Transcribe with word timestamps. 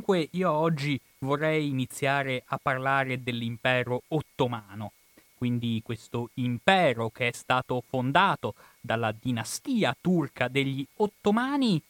Dunque 0.00 0.30
io 0.32 0.50
oggi 0.50 0.98
vorrei 1.18 1.68
iniziare 1.68 2.42
a 2.46 2.56
parlare 2.56 3.22
dell'impero 3.22 4.04
ottomano, 4.08 4.92
quindi 5.34 5.82
questo 5.84 6.30
impero 6.34 7.10
che 7.10 7.28
è 7.28 7.32
stato 7.32 7.84
fondato 7.86 8.54
dalla 8.80 9.12
dinastia 9.12 9.94
turca 10.00 10.48
degli 10.48 10.86
ottomani 10.96 11.82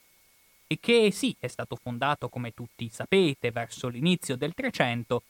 e 0.66 0.78
che 0.80 1.12
sì, 1.12 1.36
è 1.38 1.46
stato 1.46 1.76
fondato 1.80 2.28
come 2.28 2.52
tutti 2.52 2.88
sapete 2.88 3.52
verso 3.52 3.86
l'inizio 3.86 4.34
del 4.34 4.54
300 4.54 5.22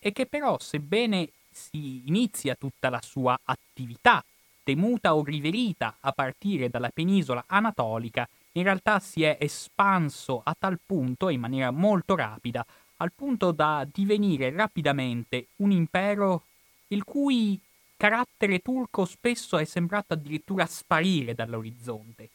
e 0.00 0.10
che 0.10 0.26
però 0.26 0.58
sebbene 0.58 1.28
si 1.52 2.02
inizia 2.06 2.56
tutta 2.56 2.88
la 2.88 3.00
sua 3.00 3.38
attività 3.44 4.24
temuta 4.64 5.14
o 5.14 5.22
riverita 5.22 5.98
a 6.00 6.10
partire 6.10 6.68
dalla 6.68 6.90
penisola 6.92 7.44
anatolica, 7.46 8.28
in 8.56 8.62
realtà 8.62 8.98
si 9.00 9.22
è 9.22 9.36
espanso 9.40 10.40
a 10.44 10.54
tal 10.58 10.78
punto, 10.84 11.28
in 11.28 11.40
maniera 11.40 11.70
molto 11.70 12.14
rapida, 12.14 12.64
al 12.98 13.12
punto 13.12 13.50
da 13.50 13.86
divenire 13.90 14.50
rapidamente 14.50 15.48
un 15.56 15.70
impero 15.70 16.42
il 16.88 17.04
cui 17.04 17.60
carattere 17.96 18.60
turco 18.60 19.04
spesso 19.04 19.58
è 19.58 19.64
sembrato 19.64 20.14
addirittura 20.14 20.66
sparire 20.66 21.34
dall'orizzonte. 21.34 22.28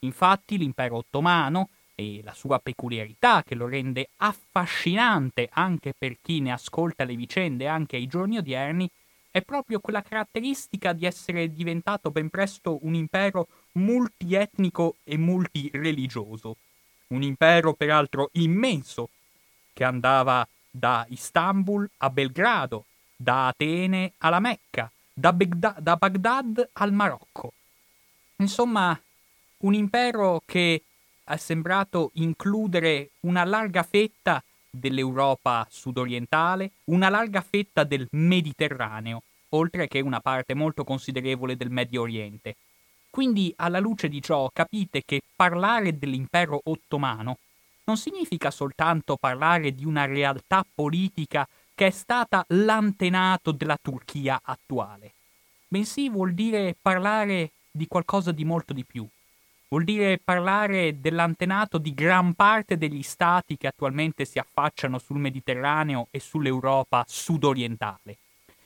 Infatti 0.00 0.58
l'impero 0.58 0.96
ottomano 0.96 1.68
e 1.94 2.20
la 2.22 2.34
sua 2.34 2.58
peculiarità 2.58 3.42
che 3.42 3.54
lo 3.54 3.66
rende 3.66 4.08
affascinante 4.16 5.48
anche 5.52 5.94
per 5.96 6.16
chi 6.20 6.40
ne 6.40 6.52
ascolta 6.52 7.04
le 7.04 7.14
vicende 7.14 7.66
anche 7.66 7.96
ai 7.96 8.06
giorni 8.06 8.38
odierni 8.38 8.90
è 9.30 9.40
proprio 9.42 9.80
quella 9.80 10.02
caratteristica 10.02 10.92
di 10.92 11.06
essere 11.06 11.52
diventato 11.52 12.10
ben 12.10 12.28
presto 12.28 12.78
un 12.82 12.94
impero 12.94 13.46
multietnico 13.72 14.96
e 15.04 15.16
multireligioso. 15.16 16.56
Un 17.08 17.22
impero 17.22 17.74
peraltro 17.74 18.30
immenso, 18.32 19.10
che 19.72 19.84
andava 19.84 20.46
da 20.70 21.04
Istanbul 21.08 21.88
a 21.98 22.10
Belgrado, 22.10 22.84
da 23.16 23.48
Atene 23.48 24.12
alla 24.18 24.40
Mecca, 24.40 24.90
da, 25.12 25.32
Begda- 25.32 25.76
da 25.78 25.96
Baghdad 25.96 26.70
al 26.72 26.92
Marocco. 26.92 27.52
Insomma, 28.36 28.98
un 29.58 29.74
impero 29.74 30.42
che 30.44 30.82
è 31.24 31.36
sembrato 31.36 32.10
includere 32.14 33.10
una 33.20 33.44
larga 33.44 33.82
fetta 33.82 34.42
dell'Europa 34.68 35.66
sudorientale, 35.70 36.72
una 36.84 37.08
larga 37.08 37.42
fetta 37.42 37.84
del 37.84 38.08
Mediterraneo, 38.10 39.22
oltre 39.50 39.86
che 39.86 40.00
una 40.00 40.20
parte 40.20 40.54
molto 40.54 40.82
considerevole 40.82 41.56
del 41.56 41.70
Medio 41.70 42.00
Oriente. 42.02 42.56
Quindi, 43.12 43.52
alla 43.58 43.78
luce 43.78 44.08
di 44.08 44.22
ciò, 44.22 44.48
capite 44.50 45.02
che 45.04 45.20
parlare 45.36 45.98
dell'impero 45.98 46.58
ottomano 46.64 47.36
non 47.84 47.98
significa 47.98 48.50
soltanto 48.50 49.18
parlare 49.20 49.74
di 49.74 49.84
una 49.84 50.06
realtà 50.06 50.64
politica 50.74 51.46
che 51.74 51.88
è 51.88 51.90
stata 51.90 52.42
l'antenato 52.48 53.52
della 53.52 53.76
Turchia 53.80 54.40
attuale, 54.42 55.12
bensì 55.68 56.08
vuol 56.08 56.32
dire 56.32 56.74
parlare 56.80 57.50
di 57.70 57.86
qualcosa 57.86 58.32
di 58.32 58.46
molto 58.46 58.72
di 58.72 58.82
più, 58.82 59.06
vuol 59.68 59.84
dire 59.84 60.18
parlare 60.18 60.98
dell'antenato 60.98 61.76
di 61.76 61.92
gran 61.92 62.32
parte 62.32 62.78
degli 62.78 63.02
stati 63.02 63.58
che 63.58 63.66
attualmente 63.66 64.24
si 64.24 64.38
affacciano 64.38 64.98
sul 64.98 65.18
Mediterraneo 65.18 66.06
e 66.10 66.18
sull'Europa 66.18 67.04
sudorientale. 67.06 68.16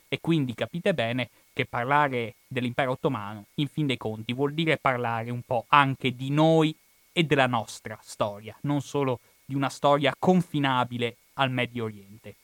E 0.08 0.20
quindi 0.20 0.54
capite 0.54 0.94
bene 0.94 1.30
che 1.56 1.64
parlare 1.64 2.34
dell'impero 2.46 2.90
ottomano, 2.90 3.46
in 3.54 3.68
fin 3.68 3.86
dei 3.86 3.96
conti, 3.96 4.34
vuol 4.34 4.52
dire 4.52 4.76
parlare 4.76 5.30
un 5.30 5.40
po' 5.40 5.64
anche 5.68 6.14
di 6.14 6.28
noi 6.28 6.76
e 7.12 7.24
della 7.24 7.46
nostra 7.46 7.98
storia, 8.02 8.54
non 8.64 8.82
solo 8.82 9.20
di 9.42 9.54
una 9.54 9.70
storia 9.70 10.14
confinabile 10.18 11.16
al 11.34 11.50
Medio 11.50 11.84
Oriente. 11.84 12.34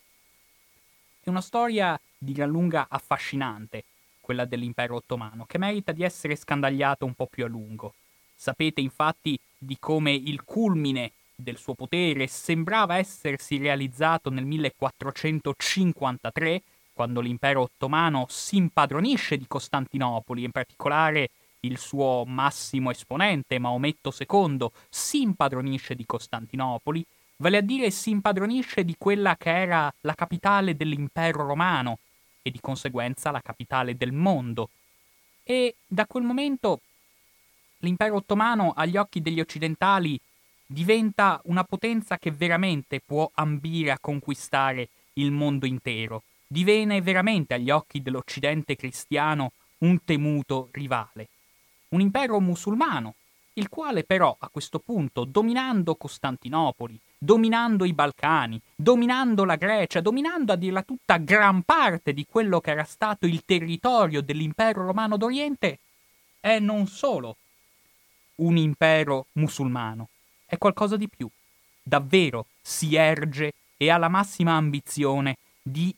È 1.20 1.28
una 1.28 1.42
storia 1.42 2.00
di 2.16 2.32
gran 2.32 2.48
lunga 2.48 2.86
affascinante, 2.88 3.84
quella 4.18 4.46
dell'impero 4.46 4.96
ottomano, 4.96 5.44
che 5.44 5.58
merita 5.58 5.92
di 5.92 6.04
essere 6.04 6.34
scandagliata 6.34 7.04
un 7.04 7.12
po' 7.12 7.26
più 7.26 7.44
a 7.44 7.48
lungo. 7.48 7.92
Sapete 8.34 8.80
infatti 8.80 9.38
di 9.58 9.76
come 9.78 10.12
il 10.12 10.42
culmine 10.42 11.12
del 11.34 11.58
suo 11.58 11.74
potere 11.74 12.28
sembrava 12.28 12.96
essersi 12.96 13.58
realizzato 13.58 14.30
nel 14.30 14.46
1453, 14.46 16.62
quando 17.02 17.20
l'impero 17.20 17.62
ottomano 17.62 18.26
si 18.28 18.58
impadronisce 18.58 19.36
di 19.36 19.48
Costantinopoli, 19.48 20.44
in 20.44 20.52
particolare 20.52 21.30
il 21.60 21.76
suo 21.76 22.22
massimo 22.24 22.92
esponente, 22.92 23.58
Maometto 23.58 24.14
II, 24.16 24.68
si 24.88 25.22
impadronisce 25.22 25.96
di 25.96 26.06
Costantinopoli, 26.06 27.04
vale 27.38 27.56
a 27.56 27.60
dire 27.60 27.90
si 27.90 28.10
impadronisce 28.10 28.84
di 28.84 28.94
quella 28.96 29.36
che 29.36 29.50
era 29.50 29.92
la 30.02 30.14
capitale 30.14 30.76
dell'impero 30.76 31.44
romano 31.44 31.98
e 32.40 32.52
di 32.52 32.60
conseguenza 32.60 33.32
la 33.32 33.40
capitale 33.40 33.96
del 33.96 34.12
mondo. 34.12 34.68
E 35.42 35.74
da 35.84 36.06
quel 36.06 36.22
momento 36.22 36.82
l'impero 37.78 38.14
ottomano 38.14 38.74
agli 38.76 38.96
occhi 38.96 39.20
degli 39.20 39.40
occidentali 39.40 40.20
diventa 40.64 41.40
una 41.46 41.64
potenza 41.64 42.16
che 42.16 42.30
veramente 42.30 43.00
può 43.04 43.28
ambire 43.34 43.90
a 43.90 43.98
conquistare 44.00 44.88
il 45.14 45.32
mondo 45.32 45.66
intero, 45.66 46.22
diviene 46.52 47.00
veramente 47.00 47.54
agli 47.54 47.70
occhi 47.70 48.02
dell'Occidente 48.02 48.76
cristiano 48.76 49.52
un 49.78 50.04
temuto 50.04 50.68
rivale. 50.70 51.28
Un 51.88 52.00
impero 52.00 52.40
musulmano, 52.40 53.14
il 53.54 53.70
quale 53.70 54.04
però 54.04 54.36
a 54.38 54.48
questo 54.48 54.78
punto, 54.78 55.24
dominando 55.24 55.94
Costantinopoli, 55.94 56.98
dominando 57.16 57.86
i 57.86 57.94
Balcani, 57.94 58.60
dominando 58.76 59.44
la 59.44 59.56
Grecia, 59.56 60.00
dominando 60.00 60.52
a 60.52 60.56
dirla 60.56 60.82
tutta 60.82 61.16
gran 61.16 61.62
parte 61.62 62.12
di 62.12 62.26
quello 62.28 62.60
che 62.60 62.70
era 62.70 62.84
stato 62.84 63.26
il 63.26 63.44
territorio 63.46 64.20
dell'impero 64.20 64.84
romano 64.84 65.16
d'Oriente, 65.16 65.78
è 66.38 66.58
non 66.58 66.86
solo 66.86 67.36
un 68.36 68.58
impero 68.58 69.26
musulmano, 69.32 70.08
è 70.44 70.58
qualcosa 70.58 70.96
di 70.96 71.08
più. 71.08 71.28
Davvero 71.82 72.46
si 72.60 72.94
erge 72.94 73.54
e 73.76 73.90
ha 73.90 73.96
la 73.96 74.08
massima 74.08 74.52
ambizione 74.52 75.38
di 75.62 75.94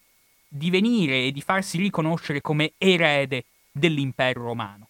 divenire 0.56 1.24
e 1.24 1.32
di 1.32 1.40
farsi 1.40 1.78
riconoscere 1.78 2.40
come 2.40 2.74
erede 2.78 3.44
dell'impero 3.72 4.44
romano. 4.44 4.88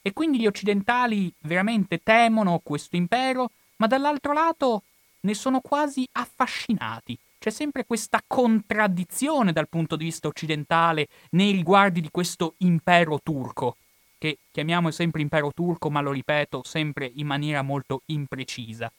E 0.00 0.12
quindi 0.12 0.38
gli 0.38 0.46
occidentali 0.46 1.32
veramente 1.40 2.02
temono 2.02 2.60
questo 2.62 2.96
impero, 2.96 3.50
ma 3.76 3.86
dall'altro 3.86 4.32
lato 4.32 4.82
ne 5.20 5.34
sono 5.34 5.60
quasi 5.60 6.08
affascinati. 6.12 7.16
C'è 7.38 7.50
sempre 7.50 7.84
questa 7.84 8.22
contraddizione 8.26 9.52
dal 9.52 9.68
punto 9.68 9.96
di 9.96 10.04
vista 10.04 10.28
occidentale 10.28 11.08
nei 11.30 11.52
riguardi 11.52 12.00
di 12.00 12.08
questo 12.10 12.54
impero 12.58 13.20
turco 13.22 13.76
che 14.22 14.38
chiamiamo 14.52 14.92
sempre 14.92 15.20
impero 15.20 15.50
turco, 15.52 15.90
ma 15.90 16.00
lo 16.00 16.12
ripeto 16.12 16.62
sempre 16.64 17.10
in 17.12 17.26
maniera 17.26 17.62
molto 17.62 18.02
imprecisa. 18.06 18.90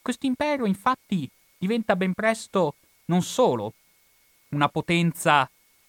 Questo 0.00 0.26
impero 0.26 0.64
infatti 0.64 1.28
diventa 1.58 1.96
ben 1.96 2.12
presto 2.14 2.76
non 3.06 3.22
solo 3.22 3.72
una 4.54 4.68
potenza 4.68 5.48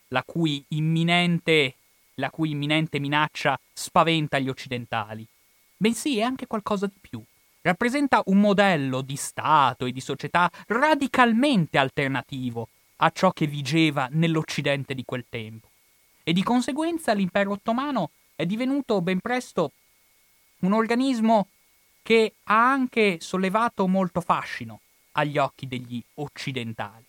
la 0.10 0.24
cui 0.24 0.64
imminente, 0.70 1.76
la 2.16 2.30
cui 2.30 2.52
imminente 2.52 3.00
minaccia 3.00 3.60
spaventa 3.74 4.40
gli 4.40 4.50
occidentali, 4.50 5.26
bensì 5.78 6.18
è 6.18 6.22
anche 6.22 6.48
qualcosa 6.48 6.88
di 6.88 7.00
più. 7.00 7.24
Rappresenta 7.62 8.22
un 8.26 8.40
modello 8.40 9.02
di 9.02 9.16
Stato 9.16 9.86
e 9.86 9.92
di 9.92 10.02
società 10.02 10.52
radicalmente 10.68 11.78
alternativo 11.78 12.70
a 12.98 13.10
ciò 13.10 13.32
che 13.32 13.48
vigeva 13.48 14.08
nell'Occidente 14.12 14.94
di 14.94 15.04
quel 15.04 15.26
tempo. 15.28 15.70
E 16.24 16.32
di 16.32 16.44
conseguenza 16.44 17.14
l'impero 17.14 17.52
ottomano 17.52 18.12
è 18.36 18.46
divenuto 18.46 19.02
ben 19.02 19.20
presto 19.20 19.72
un 20.60 20.74
organismo 20.74 21.48
che 22.02 22.36
ha 22.44 22.72
anche 22.72 23.18
sollevato 23.20 23.88
molto 23.88 24.22
fascino 24.22 24.80
agli 25.14 25.38
occhi 25.38 25.68
degli 25.68 26.02
occidentali. 26.16 27.04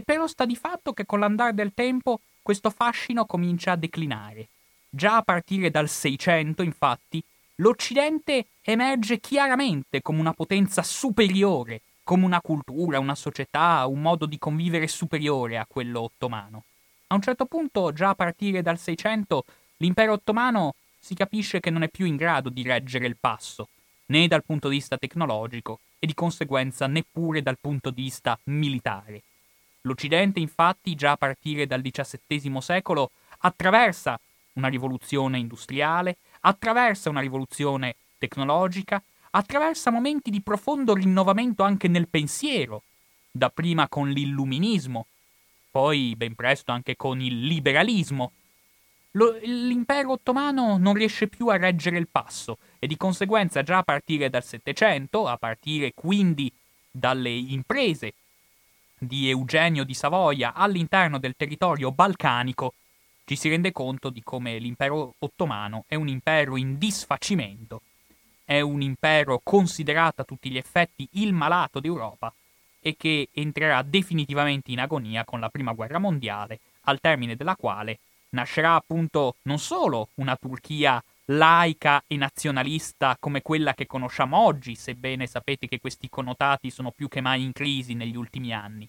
E 0.00 0.02
però 0.02 0.26
sta 0.26 0.46
di 0.46 0.56
fatto 0.56 0.94
che 0.94 1.04
con 1.04 1.20
l'andare 1.20 1.52
del 1.52 1.74
tempo 1.74 2.20
questo 2.40 2.70
fascino 2.70 3.26
comincia 3.26 3.72
a 3.72 3.76
declinare. 3.76 4.48
Già 4.88 5.16
a 5.16 5.22
partire 5.22 5.70
dal 5.70 5.90
600, 5.90 6.62
infatti, 6.62 7.22
l'Occidente 7.56 8.46
emerge 8.62 9.20
chiaramente 9.20 10.00
come 10.00 10.20
una 10.20 10.32
potenza 10.32 10.82
superiore, 10.82 11.82
come 12.02 12.24
una 12.24 12.40
cultura, 12.40 12.98
una 12.98 13.14
società, 13.14 13.84
un 13.86 14.00
modo 14.00 14.24
di 14.24 14.38
convivere 14.38 14.88
superiore 14.88 15.58
a 15.58 15.66
quello 15.68 16.00
ottomano. 16.00 16.64
A 17.08 17.14
un 17.14 17.20
certo 17.20 17.44
punto, 17.44 17.92
già 17.92 18.08
a 18.08 18.14
partire 18.14 18.62
dal 18.62 18.78
600, 18.78 19.44
L'impero 19.82 20.12
ottomano 20.14 20.74
si 20.98 21.14
capisce 21.14 21.60
che 21.60 21.68
non 21.68 21.82
è 21.82 21.88
più 21.88 22.06
in 22.06 22.16
grado 22.16 22.48
di 22.48 22.62
reggere 22.62 23.06
il 23.06 23.16
passo, 23.18 23.68
né 24.06 24.28
dal 24.28 24.44
punto 24.44 24.68
di 24.68 24.76
vista 24.76 24.96
tecnologico 24.96 25.80
e 25.98 26.06
di 26.06 26.14
conseguenza 26.14 26.86
neppure 26.86 27.42
dal 27.42 27.58
punto 27.60 27.90
di 27.90 28.02
vista 28.02 28.38
militare. 28.44 29.22
L'Occidente 29.82 30.40
infatti 30.40 30.94
già 30.94 31.12
a 31.12 31.16
partire 31.16 31.66
dal 31.66 31.80
XVII 31.82 32.60
secolo 32.60 33.12
attraversa 33.38 34.20
una 34.54 34.68
rivoluzione 34.68 35.38
industriale, 35.38 36.18
attraversa 36.40 37.08
una 37.08 37.20
rivoluzione 37.20 37.96
tecnologica, 38.18 39.02
attraversa 39.30 39.90
momenti 39.90 40.30
di 40.30 40.42
profondo 40.42 40.94
rinnovamento 40.94 41.62
anche 41.62 41.88
nel 41.88 42.08
pensiero, 42.08 42.82
dapprima 43.30 43.88
con 43.88 44.10
l'illuminismo, 44.10 45.06
poi 45.70 46.14
ben 46.16 46.34
presto 46.34 46.72
anche 46.72 46.96
con 46.96 47.20
il 47.20 47.46
liberalismo. 47.46 48.32
Lo, 49.12 49.38
l'impero 49.42 50.12
ottomano 50.12 50.76
non 50.76 50.94
riesce 50.94 51.26
più 51.26 51.48
a 51.48 51.56
reggere 51.56 51.98
il 51.98 52.08
passo 52.08 52.58
e 52.78 52.86
di 52.86 52.96
conseguenza 52.96 53.62
già 53.62 53.78
a 53.78 53.82
partire 53.82 54.28
dal 54.28 54.44
Settecento, 54.44 55.26
a 55.26 55.36
partire 55.36 55.92
quindi 55.94 56.52
dalle 56.90 57.30
imprese 57.30 58.12
di 59.02 59.30
Eugenio 59.30 59.84
di 59.84 59.94
Savoia 59.94 60.52
all'interno 60.52 61.18
del 61.18 61.34
territorio 61.34 61.90
balcanico, 61.90 62.74
ci 63.24 63.34
si 63.34 63.48
rende 63.48 63.72
conto 63.72 64.10
di 64.10 64.22
come 64.22 64.58
l'impero 64.58 65.14
ottomano 65.20 65.84
è 65.86 65.94
un 65.94 66.08
impero 66.08 66.58
in 66.58 66.76
disfacimento, 66.76 67.80
è 68.44 68.60
un 68.60 68.82
impero 68.82 69.40
considerato 69.42 70.20
a 70.20 70.24
tutti 70.24 70.50
gli 70.50 70.58
effetti 70.58 71.08
il 71.12 71.32
malato 71.32 71.80
d'Europa 71.80 72.30
e 72.78 72.94
che 72.98 73.28
entrerà 73.32 73.80
definitivamente 73.82 74.70
in 74.70 74.80
agonia 74.80 75.24
con 75.24 75.40
la 75.40 75.48
Prima 75.48 75.72
Guerra 75.72 75.98
Mondiale, 75.98 76.60
al 76.82 77.00
termine 77.00 77.36
della 77.36 77.56
quale 77.56 78.00
nascerà 78.30 78.74
appunto 78.74 79.36
non 79.42 79.58
solo 79.58 80.08
una 80.16 80.36
Turchia 80.36 81.02
laica 81.32 82.02
e 82.06 82.16
nazionalista 82.16 83.16
come 83.20 83.42
quella 83.42 83.74
che 83.74 83.86
conosciamo 83.86 84.38
oggi, 84.38 84.74
sebbene 84.74 85.26
sapete 85.26 85.68
che 85.68 85.80
questi 85.80 86.08
connotati 86.08 86.70
sono 86.70 86.90
più 86.90 87.08
che 87.08 87.20
mai 87.20 87.44
in 87.44 87.52
crisi 87.52 87.94
negli 87.94 88.16
ultimi 88.16 88.52
anni, 88.52 88.88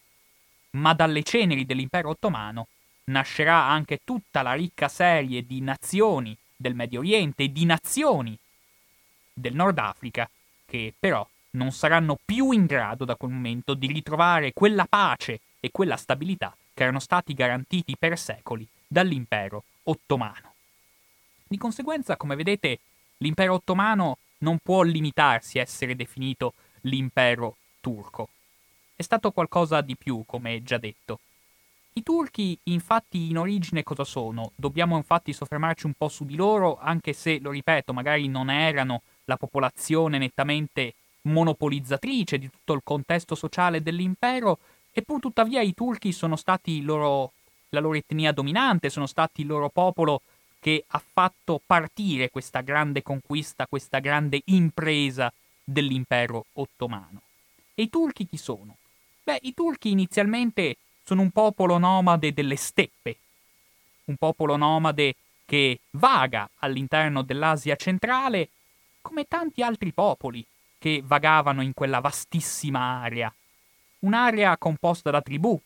ma 0.71 0.93
dalle 0.93 1.23
ceneri 1.23 1.65
dell'impero 1.65 2.09
ottomano 2.09 2.67
nascerà 3.05 3.65
anche 3.65 4.01
tutta 4.03 4.41
la 4.41 4.53
ricca 4.53 4.87
serie 4.87 5.45
di 5.45 5.61
nazioni 5.61 6.35
del 6.55 6.73
Medio 6.73 6.99
Oriente 6.99 7.43
e 7.43 7.51
di 7.51 7.65
nazioni 7.65 8.37
del 9.33 9.53
Nord 9.53 9.77
Africa 9.77 10.29
che 10.65 10.93
però 10.97 11.27
non 11.51 11.71
saranno 11.71 12.17
più 12.23 12.51
in 12.51 12.65
grado 12.65 13.03
da 13.05 13.15
quel 13.15 13.31
momento 13.31 13.73
di 13.73 13.87
ritrovare 13.87 14.53
quella 14.53 14.85
pace 14.85 15.41
e 15.59 15.69
quella 15.71 15.97
stabilità 15.97 16.55
che 16.73 16.83
erano 16.83 16.99
stati 16.99 17.33
garantiti 17.33 17.95
per 17.97 18.17
secoli 18.17 18.65
dall'impero 18.87 19.63
ottomano. 19.83 20.50
Di 21.51 21.57
conseguenza, 21.57 22.15
come 22.15 22.37
vedete, 22.37 22.79
l'impero 23.17 23.55
ottomano 23.55 24.19
non 24.37 24.59
può 24.63 24.83
limitarsi 24.83 25.59
a 25.59 25.63
essere 25.63 25.97
definito 25.97 26.53
l'impero 26.83 27.57
turco. 27.81 28.29
È 28.95 29.01
stato 29.01 29.31
qualcosa 29.31 29.81
di 29.81 29.97
più, 29.97 30.23
come 30.25 30.63
già 30.63 30.77
detto. 30.77 31.19
I 31.91 32.03
turchi, 32.03 32.57
infatti, 32.63 33.29
in 33.29 33.37
origine 33.37 33.83
cosa 33.83 34.05
sono? 34.05 34.53
Dobbiamo 34.55 34.95
infatti 34.95 35.33
soffermarci 35.33 35.87
un 35.87 35.93
po' 35.97 36.07
su 36.07 36.23
di 36.23 36.35
loro, 36.35 36.79
anche 36.79 37.11
se, 37.11 37.39
lo 37.41 37.51
ripeto, 37.51 37.91
magari 37.91 38.29
non 38.29 38.49
erano 38.49 39.01
la 39.25 39.35
popolazione 39.35 40.17
nettamente 40.17 40.93
monopolizzatrice 41.23 42.37
di 42.37 42.49
tutto 42.49 42.71
il 42.71 42.81
contesto 42.81 43.35
sociale 43.35 43.81
dell'impero, 43.81 44.59
eppur 44.89 45.19
tuttavia 45.19 45.59
i 45.59 45.73
turchi 45.73 46.13
sono 46.13 46.37
stati 46.37 46.81
loro, 46.81 47.33
la 47.71 47.81
loro 47.81 47.97
etnia 47.97 48.31
dominante, 48.31 48.89
sono 48.89 49.05
stati 49.05 49.41
il 49.41 49.47
loro 49.47 49.67
popolo 49.67 50.21
che 50.61 50.85
ha 50.87 51.01
fatto 51.03 51.59
partire 51.65 52.29
questa 52.29 52.61
grande 52.61 53.01
conquista, 53.01 53.65
questa 53.65 53.97
grande 53.97 54.43
impresa 54.45 55.33
dell'impero 55.63 56.45
ottomano. 56.53 57.23
E 57.73 57.83
i 57.83 57.89
turchi 57.89 58.27
chi 58.27 58.37
sono? 58.37 58.77
Beh, 59.23 59.39
i 59.41 59.55
turchi 59.55 59.89
inizialmente 59.89 60.77
sono 61.03 61.23
un 61.23 61.31
popolo 61.31 61.79
nomade 61.79 62.31
delle 62.31 62.57
steppe, 62.57 63.17
un 64.05 64.17
popolo 64.17 64.55
nomade 64.55 65.15
che 65.45 65.79
vaga 65.91 66.47
all'interno 66.59 67.23
dell'Asia 67.23 67.75
centrale 67.75 68.49
come 69.01 69.27
tanti 69.27 69.63
altri 69.63 69.91
popoli 69.91 70.45
che 70.77 71.01
vagavano 71.03 71.63
in 71.63 71.73
quella 71.73 71.99
vastissima 71.99 73.01
area. 73.01 73.33
Un'area 73.99 74.57
composta 74.57 75.09
da 75.09 75.21
tribù, 75.21 75.59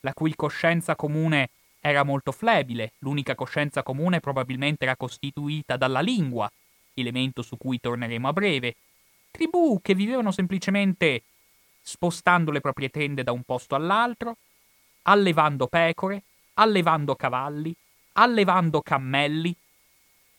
la 0.00 0.12
cui 0.12 0.34
coscienza 0.34 0.94
comune 0.94 1.48
era 1.84 2.04
molto 2.04 2.30
flebile, 2.30 2.92
l'unica 2.98 3.34
coscienza 3.34 3.82
comune 3.82 4.20
probabilmente 4.20 4.84
era 4.84 4.94
costituita 4.94 5.76
dalla 5.76 6.00
lingua, 6.00 6.48
elemento 6.94 7.42
su 7.42 7.56
cui 7.56 7.80
torneremo 7.80 8.28
a 8.28 8.32
breve, 8.32 8.76
tribù 9.32 9.80
che 9.82 9.92
vivevano 9.92 10.30
semplicemente 10.30 11.24
spostando 11.82 12.52
le 12.52 12.60
proprie 12.60 12.88
tende 12.88 13.24
da 13.24 13.32
un 13.32 13.42
posto 13.42 13.74
all'altro, 13.74 14.36
allevando 15.02 15.66
pecore, 15.66 16.22
allevando 16.54 17.16
cavalli, 17.16 17.74
allevando 18.12 18.80
cammelli. 18.80 19.52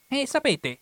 E 0.07 0.25
sapete, 0.25 0.79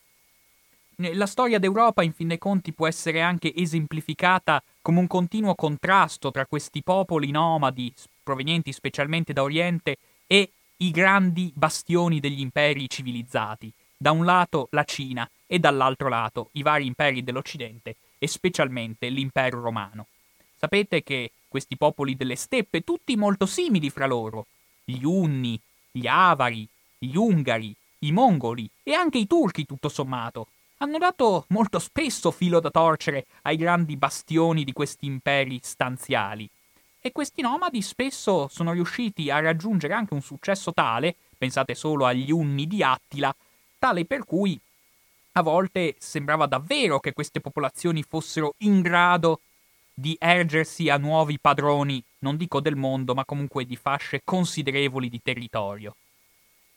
la 0.97 1.25
storia 1.25 1.57
d'Europa, 1.57 2.03
in 2.03 2.13
fin 2.13 2.27
dei 2.27 2.37
conti, 2.37 2.71
può 2.71 2.85
essere 2.85 3.21
anche 3.21 3.51
esemplificata 3.55 4.61
come 4.79 4.99
un 4.99 5.07
continuo 5.07 5.55
contrasto 5.55 6.29
tra 6.29 6.45
questi 6.45 6.83
popoli 6.83 7.31
nomadi, 7.31 7.91
provenienti 8.21 8.71
specialmente 8.71 9.33
da 9.33 9.41
Oriente, 9.41 9.97
e 10.31 10.49
i 10.77 10.91
grandi 10.91 11.51
bastioni 11.53 12.21
degli 12.21 12.39
imperi 12.39 12.87
civilizzati. 12.87 13.69
Da 13.97 14.11
un 14.11 14.23
lato 14.23 14.69
la 14.71 14.85
Cina 14.85 15.29
e 15.45 15.59
dall'altro 15.59 16.07
lato 16.07 16.51
i 16.53 16.61
vari 16.61 16.85
imperi 16.85 17.21
dell'Occidente 17.21 17.97
e 18.17 18.27
specialmente 18.27 19.09
l'impero 19.09 19.59
romano. 19.59 20.07
Sapete 20.55 21.03
che 21.03 21.31
questi 21.49 21.75
popoli 21.75 22.15
delle 22.15 22.37
steppe, 22.37 22.85
tutti 22.85 23.17
molto 23.17 23.45
simili 23.45 23.89
fra 23.89 24.05
loro, 24.05 24.45
gli 24.85 25.03
Unni, 25.03 25.59
gli 25.91 26.07
Avari, 26.07 26.65
gli 26.97 27.17
Ungari, 27.17 27.75
i 27.99 28.13
Mongoli 28.13 28.69
e 28.83 28.93
anche 28.93 29.17
i 29.17 29.27
Turchi 29.27 29.65
tutto 29.65 29.89
sommato, 29.89 30.47
hanno 30.77 30.97
dato 30.97 31.43
molto 31.49 31.77
spesso 31.77 32.31
filo 32.31 32.61
da 32.61 32.71
torcere 32.71 33.25
ai 33.41 33.57
grandi 33.57 33.97
bastioni 33.97 34.63
di 34.63 34.71
questi 34.71 35.07
imperi 35.07 35.59
stanziali. 35.61 36.49
E 37.03 37.12
questi 37.12 37.42
nomadi 37.42 37.81
spesso 37.81 38.48
sono 38.48 38.74
riusciti 38.74 39.31
a 39.31 39.39
raggiungere 39.39 39.95
anche 39.95 40.13
un 40.13 40.21
successo 40.21 40.71
tale, 40.71 41.15
pensate 41.36 41.74
solo 41.74 42.06
agli 42.06 42.31
unni 42.31 42.68
di 42.68 42.83
Attila, 42.83 43.36
tale 43.80 44.06
per 44.06 44.24
cui 44.24 44.59
a 45.31 45.42
volte 45.42 45.95
sembrava 45.98 46.45
davvero 46.45 47.00
che 47.00 47.13
queste 47.13 47.42
popolazioni 47.42 48.03
fossero 48.03 48.53
in 48.59 48.81
grado 48.81 49.42
di 49.92 50.15
ergersi 50.19 50.89
a 50.89 50.98
nuovi 50.98 51.39
padroni, 51.39 52.03
non 52.19 52.38
dico 52.38 52.59
del 52.59 52.75
mondo, 52.75 53.15
ma 53.15 53.25
comunque 53.25 53.65
di 53.65 53.75
fasce 53.75 54.21
considerevoli 54.24 55.09
di 55.09 55.21
territorio. 55.24 55.95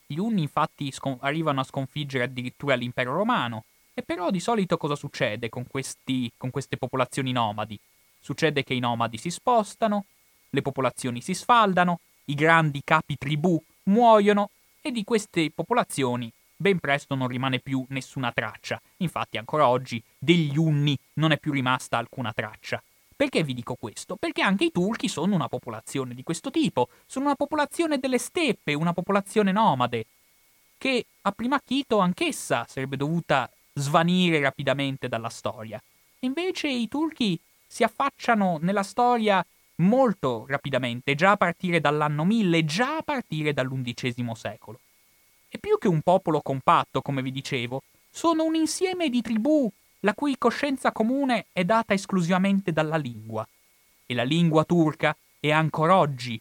Gli 0.06 0.18
Unni 0.18 0.40
infatti 0.40 0.90
scon- 0.90 1.18
arrivano 1.20 1.60
a 1.60 1.64
sconfiggere 1.64 2.24
addirittura 2.24 2.76
l'impero 2.76 3.14
romano, 3.14 3.64
e 3.92 4.00
però 4.00 4.30
di 4.30 4.40
solito 4.40 4.78
cosa 4.78 4.96
succede 4.96 5.50
con, 5.50 5.66
questi, 5.66 6.32
con 6.38 6.50
queste 6.50 6.78
popolazioni 6.78 7.30
nomadi? 7.30 7.78
Succede 8.20 8.64
che 8.64 8.72
i 8.72 8.80
nomadi 8.80 9.18
si 9.18 9.28
spostano, 9.28 10.06
le 10.54 10.62
popolazioni 10.62 11.20
si 11.20 11.34
sfaldano, 11.34 12.00
i 12.26 12.34
grandi 12.34 12.80
capi 12.82 13.16
tribù 13.18 13.62
muoiono 13.84 14.50
e 14.80 14.90
di 14.90 15.04
queste 15.04 15.50
popolazioni 15.50 16.32
ben 16.56 16.78
presto 16.78 17.14
non 17.14 17.28
rimane 17.28 17.58
più 17.58 17.84
nessuna 17.88 18.32
traccia. 18.32 18.80
Infatti 18.98 19.36
ancora 19.36 19.68
oggi 19.68 20.02
degli 20.18 20.56
Unni 20.56 20.96
non 21.14 21.32
è 21.32 21.38
più 21.38 21.52
rimasta 21.52 21.98
alcuna 21.98 22.32
traccia. 22.32 22.82
Perché 23.16 23.42
vi 23.42 23.54
dico 23.54 23.76
questo? 23.78 24.16
Perché 24.16 24.42
anche 24.42 24.64
i 24.64 24.72
turchi 24.72 25.08
sono 25.08 25.34
una 25.34 25.48
popolazione 25.48 26.14
di 26.14 26.22
questo 26.22 26.50
tipo, 26.50 26.88
sono 27.06 27.26
una 27.26 27.36
popolazione 27.36 27.98
delle 27.98 28.18
steppe, 28.18 28.74
una 28.74 28.92
popolazione 28.92 29.52
nomade, 29.52 30.06
che 30.78 31.04
a 31.22 31.32
prima 31.32 31.60
chito 31.64 31.98
anch'essa 31.98 32.66
sarebbe 32.68 32.96
dovuta 32.96 33.48
svanire 33.74 34.40
rapidamente 34.40 35.08
dalla 35.08 35.28
storia. 35.28 35.80
Invece 36.20 36.68
i 36.68 36.88
turchi 36.88 37.38
si 37.66 37.82
affacciano 37.82 38.58
nella 38.60 38.82
storia 38.82 39.44
molto 39.76 40.44
rapidamente, 40.48 41.14
già 41.14 41.32
a 41.32 41.36
partire 41.36 41.80
dall'anno 41.80 42.24
1000, 42.24 42.64
già 42.64 42.98
a 42.98 43.02
partire 43.02 43.52
dall'undicesimo 43.52 44.34
secolo. 44.34 44.80
E 45.48 45.58
più 45.58 45.78
che 45.78 45.88
un 45.88 46.00
popolo 46.00 46.40
compatto, 46.40 47.00
come 47.02 47.22
vi 47.22 47.30
dicevo, 47.30 47.82
sono 48.10 48.44
un 48.44 48.54
insieme 48.54 49.08
di 49.08 49.22
tribù 49.22 49.70
la 50.00 50.14
cui 50.14 50.36
coscienza 50.36 50.92
comune 50.92 51.46
è 51.52 51.64
data 51.64 51.94
esclusivamente 51.94 52.72
dalla 52.72 52.96
lingua. 52.96 53.46
E 54.06 54.14
la 54.14 54.22
lingua 54.22 54.64
turca 54.64 55.16
è 55.40 55.50
ancora 55.50 55.96
oggi 55.96 56.40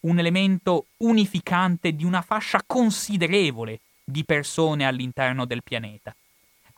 un 0.00 0.18
elemento 0.18 0.86
unificante 0.98 1.94
di 1.94 2.04
una 2.04 2.22
fascia 2.22 2.62
considerevole 2.66 3.80
di 4.04 4.24
persone 4.24 4.86
all'interno 4.86 5.44
del 5.44 5.62
pianeta. 5.62 6.14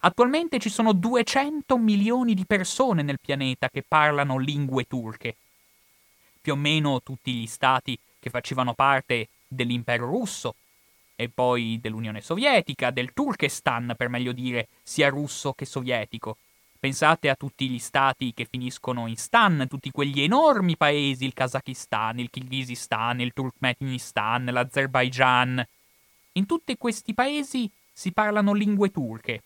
Attualmente 0.00 0.58
ci 0.58 0.68
sono 0.68 0.92
200 0.92 1.78
milioni 1.78 2.34
di 2.34 2.44
persone 2.44 3.02
nel 3.02 3.18
pianeta 3.20 3.70
che 3.70 3.82
parlano 3.86 4.36
lingue 4.36 4.84
turche. 4.86 5.36
Più 6.44 6.52
o 6.52 6.56
meno 6.56 7.00
tutti 7.00 7.32
gli 7.32 7.46
stati 7.46 7.98
che 8.20 8.28
facevano 8.28 8.74
parte 8.74 9.28
dell'impero 9.48 10.04
russo 10.04 10.56
e 11.16 11.30
poi 11.30 11.78
dell'Unione 11.80 12.20
Sovietica, 12.20 12.90
del 12.90 13.14
Turkestan 13.14 13.94
per 13.96 14.10
meglio 14.10 14.32
dire, 14.32 14.68
sia 14.82 15.08
russo 15.08 15.54
che 15.54 15.64
sovietico. 15.64 16.36
Pensate 16.78 17.30
a 17.30 17.34
tutti 17.34 17.66
gli 17.66 17.78
stati 17.78 18.34
che 18.34 18.44
finiscono 18.44 19.06
in 19.06 19.16
stan, 19.16 19.66
tutti 19.70 19.90
quegli 19.90 20.20
enormi 20.20 20.76
paesi, 20.76 21.24
il 21.24 21.32
Kazakistan, 21.32 22.18
il 22.18 22.28
Kirghizistan, 22.28 23.22
il 23.22 23.32
Turkmenistan, 23.32 24.44
l'Azerbaijan. 24.44 25.66
In 26.32 26.44
tutti 26.44 26.76
questi 26.76 27.14
paesi 27.14 27.70
si 27.90 28.12
parlano 28.12 28.52
lingue 28.52 28.90
turche, 28.90 29.40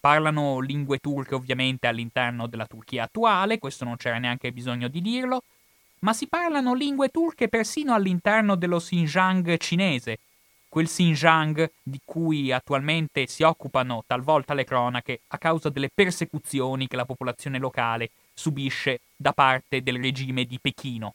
Parlano 0.00 0.58
lingue 0.58 0.98
turche 0.98 1.36
ovviamente 1.36 1.86
all'interno 1.86 2.48
della 2.48 2.66
Turchia 2.66 3.04
attuale, 3.04 3.60
questo 3.60 3.84
non 3.84 3.96
c'era 3.96 4.18
neanche 4.18 4.50
bisogno 4.50 4.88
di 4.88 5.00
dirlo, 5.00 5.44
ma 6.04 6.12
si 6.12 6.28
parlano 6.28 6.74
lingue 6.74 7.08
turche 7.08 7.48
persino 7.48 7.94
all'interno 7.94 8.56
dello 8.56 8.76
Xinjiang 8.76 9.56
cinese, 9.56 10.18
quel 10.68 10.86
Xinjiang 10.86 11.70
di 11.82 11.98
cui 12.04 12.52
attualmente 12.52 13.26
si 13.26 13.42
occupano 13.42 14.04
talvolta 14.06 14.52
le 14.52 14.64
cronache 14.64 15.20
a 15.28 15.38
causa 15.38 15.70
delle 15.70 15.88
persecuzioni 15.92 16.88
che 16.88 16.96
la 16.96 17.06
popolazione 17.06 17.58
locale 17.58 18.10
subisce 18.34 19.00
da 19.16 19.32
parte 19.32 19.82
del 19.82 19.98
regime 19.98 20.44
di 20.44 20.58
Pechino. 20.60 21.14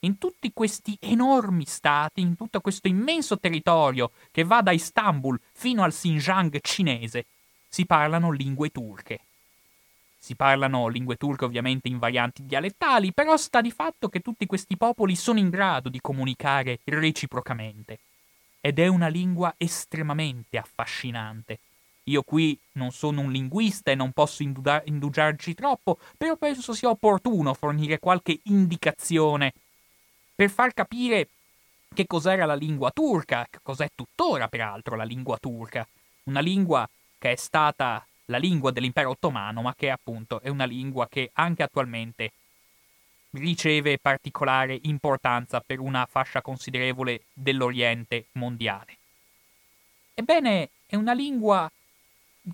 In 0.00 0.18
tutti 0.18 0.50
questi 0.52 0.96
enormi 1.00 1.64
stati, 1.64 2.20
in 2.20 2.34
tutto 2.34 2.60
questo 2.60 2.88
immenso 2.88 3.38
territorio 3.38 4.10
che 4.32 4.42
va 4.42 4.62
da 4.62 4.72
Istanbul 4.72 5.38
fino 5.52 5.84
al 5.84 5.92
Xinjiang 5.92 6.58
cinese, 6.60 7.26
si 7.68 7.86
parlano 7.86 8.32
lingue 8.32 8.70
turche. 8.70 9.20
Si 10.24 10.36
parlano 10.36 10.88
lingue 10.88 11.16
turche 11.16 11.44
ovviamente 11.44 11.88
in 11.88 11.98
varianti 11.98 12.46
dialettali, 12.46 13.12
però 13.12 13.36
sta 13.36 13.60
di 13.60 13.70
fatto 13.70 14.08
che 14.08 14.20
tutti 14.20 14.46
questi 14.46 14.74
popoli 14.78 15.16
sono 15.16 15.38
in 15.38 15.50
grado 15.50 15.90
di 15.90 16.00
comunicare 16.00 16.78
reciprocamente. 16.84 17.98
Ed 18.58 18.78
è 18.78 18.86
una 18.86 19.08
lingua 19.08 19.52
estremamente 19.58 20.56
affascinante. 20.56 21.58
Io 22.04 22.22
qui 22.22 22.58
non 22.72 22.90
sono 22.90 23.20
un 23.20 23.32
linguista 23.32 23.90
e 23.90 23.94
non 23.94 24.12
posso 24.12 24.42
indugiarci 24.42 25.52
troppo, 25.52 25.98
però 26.16 26.36
penso 26.36 26.72
sia 26.72 26.88
opportuno 26.88 27.52
fornire 27.52 27.98
qualche 27.98 28.40
indicazione 28.44 29.52
per 30.34 30.48
far 30.48 30.72
capire 30.72 31.28
che 31.94 32.06
cos'era 32.06 32.46
la 32.46 32.54
lingua 32.54 32.90
turca, 32.92 33.46
che 33.50 33.58
cos'è 33.62 33.90
tuttora 33.94 34.48
peraltro 34.48 34.96
la 34.96 35.04
lingua 35.04 35.36
turca. 35.36 35.86
Una 36.22 36.40
lingua 36.40 36.88
che 37.18 37.32
è 37.32 37.36
stata 37.36 38.02
la 38.26 38.38
lingua 38.38 38.70
dell'impero 38.70 39.10
ottomano, 39.10 39.62
ma 39.62 39.74
che 39.74 39.90
appunto 39.90 40.40
è 40.40 40.48
una 40.48 40.64
lingua 40.64 41.08
che 41.08 41.30
anche 41.34 41.62
attualmente 41.62 42.32
riceve 43.32 43.98
particolare 43.98 44.78
importanza 44.82 45.60
per 45.60 45.80
una 45.80 46.06
fascia 46.06 46.40
considerevole 46.40 47.24
dell'Oriente 47.32 48.26
mondiale. 48.32 48.96
Ebbene, 50.14 50.70
è 50.86 50.96
una 50.96 51.12
lingua 51.12 51.70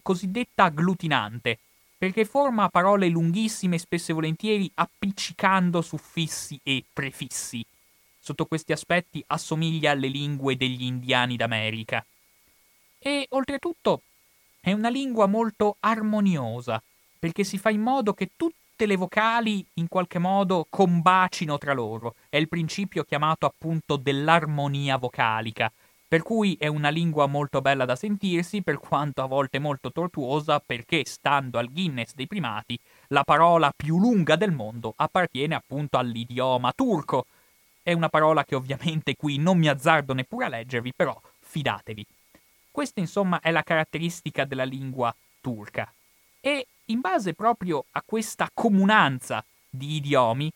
cosiddetta 0.02 0.64
agglutinante, 0.64 1.58
perché 1.98 2.24
forma 2.24 2.70
parole 2.70 3.08
lunghissime 3.08 3.76
spesso 3.76 4.12
e 4.12 4.14
volentieri 4.14 4.70
appiccicando 4.74 5.82
suffissi 5.82 6.58
e 6.62 6.82
prefissi. 6.90 7.62
Sotto 8.18 8.46
questi 8.46 8.72
aspetti 8.72 9.22
assomiglia 9.26 9.90
alle 9.90 10.08
lingue 10.08 10.56
degli 10.56 10.82
indiani 10.82 11.36
d'America. 11.36 12.04
E 12.98 13.26
oltretutto 13.30 14.02
è 14.60 14.72
una 14.72 14.90
lingua 14.90 15.26
molto 15.26 15.76
armoniosa, 15.80 16.82
perché 17.18 17.44
si 17.44 17.58
fa 17.58 17.70
in 17.70 17.80
modo 17.80 18.12
che 18.12 18.30
tutte 18.36 18.86
le 18.86 18.96
vocali 18.96 19.64
in 19.74 19.88
qualche 19.88 20.18
modo 20.18 20.66
combacino 20.68 21.58
tra 21.58 21.72
loro. 21.72 22.14
È 22.28 22.36
il 22.36 22.48
principio 22.48 23.04
chiamato 23.04 23.46
appunto 23.46 23.96
dell'armonia 23.96 24.96
vocalica, 24.98 25.72
per 26.06 26.22
cui 26.22 26.56
è 26.58 26.66
una 26.66 26.88
lingua 26.88 27.26
molto 27.26 27.60
bella 27.60 27.84
da 27.84 27.94
sentirsi, 27.94 28.62
per 28.62 28.78
quanto 28.78 29.22
a 29.22 29.26
volte 29.26 29.58
molto 29.58 29.92
tortuosa, 29.92 30.60
perché 30.60 31.04
stando 31.06 31.58
al 31.58 31.70
Guinness 31.70 32.14
dei 32.14 32.26
primati, 32.26 32.78
la 33.08 33.22
parola 33.22 33.72
più 33.74 33.98
lunga 33.98 34.36
del 34.36 34.50
mondo 34.50 34.92
appartiene 34.96 35.54
appunto 35.54 35.98
all'idioma 35.98 36.72
turco. 36.72 37.26
È 37.82 37.92
una 37.92 38.08
parola 38.08 38.44
che 38.44 38.56
ovviamente 38.56 39.14
qui 39.14 39.38
non 39.38 39.56
mi 39.56 39.68
azzardo 39.68 40.12
neppure 40.12 40.46
a 40.46 40.48
leggervi, 40.48 40.92
però 40.94 41.18
fidatevi. 41.38 42.06
Questa 42.70 43.00
insomma 43.00 43.40
è 43.40 43.50
la 43.50 43.62
caratteristica 43.62 44.44
della 44.44 44.64
lingua 44.64 45.14
turca. 45.40 45.92
E 46.40 46.66
in 46.86 47.00
base 47.00 47.34
proprio 47.34 47.84
a 47.92 48.02
questa 48.04 48.50
comunanza 48.52 49.44
di 49.68 49.96
idiomi, 49.96 50.50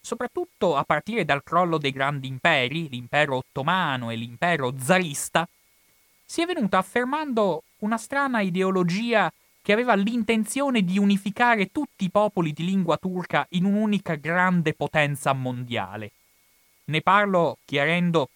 soprattutto 0.00 0.76
a 0.76 0.84
partire 0.84 1.24
dal 1.24 1.42
crollo 1.42 1.78
dei 1.78 1.92
grandi 1.92 2.26
imperi, 2.26 2.88
l'impero 2.88 3.36
ottomano 3.36 4.10
e 4.10 4.16
l'impero 4.16 4.74
zarista, 4.78 5.48
si 6.24 6.42
è 6.42 6.46
venuta 6.46 6.78
affermando 6.78 7.64
una 7.78 7.98
strana 7.98 8.40
ideologia 8.40 9.32
che 9.62 9.72
aveva 9.72 9.94
l'intenzione 9.94 10.82
di 10.82 10.98
unificare 10.98 11.70
tutti 11.70 12.04
i 12.04 12.10
popoli 12.10 12.52
di 12.52 12.64
lingua 12.64 12.96
turca 12.96 13.46
in 13.50 13.64
un'unica 13.64 14.14
grande 14.14 14.72
potenza 14.74 15.32
mondiale. 15.32 16.12
Ne 16.84 17.02
parlo 17.02 17.58
chiarendo 17.64 18.30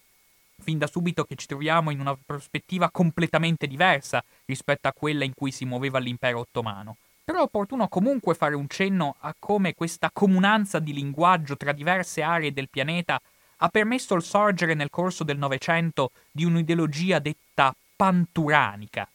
fin 0.61 0.77
da 0.77 0.87
subito 0.87 1.25
che 1.25 1.35
ci 1.35 1.47
troviamo 1.47 1.91
in 1.91 1.99
una 1.99 2.17
prospettiva 2.17 2.89
completamente 2.89 3.67
diversa 3.67 4.23
rispetto 4.45 4.87
a 4.87 4.93
quella 4.93 5.23
in 5.23 5.33
cui 5.33 5.51
si 5.51 5.65
muoveva 5.65 5.99
l'impero 5.99 6.39
ottomano. 6.39 6.97
Però 7.23 7.39
è 7.39 7.43
opportuno 7.43 7.87
comunque 7.87 8.35
fare 8.35 8.55
un 8.55 8.67
cenno 8.67 9.15
a 9.19 9.35
come 9.37 9.73
questa 9.73 10.11
comunanza 10.13 10.79
di 10.79 10.93
linguaggio 10.93 11.57
tra 11.57 11.71
diverse 11.71 12.21
aree 12.21 12.53
del 12.53 12.69
pianeta 12.69 13.19
ha 13.57 13.69
permesso 13.69 14.13
il 14.15 14.23
sorgere 14.23 14.73
nel 14.73 14.89
corso 14.89 15.23
del 15.23 15.37
Novecento 15.37 16.11
di 16.31 16.43
un'ideologia 16.43 17.19
detta 17.19 17.75
panturanica. 17.95 19.07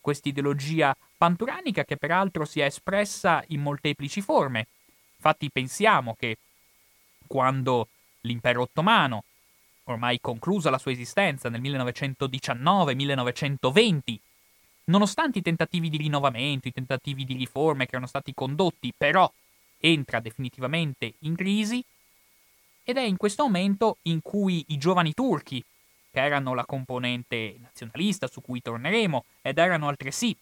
Questa 0.00 0.28
ideologia 0.28 0.96
panturanica 1.16 1.84
che 1.84 1.96
peraltro 1.96 2.44
si 2.44 2.60
è 2.60 2.64
espressa 2.64 3.42
in 3.48 3.60
molteplici 3.60 4.20
forme. 4.20 4.68
Infatti 5.16 5.50
pensiamo 5.50 6.14
che 6.18 6.36
quando 7.26 7.88
l'impero 8.20 8.62
ottomano 8.62 9.24
ormai 9.92 10.20
conclusa 10.20 10.70
la 10.70 10.78
sua 10.78 10.92
esistenza 10.92 11.48
nel 11.48 11.60
1919-1920. 11.62 14.16
Nonostante 14.84 15.38
i 15.38 15.42
tentativi 15.42 15.88
di 15.90 15.96
rinnovamento, 15.98 16.68
i 16.68 16.72
tentativi 16.72 17.24
di 17.24 17.34
riforme 17.34 17.84
che 17.84 17.90
erano 17.92 18.06
stati 18.06 18.32
condotti, 18.34 18.92
però 18.96 19.30
entra 19.78 20.20
definitivamente 20.20 21.14
in 21.20 21.36
crisi 21.36 21.84
ed 22.82 22.96
è 22.96 23.02
in 23.02 23.16
questo 23.16 23.44
momento 23.44 23.98
in 24.02 24.20
cui 24.22 24.64
i 24.68 24.78
giovani 24.78 25.12
turchi, 25.12 25.62
che 26.10 26.20
erano 26.20 26.54
la 26.54 26.64
componente 26.64 27.56
nazionalista 27.60 28.28
su 28.28 28.40
cui 28.40 28.62
torneremo, 28.62 29.24
ed 29.42 29.58
erano 29.58 29.88
altresì 29.88 30.34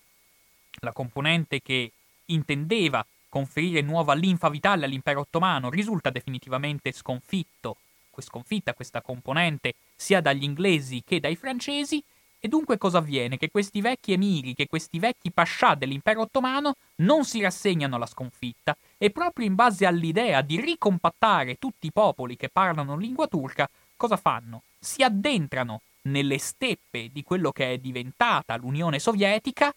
la 0.81 0.93
componente 0.93 1.61
che 1.61 1.91
intendeva 2.27 3.05
conferire 3.29 3.81
nuova 3.81 4.15
linfa 4.15 4.49
vitale 4.49 4.85
all'impero 4.85 5.19
ottomano, 5.21 5.71
risulta 5.71 6.11
definitivamente 6.11 6.93
sconfitto 6.93 7.79
sconfitta 8.23 8.75
questa 8.75 9.01
componente 9.01 9.75
sia 9.95 10.21
dagli 10.21 10.45
inglesi 10.45 11.03
che 11.05 11.21
dai 11.21 11.37
francesi, 11.37 12.03
e 12.39 12.49
dunque 12.49 12.79
cosa 12.79 12.99
avviene? 12.99 13.39
Che 13.39 13.51
questi 13.51 13.81
vecchi 13.81 14.13
emiri, 14.13 14.55
che 14.55 14.69
questi 14.69 14.99
vecchi 14.99 15.33
pascià 15.33 15.75
dell'impero 15.75 16.21
ottomano 16.21 16.77
non 16.97 17.25
si 17.25 17.41
rassegnano 17.41 17.97
alla 17.97 18.07
sconfitta 18.07 18.77
e 18.99 19.11
proprio 19.11 19.47
in 19.47 19.55
base 19.55 19.87
all'idea 19.87 20.43
di 20.43 20.61
ricompattare 20.61 21.59
tutti 21.59 21.87
i 21.87 21.93
popoli 21.93 22.37
che 22.37 22.49
parlano 22.49 22.97
lingua 22.97 23.27
turca, 23.27 23.69
cosa 23.97 24.17
fanno? 24.17 24.63
Si 24.79 25.03
addentrano 25.03 25.81
nelle 26.03 26.39
steppe 26.39 27.11
di 27.11 27.23
quello 27.23 27.51
che 27.51 27.73
è 27.73 27.79
diventata 27.79 28.57
l'Unione 28.57 28.99
Sovietica 28.99 29.75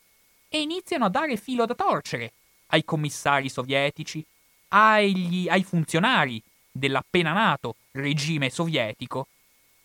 e 0.47 0.61
iniziano 0.61 1.05
a 1.05 1.09
dare 1.09 1.37
filo 1.37 1.65
da 1.65 1.73
torcere 1.73 2.33
ai 2.67 2.83
commissari 2.83 3.49
sovietici, 3.49 4.23
agli, 4.67 5.47
ai 5.49 5.63
funzionari 5.63 6.41
dell'appena 6.71 7.33
nato 7.33 7.75
regime 7.91 8.49
sovietico, 8.49 9.27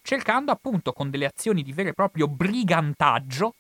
cercando 0.03 0.53
appunto 0.53 0.93
con 0.93 1.11
delle 1.11 1.27
azioni 1.27 1.63
di 1.63 1.73
vero 1.73 1.91
e 1.91 1.95
proprio 1.95 2.29
brigantaggio 2.29 3.55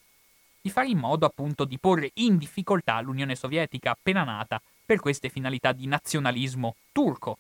di 0.60 0.70
fare 0.70 0.88
in 0.88 0.98
modo 0.98 1.26
appunto 1.26 1.64
di 1.64 1.78
porre 1.78 2.10
in 2.14 2.38
difficoltà 2.38 2.98
l'Unione 3.00 3.36
Sovietica 3.36 3.90
appena 3.90 4.24
nata 4.24 4.60
per 4.84 4.98
queste 4.98 5.28
finalità 5.28 5.72
di 5.72 5.86
nazionalismo 5.86 6.76
turco. 6.90 7.38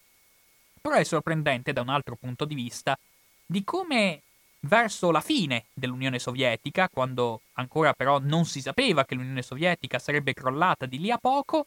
Però 0.80 0.94
è 0.94 1.04
sorprendente 1.04 1.72
da 1.72 1.80
un 1.80 1.88
altro 1.88 2.16
punto 2.16 2.44
di 2.44 2.54
vista 2.54 2.98
di 3.46 3.64
come 3.64 4.20
verso 4.60 5.10
la 5.10 5.20
fine 5.20 5.64
dell'Unione 5.72 6.18
Sovietica, 6.18 6.88
quando 6.88 7.40
ancora 7.54 7.92
però 7.94 8.18
non 8.18 8.44
si 8.44 8.60
sapeva 8.60 9.04
che 9.04 9.14
l'Unione 9.14 9.42
Sovietica 9.42 9.98
sarebbe 9.98 10.34
crollata 10.34 10.84
di 10.86 10.98
lì 10.98 11.10
a 11.10 11.18
poco, 11.18 11.66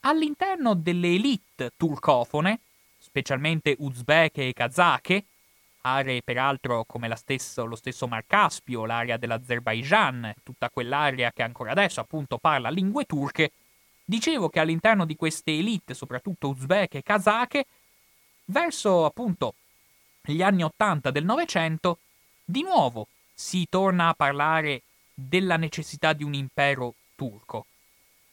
all'interno 0.00 0.74
delle 0.74 1.14
elite 1.14 1.72
turcofone 1.76 2.58
specialmente 3.06 3.76
uzbeke 3.78 4.48
e 4.48 4.52
kazake, 4.52 5.24
aree 5.82 6.22
peraltro 6.22 6.84
come 6.84 7.14
stesso, 7.14 7.64
lo 7.64 7.76
stesso 7.76 8.08
Mar 8.08 8.24
Caspio, 8.26 8.84
l'area 8.84 9.16
dell'Azerbaijan, 9.16 10.34
tutta 10.42 10.68
quell'area 10.68 11.30
che 11.32 11.44
ancora 11.44 11.70
adesso 11.70 12.00
appunto 12.00 12.38
parla 12.38 12.68
lingue 12.68 13.04
turche, 13.04 13.52
dicevo 14.04 14.48
che 14.48 14.58
all'interno 14.58 15.04
di 15.04 15.14
queste 15.14 15.52
elite, 15.52 15.94
soprattutto 15.94 16.48
uzbeke 16.48 16.98
e 16.98 17.02
kazake, 17.02 17.66
verso 18.46 19.04
appunto 19.04 19.54
gli 20.22 20.42
anni 20.42 20.64
Ottanta 20.64 21.12
del 21.12 21.24
Novecento, 21.24 21.98
di 22.44 22.62
nuovo 22.62 23.06
si 23.32 23.68
torna 23.70 24.08
a 24.08 24.14
parlare 24.14 24.82
della 25.14 25.56
necessità 25.56 26.12
di 26.12 26.24
un 26.24 26.34
impero 26.34 26.94
turco. 27.14 27.66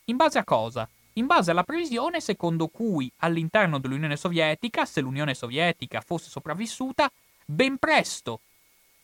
In 0.06 0.16
base 0.16 0.40
a 0.40 0.44
cosa? 0.44 0.90
In 1.14 1.26
base 1.26 1.52
alla 1.52 1.64
previsione 1.64 2.20
secondo 2.22 2.68
cui 2.68 3.12
all'interno 3.18 3.80
dell'Unione 3.80 4.18
Sovietica, 4.18 4.86
se 4.86 5.02
l'Unione 5.02 5.34
Sovietica 5.34 6.02
fosse 6.02 6.30
sopravvissuta, 6.30 7.12
ben 7.46 7.78
presto 7.78 8.40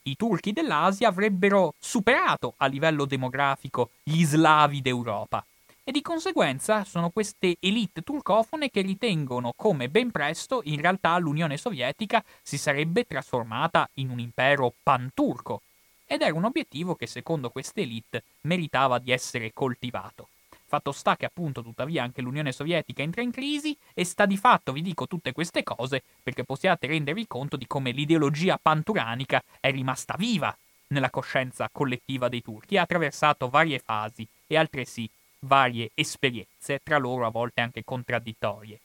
i 0.04 0.16
turchi 0.16 0.54
dell'Asia 0.54 1.10
avrebbero 1.10 1.74
superato 1.78 2.54
a 2.58 2.66
livello 2.66 3.06
demografico 3.06 3.92
gli 4.04 4.24
slavi 4.24 4.82
d'Europa. 4.82 5.46
e 5.84 5.92
di 5.92 6.02
conseguenza 6.02 6.84
sono 6.84 7.10
queste 7.10 7.58
elite 7.60 8.02
turcofone 8.02 8.70
che 8.70 8.82
ritengono 8.82 9.54
come 9.56 9.90
ben 9.90 10.12
presto 10.12 10.62
in 10.66 10.80
realtà 10.80 11.18
l'Unione 11.18 11.58
Sovietica 11.58 12.24
si 12.44 12.60
sarebbe 12.60 13.06
trasformata 13.06 13.90
in 13.96 14.12
un 14.12 14.20
impero 14.20 14.72
panturco 14.84 15.62
ed 16.06 16.22
era 16.22 16.36
un 16.36 16.44
obiettivo 16.44 16.94
che 16.94 17.08
secondo 17.08 17.50
queste 17.50 17.82
elite 17.82 18.24
meritava 18.42 19.00
di 19.00 19.12
essere 19.12 19.52
coltivato. 19.52 20.28
Fatto 20.70 20.92
sta 20.92 21.16
che 21.18 21.26
appunto 21.26 21.64
tuttavia 21.64 22.04
anche 22.04 22.22
l'Unione 22.22 22.52
Sovietica 22.52 23.02
entra 23.02 23.24
in 23.24 23.32
crisi 23.32 23.76
e 23.96 24.06
sta 24.06 24.28
di 24.28 24.38
fatto, 24.38 24.72
vi 24.72 24.84
dico 24.84 25.08
tutte 25.08 25.32
queste 25.32 25.64
cose 25.64 26.04
perché 26.22 26.44
possiate 26.44 26.86
rendervi 26.86 27.26
conto 27.26 27.58
di 27.58 27.66
come 27.66 27.90
l'ideologia 27.90 28.60
panturanica 28.62 29.42
è 29.60 29.72
rimasta 29.72 30.14
viva 30.16 30.56
nella 30.90 31.10
coscienza 31.10 31.68
collettiva 31.72 32.30
dei 32.30 32.44
turchi, 32.44 32.78
ha 32.78 32.84
attraversato 32.84 33.50
varie 33.50 33.80
fasi 33.80 34.28
e 34.46 34.58
altresì 34.58 35.10
varie 35.40 35.90
esperienze, 35.96 36.82
tra 36.84 37.00
loro 37.00 37.26
a 37.26 37.32
volte 37.32 37.62
anche 37.62 37.84
contraddittorie. 37.84 38.80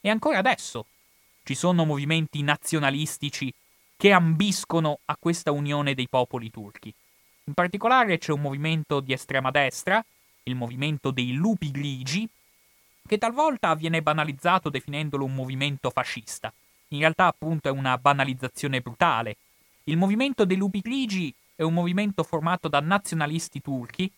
E 0.00 0.10
ancora 0.10 0.38
adesso 0.38 0.84
ci 1.44 1.54
sono 1.54 1.84
movimenti 1.84 2.42
nazionalistici 2.42 3.54
che 3.96 4.10
ambiscono 4.10 4.98
a 5.04 5.16
questa 5.16 5.52
unione 5.52 5.94
dei 5.94 6.08
popoli 6.08 6.50
turchi. 6.50 6.92
In 7.44 7.54
particolare 7.54 8.18
c'è 8.18 8.32
un 8.32 8.40
movimento 8.40 8.98
di 8.98 9.12
estrema 9.12 9.52
destra, 9.52 10.04
il 10.44 10.54
movimento 10.54 11.10
dei 11.10 11.32
lupi 11.32 11.70
grigi, 11.70 12.28
che 13.06 13.18
talvolta 13.18 13.74
viene 13.74 14.02
banalizzato 14.02 14.68
definendolo 14.68 15.24
un 15.24 15.34
movimento 15.34 15.90
fascista. 15.90 16.52
In 16.88 17.00
realtà 17.00 17.26
appunto 17.26 17.68
è 17.68 17.72
una 17.72 17.98
banalizzazione 17.98 18.80
brutale. 18.80 19.36
Il 19.84 19.96
movimento 19.96 20.44
dei 20.44 20.56
lupi 20.56 20.80
grigi 20.80 21.32
è 21.54 21.62
un 21.62 21.74
movimento 21.74 22.22
formato 22.22 22.68
da 22.68 22.80
nazionalisti 22.80 23.60
turchi 23.60 24.10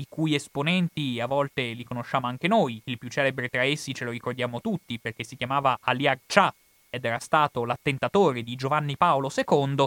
i 0.00 0.06
cui 0.08 0.34
esponenti 0.34 1.20
a 1.20 1.26
volte 1.26 1.72
li 1.72 1.84
conosciamo 1.84 2.26
anche 2.26 2.48
noi, 2.48 2.80
il 2.84 2.98
più 2.98 3.10
celebre 3.10 3.48
tra 3.48 3.64
essi 3.64 3.94
ce 3.94 4.04
lo 4.04 4.10
ricordiamo 4.10 4.60
tutti 4.60 4.98
perché 4.98 5.24
si 5.24 5.36
chiamava 5.36 5.78
Ali 5.82 6.08
Akça 6.08 6.52
ed 6.88 7.04
era 7.04 7.18
stato 7.18 7.64
l'attentatore 7.64 8.42
di 8.42 8.56
Giovanni 8.56 8.96
Paolo 8.96 9.30
II, 9.34 9.86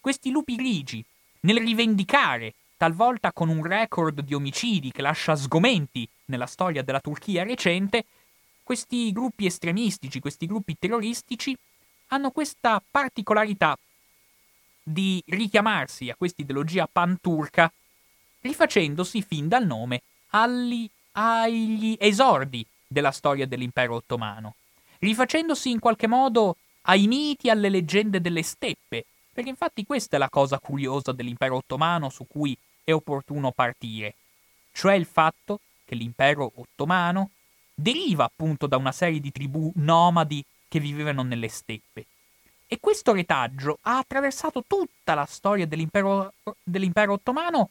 questi 0.00 0.30
lupi 0.30 0.56
grigi, 0.56 1.04
nel 1.40 1.58
rivendicare, 1.58 2.54
talvolta 2.82 3.32
con 3.32 3.48
un 3.48 3.62
record 3.62 4.22
di 4.22 4.34
omicidi 4.34 4.90
che 4.90 5.02
lascia 5.02 5.36
sgomenti 5.36 6.08
nella 6.24 6.46
storia 6.46 6.82
della 6.82 6.98
Turchia 6.98 7.44
recente, 7.44 8.06
questi 8.64 9.12
gruppi 9.12 9.46
estremistici, 9.46 10.18
questi 10.18 10.46
gruppi 10.46 10.76
terroristici 10.76 11.56
hanno 12.08 12.32
questa 12.32 12.82
particolarità 12.90 13.78
di 14.82 15.22
richiamarsi 15.28 16.10
a 16.10 16.16
questa 16.16 16.42
ideologia 16.42 16.88
panturca 16.90 17.72
rifacendosi 18.40 19.22
fin 19.22 19.46
dal 19.46 19.64
nome 19.64 20.02
agli, 20.30 20.90
agli 21.12 21.96
esordi 22.00 22.66
della 22.84 23.12
storia 23.12 23.46
dell'impero 23.46 23.94
ottomano, 23.94 24.56
rifacendosi 24.98 25.70
in 25.70 25.78
qualche 25.78 26.08
modo 26.08 26.56
ai 26.82 27.06
miti, 27.06 27.48
alle 27.48 27.68
leggende 27.68 28.20
delle 28.20 28.42
steppe, 28.42 29.04
perché 29.32 29.50
infatti 29.50 29.86
questa 29.86 30.16
è 30.16 30.18
la 30.18 30.28
cosa 30.28 30.58
curiosa 30.58 31.12
dell'impero 31.12 31.54
ottomano 31.54 32.08
su 32.08 32.26
cui 32.26 32.58
è 32.84 32.92
opportuno 32.92 33.52
partire, 33.52 34.14
cioè 34.72 34.94
il 34.94 35.06
fatto 35.06 35.60
che 35.84 35.94
l'impero 35.94 36.52
ottomano 36.56 37.30
deriva 37.74 38.24
appunto 38.24 38.66
da 38.66 38.76
una 38.76 38.92
serie 38.92 39.20
di 39.20 39.32
tribù 39.32 39.72
nomadi 39.76 40.44
che 40.68 40.80
vivevano 40.80 41.22
nelle 41.22 41.48
steppe. 41.48 42.06
E 42.66 42.78
questo 42.80 43.12
retaggio 43.12 43.78
ha 43.82 43.98
attraversato 43.98 44.64
tutta 44.66 45.14
la 45.14 45.26
storia 45.26 45.66
dell'impero, 45.66 46.32
dell'impero 46.62 47.12
ottomano 47.12 47.70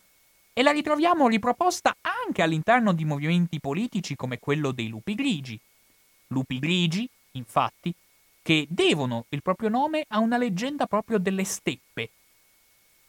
e 0.53 0.61
la 0.61 0.71
ritroviamo 0.71 1.27
riproposta 1.27 1.95
anche 2.01 2.41
all'interno 2.41 2.93
di 2.93 3.05
movimenti 3.05 3.59
politici 3.59 4.15
come 4.15 4.37
quello 4.37 4.71
dei 4.71 4.89
lupi 4.89 5.15
grigi. 5.15 5.59
Lupi 6.27 6.59
grigi, 6.59 7.09
infatti, 7.31 7.93
che 8.43 8.67
devono 8.69 9.25
il 9.29 9.41
proprio 9.41 9.69
nome 9.69 10.05
a 10.09 10.19
una 10.19 10.37
leggenda 10.37 10.85
proprio 10.85 11.17
delle 11.17 11.45
steppe. 11.45 12.09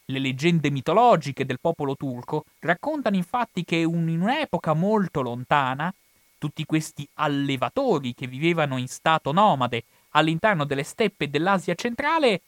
Le 0.05 0.19
leggende 0.19 0.69
mitologiche 0.69 1.45
del 1.45 1.59
popolo 1.61 1.95
turco 1.95 2.45
raccontano 2.59 3.15
infatti 3.15 3.63
che 3.63 3.77
in 3.77 4.21
un'epoca 4.21 4.73
molto 4.73 5.21
lontana 5.21 5.93
tutti 6.37 6.65
questi 6.65 7.07
allevatori 7.15 8.13
che 8.13 8.27
vivevano 8.27 8.77
in 8.77 8.89
stato 8.89 9.31
nomade 9.31 9.85
all'interno 10.09 10.65
delle 10.65 10.83
steppe 10.83 11.29
dell'Asia 11.29 11.73
centrale 11.73 12.41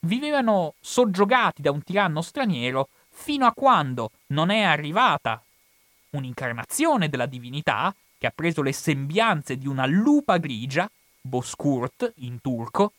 vivevano 0.00 0.74
soggiogati 0.80 1.60
da 1.60 1.70
un 1.70 1.82
tiranno 1.82 2.22
straniero 2.22 2.88
fino 3.10 3.44
a 3.44 3.52
quando 3.52 4.12
non 4.28 4.48
è 4.48 4.62
arrivata 4.62 5.42
un'incarnazione 6.10 7.10
della 7.10 7.26
divinità 7.26 7.94
che 8.16 8.26
ha 8.26 8.32
preso 8.34 8.62
le 8.62 8.72
sembianze 8.72 9.58
di 9.58 9.68
una 9.68 9.84
lupa 9.84 10.38
grigia, 10.38 10.90
Boskurt 11.20 12.14
in 12.16 12.40
turco, 12.40 12.92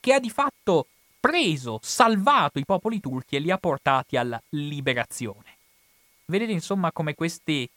che 0.00 0.12
ha 0.12 0.18
di 0.18 0.30
fatto 0.30 0.88
preso, 1.24 1.78
salvato 1.80 2.58
i 2.58 2.66
popoli 2.66 3.00
turchi 3.00 3.36
e 3.36 3.38
li 3.38 3.50
ha 3.50 3.56
portati 3.56 4.18
alla 4.18 4.38
liberazione. 4.50 5.56
Vedete 6.26 6.52
insomma 6.52 6.92
come 6.92 7.14
queste, 7.14 7.70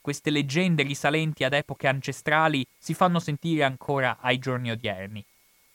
queste 0.00 0.30
leggende 0.30 0.82
risalenti 0.82 1.44
ad 1.44 1.52
epoche 1.52 1.88
ancestrali 1.88 2.66
si 2.78 2.94
fanno 2.94 3.18
sentire 3.18 3.64
ancora 3.64 4.16
ai 4.22 4.38
giorni 4.38 4.70
odierni. 4.70 5.22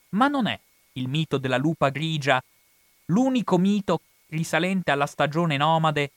Ma 0.09 0.27
non 0.27 0.47
è 0.47 0.59
il 0.93 1.07
mito 1.07 1.37
della 1.37 1.57
lupa 1.57 1.89
grigia 1.89 2.43
l'unico 3.05 3.59
mito 3.59 4.01
risalente 4.29 4.89
alla 4.89 5.05
stagione 5.05 5.57
nomade 5.57 6.09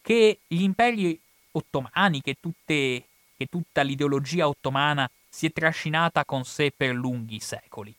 che 0.00 0.40
gli 0.48 0.62
imperi 0.62 1.20
ottomani, 1.52 2.20
che, 2.20 2.34
tutte, 2.40 3.04
che 3.36 3.46
tutta 3.48 3.82
l'ideologia 3.82 4.48
ottomana 4.48 5.08
si 5.28 5.46
è 5.46 5.52
trascinata 5.52 6.24
con 6.24 6.44
sé 6.44 6.72
per 6.76 6.96
lunghi 6.96 7.38
secoli. 7.38 7.94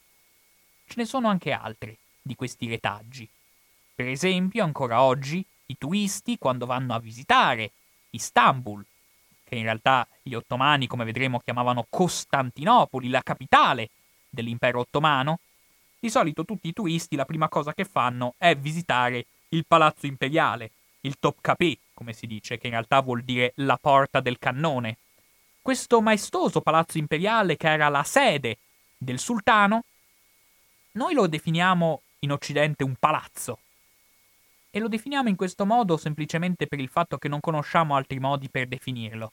Ce 0.85 0.95
ne 0.97 1.05
sono 1.05 1.29
anche 1.29 1.53
altri 1.53 1.97
di 2.23 2.35
questi 2.35 2.67
retaggi. 2.67 3.29
Per 3.93 4.07
esempio, 4.07 4.63
ancora 4.63 5.01
oggi, 5.01 5.45
i 5.67 5.77
turisti, 5.77 6.37
quando 6.39 6.65
vanno 6.65 6.95
a 6.95 6.99
visitare 6.99 7.71
Istanbul, 8.11 8.83
che 9.43 9.55
in 9.55 9.63
realtà 9.63 10.07
gli 10.21 10.33
ottomani, 10.33 10.87
come 10.87 11.03
vedremo, 11.03 11.39
chiamavano 11.39 11.85
Costantinopoli, 11.89 13.09
la 13.09 13.21
capitale 13.21 13.89
dell'impero 14.29 14.79
ottomano, 14.79 15.39
di 15.99 16.09
solito 16.09 16.43
tutti 16.43 16.69
i 16.69 16.73
turisti 16.73 17.15
la 17.15 17.25
prima 17.25 17.47
cosa 17.49 17.73
che 17.73 17.85
fanno 17.85 18.33
è 18.37 18.55
visitare 18.55 19.25
il 19.49 19.65
palazzo 19.65 20.05
imperiale, 20.05 20.71
il 21.01 21.17
Topkapi, 21.19 21.77
come 21.93 22.13
si 22.13 22.25
dice, 22.25 22.57
che 22.57 22.67
in 22.67 22.73
realtà 22.73 22.99
vuol 23.01 23.21
dire 23.21 23.53
la 23.57 23.77
porta 23.79 24.19
del 24.19 24.39
cannone. 24.39 24.97
Questo 25.61 26.01
maestoso 26.01 26.61
palazzo 26.61 26.97
imperiale 26.97 27.55
che 27.55 27.69
era 27.69 27.87
la 27.89 28.03
sede 28.03 28.57
del 28.97 29.19
sultano, 29.19 29.83
noi 30.93 31.13
lo 31.13 31.27
definiamo 31.27 32.01
in 32.23 32.31
Occidente 32.31 32.83
un 32.83 32.95
palazzo. 32.99 33.59
E 34.69 34.79
lo 34.79 34.87
definiamo 34.87 35.29
in 35.29 35.35
questo 35.35 35.65
modo 35.65 35.97
semplicemente 35.97 36.67
per 36.67 36.79
il 36.79 36.89
fatto 36.89 37.17
che 37.17 37.27
non 37.27 37.39
conosciamo 37.39 37.95
altri 37.95 38.19
modi 38.19 38.49
per 38.49 38.67
definirlo. 38.67 39.31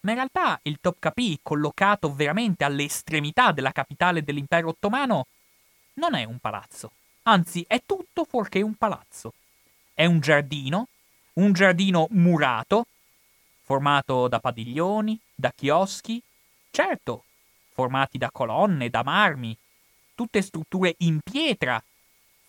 Ma 0.00 0.10
in 0.10 0.16
realtà 0.16 0.58
il 0.64 0.78
Topkapi, 0.80 1.38
collocato 1.42 2.12
veramente 2.12 2.64
alle 2.64 2.84
estremità 2.84 3.52
della 3.52 3.70
capitale 3.70 4.24
dell'impero 4.24 4.70
ottomano, 4.70 5.26
non 5.94 6.14
è 6.14 6.24
un 6.24 6.38
palazzo. 6.38 6.90
Anzi, 7.22 7.64
è 7.68 7.82
tutto 7.86 8.24
fuorché 8.24 8.60
un 8.62 8.74
palazzo. 8.74 9.34
È 9.94 10.04
un 10.04 10.18
giardino, 10.18 10.88
un 11.34 11.52
giardino 11.52 12.08
murato, 12.10 12.86
formato 13.60 14.26
da 14.26 14.40
padiglioni, 14.40 15.16
da 15.32 15.52
chioschi, 15.54 16.20
certo, 16.72 17.24
formati 17.72 18.18
da 18.18 18.30
colonne, 18.32 18.90
da 18.90 19.04
marmi, 19.04 19.56
tutte 20.16 20.42
strutture 20.42 20.96
in 20.98 21.20
pietra, 21.22 21.82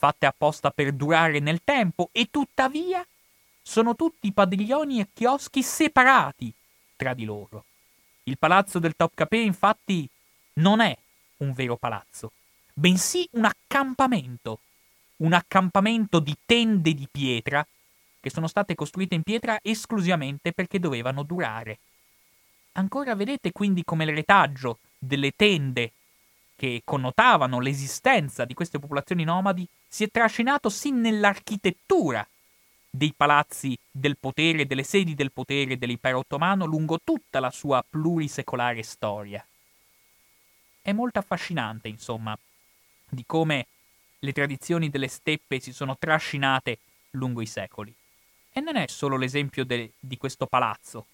fatte 0.03 0.25
apposta 0.25 0.69
per 0.69 0.91
durare 0.91 1.39
nel 1.39 1.61
tempo, 1.63 2.09
e 2.11 2.27
tuttavia 2.29 3.07
sono 3.61 3.95
tutti 3.95 4.33
padiglioni 4.33 4.99
e 4.99 5.07
chioschi 5.13 5.63
separati 5.63 6.53
tra 6.97 7.13
di 7.13 7.23
loro. 7.23 7.63
Il 8.23 8.37
palazzo 8.37 8.79
del 8.79 8.97
Topkapi, 8.97 9.41
infatti, 9.45 10.05
non 10.55 10.81
è 10.81 10.93
un 11.37 11.53
vero 11.53 11.77
palazzo, 11.77 12.33
bensì 12.73 13.25
un 13.31 13.45
accampamento 13.45 14.59
un 15.17 15.31
accampamento 15.31 16.19
di 16.19 16.35
tende 16.45 16.93
di 16.93 17.07
pietra 17.09 17.65
che 18.19 18.29
sono 18.29 18.47
state 18.47 18.75
costruite 18.75 19.15
in 19.15 19.23
pietra 19.23 19.59
esclusivamente 19.61 20.51
perché 20.51 20.79
dovevano 20.79 21.23
durare. 21.23 21.77
Ancora 22.73 23.15
vedete 23.15 23.53
quindi 23.53 23.85
come 23.85 24.03
il 24.03 24.13
retaggio 24.13 24.79
delle 24.97 25.31
tende 25.33 25.91
che 26.55 26.81
connotavano 26.83 27.59
l'esistenza 27.59 28.45
di 28.45 28.53
queste 28.53 28.79
popolazioni 28.79 29.23
nomadi 29.23 29.67
si 29.87 30.03
è 30.03 30.09
trascinato 30.09 30.69
sin 30.69 30.99
nell'architettura 30.99 32.25
dei 32.89 33.13
palazzi 33.15 33.77
del 33.89 34.17
potere, 34.19 34.67
delle 34.67 34.83
sedi 34.83 35.15
del 35.15 35.31
potere 35.31 35.77
dell'impero 35.77 36.19
ottomano 36.19 36.65
lungo 36.65 36.99
tutta 37.03 37.39
la 37.39 37.49
sua 37.49 37.83
plurisecolare 37.87 38.83
storia. 38.83 39.43
È 40.81 40.91
molto 40.91 41.17
affascinante, 41.17 41.87
insomma, 41.87 42.37
di 43.09 43.23
come 43.25 43.67
le 44.19 44.31
tradizioni 44.31 44.89
delle 44.89 45.07
steppe 45.07 45.59
si 45.59 45.73
sono 45.73 45.97
trascinate 45.97 46.77
lungo 47.11 47.41
i 47.41 47.45
secoli. 47.45 47.93
E 48.51 48.59
non 48.59 48.75
è 48.75 48.85
solo 48.87 49.17
l'esempio 49.17 49.65
de- 49.65 49.93
di 49.99 50.17
questo 50.17 50.45
palazzo. 50.45 51.07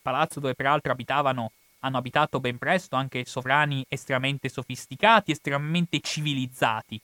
palazzo 0.00 0.38
dove 0.38 0.54
peraltro 0.54 0.92
abitavano, 0.92 1.50
hanno 1.84 1.98
abitato 1.98 2.40
ben 2.40 2.56
presto 2.56 2.96
anche 2.96 3.24
sovrani 3.26 3.84
estremamente 3.88 4.48
sofisticati, 4.48 5.30
estremamente 5.30 6.00
civilizzati, 6.00 7.00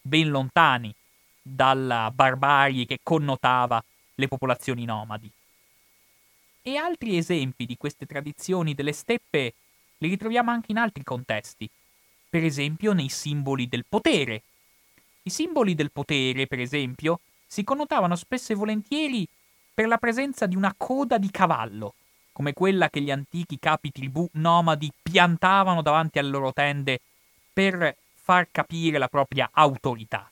ben 0.00 0.30
lontani 0.30 0.94
dalla 1.42 2.10
barbarie 2.14 2.86
che 2.86 3.00
connotava 3.02 3.82
le 4.14 4.28
popolazioni 4.28 4.84
nomadi. 4.84 5.30
E 6.62 6.76
altri 6.76 7.16
esempi 7.16 7.66
di 7.66 7.76
queste 7.76 8.06
tradizioni 8.06 8.74
delle 8.74 8.92
steppe 8.92 9.54
li 9.98 10.08
ritroviamo 10.08 10.52
anche 10.52 10.70
in 10.70 10.78
altri 10.78 11.02
contesti, 11.02 11.68
per 12.30 12.44
esempio 12.44 12.92
nei 12.92 13.08
simboli 13.08 13.66
del 13.66 13.84
potere. 13.88 14.42
I 15.24 15.30
simboli 15.30 15.74
del 15.74 15.90
potere, 15.90 16.46
per 16.46 16.60
esempio, 16.60 17.18
si 17.44 17.64
connotavano 17.64 18.14
spesso 18.14 18.52
e 18.52 18.56
volentieri 18.56 19.26
per 19.74 19.88
la 19.88 19.98
presenza 19.98 20.46
di 20.46 20.54
una 20.54 20.72
coda 20.76 21.18
di 21.18 21.30
cavallo, 21.30 21.94
come 22.42 22.54
quella 22.54 22.90
che 22.90 23.00
gli 23.00 23.12
antichi 23.12 23.56
capi 23.60 23.92
tribù 23.92 24.28
nomadi 24.32 24.90
piantavano 25.00 25.80
davanti 25.80 26.18
alle 26.18 26.30
loro 26.30 26.52
tende 26.52 26.98
per 27.52 27.96
far 28.14 28.48
capire 28.50 28.98
la 28.98 29.06
propria 29.06 29.48
autorità. 29.52 30.28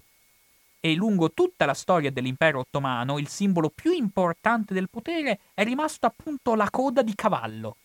E 0.81 0.95
lungo 0.95 1.31
tutta 1.31 1.67
la 1.67 1.75
storia 1.75 2.11
dell'impero 2.11 2.59
ottomano 2.59 3.19
il 3.19 3.29
simbolo 3.29 3.71
più 3.73 3.93
importante 3.93 4.75
del 4.75 4.89
potere 4.91 5.39
è 5.55 5.63
rimasto 5.63 6.07
appunto 6.07 6.57
la 6.57 6.69
coda 6.69 7.03
di 7.03 7.15
cavallo. 7.15 7.77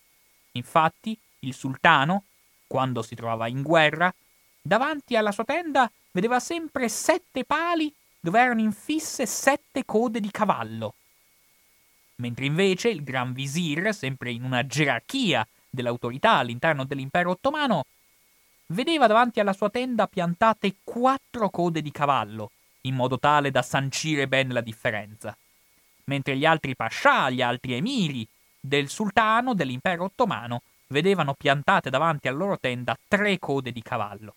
Infatti, 0.54 1.16
il 1.42 1.54
sultano, 1.54 2.24
quando 2.66 3.04
si 3.04 3.14
trovava 3.14 3.48
in 3.48 3.62
guerra, 3.62 4.12
davanti 4.60 5.16
alla 5.16 5.32
sua 5.32 5.44
tenda 5.44 5.92
vedeva 6.12 6.40
sempre 6.40 6.90
sette 6.90 7.44
pali 7.44 7.94
dove 8.20 8.40
erano 8.40 8.62
infisse 8.62 9.28
sette 9.28 9.86
code 9.86 10.20
di 10.20 10.32
cavallo. 10.32 10.96
Mentre 12.17 12.45
invece 12.45 12.89
il 12.89 13.04
Gran 13.04 13.34
Visir, 13.34 13.93
sempre 13.93 14.32
in 14.32 14.43
una 14.43 14.65
gerarchia 14.65 15.45
dell'autorità 15.69 16.36
all'interno 16.36 16.86
dell'impero 16.86 17.32
ottomano, 17.32 17.86
vedeva 18.67 19.08
davanti 19.08 19.39
alla 19.39 19.54
sua 19.54 19.69
tenda 19.69 20.08
piantate 20.08 20.78
quattro 20.84 21.49
code 21.49 21.82
di 21.82 21.91
cavallo, 21.91 22.51
in 22.82 22.95
modo 22.95 23.19
tale 23.19 23.51
da 23.51 23.62
sancire 23.62 24.28
bene 24.28 24.54
la 24.54 24.62
differenza. 24.62 25.36
Mentre 26.06 26.38
gli 26.38 26.45
altri 26.45 26.75
pascià, 26.75 27.30
gli 27.30 27.41
altri 27.41 27.73
emiri 27.73 28.25
del 28.60 28.88
sultano 28.89 29.54
dell'impero 29.54 30.06
ottomano 30.06 30.62
vedevano 30.88 31.34
piantate 31.34 31.89
davanti 31.89 32.28
alla 32.28 32.38
loro 32.38 32.60
tenda 32.60 32.97
tre 33.08 33.39
code 33.39 33.71
di 33.71 33.82
cavallo. 33.82 34.36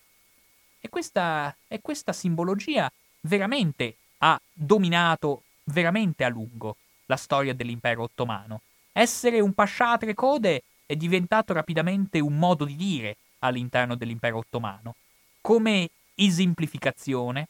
E 0.81 0.89
questa, 0.89 1.55
e 1.67 1.79
questa 1.81 2.11
simbologia 2.11 2.91
veramente 3.21 3.95
ha 4.19 4.39
dominato 4.51 5.43
veramente 5.65 6.23
a 6.23 6.29
lungo 6.29 6.75
la 7.09 7.17
storia 7.17 7.53
dell'impero 7.53 8.03
ottomano. 8.03 8.61
Essere 8.91 9.39
un 9.39 9.53
pascià 9.53 9.93
a 9.93 9.97
tre 9.97 10.13
code 10.13 10.63
è 10.85 10.95
diventato 10.95 11.53
rapidamente 11.53 12.19
un 12.19 12.37
modo 12.37 12.65
di 12.65 12.75
dire 12.75 13.17
all'interno 13.39 13.95
dell'impero 13.95 14.37
ottomano, 14.37 14.95
come 15.41 15.89
esemplificazione 16.15 17.47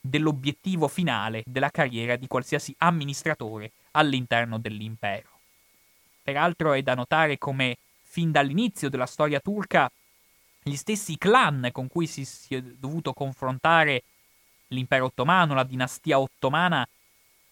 dell'obiettivo 0.00 0.88
finale 0.88 1.42
della 1.46 1.70
carriera 1.70 2.16
di 2.16 2.26
qualsiasi 2.26 2.74
amministratore 2.78 3.72
all'interno 3.92 4.58
dell'impero. 4.58 5.28
Peraltro 6.22 6.72
è 6.72 6.82
da 6.82 6.94
notare 6.94 7.38
come 7.38 7.76
fin 8.02 8.32
dall'inizio 8.32 8.88
della 8.88 9.06
storia 9.06 9.38
turca 9.38 9.90
gli 10.60 10.76
stessi 10.76 11.16
clan 11.16 11.68
con 11.72 11.86
cui 11.86 12.06
si, 12.06 12.24
si 12.24 12.56
è 12.56 12.62
dovuto 12.62 13.12
confrontare 13.12 14.02
l'impero 14.68 15.06
ottomano, 15.06 15.54
la 15.54 15.62
dinastia 15.62 16.18
ottomana, 16.18 16.86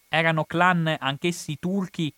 erano 0.09 0.45
clan 0.45 0.97
anch'essi 0.99 1.59
turchi 1.59 2.13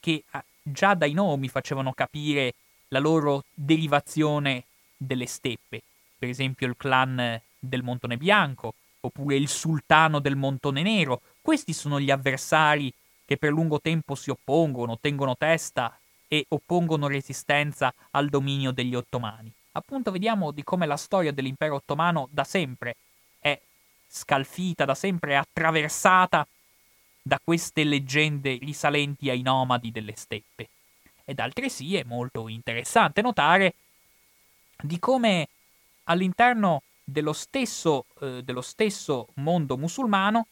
che 0.00 0.24
ah, 0.30 0.44
già 0.62 0.94
dai 0.94 1.12
nomi 1.12 1.48
facevano 1.48 1.92
capire 1.92 2.54
la 2.88 2.98
loro 2.98 3.44
derivazione 3.52 4.64
delle 4.96 5.26
steppe. 5.26 5.82
Per 6.18 6.28
esempio 6.28 6.66
il 6.66 6.76
clan 6.76 7.40
del 7.58 7.82
Montone 7.82 8.16
Bianco, 8.16 8.74
oppure 9.04 9.36
il 9.36 9.48
sultano 9.48 10.18
del 10.18 10.36
Montone 10.36 10.82
Nero. 10.82 11.20
Questi 11.40 11.72
sono 11.72 12.00
gli 12.00 12.10
avversari 12.10 12.92
che 13.24 13.36
per 13.36 13.50
lungo 13.50 13.80
tempo 13.80 14.14
si 14.14 14.30
oppongono, 14.30 14.98
tengono 14.98 15.36
testa 15.36 15.98
e 16.26 16.44
oppongono 16.48 17.06
resistenza 17.06 17.92
al 18.10 18.28
dominio 18.28 18.70
degli 18.70 18.94
ottomani. 18.94 19.52
Appunto 19.72 20.10
vediamo 20.10 20.50
di 20.50 20.62
come 20.62 20.86
la 20.86 20.96
storia 20.96 21.32
dell'impero 21.32 21.76
ottomano 21.76 22.28
da 22.30 22.44
sempre 22.44 22.96
è 23.38 23.58
scalfita, 24.08 24.84
da 24.84 24.94
sempre 24.94 25.32
è 25.32 25.34
attraversata 25.34 26.46
da 27.26 27.40
queste 27.42 27.84
leggende 27.84 28.58
risalenti 28.60 29.30
ai 29.30 29.40
nomadi 29.40 29.90
delle 29.90 30.14
steppe. 30.14 30.68
Ed 31.24 31.40
altresì 31.40 31.96
è 31.96 32.02
molto 32.04 32.48
interessante 32.48 33.22
notare 33.22 33.74
di 34.76 34.98
come 34.98 35.48
all'interno 36.04 36.82
dello 37.02 37.32
stesso, 37.32 38.04
eh, 38.20 38.42
dello 38.42 38.60
stesso 38.60 39.28
mondo 39.36 39.78
musulmano 39.78 40.48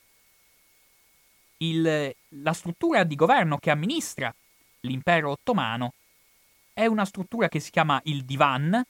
il, 1.58 2.14
la 2.28 2.52
struttura 2.54 3.04
di 3.04 3.16
governo 3.16 3.58
che 3.58 3.70
amministra 3.70 4.34
l'impero 4.80 5.32
ottomano 5.32 5.92
è 6.72 6.86
una 6.86 7.04
struttura 7.04 7.48
che 7.50 7.60
si 7.60 7.70
chiama 7.70 8.00
il 8.04 8.24
divan, 8.24 8.82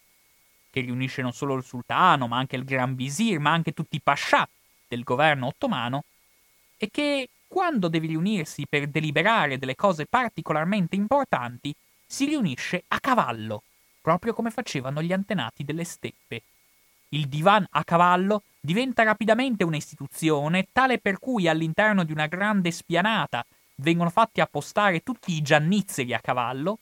che 0.70 0.80
riunisce 0.80 1.20
non 1.20 1.32
solo 1.32 1.56
il 1.56 1.64
sultano, 1.64 2.28
ma 2.28 2.38
anche 2.38 2.54
il 2.54 2.64
gran 2.64 2.94
visir, 2.94 3.40
ma 3.40 3.50
anche 3.50 3.72
tutti 3.72 3.96
i 3.96 4.00
pascià 4.00 4.48
del 4.86 5.02
governo 5.02 5.48
ottomano, 5.48 6.04
e 6.76 6.88
che 6.92 7.28
quando 7.52 7.88
deve 7.88 8.06
riunirsi 8.06 8.64
per 8.66 8.86
deliberare 8.88 9.58
delle 9.58 9.74
cose 9.74 10.06
particolarmente 10.06 10.96
importanti, 10.96 11.74
si 12.06 12.24
riunisce 12.24 12.84
a 12.88 12.98
cavallo, 12.98 13.64
proprio 14.00 14.32
come 14.32 14.50
facevano 14.50 15.02
gli 15.02 15.12
antenati 15.12 15.62
delle 15.62 15.84
steppe. 15.84 16.44
Il 17.10 17.28
divan 17.28 17.66
a 17.72 17.84
cavallo 17.84 18.44
diventa 18.58 19.02
rapidamente 19.02 19.64
un'istituzione 19.64 20.68
tale 20.72 20.98
per 20.98 21.18
cui 21.18 21.46
all'interno 21.46 22.04
di 22.04 22.12
una 22.12 22.26
grande 22.26 22.70
spianata 22.70 23.44
vengono 23.74 24.08
fatti 24.08 24.40
appostare 24.40 25.02
tutti 25.02 25.34
i 25.34 25.42
giannizzeri 25.42 26.14
a 26.14 26.20
cavallo, 26.20 26.78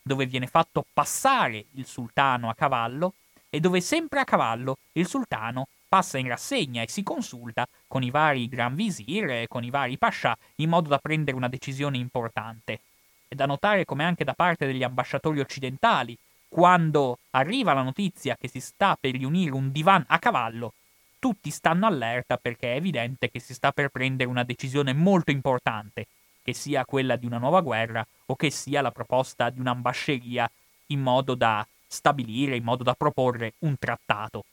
dove 0.00 0.24
viene 0.24 0.46
fatto 0.46 0.86
passare 0.90 1.66
il 1.72 1.84
sultano 1.84 2.48
a 2.48 2.54
cavallo 2.54 3.12
e 3.50 3.60
dove 3.60 3.82
sempre 3.82 4.20
a 4.20 4.24
cavallo 4.24 4.78
il 4.92 5.06
sultano 5.06 5.68
passa 5.88 6.18
in 6.18 6.28
rassegna 6.28 6.82
e 6.82 6.88
si 6.88 7.02
consulta 7.02 7.66
con 7.86 8.02
i 8.02 8.10
vari 8.10 8.48
gran 8.48 8.74
visir 8.74 9.30
e 9.30 9.46
con 9.48 9.64
i 9.64 9.70
vari 9.70 9.96
pascià 9.96 10.36
in 10.56 10.68
modo 10.68 10.88
da 10.88 10.98
prendere 10.98 11.36
una 11.36 11.48
decisione 11.48 11.96
importante. 11.96 12.80
È 13.26 13.34
da 13.34 13.46
notare 13.46 13.84
come 13.84 14.04
anche 14.04 14.24
da 14.24 14.34
parte 14.34 14.66
degli 14.66 14.82
ambasciatori 14.82 15.40
occidentali, 15.40 16.16
quando 16.48 17.18
arriva 17.30 17.74
la 17.74 17.82
notizia 17.82 18.36
che 18.38 18.48
si 18.48 18.60
sta 18.60 18.96
per 18.98 19.12
riunire 19.12 19.52
un 19.52 19.70
divan 19.70 20.04
a 20.08 20.18
cavallo, 20.18 20.72
tutti 21.18 21.50
stanno 21.50 21.86
allerta 21.86 22.36
perché 22.36 22.72
è 22.72 22.76
evidente 22.76 23.30
che 23.30 23.40
si 23.40 23.52
sta 23.52 23.72
per 23.72 23.88
prendere 23.88 24.30
una 24.30 24.44
decisione 24.44 24.92
molto 24.92 25.30
importante 25.30 26.06
che 26.42 26.54
sia 26.54 26.84
quella 26.84 27.16
di 27.16 27.26
una 27.26 27.38
nuova 27.38 27.60
guerra 27.60 28.06
o 28.26 28.36
che 28.36 28.50
sia 28.50 28.80
la 28.80 28.90
proposta 28.90 29.50
di 29.50 29.60
un'ambasceria 29.60 30.50
in 30.86 31.00
modo 31.00 31.34
da 31.34 31.66
stabilire, 31.86 32.56
in 32.56 32.64
modo 32.64 32.82
da 32.82 32.94
proporre 32.94 33.54
un 33.60 33.76
trattato. 33.78 34.44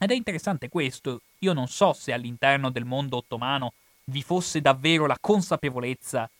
Ed 0.00 0.12
è 0.12 0.14
interessante 0.14 0.68
questo, 0.68 1.22
io 1.40 1.52
non 1.52 1.66
so 1.66 1.92
se 1.92 2.12
all'interno 2.12 2.70
del 2.70 2.84
mondo 2.84 3.16
ottomano 3.16 3.72
vi 4.04 4.22
fosse 4.22 4.60
davvero 4.60 5.06
la 5.06 5.18
consapevolezza 5.20 6.30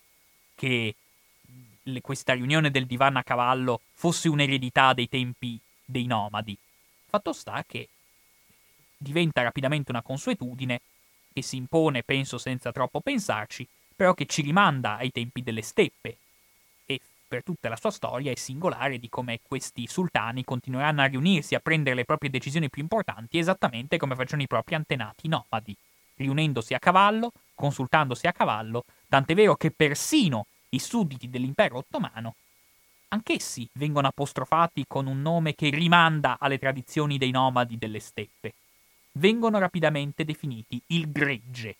che 0.54 0.94
questa 2.00 2.34
riunione 2.34 2.70
del 2.70 2.86
divano 2.86 3.18
a 3.18 3.24
cavallo 3.24 3.80
fosse 3.94 4.28
un'eredità 4.28 4.92
dei 4.92 5.08
tempi 5.08 5.58
dei 5.84 6.06
nomadi. 6.06 6.56
Fatto 7.06 7.32
sta 7.32 7.64
che 7.66 7.88
diventa 8.96 9.42
rapidamente 9.42 9.90
una 9.90 10.02
consuetudine 10.02 10.80
che 11.32 11.42
si 11.42 11.56
impone, 11.56 12.04
penso 12.04 12.38
senza 12.38 12.70
troppo 12.70 13.00
pensarci, 13.00 13.66
però 13.96 14.14
che 14.14 14.26
ci 14.26 14.42
rimanda 14.42 14.96
ai 14.98 15.10
tempi 15.10 15.42
delle 15.42 15.62
steppe. 15.62 16.16
Per 17.28 17.42
tutta 17.42 17.68
la 17.68 17.76
sua 17.76 17.90
storia 17.90 18.32
è 18.32 18.34
singolare 18.34 18.98
di 18.98 19.08
come 19.10 19.40
questi 19.42 19.86
sultani 19.86 20.44
continueranno 20.44 21.02
a 21.02 21.06
riunirsi 21.06 21.54
a 21.54 21.60
prendere 21.60 21.94
le 21.94 22.04
proprie 22.04 22.30
decisioni 22.30 22.70
più 22.70 22.80
importanti 22.80 23.38
esattamente 23.38 23.98
come 23.98 24.14
facevano 24.14 24.42
i 24.42 24.46
propri 24.46 24.74
antenati 24.74 25.28
nomadi, 25.28 25.76
riunendosi 26.16 26.72
a 26.72 26.78
cavallo, 26.78 27.32
consultandosi 27.54 28.26
a 28.26 28.32
cavallo, 28.32 28.84
tant'è 29.08 29.34
vero 29.34 29.56
che 29.56 29.70
persino 29.70 30.46
i 30.70 30.78
sudditi 30.78 31.28
dell'impero 31.28 31.76
ottomano 31.76 32.34
anch'essi 33.08 33.68
vengono 33.74 34.08
apostrofati 34.08 34.84
con 34.86 35.06
un 35.06 35.20
nome 35.22 35.54
che 35.54 35.70
rimanda 35.70 36.36
alle 36.38 36.58
tradizioni 36.58 37.18
dei 37.18 37.30
nomadi 37.30 37.78
delle 37.78 38.00
steppe. 38.00 38.54
Vengono 39.12 39.58
rapidamente 39.58 40.24
definiti 40.24 40.80
il 40.88 41.10
gregge, 41.10 41.76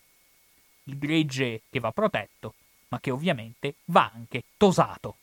il 0.85 0.99
gregge 0.99 1.63
che 1.71 1.81
va 1.81 1.91
protetto, 1.91 2.55
ma 2.89 3.01
che 3.01 3.11
ovviamente 3.11 3.75
va 3.87 4.11
anche 4.13 4.45
tosato. 4.57 5.17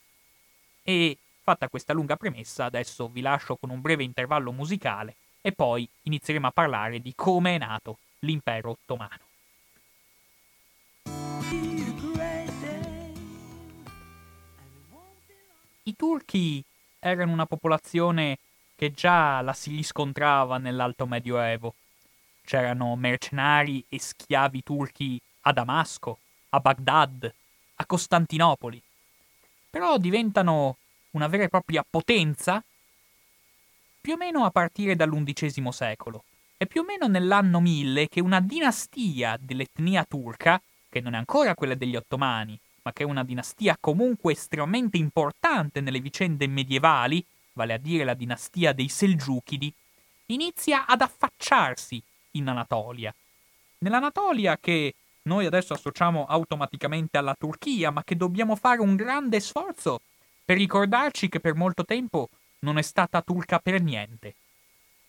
E 0.88 1.18
fatta 1.42 1.68
questa 1.68 1.94
lunga 1.94 2.16
premessa, 2.16 2.66
adesso 2.66 3.08
vi 3.08 3.22
lascio 3.22 3.56
con 3.56 3.72
un 3.72 3.82
breve 3.82 4.04
intervallo 4.04 4.52
musicale 4.52 5.16
e 5.42 5.52
poi 5.52 5.90
inizieremo 6.04 6.48
a 6.48 6.52
parlare 6.52 7.00
di 7.00 7.14
come 7.16 7.56
è 7.56 7.58
nato 7.58 7.98
l'impero 8.20 8.70
ottomano. 8.72 9.26
i 15.88 15.96
turchi 15.96 16.64
erano 17.00 17.32
una 17.32 17.46
popolazione 17.46 18.40
che 18.76 18.92
già 18.92 19.42
la 19.42 19.54
si 19.54 19.70
riscontrava 19.70 20.58
nell'Alto 20.58 21.06
Medioevo. 21.06 21.76
C'erano 22.44 22.96
mercenari 22.96 23.84
e 23.88 24.00
schiavi 24.00 24.64
turchi 24.64 25.20
a 25.42 25.52
Damasco, 25.52 26.20
a 26.50 26.60
Baghdad, 26.60 27.32
a 27.76 27.86
Costantinopoli. 27.86 28.82
Però 29.76 29.98
diventano 29.98 30.78
una 31.12 31.28
vera 31.28 31.44
e 31.44 31.50
propria 31.50 31.86
potenza 31.88 32.64
più 34.00 34.14
o 34.14 34.16
meno 34.16 34.46
a 34.46 34.50
partire 34.50 34.96
dall'undicesimo 34.96 35.74
secolo. 35.74 36.24
È 36.56 36.66
più 36.66 36.80
o 36.80 36.86
meno 36.86 37.08
nell'anno 37.08 37.60
1000 37.60 38.08
che 38.08 38.22
una 38.22 38.40
dinastia 38.40 39.38
dell'etnia 39.38 40.06
turca, 40.06 40.62
che 40.88 41.02
non 41.02 41.14
è 41.14 41.18
ancora 41.18 41.56
quella 41.56 41.76
degli 41.76 41.98
ottomani, 41.98 42.58
ma 42.84 42.94
che 42.94 43.04
è 43.04 43.06
una 43.06 43.26
dinastia 43.26 43.76
comunque 43.78 44.32
estremamente 44.32 44.96
importante 44.96 45.82
nelle 45.82 46.00
vicende 46.00 46.48
medievali, 46.48 47.22
vale 47.52 47.74
a 47.74 47.78
dire 47.78 48.06
la 48.06 48.14
dinastia 48.14 48.72
dei 48.72 48.88
Selgiukidi, 48.88 49.74
inizia 50.28 50.86
ad 50.86 51.02
affacciarsi 51.02 52.02
in 52.32 52.48
Anatolia. 52.48 53.14
Nell'Anatolia 53.80 54.58
che 54.58 54.94
noi 55.28 55.46
adesso 55.46 55.74
associamo 55.74 56.26
automaticamente 56.26 57.18
alla 57.18 57.36
Turchia, 57.38 57.92
ma 57.92 58.04
che 58.04 58.16
dobbiamo 58.16 58.56
fare 58.56 58.82
un 58.82 58.96
grande 58.96 59.40
sforzo 59.40 60.02
per 60.44 60.58
ricordarci 60.58 61.30
che 61.30 61.40
per 61.40 61.56
molto 61.56 61.84
tempo 61.86 62.30
non 62.60 62.78
è 62.78 62.82
stata 62.82 63.22
turca 63.22 63.60
per 63.60 63.82
niente. 63.82 64.36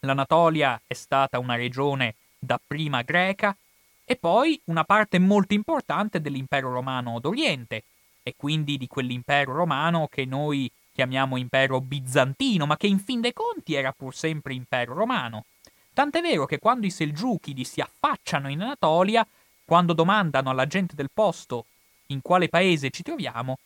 L'Anatolia 0.00 0.81
è 0.87 0.94
stata 0.94 1.38
una 1.38 1.57
regione 1.57 2.14
dapprima 2.38 3.02
greca 3.02 3.57
e 4.05 4.16
poi 4.16 4.61
una 4.64 4.85
parte 4.85 5.18
molto 5.18 5.55
importante 5.55 6.20
dell'impero 6.20 6.72
romano 6.72 7.18
d'Oriente, 7.18 7.83
e 8.22 8.35
quindi 8.37 8.76
di 8.76 8.88
quell'impero 8.88 9.52
romano 9.52 10.09
che 10.09 10.24
noi 10.24 10.70
chiamiamo 10.92 11.37
impero 11.37 11.81
bizantino, 11.81 12.66
ma 12.66 12.76
che 12.76 12.87
in 12.87 12.98
fin 12.98 13.20
dei 13.20 13.33
conti 13.33 13.74
era 13.74 13.92
pur 13.92 14.14
sempre 14.14 14.55
impero 14.55 14.94
romano. 14.94 15.44
Tant'è 15.92 16.20
vero 16.20 16.46
che 16.46 16.59
quando 16.59 16.87
i 16.87 16.90
Selgiukidi 16.90 17.64
si 17.64 17.81
affacciano 17.81 18.48
in 18.48 18.62
Anatolia, 18.62 19.26
quando 19.66 19.92
domandano 19.92 20.48
alla 20.48 20.66
gente 20.66 20.94
del 20.94 21.11
posto 21.12 21.66
in 22.07 22.22
quale 22.22 22.48
paese 22.48 22.90
ci 22.90 23.02
troviamo, 23.02 23.59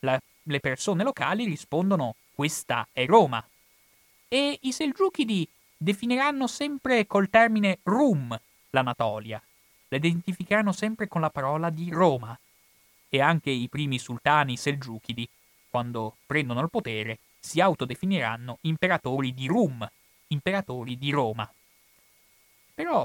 la, 0.00 0.18
le 0.44 0.60
persone 0.60 1.02
locali 1.02 1.44
rispondono 1.44 2.14
questa 2.32 2.86
è 2.92 3.04
Roma. 3.04 3.44
E 4.28 4.58
i 4.62 4.72
Selgiukidi 4.72 5.46
definiranno 5.76 6.46
sempre 6.46 7.06
col 7.08 7.28
termine 7.28 7.80
Rum 7.82 8.38
l'Anatolia, 8.70 9.42
la 9.88 9.96
identificheranno 9.96 10.70
sempre 10.70 11.08
con 11.08 11.20
la 11.20 11.30
parola 11.30 11.70
di 11.70 11.90
Roma. 11.90 12.38
E 13.10 13.20
anche 13.20 13.50
i 13.50 13.68
primi 13.68 13.98
sultani 13.98 14.56
Selgiukidi, 14.56 15.28
quando 15.68 16.18
prendono 16.24 16.60
il 16.60 16.70
potere, 16.70 17.18
si 17.40 17.60
autodefiniranno 17.60 18.58
imperatori 18.62 19.34
di 19.34 19.48
Rum, 19.48 19.88
imperatori 20.28 20.96
di 20.96 21.10
Roma. 21.10 21.50
Però 22.74 23.04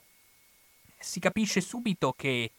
si 1.03 1.19
capisce 1.19 1.61
subito 1.61 2.13
che 2.15 2.51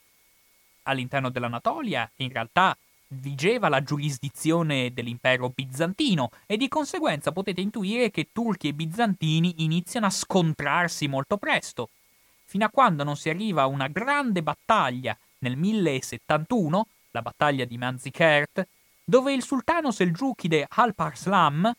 all'interno 0.83 1.31
dell'Anatolia 1.31 2.09
in 2.17 2.31
realtà 2.31 2.77
vigeva 3.09 3.69
la 3.69 3.83
giurisdizione 3.83 4.93
dell'impero 4.93 5.51
bizantino 5.55 6.31
e 6.47 6.57
di 6.57 6.69
conseguenza 6.69 7.33
potete 7.33 7.61
intuire 7.61 8.11
che 8.11 8.29
turchi 8.33 8.69
e 8.69 8.75
bizantini 8.75 9.63
iniziano 9.65 10.07
a 10.07 10.11
scontrarsi 10.11 11.07
molto 11.07 11.37
presto, 11.37 11.89
fino 12.45 12.65
a 12.65 12.71
quando 12.71 13.05
non 13.05 13.17
si 13.17 13.29
arriva 13.29 13.63
a 13.63 13.67
una 13.67 13.89
grande 13.89 14.43
battaglia 14.43 15.17
nel 15.39 15.57
1071, 15.57 16.87
la 17.13 17.23
battaglia 17.23 17.65
di 17.65 17.79
Manzikert, 17.79 18.67
dove 19.05 19.33
il 19.33 19.43
sultano 19.43 19.91
selgiukide 19.91 20.67
Alparslan, 20.69 21.73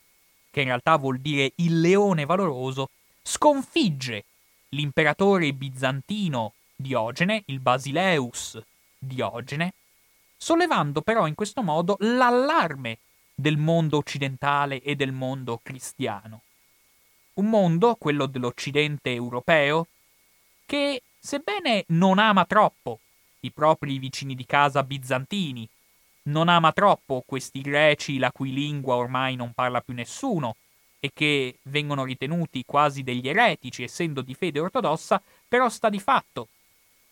che 0.52 0.62
in 0.62 0.68
realtà 0.68 0.96
vuol 0.96 1.20
dire 1.20 1.52
il 1.56 1.82
leone 1.82 2.26
valoroso, 2.26 2.90
sconfigge 3.22 4.24
l'imperatore 4.70 5.54
bizantino 5.54 6.54
Diogene, 6.76 7.44
il 7.48 7.60
Basileus 7.60 8.62
Diogene, 8.98 9.74
sollevando 10.36 11.02
però 11.02 11.28
in 11.28 11.36
questo 11.36 11.62
modo 11.62 11.96
l'allarme 12.00 13.00
del 13.34 13.58
mondo 13.58 13.98
occidentale 13.98 14.82
e 14.82 14.96
del 14.96 15.12
mondo 15.12 15.60
cristiano. 15.64 16.42
Un 17.36 17.50
mondo, 17.50 17.96
quello 17.96 18.26
dell'Occidente 18.28 19.14
europeo, 19.14 19.88
che, 20.66 21.02
sebbene 21.20 21.84
non 21.88 22.18
ama 22.18 22.46
troppo 22.46 23.00
i 23.42 23.52
propri 23.52 23.98
vicini 24.00 24.36
di 24.36 24.46
casa 24.46 24.84
bizantini, 24.84 25.68
non 26.24 26.50
ama 26.50 26.72
troppo 26.72 27.24
questi 27.26 27.62
greci 27.62 28.18
la 28.18 28.32
cui 28.32 28.52
lingua 28.52 28.96
ormai 28.96 29.36
non 29.36 29.54
parla 29.54 29.82
più 29.82 29.94
nessuno, 29.94 30.56
e 31.06 31.12
che 31.14 31.60
vengono 31.64 32.04
ritenuti 32.04 32.64
quasi 32.66 33.04
degli 33.04 33.28
eretici, 33.30 33.84
essendo 33.84 34.22
di 34.22 34.34
fede 34.34 34.60
ortodossa, 34.60 35.22
però 35.48 35.70
sta 35.70 35.90
di 35.90 36.00
fatto 36.00 36.48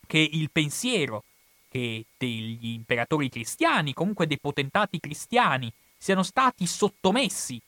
che 0.06 0.18
il 0.18 0.50
pensiero 0.50 1.22
che 1.68 2.04
degli 2.16 2.72
imperatori 2.72 3.28
cristiani, 3.28 3.92
comunque 3.92 4.26
dei 4.26 4.38
potentati 4.40 4.98
cristiani, 4.98 5.72
siano 5.96 6.24
stati 6.24 6.66
sottomessi 6.66 7.60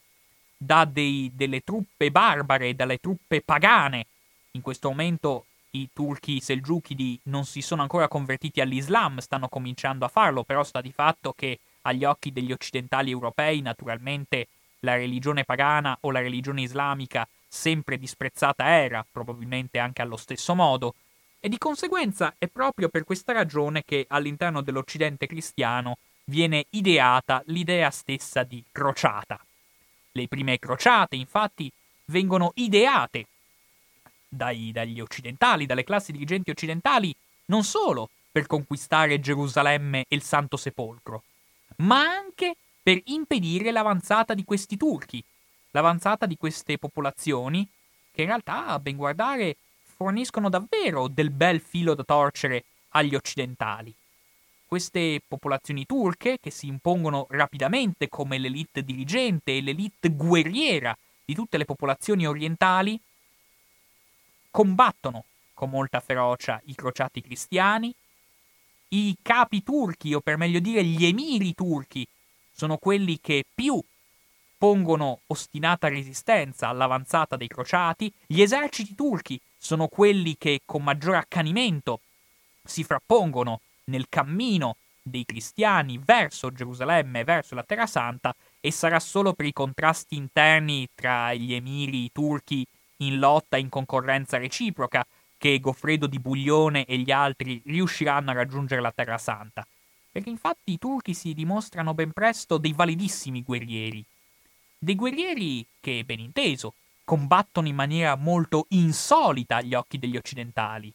da 0.57 0.85
dei, 0.85 1.31
delle 1.33 1.61
truppe 1.61 2.11
barbare, 2.11 2.75
dalle 2.75 2.99
truppe 2.99 3.41
pagane. 3.41 4.07
In 4.53 4.63
questo 4.63 4.89
momento 4.89 5.47
i 5.71 5.91
turchi 5.93 6.41
selgiukidi 6.41 7.21
non 7.25 7.45
si 7.45 7.61
sono 7.61 7.83
ancora 7.83 8.09
convertiti 8.09 8.61
all'Islam, 8.61 9.19
stanno 9.19 9.49
cominciando 9.49 10.05
a 10.05 10.09
farlo, 10.09 10.43
però 10.43 10.65
sta 10.65 10.81
di 10.81 10.91
fatto 10.91 11.33
che 11.33 11.61
agli 11.83 12.05
occhi 12.05 12.33
degli 12.33 12.51
occidentali 12.51 13.13
europei, 13.13 13.61
naturalmente, 13.61 14.49
la 14.87 14.95
religione 14.95 15.45
pagana 15.45 15.99
o 16.03 16.13
la 16.13 16.21
religione 16.21 16.63
islamica 16.63 17.29
sempre 17.49 17.99
disprezzata 17.99 18.65
era, 18.67 19.05
probabilmente 19.11 19.81
anche 19.81 20.01
allo 20.01 20.17
stesso 20.17 20.55
modo, 20.55 20.95
e 21.41 21.49
di 21.49 21.59
conseguenza 21.59 22.35
è 22.39 22.47
proprio 22.47 22.89
per 22.89 23.05
questa 23.05 23.33
ragione 23.33 23.83
che 23.85 24.07
all'interno 24.09 24.63
dell'Occidente 24.63 25.27
cristiano 25.27 25.99
viene 26.25 26.67
ideata 26.71 27.43
l'idea 27.47 27.91
stessa 27.91 28.45
di 28.45 28.63
crociata. 28.71 29.39
Le 30.13 30.29
prime 30.29 30.59
crociate, 30.59 31.17
infatti, 31.17 31.71
vengono 32.07 32.53
ideate 32.55 33.27
dai, 34.29 34.71
dagli 34.73 35.01
occidentali, 35.01 35.67
dalle 35.67 35.85
classi 35.85 36.13
dirigenti 36.13 36.51
occidentali, 36.51 37.15
non 37.47 37.65
solo 37.65 38.11
per 38.31 38.47
conquistare 38.47 39.21
Gerusalemme 39.21 40.05
e 40.09 40.15
il 40.15 40.23
Santo 40.23 40.57
Sepolcro, 40.57 41.23
ma 41.79 42.01
anche 42.01 42.57
per 42.87 43.01
impedire 43.07 43.73
l'avanzata 43.73 44.33
di 44.33 44.45
questi 44.45 44.77
turchi, 44.77 45.21
l'avanzata 45.73 46.25
di 46.25 46.37
queste 46.37 46.79
popolazioni 46.79 47.69
che 48.13 48.21
in 48.21 48.29
realtà, 48.29 48.67
a 48.67 48.79
ben 48.79 48.95
guardare, 48.95 49.57
forniscono 49.83 50.49
davvero 50.49 51.09
del 51.09 51.31
bel 51.31 51.61
filo 51.61 51.97
da 51.97 52.05
torcere 52.05 52.67
agli 52.91 53.17
occidentali. 53.17 53.93
Queste 54.65 55.21
popolazioni 55.27 55.85
turche, 55.85 56.39
che 56.39 56.53
si 56.53 56.69
impongono 56.69 57.27
rapidamente 57.31 58.09
come 58.09 58.39
l'elite 58.39 58.85
dirigente 58.85 59.57
e 59.57 59.63
l'elite 59.63 60.11
guerriera 60.11 60.97
di 61.25 61.35
tutte 61.35 61.59
le 61.59 61.65
popolazioni 61.65 62.25
orientali, 62.25 63.01
combattono 64.49 65.25
con 65.55 65.71
molta 65.71 65.99
ferocia 65.99 66.63
i 66.67 66.75
crociati 66.77 67.21
cristiani, 67.21 67.93
i 68.91 69.17
capi 69.21 69.65
turchi, 69.65 70.15
o 70.15 70.21
per 70.21 70.37
meglio 70.37 70.61
dire 70.61 70.85
gli 70.85 71.05
emiri 71.05 71.53
turchi, 71.53 72.07
sono 72.57 72.79
quelli 72.79 73.21
che 73.21 73.45
più 73.55 73.79
pongono 74.57 75.21
ostinata 75.27 75.89
resistenza 75.89 76.69
all'avanzata 76.69 77.37
dei 77.37 77.49
crociati, 77.49 78.11
gli 78.27 78.41
eserciti 78.41 78.95
turchi 78.95 79.39
sono 79.59 79.89
quelli 79.89 80.37
che 80.39 80.63
con 80.65 80.83
maggiore 80.83 81.19
accanimento 81.19 82.01
si 82.65 82.83
frappongono 82.83 83.61
nel 83.85 84.07
cammino 84.09 84.77
dei 85.03 85.27
cristiani 85.27 86.01
verso 86.03 86.51
Gerusalemme, 86.51 87.25
verso 87.25 87.55
la 87.55 87.63
Terra 87.63 87.87
Santa, 87.87 88.35
e 88.59 88.73
sarà 88.73 88.99
solo 88.99 89.35
per 89.35 89.47
i 89.47 89.53
contrasti 89.53 90.17
interni 90.17 90.89
tra 90.95 91.35
gli 91.35 91.53
emiri 91.53 92.11
turchi 92.11 92.67
in 93.01 93.19
lotta 93.19 93.59
in 93.59 93.69
concorrenza 93.69 94.39
reciproca 94.39 95.07
che 95.37 95.61
Goffredo 95.61 96.07
di 96.07 96.19
Buglione 96.19 96.87
e 96.87 96.97
gli 96.97 97.11
altri 97.11 97.61
riusciranno 97.67 98.31
a 98.31 98.35
raggiungere 98.35 98.81
la 98.81 98.93
Terra 98.93 99.19
Santa. 99.19 99.67
Perché 100.17 100.31
infatti 100.31 100.73
i 100.73 100.79
turchi 100.79 101.13
si 101.13 101.35
dimostrano 101.35 101.93
ben 101.93 102.11
presto 102.11 102.57
dei 102.57 102.73
validissimi 102.73 103.43
guerrieri. 103.43 104.03
Dei 104.79 104.95
guerrieri 104.95 105.67
che, 105.79 106.05
ben 106.07 106.21
inteso, 106.21 106.73
combattono 107.05 107.69
in 107.69 107.75
maniera 107.75 108.15
molto 108.15 108.65
insolita 108.71 109.57
agli 109.57 109.75
occhi 109.75 109.99
degli 109.99 110.17
occidentali. 110.17 110.91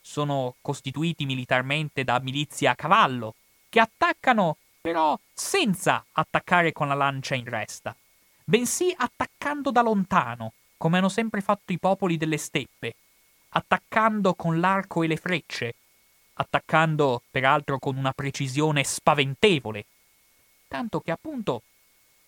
Sono 0.00 0.54
costituiti 0.62 1.26
militarmente 1.26 2.02
da 2.02 2.18
milizie 2.18 2.68
a 2.68 2.74
cavallo, 2.74 3.34
che 3.68 3.78
attaccano 3.78 4.56
però 4.80 5.20
senza 5.34 6.02
attaccare 6.12 6.72
con 6.72 6.88
la 6.88 6.94
lancia 6.94 7.34
in 7.34 7.44
resta, 7.44 7.94
bensì 8.42 8.90
attaccando 8.96 9.70
da 9.70 9.82
lontano, 9.82 10.54
come 10.78 10.96
hanno 10.96 11.10
sempre 11.10 11.42
fatto 11.42 11.74
i 11.74 11.78
popoli 11.78 12.16
delle 12.16 12.38
steppe, 12.38 12.94
attaccando 13.50 14.32
con 14.32 14.60
l'arco 14.60 15.02
e 15.02 15.08
le 15.08 15.18
frecce, 15.18 15.74
attaccando 16.40 17.22
peraltro 17.30 17.78
con 17.78 17.96
una 17.96 18.12
precisione 18.12 18.82
spaventevole, 18.82 19.84
tanto 20.68 21.00
che 21.00 21.10
appunto 21.10 21.62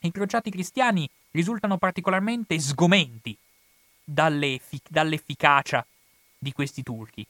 i 0.01 0.11
crociati 0.11 0.51
cristiani 0.51 1.09
risultano 1.31 1.79
particolarmente 1.79 2.59
sgomenti 2.61 3.35
dall'efficacia 4.05 5.85
di 6.37 6.53
questi 6.53 6.83
turchi. 6.83 7.27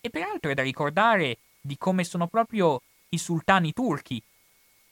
E 0.00 0.08
peraltro 0.08 0.50
è 0.50 0.54
da 0.54 0.62
ricordare 0.62 1.36
di 1.60 1.76
come 1.76 2.02
sono 2.02 2.26
proprio 2.26 2.80
i 3.10 3.18
sultani 3.18 3.74
turchi 3.74 4.20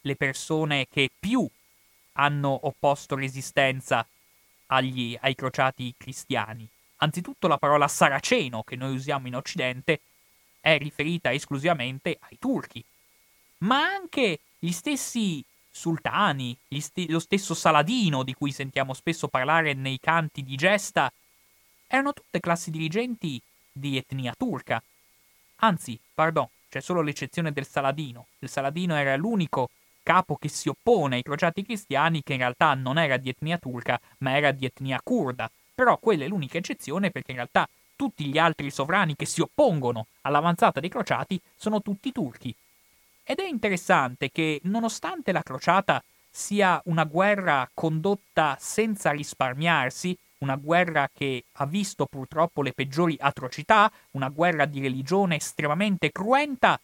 le 0.03 0.17
persone 0.17 0.89
che 0.91 1.11
più 1.19 1.49
hanno 2.13 2.67
opposto 2.67 3.15
resistenza 3.15 4.07
agli, 4.67 5.17
ai 5.21 5.35
crociati 5.35 5.95
cristiani. 5.97 6.69
Anzitutto 6.97 7.49
la 7.49 7.57
parola 7.57 7.89
saraceno 7.89 8.63
che 8.63 8.77
noi 8.77 8.95
usiamo 8.95 9.27
in 9.27 9.37
Occidente 9.37 10.01
è 10.61 10.79
riferita 10.79 11.33
esclusivamente 11.33 12.17
ai 12.21 12.39
turchi, 12.39 12.85
ma 13.59 13.83
anche 13.83 14.41
gli 14.59 14.73
stessi 14.73 15.45
sultani, 15.71 16.57
st- 16.69 17.09
lo 17.09 17.19
stesso 17.19 17.55
Saladino 17.55 18.23
di 18.23 18.35
cui 18.35 18.53
sentiamo 18.53 18.93
spesso 18.93 19.29
parlare 19.29 19.73
nei 19.73 19.99
canti 19.99 20.43
di 20.43 20.57
gesta, 20.57 21.11
erano 21.87 22.13
tutte 22.13 22.41
classi 22.41 22.71
dirigenti 22.71 23.41
di 23.73 23.97
etnia 23.97 24.35
turca. 24.37 24.83
Anzi, 25.57 25.99
pardon, 26.15 26.47
c'è 26.69 26.81
solo 26.81 27.03
l'eccezione 27.03 27.53
del 27.53 27.67
Saladino. 27.67 28.27
Il 28.39 28.49
Saladino 28.49 28.95
era 28.95 29.17
l'unico 29.17 29.71
capo 30.03 30.37
che 30.37 30.49
si 30.49 30.69
oppone 30.69 31.17
ai 31.17 31.23
crociati 31.23 31.65
cristiani 31.65 32.23
che 32.23 32.33
in 32.33 32.39
realtà 32.39 32.75
non 32.75 32.99
era 32.99 33.17
di 33.17 33.29
etnia 33.29 33.59
turca, 33.59 34.01
ma 34.19 34.37
era 34.37 34.53
di 34.53 34.67
etnia 34.67 35.01
kurda. 35.03 35.51
Però 35.75 35.99
quella 35.99 36.25
è 36.25 36.29
l'unica 36.29 36.59
eccezione 36.59 37.11
perché 37.11 37.31
in 37.33 37.39
realtà 37.39 37.69
tutti 38.01 38.25
gli 38.25 38.39
altri 38.39 38.71
sovrani 38.71 39.15
che 39.15 39.27
si 39.27 39.43
oppongono 39.43 40.07
all'avanzata 40.23 40.81
dei 40.81 40.89
crociati 40.89 41.39
sono 41.55 41.83
tutti 41.83 42.13
turchi. 42.13 42.55
Ed 43.23 43.41
è 43.41 43.47
interessante 43.47 44.31
che, 44.31 44.59
nonostante 44.65 45.33
la 45.33 45.43
crociata 45.43 46.03
sia 46.31 46.81
una 46.87 47.05
guerra 47.05 47.69
condotta 47.75 48.57
senza 48.59 49.11
risparmiarsi, 49.11 50.17
una 50.39 50.57
guerra 50.57 51.11
che 51.13 51.45
ha 51.53 51.67
visto 51.67 52.07
purtroppo 52.07 52.63
le 52.63 52.73
peggiori 52.73 53.19
atrocità, 53.21 53.93
una 54.13 54.31
guerra 54.31 54.65
di 54.65 54.81
religione 54.81 55.37
estremamente 55.37 56.11
cruenta, 56.11 56.81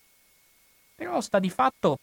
però 0.94 1.22
sta 1.22 1.38
di 1.38 1.48
fatto 1.48 1.98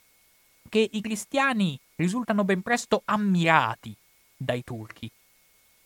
che 0.70 0.90
i 0.92 1.02
cristiani 1.02 1.80
risultano 1.98 2.44
ben 2.44 2.64
presto 2.64 3.04
ammirati 3.06 3.96
dai 4.36 4.64
turchi. 4.64 5.08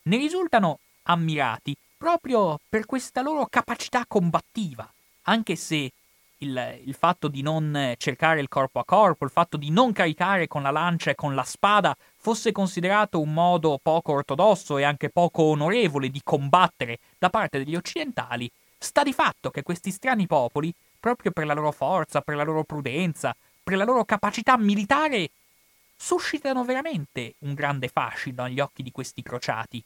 Ne 0.04 0.16
risultano 0.16 0.80
ammirati 1.04 1.76
proprio 1.98 2.60
per 2.70 2.86
questa 2.86 3.22
loro 3.22 3.48
capacità 3.48 4.06
combattiva, 4.08 4.90
anche 5.24 5.56
se 5.56 5.92
il, 6.40 6.80
il, 6.86 6.94
fatto 6.94 7.28
di 7.28 7.42
non 7.42 7.96
cercare 7.98 8.40
il 8.40 8.48
corpo 8.48 8.80
a 8.80 8.86
corpo, 8.86 9.26
il 9.26 9.32
fatto 9.32 9.58
di 9.58 9.72
non 9.72 9.92
caricare 9.92 10.48
con 10.48 10.62
la 10.62 10.70
lancia 10.70 11.10
e 11.10 11.16
con 11.16 11.34
la 11.34 11.44
spada 11.44 11.98
fosse 12.18 12.52
considerato 12.52 13.20
un 13.20 13.34
modo 13.34 13.80
poco 13.82 14.12
ortodosso 14.12 14.78
e 14.78 14.84
anche 14.84 15.10
poco 15.10 15.42
onorevole 15.44 16.10
di 16.10 16.22
combattere 16.24 17.00
da 17.18 17.30
parte 17.30 17.58
degli 17.58 17.76
occidentali, 17.76 18.50
sta 18.78 19.02
di 19.02 19.14
fatto 19.14 19.50
che 19.50 19.64
questi 19.64 19.92
strani 19.92 20.28
popoli, 20.28 20.74
proprio 21.00 21.32
per 21.32 21.46
la 21.46 21.54
loro 21.54 21.72
forza, 21.72 22.22
per 22.22 22.36
la 22.36 22.44
loro 22.44 22.64
prudenza, 22.64 23.36
per 23.64 23.78
la 23.78 23.84
loro 23.84 24.06
capacità 24.06 24.58
militare, 24.58 25.30
suscitano 25.96 26.64
veramente 26.64 27.34
un 27.40 27.56
grande 27.56 27.88
fascino 27.88 28.44
agli 28.44 28.60
occhi 28.60 28.84
di 28.84 28.92
questi 28.92 29.24
crociati. 29.24 29.84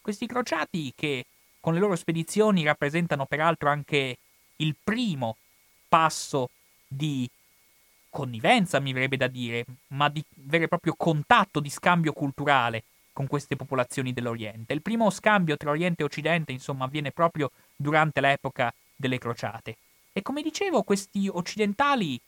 Questi 0.00 0.26
crociati 0.26 0.92
che 0.94 1.24
con 1.64 1.72
le 1.72 1.80
loro 1.80 1.96
spedizioni 1.96 2.62
rappresentano 2.62 3.24
peraltro 3.24 3.70
anche 3.70 4.18
il 4.56 4.76
primo 4.84 5.38
passo 5.88 6.50
di 6.86 7.26
connivenza, 8.10 8.80
mi 8.80 8.92
verrebbe 8.92 9.16
da 9.16 9.28
dire, 9.28 9.64
ma 9.86 10.10
di 10.10 10.22
vero 10.34 10.64
e 10.64 10.68
proprio 10.68 10.92
contatto, 10.94 11.60
di 11.60 11.70
scambio 11.70 12.12
culturale 12.12 12.84
con 13.14 13.26
queste 13.26 13.56
popolazioni 13.56 14.12
dell'Oriente. 14.12 14.74
Il 14.74 14.82
primo 14.82 15.08
scambio 15.08 15.56
tra 15.56 15.70
Oriente 15.70 16.02
e 16.02 16.04
Occidente, 16.04 16.52
insomma, 16.52 16.84
avviene 16.84 17.12
proprio 17.12 17.50
durante 17.74 18.20
l'epoca 18.20 18.70
delle 18.94 19.16
crociate. 19.16 19.78
E 20.12 20.20
come 20.20 20.42
dicevo, 20.42 20.82
questi 20.82 21.30
occidentali 21.32 22.20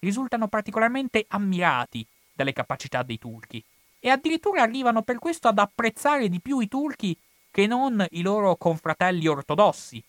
risultano 0.00 0.48
particolarmente 0.48 1.26
ammirati 1.28 2.04
dalle 2.32 2.52
capacità 2.52 3.04
dei 3.04 3.20
turchi 3.20 3.62
e 4.00 4.08
addirittura 4.08 4.62
arrivano 4.62 5.02
per 5.02 5.20
questo 5.20 5.46
ad 5.46 5.60
apprezzare 5.60 6.28
di 6.28 6.40
più 6.40 6.58
i 6.58 6.66
turchi 6.66 7.16
che 7.50 7.66
non 7.66 8.04
i 8.10 8.22
loro 8.22 8.56
confratelli 8.56 9.26
ortodossi. 9.26 10.02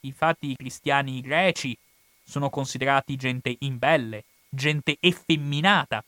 Infatti 0.00 0.50
i 0.50 0.56
cristiani 0.56 1.20
greci 1.20 1.76
sono 2.22 2.50
considerati 2.50 3.16
gente 3.16 3.56
imbelle, 3.60 4.24
gente 4.48 4.96
effemminata, 5.00 6.04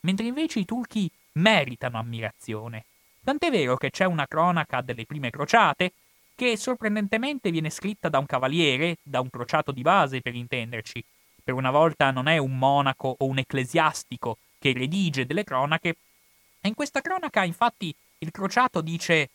mentre 0.00 0.26
invece 0.26 0.60
i 0.60 0.64
turchi 0.64 1.10
meritano 1.32 1.98
ammirazione. 1.98 2.84
Tant'è 3.22 3.50
vero 3.50 3.76
che 3.76 3.90
c'è 3.90 4.04
una 4.04 4.26
cronaca 4.26 4.80
delle 4.80 5.04
prime 5.04 5.30
crociate 5.30 5.92
che 6.34 6.56
sorprendentemente 6.56 7.50
viene 7.50 7.68
scritta 7.68 8.08
da 8.08 8.18
un 8.18 8.26
cavaliere, 8.26 8.98
da 9.02 9.20
un 9.20 9.28
crociato 9.28 9.72
di 9.72 9.82
base 9.82 10.20
per 10.20 10.34
intenderci. 10.34 11.04
Per 11.42 11.52
una 11.52 11.70
volta 11.70 12.10
non 12.10 12.28
è 12.28 12.38
un 12.38 12.56
monaco 12.56 13.16
o 13.18 13.24
un 13.26 13.38
ecclesiastico 13.38 14.38
che 14.58 14.72
redige 14.72 15.26
delle 15.26 15.44
cronache, 15.44 15.96
e 16.60 16.68
in 16.68 16.74
questa 16.74 17.00
cronaca 17.00 17.44
infatti 17.44 17.94
il 18.18 18.30
crociato 18.30 18.80
dice 18.80 19.30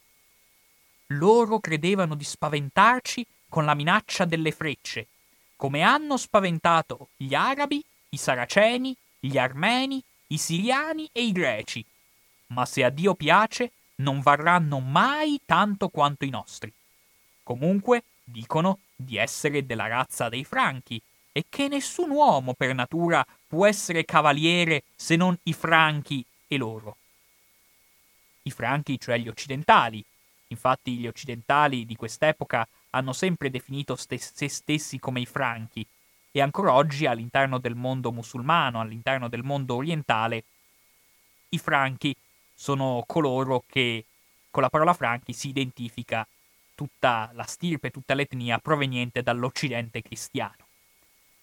loro 1.17 1.59
credevano 1.59 2.15
di 2.15 2.23
spaventarci 2.23 3.25
con 3.49 3.65
la 3.65 3.73
minaccia 3.73 4.25
delle 4.25 4.51
frecce, 4.51 5.07
come 5.55 5.81
hanno 5.81 6.17
spaventato 6.17 7.09
gli 7.15 7.33
arabi, 7.33 7.83
i 8.09 8.17
saraceni, 8.17 8.95
gli 9.19 9.37
armeni, 9.37 10.03
i 10.27 10.37
siriani 10.37 11.09
e 11.11 11.23
i 11.23 11.31
greci. 11.31 11.85
Ma 12.47 12.65
se 12.65 12.83
a 12.83 12.89
Dio 12.89 13.15
piace, 13.15 13.71
non 13.95 14.21
varranno 14.21 14.79
mai 14.79 15.39
tanto 15.45 15.89
quanto 15.89 16.25
i 16.25 16.29
nostri. 16.29 16.71
Comunque, 17.43 18.03
dicono 18.23 18.79
di 18.95 19.17
essere 19.17 19.65
della 19.65 19.87
razza 19.87 20.29
dei 20.29 20.43
franchi, 20.43 21.01
e 21.35 21.45
che 21.49 21.67
nessun 21.67 22.11
uomo 22.11 22.53
per 22.53 22.73
natura 22.75 23.25
può 23.47 23.65
essere 23.65 24.05
cavaliere 24.05 24.83
se 24.95 25.15
non 25.15 25.35
i 25.43 25.53
franchi 25.53 26.23
e 26.47 26.57
loro. 26.57 26.97
I 28.43 28.51
franchi, 28.51 28.99
cioè 28.99 29.17
gli 29.17 29.27
occidentali. 29.27 30.03
Infatti 30.53 30.97
gli 30.97 31.07
occidentali 31.07 31.85
di 31.85 31.95
quest'epoca 31.95 32.67
hanno 32.91 33.11
sempre 33.11 33.49
definito 33.49 33.95
se 33.95 34.47
stessi 34.47 34.99
come 34.99 35.19
i 35.19 35.25
franchi 35.25 35.85
e 36.31 36.41
ancora 36.41 36.73
oggi 36.73 37.05
all'interno 37.05 37.57
del 37.57 37.75
mondo 37.75 38.11
musulmano, 38.11 38.79
all'interno 38.79 39.27
del 39.29 39.43
mondo 39.43 39.75
orientale, 39.75 40.43
i 41.49 41.57
franchi 41.57 42.15
sono 42.53 43.03
coloro 43.05 43.63
che 43.67 44.05
con 44.49 44.61
la 44.61 44.69
parola 44.69 44.93
franchi 44.93 45.33
si 45.33 45.49
identifica 45.49 46.25
tutta 46.75 47.31
la 47.33 47.43
stirpe, 47.43 47.91
tutta 47.91 48.13
l'etnia 48.13 48.59
proveniente 48.59 49.21
dall'Occidente 49.21 50.01
cristiano. 50.01 50.67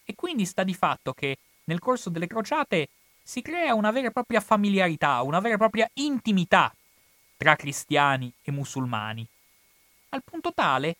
E 0.05 0.15
quindi 0.15 0.45
sta 0.45 0.63
di 0.65 0.75
fatto 0.75 1.13
che 1.13 1.39
nel 1.65 1.79
corso 1.79 2.11
delle 2.11 2.27
crociate 2.27 2.89
si 3.23 3.43
crea 3.43 3.75
una 3.75 3.91
vera 3.91 4.09
e 4.09 4.13
propria 4.13 4.41
familiarità, 4.41 5.23
una 5.23 5.41
vera 5.41 5.55
e 5.55 5.59
propria 5.59 5.89
intimità 5.95 6.73
tra 7.41 7.57
cristiani 7.57 8.31
e 8.43 8.51
musulmani, 8.51 9.27
al 10.11 10.23
punto 10.23 10.53
tale 10.53 10.97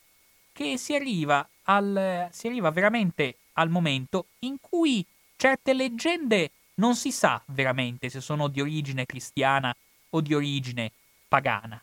che 0.55 0.79
si 0.79 0.95
arriva, 0.95 1.47
al, 1.65 2.31
si 2.33 2.47
arriva 2.47 2.71
veramente 2.71 3.37
al 3.55 3.69
momento 3.69 4.29
in 4.39 4.57
cui 4.59 5.05
certe 5.37 5.75
leggende 5.75 6.51
non 6.77 6.97
si 6.97 7.13
sa 7.13 7.43
veramente 7.49 8.09
se 8.09 8.23
sono 8.23 8.49
di 8.49 8.63
origine 8.63 9.05
cristiana 9.05 9.77
o 10.09 10.23
di 10.23 10.33
origine 10.33 10.91
pagana. 11.29 11.79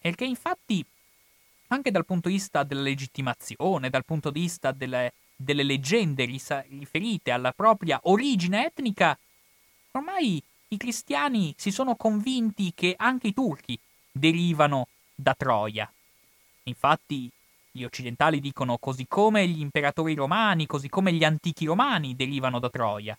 Che 0.00 0.24
infatti, 0.24 0.84
anche 1.68 1.90
dal 1.90 2.04
punto 2.04 2.28
di 2.28 2.34
vista 2.34 2.62
della 2.62 2.82
legittimazione, 2.82 3.88
dal 3.88 4.04
punto 4.04 4.28
di 4.28 4.40
vista 4.40 4.70
delle, 4.70 5.14
delle 5.34 5.62
leggende 5.62 6.26
risa- 6.26 6.62
riferite 6.68 7.30
alla 7.30 7.52
propria 7.52 7.98
origine 8.02 8.66
etnica, 8.66 9.18
ormai 9.92 10.42
i 10.74 10.76
cristiani 10.76 11.54
si 11.56 11.70
sono 11.70 11.96
convinti 11.96 12.72
che 12.74 12.94
anche 12.96 13.28
i 13.28 13.34
turchi 13.34 13.78
derivano 14.10 14.88
da 15.14 15.34
Troia. 15.34 15.90
Infatti 16.64 17.30
gli 17.70 17.82
occidentali 17.82 18.40
dicono 18.40 18.78
così 18.78 19.06
come 19.08 19.46
gli 19.48 19.60
imperatori 19.60 20.14
romani, 20.14 20.66
così 20.66 20.88
come 20.88 21.12
gli 21.12 21.24
antichi 21.24 21.64
romani 21.64 22.14
derivano 22.14 22.58
da 22.58 22.70
Troia. 22.70 23.18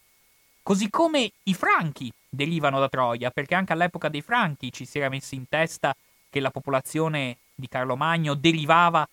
Così 0.63 0.89
come 0.89 1.32
i 1.43 1.53
franchi 1.53 2.11
derivano 2.27 2.80
da 2.80 2.89
Troia, 2.89 3.32
perché 3.32 3.55
anche 3.55 3.73
all'epoca 3.73 4.09
dei 4.09 4.21
franchi 4.21 4.71
ci 4.71 4.86
si 4.86 4.97
era 4.97 5.09
messi 5.09 5.36
in 5.36 5.47
testa 5.47 5.95
che 6.30 6.39
la 6.39 6.51
popolazione 6.51 7.38
di 7.53 7.67
Carlo 7.67 7.95
Magno 7.95 8.34
derivava 8.34 9.07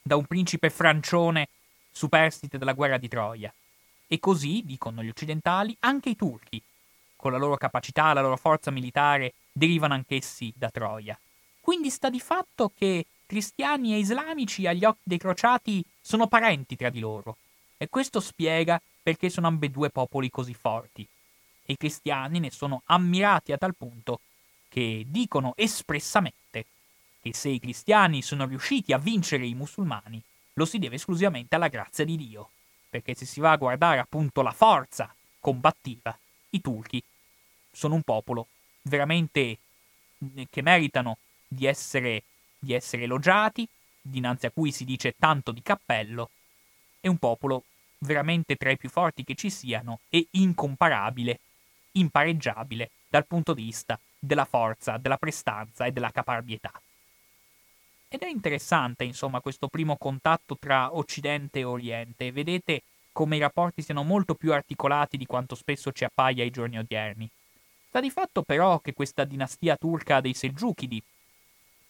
da 0.00 0.16
un 0.16 0.24
principe 0.26 0.70
francione 0.70 1.48
superstite 1.90 2.58
della 2.58 2.72
guerra 2.74 2.98
di 2.98 3.08
Troia. 3.08 3.52
E 4.06 4.20
così, 4.20 4.62
dicono 4.64 5.02
gli 5.02 5.08
occidentali, 5.08 5.76
anche 5.80 6.10
i 6.10 6.16
turchi, 6.16 6.62
con 7.22 7.30
la 7.30 7.38
loro 7.38 7.56
capacità, 7.56 8.12
la 8.12 8.20
loro 8.20 8.36
forza 8.36 8.72
militare, 8.72 9.34
derivano 9.52 9.94
anch'essi 9.94 10.52
da 10.56 10.70
Troia. 10.70 11.16
Quindi 11.60 11.88
sta 11.88 12.10
di 12.10 12.18
fatto 12.18 12.72
che 12.76 13.06
cristiani 13.26 13.94
e 13.94 13.98
islamici 13.98 14.66
agli 14.66 14.84
occhi 14.84 15.02
dei 15.04 15.18
crociati 15.18 15.84
sono 16.00 16.26
parenti 16.26 16.74
tra 16.74 16.90
di 16.90 16.98
loro. 16.98 17.36
E 17.76 17.88
questo 17.88 18.18
spiega 18.18 18.82
perché 19.00 19.30
sono 19.30 19.46
ambedue 19.46 19.90
popoli 19.90 20.30
così 20.30 20.52
forti. 20.52 21.06
e 21.64 21.74
i 21.74 21.76
cristiani 21.76 22.40
ne 22.40 22.50
sono 22.50 22.82
ammirati 22.86 23.52
a 23.52 23.56
tal 23.56 23.76
punto 23.76 24.18
che 24.68 25.04
dicono 25.06 25.52
espressamente 25.54 26.66
che 27.20 27.32
se 27.32 27.50
i 27.50 27.60
cristiani 27.60 28.20
sono 28.20 28.46
riusciti 28.46 28.92
a 28.92 28.98
vincere 28.98 29.46
i 29.46 29.54
musulmani, 29.54 30.20
lo 30.54 30.64
si 30.64 30.80
deve 30.80 30.96
esclusivamente 30.96 31.54
alla 31.54 31.68
grazia 31.68 32.04
di 32.04 32.16
Dio, 32.16 32.50
perché 32.90 33.14
se 33.14 33.26
si 33.26 33.38
va 33.38 33.52
a 33.52 33.56
guardare 33.56 34.00
appunto 34.00 34.42
la 34.42 34.50
forza 34.50 35.14
combattiva, 35.38 36.18
i 36.50 36.60
turchi 36.60 37.00
sono 37.72 37.94
un 37.94 38.02
popolo 38.02 38.46
veramente 38.82 39.58
che 40.50 40.62
meritano 40.62 41.18
di 41.48 41.66
essere, 41.66 42.22
di 42.58 42.72
essere 42.72 43.04
elogiati, 43.04 43.66
dinanzi 44.00 44.46
a 44.46 44.50
cui 44.50 44.70
si 44.72 44.84
dice 44.84 45.14
tanto 45.18 45.52
di 45.52 45.62
cappello, 45.62 46.30
è 47.00 47.08
un 47.08 47.18
popolo 47.18 47.64
veramente 47.98 48.56
tra 48.56 48.70
i 48.70 48.76
più 48.76 48.88
forti 48.88 49.24
che 49.24 49.34
ci 49.34 49.50
siano 49.50 50.00
e 50.08 50.26
incomparabile, 50.32 51.40
impareggiabile 51.92 52.90
dal 53.08 53.26
punto 53.26 53.54
di 53.54 53.62
vista 53.62 53.98
della 54.18 54.44
forza, 54.44 54.96
della 54.98 55.16
prestanza 55.16 55.84
e 55.84 55.92
della 55.92 56.10
caparbietà. 56.10 56.72
Ed 58.08 58.20
è 58.20 58.28
interessante, 58.28 59.04
insomma, 59.04 59.40
questo 59.40 59.68
primo 59.68 59.96
contatto 59.96 60.56
tra 60.58 60.94
Occidente 60.94 61.60
e 61.60 61.64
Oriente. 61.64 62.30
Vedete 62.30 62.82
come 63.10 63.36
i 63.36 63.40
rapporti 63.40 63.82
siano 63.82 64.02
molto 64.02 64.34
più 64.34 64.52
articolati 64.52 65.16
di 65.16 65.26
quanto 65.26 65.54
spesso 65.54 65.92
ci 65.92 66.04
appaia 66.04 66.42
ai 66.42 66.50
giorni 66.50 66.78
odierni. 66.78 67.30
Sta 67.92 68.00
di 68.00 68.10
fatto 68.10 68.40
però 68.40 68.78
che 68.78 68.94
questa 68.94 69.24
dinastia 69.24 69.76
turca 69.76 70.22
dei 70.22 70.32
Selgiukidi, 70.32 71.02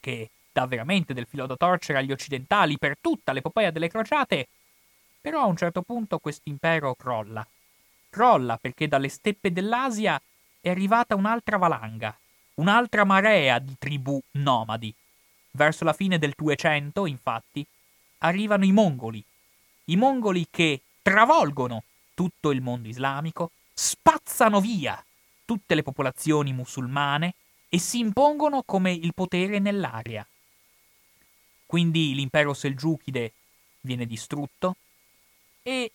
che 0.00 0.30
dà 0.50 0.66
veramente 0.66 1.14
del 1.14 1.28
filo 1.28 1.46
da 1.46 1.55
torcere 1.55 2.00
agli 2.00 2.11
occidentali 2.11 2.76
per 2.76 2.96
tutta 3.00 3.30
l'epopea 3.30 3.70
delle 3.70 3.86
crociate, 3.86 4.48
però 5.20 5.42
a 5.42 5.46
un 5.46 5.57
certo 5.57 5.82
punto 5.82 6.18
questo 6.18 6.48
impero 6.48 6.96
crolla. 6.96 7.46
Crolla 8.11 8.57
perché 8.57 8.88
dalle 8.88 9.09
steppe 9.09 9.53
dell'Asia 9.53 10.20
è 10.61 10.70
arrivata 10.70 11.14
un'altra 11.14 11.57
valanga, 11.57 12.18
un'altra 12.55 13.05
marea 13.05 13.61
di 13.61 13.76
tribù 13.78 14.20
nomadi. 14.32 14.92
Verso 15.53 15.84
la 15.84 15.92
fine 15.92 16.18
del 16.18 16.32
200, 16.36 17.07
infatti, 17.07 17.64
arrivano 18.18 18.64
i 18.64 18.72
mongoli. 18.72 19.22
I 19.84 19.94
mongoli 19.94 20.48
che 20.50 20.80
travolgono 21.00 21.84
tutto 22.12 22.50
il 22.50 22.61
mondo 22.61 22.88
islamico, 22.88 23.53
spazzano 23.72 24.61
via 24.61 25.00
tutte 25.45 25.74
le 25.74 25.82
popolazioni 25.82 26.53
musulmane 26.53 27.34
e 27.68 27.78
si 27.78 27.99
impongono 27.99 28.62
come 28.64 28.93
il 28.93 29.14
potere 29.14 29.59
nell'area. 29.59 30.26
Quindi 31.66 32.14
l'impero 32.14 32.53
selgiukide 32.53 33.32
viene 33.80 34.05
distrutto 34.05 34.76
e 35.62 35.90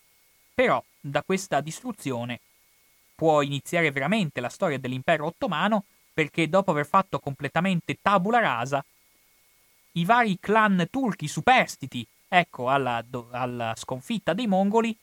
però 0.52 0.82
da 1.00 1.22
questa 1.22 1.60
distruzione 1.60 2.40
può 3.14 3.42
iniziare 3.42 3.92
veramente 3.92 4.40
la 4.40 4.48
storia 4.48 4.78
dell'impero 4.78 5.26
ottomano 5.26 5.84
perché 6.12 6.48
dopo 6.48 6.72
aver 6.72 6.86
fatto 6.86 7.20
completamente 7.20 7.98
tabula 8.02 8.40
rasa, 8.40 8.84
i 9.92 10.04
vari 10.04 10.38
clan 10.40 10.88
turchi 10.90 11.28
superstiti, 11.28 12.04
ecco, 12.26 12.68
alla, 12.68 13.04
alla 13.30 13.74
sconfitta 13.76 14.32
dei 14.32 14.48
mongoli, 14.48 14.96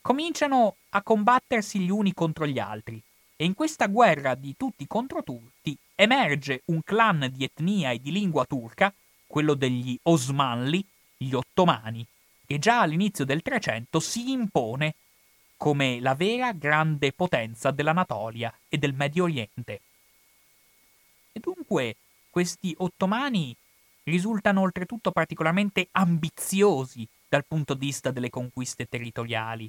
cominciano 0.00 0.76
a 0.90 1.02
combattersi 1.02 1.80
gli 1.80 1.90
uni 1.90 2.14
contro 2.14 2.46
gli 2.46 2.60
altri 2.60 3.02
e 3.42 3.44
in 3.44 3.54
questa 3.54 3.88
guerra 3.88 4.36
di 4.36 4.54
tutti 4.56 4.86
contro 4.86 5.24
tutti 5.24 5.76
emerge 5.96 6.62
un 6.66 6.80
clan 6.84 7.28
di 7.34 7.42
etnia 7.42 7.90
e 7.90 8.00
di 8.00 8.12
lingua 8.12 8.44
turca, 8.44 8.94
quello 9.26 9.54
degli 9.54 9.98
Osmanli, 10.04 10.84
gli 11.16 11.32
ottomani, 11.32 12.06
che 12.46 12.60
già 12.60 12.82
all'inizio 12.82 13.24
del 13.24 13.42
300 13.42 13.98
si 13.98 14.30
impone 14.30 14.94
come 15.56 15.98
la 15.98 16.14
vera 16.14 16.52
grande 16.52 17.10
potenza 17.10 17.72
dell'Anatolia 17.72 18.56
e 18.68 18.78
del 18.78 18.94
Medio 18.94 19.24
Oriente. 19.24 19.80
E 21.32 21.40
dunque 21.40 21.96
questi 22.30 22.72
ottomani 22.78 23.56
risultano 24.04 24.60
oltretutto 24.60 25.10
particolarmente 25.10 25.88
ambiziosi 25.90 27.04
dal 27.28 27.44
punto 27.44 27.74
di 27.74 27.86
vista 27.86 28.12
delle 28.12 28.30
conquiste 28.30 28.86
territoriali. 28.86 29.68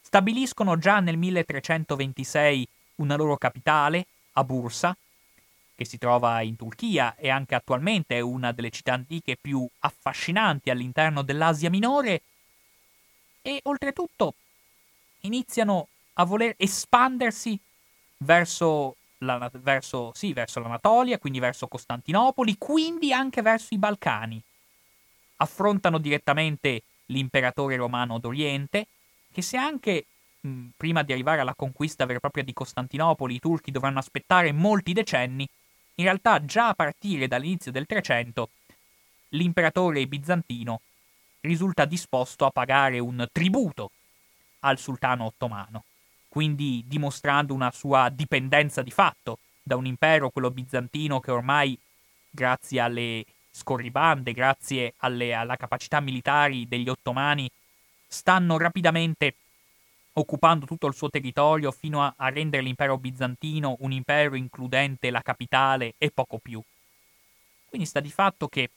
Stabiliscono 0.00 0.78
già 0.78 0.98
nel 0.98 1.16
1326 1.16 2.68
una 2.96 3.16
loro 3.16 3.36
capitale, 3.36 4.06
a 4.32 4.44
Bursa, 4.44 4.96
che 5.76 5.84
si 5.84 5.98
trova 5.98 6.40
in 6.42 6.56
Turchia 6.56 7.16
e 7.16 7.28
anche 7.28 7.54
attualmente 7.54 8.16
è 8.16 8.20
una 8.20 8.52
delle 8.52 8.70
città 8.70 8.92
antiche 8.92 9.36
più 9.40 9.68
affascinanti 9.80 10.70
all'interno 10.70 11.22
dell'Asia 11.22 11.70
minore, 11.70 12.22
e 13.42 13.60
oltretutto 13.64 14.34
iniziano 15.20 15.88
a 16.14 16.24
voler 16.24 16.54
espandersi 16.56 17.58
verso, 18.18 18.96
la, 19.18 19.50
verso, 19.54 20.12
sì, 20.14 20.32
verso 20.32 20.60
l'Anatolia, 20.60 21.18
quindi 21.18 21.40
verso 21.40 21.66
Costantinopoli, 21.66 22.56
quindi 22.56 23.12
anche 23.12 23.42
verso 23.42 23.74
i 23.74 23.78
Balcani. 23.78 24.40
Affrontano 25.36 25.98
direttamente 25.98 26.82
l'imperatore 27.06 27.76
romano 27.76 28.18
d'Oriente, 28.18 28.86
che 29.32 29.42
se 29.42 29.56
anche 29.56 30.06
prima 30.76 31.02
di 31.02 31.12
arrivare 31.12 31.40
alla 31.40 31.54
conquista 31.54 32.04
vera 32.04 32.18
e 32.18 32.20
propria 32.20 32.44
di 32.44 32.52
Costantinopoli, 32.52 33.34
i 33.34 33.40
turchi 33.40 33.70
dovranno 33.70 33.98
aspettare 33.98 34.52
molti 34.52 34.92
decenni, 34.92 35.48
in 35.96 36.04
realtà 36.04 36.44
già 36.44 36.68
a 36.68 36.74
partire 36.74 37.28
dall'inizio 37.28 37.70
del 37.70 37.86
300 37.86 38.48
l'imperatore 39.30 40.06
bizantino 40.06 40.80
risulta 41.40 41.84
disposto 41.84 42.46
a 42.46 42.50
pagare 42.50 42.98
un 42.98 43.26
tributo 43.30 43.90
al 44.60 44.78
sultano 44.78 45.24
ottomano, 45.24 45.84
quindi 46.28 46.82
dimostrando 46.86 47.52
una 47.52 47.70
sua 47.70 48.08
dipendenza 48.08 48.82
di 48.82 48.90
fatto 48.90 49.38
da 49.62 49.76
un 49.76 49.86
impero, 49.86 50.30
quello 50.30 50.50
bizantino, 50.50 51.20
che 51.20 51.30
ormai, 51.30 51.78
grazie 52.30 52.80
alle 52.80 53.24
scorribande, 53.50 54.32
grazie 54.32 54.94
alle, 54.98 55.34
alla 55.34 55.56
capacità 55.56 56.00
militari 56.00 56.66
degli 56.66 56.88
ottomani, 56.88 57.50
stanno 58.06 58.58
rapidamente 58.58 59.34
occupando 60.14 60.66
tutto 60.66 60.86
il 60.86 60.94
suo 60.94 61.10
territorio 61.10 61.70
fino 61.70 62.02
a, 62.02 62.14
a 62.16 62.28
rendere 62.28 62.62
l'impero 62.62 62.98
bizantino 62.98 63.76
un 63.80 63.92
impero 63.92 64.34
includente 64.34 65.10
la 65.10 65.22
capitale 65.22 65.94
e 65.98 66.10
poco 66.10 66.38
più. 66.38 66.62
Quindi 67.66 67.86
sta 67.86 68.00
di 68.00 68.10
fatto 68.10 68.48
che 68.48 68.70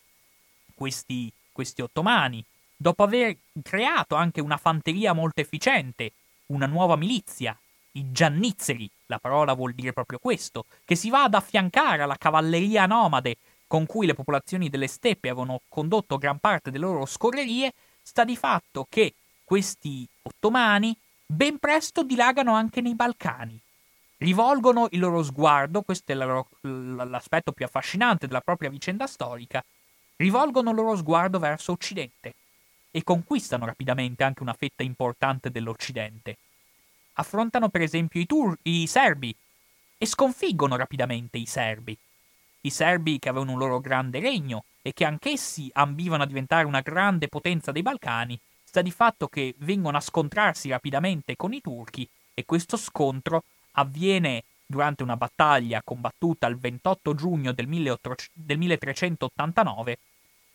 questi, 0.73 1.31
questi 1.51 1.81
ottomani, 1.81 2.43
dopo 2.75 3.03
aver 3.03 3.37
creato 3.61 4.15
anche 4.15 4.41
una 4.41 4.57
fanteria 4.57 5.13
molto 5.13 5.41
efficiente, 5.41 6.11
una 6.47 6.65
nuova 6.65 6.95
milizia, 6.95 7.57
i 7.91 8.11
giannizzeri, 8.11 8.89
la 9.07 9.19
parola 9.19 9.53
vuol 9.53 9.73
dire 9.73 9.93
proprio 9.93 10.19
questo, 10.19 10.65
che 10.85 10.95
si 10.95 11.09
va 11.09 11.23
ad 11.23 11.33
affiancare 11.33 12.03
alla 12.03 12.17
cavalleria 12.17 12.85
nomade 12.85 13.37
con 13.67 13.85
cui 13.85 14.05
le 14.05 14.13
popolazioni 14.13 14.69
delle 14.69 14.87
steppe 14.87 15.29
avevano 15.29 15.61
condotto 15.67 16.17
gran 16.17 16.39
parte 16.39 16.71
delle 16.71 16.85
loro 16.85 17.05
scorrerie, 17.05 17.73
sta 18.01 18.23
di 18.23 18.37
fatto 18.37 18.85
che 18.89 19.13
questi 19.43 20.07
ottomani 20.21 20.95
ben 21.27 21.59
presto 21.59 22.03
dilagano 22.03 22.53
anche 22.53 22.79
nei 22.79 22.95
Balcani. 22.95 23.59
Rivolgono 24.19 24.87
il 24.91 24.99
loro 24.99 25.21
sguardo, 25.21 25.81
questo 25.81 26.11
è 26.11 26.15
l'aspetto 26.15 27.51
più 27.51 27.65
affascinante 27.65 28.25
della 28.25 28.41
propria 28.41 28.69
vicenda 28.69 29.05
storica, 29.05 29.63
rivolgono 30.15 30.71
il 30.71 30.75
loro 30.75 30.95
sguardo 30.95 31.37
verso 31.37 31.73
Occidente 31.73 32.33
e 32.89 33.03
conquistano 33.03 33.65
rapidamente 33.65 34.23
anche 34.23 34.41
una 34.41 34.55
fetta 34.57 34.81
importante 34.81 35.51
dell'Occidente. 35.51 36.37
Affrontano 37.13 37.69
per 37.69 37.81
esempio 37.81 38.19
i, 38.19 38.25
tur- 38.25 38.57
i 38.63 38.87
serbi 38.87 39.35
e 39.97 40.05
sconfiggono 40.05 40.77
rapidamente 40.77 41.37
i 41.37 41.45
serbi. 41.45 41.95
I 42.61 42.69
serbi 42.71 43.19
che 43.19 43.29
avevano 43.29 43.51
un 43.51 43.59
loro 43.59 43.79
grande 43.79 44.19
regno 44.19 44.63
e 44.81 44.93
che 44.93 45.05
anch'essi 45.05 45.69
ambivano 45.73 46.23
a 46.23 46.27
diventare 46.27 46.65
una 46.65 46.81
grande 46.81 47.27
potenza 47.27 47.71
dei 47.71 47.83
Balcani, 47.83 48.39
sta 48.67 48.81
di 48.81 48.91
fatto 48.91 49.29
che 49.29 49.55
vengono 49.59 49.95
a 49.95 50.01
scontrarsi 50.01 50.67
rapidamente 50.67 51.37
con 51.37 51.53
i 51.53 51.61
turchi 51.61 52.07
e 52.33 52.43
questo 52.43 52.75
scontro 52.75 53.43
avviene 53.71 54.43
durante 54.65 55.03
una 55.03 55.15
battaglia 55.15 55.81
combattuta 55.81 56.47
il 56.47 56.57
28 56.57 57.15
giugno 57.15 57.53
del, 57.53 57.65
18... 57.65 58.15
del 58.33 58.57
1389 58.57 59.97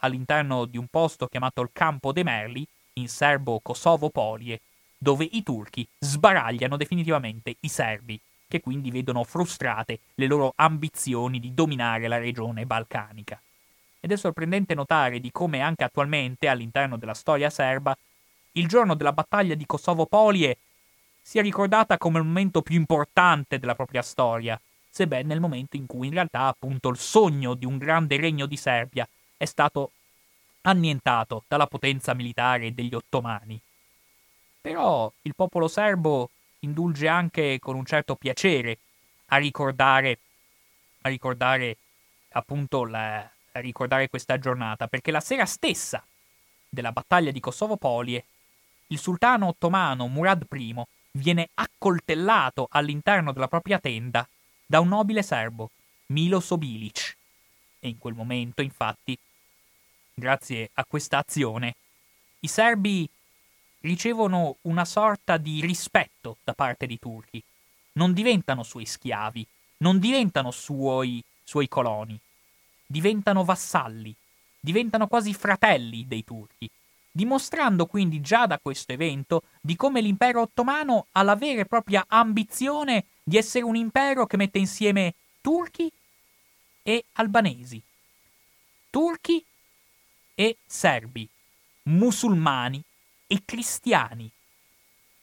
all'interno 0.01 0.67
di 0.67 0.77
un 0.77 0.89
posto 0.89 1.27
chiamato 1.27 1.63
il 1.63 1.71
Campo 1.73 2.13
de 2.13 2.23
Merli, 2.23 2.67
in 2.95 3.09
serbo 3.09 3.61
Kosovo 3.61 4.11
Polie, 4.11 4.61
dove 4.99 5.27
i 5.33 5.43
turchi 5.43 5.89
sbaragliano 5.99 6.77
definitivamente 6.77 7.57
i 7.61 7.69
serbi, 7.69 8.21
che 8.47 8.61
quindi 8.61 8.91
vedono 8.91 9.25
frustrate 9.25 10.01
le 10.17 10.27
loro 10.27 10.53
ambizioni 10.57 11.41
di 11.41 11.55
dominare 11.55 12.09
la 12.09 12.19
regione 12.19 12.67
balcanica 12.67 13.41
ed 14.05 14.11
è 14.11 14.17
sorprendente 14.17 14.75
notare 14.75 15.21
di 15.21 15.31
come 15.31 15.61
anche 15.61 15.85
attualmente 15.85 16.49
all'interno 16.49 16.97
della 16.97 17.15
storia 17.15 17.51
serba 17.51 17.97
il 18.53 18.67
giorno 18.67 18.97
della 18.97 19.13
battaglia 19.13 19.55
di 19.55 19.65
Kosovo 19.65 20.07
Polie 20.07 20.59
sia 21.23 21.41
ricordata 21.41 21.99
come 21.99 22.19
il 22.19 22.25
momento 22.25 22.63
più 22.63 22.75
importante 22.75 23.61
della 23.61 23.77
propria 23.77 24.03
storia, 24.03 24.61
sebbene 24.91 25.23
nel 25.23 25.39
momento 25.39 25.77
in 25.77 25.87
cui 25.87 26.09
in 26.09 26.15
realtà 26.15 26.47
appunto 26.47 26.89
il 26.89 26.99
sogno 26.99 27.55
di 27.55 27.65
un 27.65 27.79
grande 27.79 28.17
regno 28.17 28.47
di 28.47 28.57
Serbia 28.57 29.09
è 29.37 29.45
stato 29.45 29.93
annientato 30.63 31.45
dalla 31.47 31.69
potenza 31.69 32.13
militare 32.13 32.75
degli 32.75 32.95
ottomani. 32.95 33.59
Però 34.61 35.11
il 35.23 35.35
popolo 35.37 35.69
serbo 35.69 36.29
indulge 36.61 37.07
anche 37.07 37.61
con 37.61 37.77
un 37.77 37.85
certo 37.85 38.17
piacere 38.17 38.79
a 39.27 39.37
ricordare, 39.37 40.19
a 41.03 41.09
ricordare 41.09 41.77
appunto 42.31 42.85
la, 42.85 43.29
ricordare 43.61 44.09
questa 44.09 44.39
giornata, 44.39 44.89
perché 44.89 45.11
la 45.11 45.21
sera 45.21 45.45
stessa 45.47 46.05
della 46.69 46.93
battaglia 46.93 47.31
di 47.31 47.41
Kosovo 47.41 47.77
Polie, 47.77 48.25
il 48.89 48.99
sultano 48.99 49.49
ottomano 49.49 50.07
Murad 50.09 50.47
I 50.51 50.75
viene 51.13 51.51
accoltellato 51.55 52.69
all'interno 52.71 53.33
della 53.33 53.49
propria 53.49 53.79
tenda 53.79 54.27
da 54.67 54.81
un 54.81 54.89
nobile 54.89 55.23
serbo, 55.23 55.71
Milo 56.07 56.41
Sobilic. 56.41 57.17
E 57.81 57.89
in 57.89 57.99
quel 57.99 58.15
momento, 58.15 58.63
infatti, 58.63 59.19
grazie 60.15 60.71
a 60.75 60.85
questa 60.85 61.19
azione, 61.19 61.75
i 62.41 62.49
serbi 62.49 63.09
ricevono 63.81 64.57
una 64.63 64.85
sorta 64.85 65.37
di 65.37 65.61
rispetto 65.61 66.39
da 66.45 66.55
parte 66.55 66.87
dei 66.87 66.99
turchi. 66.99 67.43
Non 67.93 68.13
diventano 68.13 68.63
suoi 68.63 68.87
schiavi, 68.87 69.47
non 69.79 69.99
diventano 69.99 70.51
suoi, 70.51 71.23
suoi 71.45 71.69
coloni, 71.69 72.19
diventano 72.93 73.43
vassalli, 73.43 74.15
diventano 74.61 75.09
quasi 75.09 75.33
fratelli 75.33 76.07
dei 76.07 76.23
turchi, 76.23 76.71
dimostrando 77.11 77.87
quindi 77.87 78.21
già 78.21 78.47
da 78.47 78.61
questo 78.61 78.93
evento 78.93 79.45
di 79.61 79.75
come 79.75 80.01
l'impero 80.01 80.43
ottomano 80.43 81.07
ha 81.13 81.23
la 81.23 81.35
vera 81.35 81.63
e 81.63 81.67
propria 81.67 82.05
ambizione 82.07 83.07
di 83.23 83.39
essere 83.39 83.65
un 83.65 83.77
impero 83.77 84.27
che 84.27 84.37
mette 84.37 84.59
insieme 84.59 85.15
turchi 85.41 85.91
e 86.83 87.05
albanesi, 87.15 87.83
turchi 88.91 89.43
e 90.35 90.57
serbi, 90.65 91.27
musulmani 91.85 92.83
e 93.27 93.43
cristiani. 93.45 94.31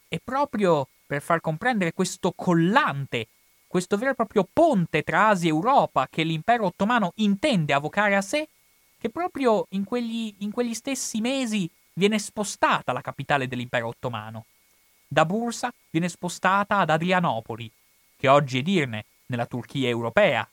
E 0.08 0.20
proprio 0.24 0.88
per 1.06 1.22
far 1.22 1.40
comprendere 1.40 1.94
questo 1.94 2.32
collante, 2.32 3.28
questo 3.70 3.98
vero 3.98 4.12
e 4.12 4.16
proprio 4.16 4.48
ponte 4.52 5.04
tra 5.04 5.28
Asia 5.28 5.48
e 5.48 5.54
Europa 5.54 6.08
che 6.10 6.24
l'impero 6.24 6.66
ottomano 6.66 7.12
intende 7.18 7.72
avvocare 7.72 8.16
a 8.16 8.22
sé, 8.22 8.48
che 8.98 9.12
proprio 9.12 9.68
in 9.70 9.84
quegli, 9.84 10.34
in 10.40 10.50
quegli 10.50 10.74
stessi 10.74 11.22
mesi 11.22 11.70
viene 11.94 12.18
spostata 12.18 12.94
la 12.94 13.02
capitale 13.02 13.48
dell'impero 13.48 13.90
ottomano. 13.90 14.46
Da 15.08 15.24
Bursa 15.24 15.72
viene 15.92 16.10
spostata 16.10 16.80
ad 16.80 16.90
Adrianopoli, 16.90 17.72
che 18.18 18.28
oggi 18.28 18.58
è 18.58 18.62
dirne 18.64 19.06
nella 19.28 19.46
Turchia 19.46 19.88
europea. 19.88 20.50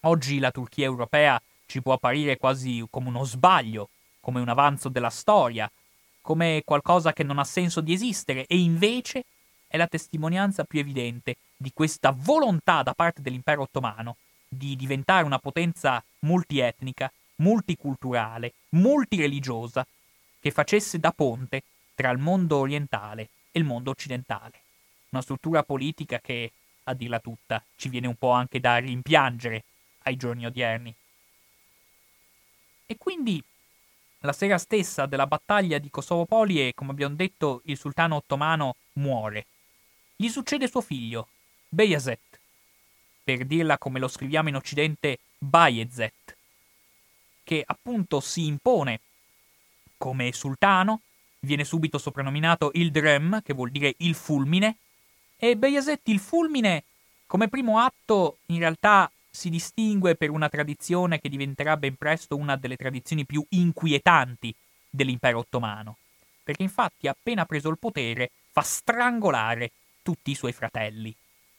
Oggi 0.00 0.38
la 0.38 0.50
Turchia 0.50 0.84
europea 0.84 1.40
ci 1.64 1.80
può 1.80 1.94
apparire 1.94 2.36
quasi 2.36 2.86
come 2.90 3.08
uno 3.08 3.24
sbaglio, 3.24 3.88
come 4.20 4.40
un 4.40 4.48
avanzo 4.50 4.90
della 4.90 5.08
storia, 5.08 5.70
come 6.20 6.60
qualcosa 6.66 7.14
che 7.14 7.22
non 7.22 7.38
ha 7.38 7.44
senso 7.44 7.80
di 7.80 7.94
esistere, 7.94 8.44
e 8.44 8.58
invece 8.58 9.24
è 9.66 9.78
la 9.78 9.86
testimonianza 9.86 10.64
più 10.64 10.80
evidente 10.80 11.36
di 11.56 11.72
questa 11.72 12.14
volontà 12.16 12.82
da 12.82 12.94
parte 12.94 13.22
dell'impero 13.22 13.62
ottomano 13.62 14.16
di 14.48 14.76
diventare 14.76 15.24
una 15.24 15.38
potenza 15.38 16.02
multietnica, 16.20 17.10
multiculturale, 17.36 18.52
multireligiosa, 18.70 19.86
che 20.38 20.50
facesse 20.50 20.98
da 20.98 21.12
ponte 21.12 21.62
tra 21.94 22.10
il 22.10 22.18
mondo 22.18 22.58
orientale 22.58 23.30
e 23.50 23.58
il 23.58 23.64
mondo 23.64 23.90
occidentale. 23.90 24.60
Una 25.10 25.22
struttura 25.22 25.62
politica 25.62 26.20
che, 26.20 26.52
a 26.84 26.94
dirla 26.94 27.18
tutta, 27.20 27.62
ci 27.76 27.88
viene 27.88 28.06
un 28.06 28.16
po' 28.16 28.30
anche 28.30 28.60
da 28.60 28.76
rimpiangere 28.76 29.64
ai 30.02 30.16
giorni 30.16 30.46
odierni. 30.46 30.94
E 32.86 32.96
quindi 32.96 33.42
la 34.20 34.32
sera 34.32 34.58
stessa 34.58 35.06
della 35.06 35.26
battaglia 35.26 35.78
di 35.78 35.90
Kosovo-Polie, 35.90 36.74
come 36.74 36.92
abbiamo 36.92 37.14
detto, 37.14 37.62
il 37.64 37.76
sultano 37.76 38.16
ottomano 38.16 38.76
muore. 38.94 39.46
Gli 40.14 40.28
succede 40.28 40.68
suo 40.68 40.80
figlio, 40.80 41.28
Beyazet, 41.76 42.40
per 43.22 43.44
dirla 43.44 43.76
come 43.76 43.98
lo 43.98 44.08
scriviamo 44.08 44.48
in 44.48 44.56
occidente, 44.56 45.18
Bayezet, 45.36 46.34
che 47.44 47.62
appunto 47.66 48.20
si 48.20 48.46
impone 48.46 49.00
come 49.98 50.32
sultano, 50.32 51.02
viene 51.40 51.64
subito 51.64 51.98
soprannominato 51.98 52.70
il 52.72 52.90
Drem, 52.90 53.42
che 53.42 53.52
vuol 53.52 53.70
dire 53.70 53.92
il 53.98 54.14
fulmine, 54.14 54.78
e 55.36 55.54
Beyazet 55.54 56.00
il 56.08 56.18
fulmine, 56.18 56.84
come 57.26 57.48
primo 57.48 57.78
atto, 57.78 58.38
in 58.46 58.60
realtà 58.60 59.12
si 59.30 59.50
distingue 59.50 60.14
per 60.14 60.30
una 60.30 60.48
tradizione 60.48 61.20
che 61.20 61.28
diventerà 61.28 61.76
ben 61.76 61.96
presto 61.96 62.36
una 62.36 62.56
delle 62.56 62.76
tradizioni 62.76 63.26
più 63.26 63.44
inquietanti 63.50 64.54
dell'impero 64.88 65.40
ottomano, 65.40 65.98
perché 66.42 66.62
infatti 66.62 67.06
appena 67.06 67.44
preso 67.44 67.68
il 67.68 67.76
potere 67.76 68.30
fa 68.50 68.62
strangolare 68.62 69.72
tutti 70.02 70.30
i 70.30 70.34
suoi 70.34 70.54
fratelli. 70.54 71.14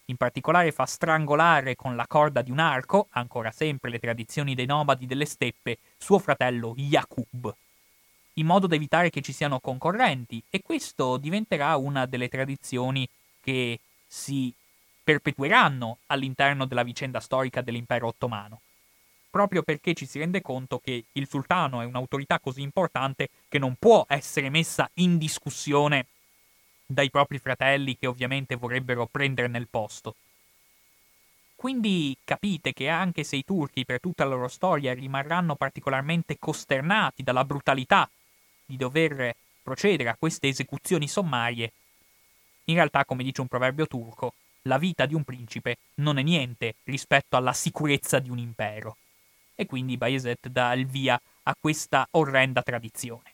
In 0.09 0.15
particolare 0.15 0.71
fa 0.71 0.85
strangolare 0.85 1.75
con 1.75 1.97
la 1.97 2.07
corda 2.07 2.41
di 2.41 2.49
un 2.49 2.59
arco, 2.59 3.07
ancora 3.11 3.51
sempre 3.51 3.89
le 3.89 3.99
tradizioni 3.99 4.55
dei 4.55 4.65
nomadi 4.65 5.05
delle 5.05 5.25
steppe, 5.25 5.79
suo 5.97 6.17
fratello 6.17 6.73
Yaqub, 6.77 7.53
in 8.35 8.45
modo 8.45 8.67
da 8.67 8.75
evitare 8.75 9.09
che 9.09 9.21
ci 9.21 9.33
siano 9.33 9.59
concorrenti, 9.59 10.41
e 10.49 10.61
questo 10.61 11.17
diventerà 11.17 11.75
una 11.75 12.05
delle 12.05 12.29
tradizioni 12.29 13.07
che 13.41 13.79
si 14.07 14.53
perpetueranno 15.03 15.97
all'interno 16.07 16.65
della 16.65 16.83
vicenda 16.83 17.19
storica 17.19 17.59
dell'impero 17.59 18.07
ottomano, 18.07 18.61
proprio 19.29 19.61
perché 19.61 19.93
ci 19.93 20.05
si 20.05 20.19
rende 20.19 20.41
conto 20.41 20.79
che 20.79 21.03
il 21.11 21.27
sultano 21.27 21.81
è 21.81 21.85
un'autorità 21.85 22.39
così 22.39 22.61
importante 22.61 23.27
che 23.49 23.59
non 23.59 23.75
può 23.77 24.05
essere 24.07 24.49
messa 24.49 24.89
in 24.95 25.17
discussione 25.17 26.05
dai 26.87 27.09
propri 27.09 27.37
fratelli 27.37 27.97
che 27.97 28.07
ovviamente 28.07 28.55
vorrebbero 28.55 29.05
prenderne 29.05 29.57
il 29.57 29.67
posto. 29.67 30.15
Quindi 31.55 32.15
capite 32.23 32.71
che 32.71 32.87
anche 32.87 33.23
se 33.23 33.35
i 33.35 33.43
turchi 33.43 33.83
per 33.83 33.99
tutta 33.99 34.23
la 34.23 34.35
loro 34.35 34.47
storia 34.47 34.93
rimarranno 34.93 35.55
particolarmente 35.55 36.37
costernati 36.39 37.23
dalla 37.23 37.43
brutalità 37.43 38.09
di 38.65 38.77
dover 38.77 39.35
procedere 39.61 40.09
a 40.09 40.15
queste 40.17 40.47
esecuzioni 40.47 41.07
sommarie, 41.07 41.71
in 42.65 42.75
realtà, 42.75 43.05
come 43.05 43.23
dice 43.23 43.41
un 43.41 43.47
proverbio 43.47 43.87
turco, 43.87 44.33
la 44.63 44.77
vita 44.77 45.05
di 45.05 45.13
un 45.13 45.23
principe 45.23 45.77
non 45.95 46.17
è 46.17 46.21
niente 46.21 46.75
rispetto 46.83 47.35
alla 47.37 47.53
sicurezza 47.53 48.19
di 48.19 48.29
un 48.29 48.37
impero. 48.37 48.97
E 49.55 49.65
quindi 49.65 49.97
Bayezet 49.97 50.47
dà 50.49 50.73
il 50.73 50.85
via 50.85 51.19
a 51.43 51.55
questa 51.59 52.07
orrenda 52.11 52.61
tradizione. 52.61 53.33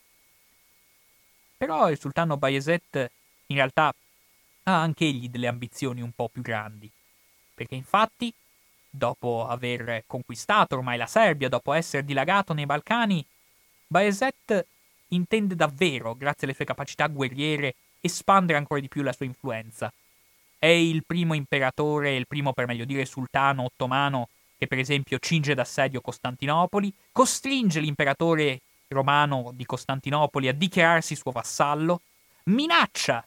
Però 1.58 1.90
il 1.90 2.00
sultano 2.00 2.38
Bayezet 2.38 3.12
in 3.48 3.56
realtà 3.56 3.94
ha 4.64 4.82
anche 4.82 5.06
egli 5.06 5.30
delle 5.30 5.48
ambizioni 5.48 6.02
un 6.02 6.12
po' 6.12 6.30
più 6.30 6.42
grandi, 6.42 6.90
perché 7.54 7.76
infatti, 7.76 8.34
dopo 8.90 9.48
aver 9.48 10.04
conquistato 10.08 10.76
ormai 10.76 10.98
la 10.98 11.06
Serbia, 11.06 11.50
dopo 11.50 11.74
essere 11.74 12.06
dilagato 12.06 12.54
nei 12.54 12.66
Balcani, 12.66 13.26
Bayezet 13.88 14.66
intende 15.10 15.56
davvero, 15.56 16.16
grazie 16.16 16.48
alle 16.48 16.56
sue 16.56 16.66
capacità 16.66 17.08
guerriere, 17.08 17.76
espandere 18.02 18.58
ancora 18.58 18.80
di 18.80 18.88
più 18.88 19.02
la 19.02 19.14
sua 19.14 19.26
influenza. 19.26 19.92
È 20.58 20.66
il 20.66 21.04
primo 21.06 21.34
imperatore, 21.34 22.16
il 22.16 22.28
primo 22.28 22.54
per 22.54 22.66
meglio 22.68 22.86
dire 22.86 23.06
sultano 23.06 23.64
ottomano 23.64 24.30
che 24.58 24.68
per 24.68 24.80
esempio 24.80 25.20
cinge 25.20 25.54
d'assedio 25.54 26.00
Costantinopoli, 26.00 26.94
costringe 27.12 27.82
l'imperatore 27.82 28.62
romano 28.88 29.52
di 29.54 29.66
Costantinopoli 29.66 30.48
a 30.48 30.54
dichiararsi 30.54 31.16
suo 31.16 31.32
vassallo, 31.32 32.02
minaccia 32.46 33.26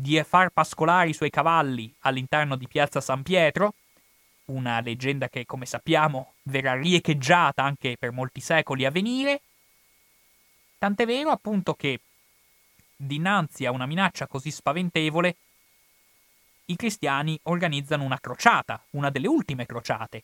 di 0.00 0.22
far 0.22 0.50
pascolare 0.50 1.08
i 1.08 1.12
suoi 1.12 1.28
cavalli 1.28 1.92
all'interno 2.02 2.54
di 2.54 2.68
piazza 2.68 3.00
San 3.00 3.24
Pietro, 3.24 3.74
una 4.44 4.78
leggenda 4.80 5.28
che 5.28 5.44
come 5.44 5.66
sappiamo 5.66 6.34
verrà 6.42 6.74
riecheggiata 6.74 7.64
anche 7.64 7.96
per 7.98 8.12
molti 8.12 8.40
secoli 8.40 8.84
a 8.84 8.92
venire, 8.92 9.40
tant'è 10.78 11.04
vero 11.04 11.30
appunto 11.30 11.74
che 11.74 11.98
dinanzi 12.94 13.66
a 13.66 13.72
una 13.72 13.86
minaccia 13.86 14.28
così 14.28 14.52
spaventevole 14.52 15.34
i 16.66 16.76
cristiani 16.76 17.36
organizzano 17.44 18.04
una 18.04 18.20
crociata, 18.20 18.80
una 18.90 19.10
delle 19.10 19.26
ultime 19.26 19.66
crociate, 19.66 20.22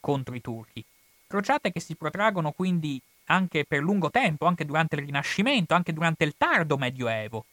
contro 0.00 0.34
i 0.34 0.40
turchi. 0.40 0.84
Crociate 1.28 1.70
che 1.70 1.78
si 1.78 1.94
protraggono 1.94 2.50
quindi 2.50 3.00
anche 3.26 3.64
per 3.64 3.82
lungo 3.82 4.10
tempo, 4.10 4.46
anche 4.46 4.64
durante 4.64 4.96
il 4.96 5.02
Rinascimento, 5.02 5.74
anche 5.74 5.92
durante 5.92 6.24
il 6.24 6.34
tardo 6.36 6.76
Medioevo, 6.76 7.44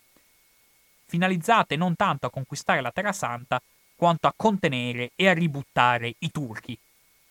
finalizzate 1.10 1.76
non 1.76 1.96
tanto 1.96 2.28
a 2.28 2.30
conquistare 2.30 2.80
la 2.80 2.92
Terra 2.92 3.12
Santa, 3.12 3.62
quanto 3.96 4.28
a 4.28 4.34
contenere 4.36 5.12
e 5.16 5.28
a 5.28 5.34
ributtare 5.34 6.16
i 6.20 6.32
turchi. 6.32 6.78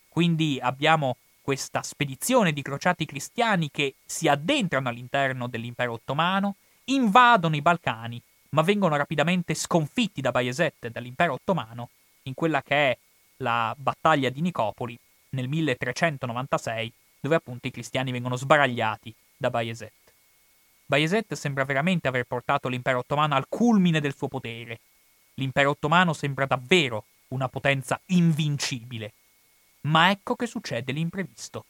Quindi 0.09 0.59
abbiamo 0.61 1.17
questa 1.41 1.83
spedizione 1.83 2.53
di 2.53 2.61
crociati 2.61 3.07
cristiani 3.07 3.71
che 3.71 3.95
si 4.05 4.29
addentrano 4.29 4.89
all'interno 4.91 5.47
dell'impero 5.47 5.93
ottomano, 5.93 6.57
invadono 6.85 7.57
i 7.57 7.63
Balcani 7.63 8.21
ma 8.51 8.63
vengono 8.63 8.97
rapidamente 8.97 9.55
sconfitti 9.55 10.21
da 10.21 10.31
Bayezet 10.31 10.85
e 10.85 10.91
dall'impero 10.91 11.35
ottomano 11.35 11.91
in 12.23 12.35
quella 12.35 12.63
che 12.63 12.91
è 12.91 12.99
la 13.39 13.75
battaglia 13.77 14.31
di 14.31 14.41
Nicopoli 14.41 14.99
nel 15.31 15.49
1396, 15.49 16.93
dove 17.21 17.35
appunto 17.35 17.67
i 17.67 17.71
cristiani 17.71 18.11
vengono 18.11 18.37
sbaragliati 18.37 19.15
da 19.37 19.51
Bayezet. 19.51 19.93
Bayezet 20.89 21.35
sembra 21.35 21.67
veramente 21.67 22.09
aver 22.09 22.25
portato 22.25 22.67
l'impero 22.67 23.01
ottomano 23.01 23.35
al 23.35 23.45
culmine 23.47 24.01
del 24.01 24.17
suo 24.17 24.27
potere, 24.27 24.81
l'impero 25.35 25.69
ottomano 25.69 26.15
sembra 26.15 26.47
davvero 26.47 27.05
una 27.29 27.47
potenza 27.47 28.01
invincibile. 28.07 29.13
Ma 29.83 30.09
ecco 30.09 30.35
che 30.35 30.47
succede 30.47 30.93
l'imprevisto. 30.93 31.67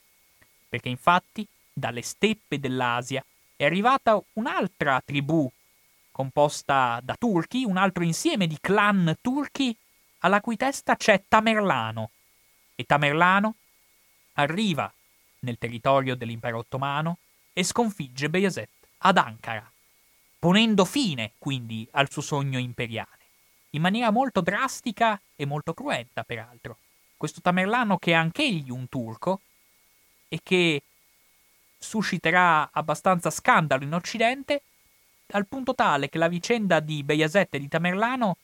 Perché 0.68 0.88
infatti 0.88 1.44
dalle 1.72 2.02
steppe 2.02 2.60
dell'Asia 2.60 3.24
è 3.56 3.64
arrivata 3.64 4.22
un'altra 4.34 5.02
tribù 5.04 5.50
composta 6.12 7.00
da 7.02 7.16
turchi, 7.18 7.64
un 7.64 7.76
altro 7.76 8.04
insieme 8.04 8.46
di 8.46 8.58
clan 8.60 9.16
turchi 9.20 9.76
alla 10.18 10.40
cui 10.40 10.56
testa 10.56 10.94
c'è 10.94 11.24
Tamerlano. 11.26 12.10
E 12.76 12.84
Tamerlano 12.84 13.56
arriva 14.34 14.92
nel 15.40 15.58
territorio 15.58 16.14
dell'impero 16.14 16.58
ottomano 16.58 17.18
e 17.52 17.64
sconfigge 17.64 18.30
Bayezid 18.30 18.68
ad 18.98 19.16
Ankara, 19.16 19.70
ponendo 20.38 20.84
fine 20.84 21.32
quindi 21.38 21.86
al 21.92 22.10
suo 22.10 22.22
sogno 22.22 22.58
imperiale, 22.58 23.18
in 23.70 23.82
maniera 23.82 24.10
molto 24.10 24.40
drastica 24.40 25.20
e 25.36 25.46
molto 25.46 25.74
cruenta 25.74 26.24
peraltro. 26.24 26.78
Questo 27.16 27.40
Tamerlano 27.40 27.98
che 27.98 28.12
è 28.12 28.14
anch'egli 28.14 28.70
un 28.70 28.88
turco 28.88 29.40
e 30.28 30.40
che 30.42 30.82
susciterà 31.78 32.70
abbastanza 32.72 33.30
scandalo 33.30 33.84
in 33.84 33.94
Occidente, 33.94 34.62
al 35.32 35.46
punto 35.46 35.74
tale 35.74 36.08
che 36.08 36.18
la 36.18 36.28
vicenda 36.28 36.80
di 36.80 37.02
Bayezid 37.02 37.48
e 37.50 37.58
di 37.58 37.68
Tamerlano 37.68 38.36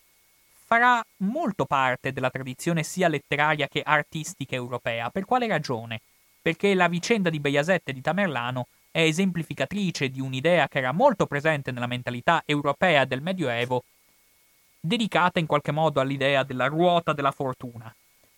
farà 0.67 1.05
molto 1.19 1.67
parte 1.67 2.13
della 2.13 2.31
tradizione 2.31 2.83
sia 2.83 3.09
letteraria 3.09 3.69
che 3.69 3.83
artistica 3.83 4.55
europea. 4.55 5.11
Per 5.11 5.25
quale 5.25 5.47
ragione? 5.47 6.01
Perché 6.41 6.75
la 6.75 6.89
vicenda 6.89 7.31
di 7.31 7.41
Bayezid 7.41 7.83
e 7.85 7.93
di 7.93 8.01
Tamerlano 8.01 8.67
è 8.95 9.03
esemplificatrice 9.03 10.09
di 10.09 10.21
un'idea 10.21 10.69
che 10.69 10.79
era 10.79 10.93
molto 10.93 11.27
presente 11.27 11.73
nella 11.73 11.89
mentalità 11.89 12.45
europea 12.47 13.05
del 13.05 13.23
Medioevo, 13.23 13.83
dedicata 14.79 15.41
in 15.41 15.47
qualche 15.47 15.73
modo 15.73 15.99
all'idea 15.99 16.45
della 16.45 16.67
ruota 16.69 17.13
della 17.13 17.33
fortuna, 17.33 17.93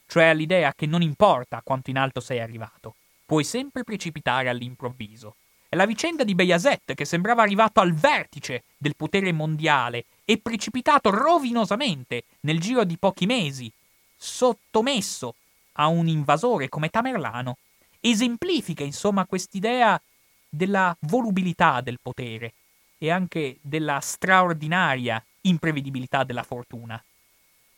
cioè 0.06 0.28
all'idea 0.28 0.72
che 0.74 0.86
non 0.86 1.02
importa 1.02 1.60
quanto 1.62 1.90
in 1.90 1.98
alto 1.98 2.20
sei 2.20 2.40
arrivato, 2.40 2.94
puoi 3.26 3.44
sempre 3.44 3.84
precipitare 3.84 4.48
all'improvviso. 4.48 5.34
È 5.68 5.76
la 5.76 5.84
vicenda 5.84 6.24
di 6.24 6.34
Bayazet 6.34 6.94
che 6.94 7.04
sembrava 7.04 7.42
arrivato 7.42 7.80
al 7.80 7.92
vertice 7.92 8.62
del 8.78 8.96
potere 8.96 9.32
mondiale 9.32 10.06
e 10.24 10.38
precipitato 10.38 11.10
rovinosamente 11.10 12.24
nel 12.40 12.60
giro 12.60 12.84
di 12.84 12.96
pochi 12.96 13.26
mesi, 13.26 13.70
sottomesso 14.16 15.34
a 15.72 15.88
un 15.88 16.08
invasore 16.08 16.70
come 16.70 16.88
Tamerlano, 16.88 17.58
esemplifica 18.00 18.84
insomma 18.84 19.26
quest'idea 19.26 20.00
della 20.56 20.96
volubilità 21.00 21.80
del 21.82 21.98
potere 22.00 22.54
e 22.98 23.10
anche 23.10 23.58
della 23.60 24.00
straordinaria 24.00 25.22
imprevedibilità 25.42 26.24
della 26.24 26.42
fortuna. 26.42 27.02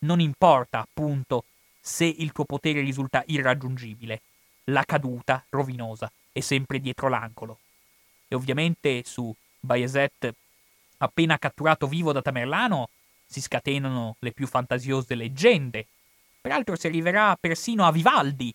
Non 0.01 0.21
importa, 0.21 0.81
appunto, 0.81 1.45
se 1.81 2.05
il 2.05 2.31
tuo 2.31 2.45
potere 2.45 2.81
risulta 2.81 3.25
irraggiungibile, 3.27 4.21
la 4.65 4.85
caduta 4.85 5.45
rovinosa 5.51 6.11
è 6.31 6.41
sempre 6.41 6.79
dietro 6.79 7.09
l'angolo. 7.09 7.59
E 8.29 8.35
ovviamente 8.37 9.03
su 9.05 9.35
Bayezet, 9.59 10.33
appena 10.99 11.39
catturato 11.39 11.89
vivo 11.89 12.13
da 12.13 12.23
Tamerlano, 12.23 12.91
si 13.27 13.41
scatenano 13.41 14.17
le 14.21 14.33
più 14.33 14.47
fantasiose 14.47 15.15
leggende. 15.17 15.87
Peraltro 16.41 16.77
si 16.77 16.87
arriverà 16.87 17.37
persino 17.39 17.85
a 17.85 17.93
Vivaldi, 17.93 18.55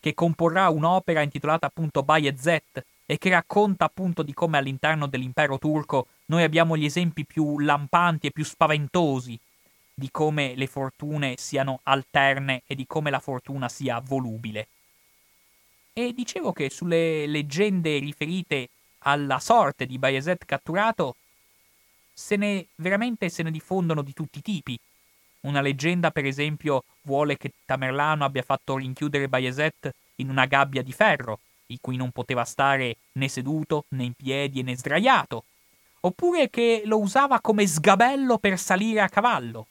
che 0.00 0.14
comporrà 0.14 0.68
un'opera 0.70 1.22
intitolata 1.22 1.66
appunto 1.66 2.02
Bayezet 2.02 2.84
e 3.10 3.18
che 3.18 3.28
racconta 3.30 3.86
appunto 3.86 4.22
di 4.22 4.32
come 4.32 4.56
all'interno 4.56 5.08
dell'impero 5.08 5.58
turco 5.58 6.06
noi 6.26 6.44
abbiamo 6.44 6.76
gli 6.76 6.84
esempi 6.84 7.26
più 7.26 7.58
lampanti 7.58 8.28
e 8.28 8.30
più 8.30 8.44
spaventosi 8.44 9.36
di 9.92 10.12
come 10.12 10.54
le 10.54 10.68
fortune 10.68 11.34
siano 11.36 11.80
alterne 11.82 12.62
e 12.68 12.76
di 12.76 12.86
come 12.86 13.10
la 13.10 13.18
fortuna 13.18 13.68
sia 13.68 13.98
volubile. 13.98 14.68
E 15.92 16.12
dicevo 16.14 16.52
che 16.52 16.70
sulle 16.70 17.26
leggende 17.26 17.98
riferite 17.98 18.68
alla 18.98 19.40
sorte 19.40 19.86
di 19.86 19.98
Bayezet 19.98 20.44
catturato 20.44 21.16
se 22.14 22.36
ne 22.36 22.66
veramente 22.76 23.28
se 23.28 23.42
ne 23.42 23.50
diffondono 23.50 24.02
di 24.02 24.12
tutti 24.12 24.38
i 24.38 24.42
tipi. 24.42 24.78
Una 25.40 25.60
leggenda, 25.60 26.12
per 26.12 26.26
esempio, 26.26 26.84
vuole 27.02 27.36
che 27.36 27.54
Tamerlano 27.64 28.24
abbia 28.24 28.42
fatto 28.42 28.76
rinchiudere 28.76 29.28
Bayezet 29.28 29.92
in 30.16 30.30
una 30.30 30.46
gabbia 30.46 30.82
di 30.82 30.92
ferro, 30.92 31.40
in 31.70 31.78
cui 31.80 31.96
non 31.96 32.10
poteva 32.10 32.44
stare 32.44 32.96
né 33.12 33.28
seduto, 33.28 33.84
né 33.90 34.04
in 34.04 34.14
piedi, 34.14 34.62
né 34.62 34.76
sdraiato. 34.76 35.44
Oppure 36.00 36.48
che 36.50 36.82
lo 36.84 36.98
usava 36.98 37.40
come 37.40 37.66
sgabello 37.66 38.38
per 38.38 38.58
salire 38.58 39.00
a 39.00 39.08
cavallo. 39.08 39.66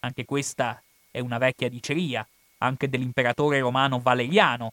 Anche 0.00 0.24
questa 0.24 0.80
è 1.10 1.20
una 1.20 1.38
vecchia 1.38 1.68
diceria, 1.68 2.26
anche 2.58 2.88
dell'imperatore 2.88 3.60
romano 3.60 4.00
Valeriano, 4.00 4.72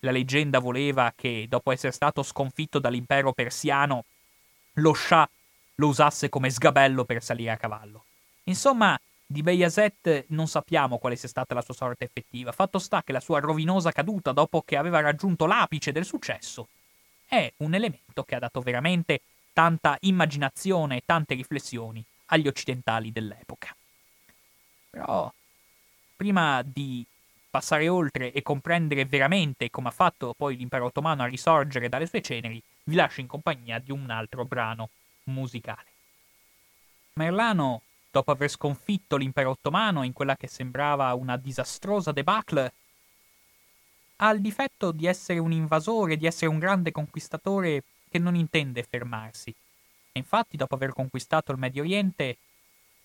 la 0.00 0.10
leggenda 0.10 0.58
voleva 0.58 1.12
che, 1.14 1.46
dopo 1.48 1.72
essere 1.72 1.92
stato 1.92 2.22
sconfitto 2.22 2.78
dall'impero 2.78 3.32
persiano, 3.32 4.04
lo 4.74 4.94
Shah 4.94 5.28
lo 5.76 5.88
usasse 5.88 6.28
come 6.28 6.50
sgabello 6.50 7.04
per 7.04 7.22
salire 7.22 7.50
a 7.50 7.56
cavallo. 7.56 8.04
Insomma, 8.44 8.98
di 9.30 9.42
Bayazet 9.42 10.24
non 10.30 10.48
sappiamo 10.48 10.98
quale 10.98 11.14
sia 11.14 11.28
stata 11.28 11.54
la 11.54 11.62
sua 11.62 11.72
sorte 11.72 12.02
effettiva. 12.02 12.50
Fatto 12.50 12.80
sta 12.80 13.04
che 13.04 13.12
la 13.12 13.20
sua 13.20 13.38
rovinosa 13.38 13.92
caduta 13.92 14.32
dopo 14.32 14.62
che 14.62 14.76
aveva 14.76 14.98
raggiunto 14.98 15.46
l'apice 15.46 15.92
del 15.92 16.04
successo 16.04 16.66
è 17.28 17.52
un 17.58 17.72
elemento 17.74 18.24
che 18.24 18.34
ha 18.34 18.40
dato 18.40 18.60
veramente 18.60 19.20
tanta 19.52 19.96
immaginazione 20.00 20.96
e 20.96 21.02
tante 21.06 21.34
riflessioni 21.34 22.04
agli 22.26 22.48
occidentali 22.48 23.12
dell'epoca. 23.12 23.72
Però, 24.90 25.32
prima 26.16 26.62
di 26.64 27.06
passare 27.48 27.86
oltre 27.88 28.32
e 28.32 28.42
comprendere 28.42 29.04
veramente 29.04 29.70
come 29.70 29.88
ha 29.88 29.92
fatto 29.92 30.34
poi 30.36 30.56
l'impero 30.56 30.86
ottomano 30.86 31.22
a 31.22 31.26
risorgere 31.26 31.88
dalle 31.88 32.08
sue 32.08 32.20
ceneri, 32.20 32.60
vi 32.82 32.96
lascio 32.96 33.20
in 33.20 33.28
compagnia 33.28 33.78
di 33.78 33.92
un 33.92 34.10
altro 34.10 34.44
brano 34.44 34.88
musicale. 35.24 35.86
Merlano, 37.12 37.82
dopo 38.10 38.30
aver 38.30 38.50
sconfitto 38.50 39.16
l'impero 39.16 39.50
ottomano 39.50 40.02
in 40.02 40.12
quella 40.12 40.36
che 40.36 40.48
sembrava 40.48 41.14
una 41.14 41.36
disastrosa 41.36 42.12
debacle, 42.12 42.72
ha 44.16 44.30
il 44.30 44.40
difetto 44.40 44.92
di 44.92 45.06
essere 45.06 45.38
un 45.38 45.52
invasore, 45.52 46.16
di 46.16 46.26
essere 46.26 46.50
un 46.50 46.58
grande 46.58 46.90
conquistatore 46.90 47.84
che 48.10 48.18
non 48.18 48.34
intende 48.34 48.82
fermarsi. 48.82 49.50
E 50.12 50.18
infatti, 50.18 50.56
dopo 50.56 50.74
aver 50.74 50.92
conquistato 50.92 51.52
il 51.52 51.58
Medio 51.58 51.82
Oriente, 51.82 52.36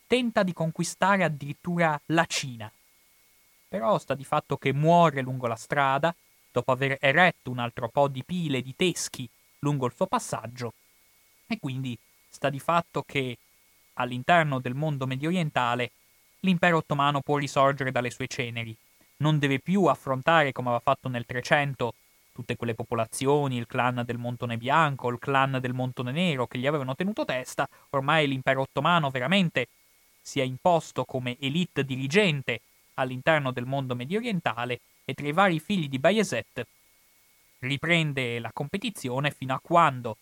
tenta 0.08 0.44
di 0.44 0.54
conquistare 0.54 1.24
addirittura 1.24 2.00
la 2.08 2.26
Cina, 2.26 2.72
però 3.68 3.98
sta 3.98 4.14
di 4.14 4.26
fatto 4.26 4.58
che 4.58 4.74
muore 4.74 5.22
lungo 5.22 5.48
la 5.48 5.56
strada, 5.56 6.14
dopo 6.52 6.72
aver 6.72 6.98
eretto 7.00 7.52
un 7.52 7.60
altro 7.60 7.90
po' 7.90 8.08
di 8.08 8.24
pile 8.24 8.62
di 8.62 8.76
teschi 8.76 9.30
lungo 9.60 9.86
il 9.86 9.94
suo 9.96 10.08
passaggio, 10.08 10.74
e 11.48 11.60
quindi 11.60 11.98
sta 12.30 12.50
di 12.50 12.60
fatto 12.60 13.04
che 13.06 13.38
all'interno 13.96 14.60
del 14.60 14.74
mondo 14.74 15.06
mediorientale 15.06 15.92
l'impero 16.40 16.78
ottomano 16.78 17.22
può 17.22 17.38
risorgere 17.38 17.92
dalle 17.92 18.12
sue 18.12 18.28
ceneri, 18.28 18.76
non 19.18 19.40
deve 19.40 19.60
più 19.60 19.86
affrontare 19.86 20.52
come 20.52 20.70
aveva 20.70 20.84
fatto 20.84 21.10
nel 21.10 21.26
300 21.26 21.94
tutte 22.32 22.58
quelle 22.58 22.76
popolazioni, 22.76 23.58
il 23.58 23.66
clan 23.66 24.04
del 24.06 24.18
Montone 24.18 24.58
Bianco, 24.58 25.10
il 25.10 25.20
clan 25.20 25.58
del 25.62 25.74
Montone 25.74 26.12
Nero 26.12 26.48
che 26.48 26.58
gli 26.58 26.68
avevano 26.68 26.94
tenuto 26.94 27.24
testa, 27.24 27.68
ormai 27.92 28.28
l'impero 28.28 28.62
ottomano 28.62 29.10
veramente 29.10 29.68
si 30.22 30.42
è 30.42 30.44
imposto 30.44 31.06
come 31.06 31.38
elite 31.40 31.86
dirigente 31.86 32.62
all'interno 32.96 33.52
del 33.52 33.66
mondo 33.66 33.96
mediorientale 33.96 34.82
e 35.06 35.14
tra 35.14 35.28
i 35.28 35.32
vari 35.32 35.60
figli 35.60 35.88
di 35.88 36.00
Bayezet 36.00 36.68
riprende 37.60 38.40
la 38.40 38.52
competizione 38.52 39.32
fino 39.32 39.54
a 39.54 39.62
quando 39.62 40.18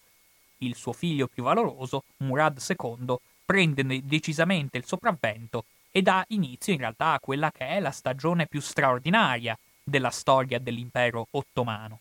il 0.59 0.75
suo 0.75 0.93
figlio 0.93 1.27
più 1.27 1.43
valoroso, 1.43 2.03
Murad 2.17 2.61
II, 2.61 3.15
prende 3.45 3.83
decisamente 4.03 4.77
il 4.77 4.85
sopravvento 4.85 5.65
e 5.91 6.01
dà 6.01 6.23
inizio 6.29 6.73
in 6.73 6.79
realtà 6.79 7.13
a 7.13 7.19
quella 7.19 7.51
che 7.51 7.67
è 7.67 7.79
la 7.79 7.91
stagione 7.91 8.47
più 8.47 8.61
straordinaria 8.61 9.57
della 9.83 10.09
storia 10.09 10.59
dell'impero 10.59 11.27
ottomano. 11.31 11.99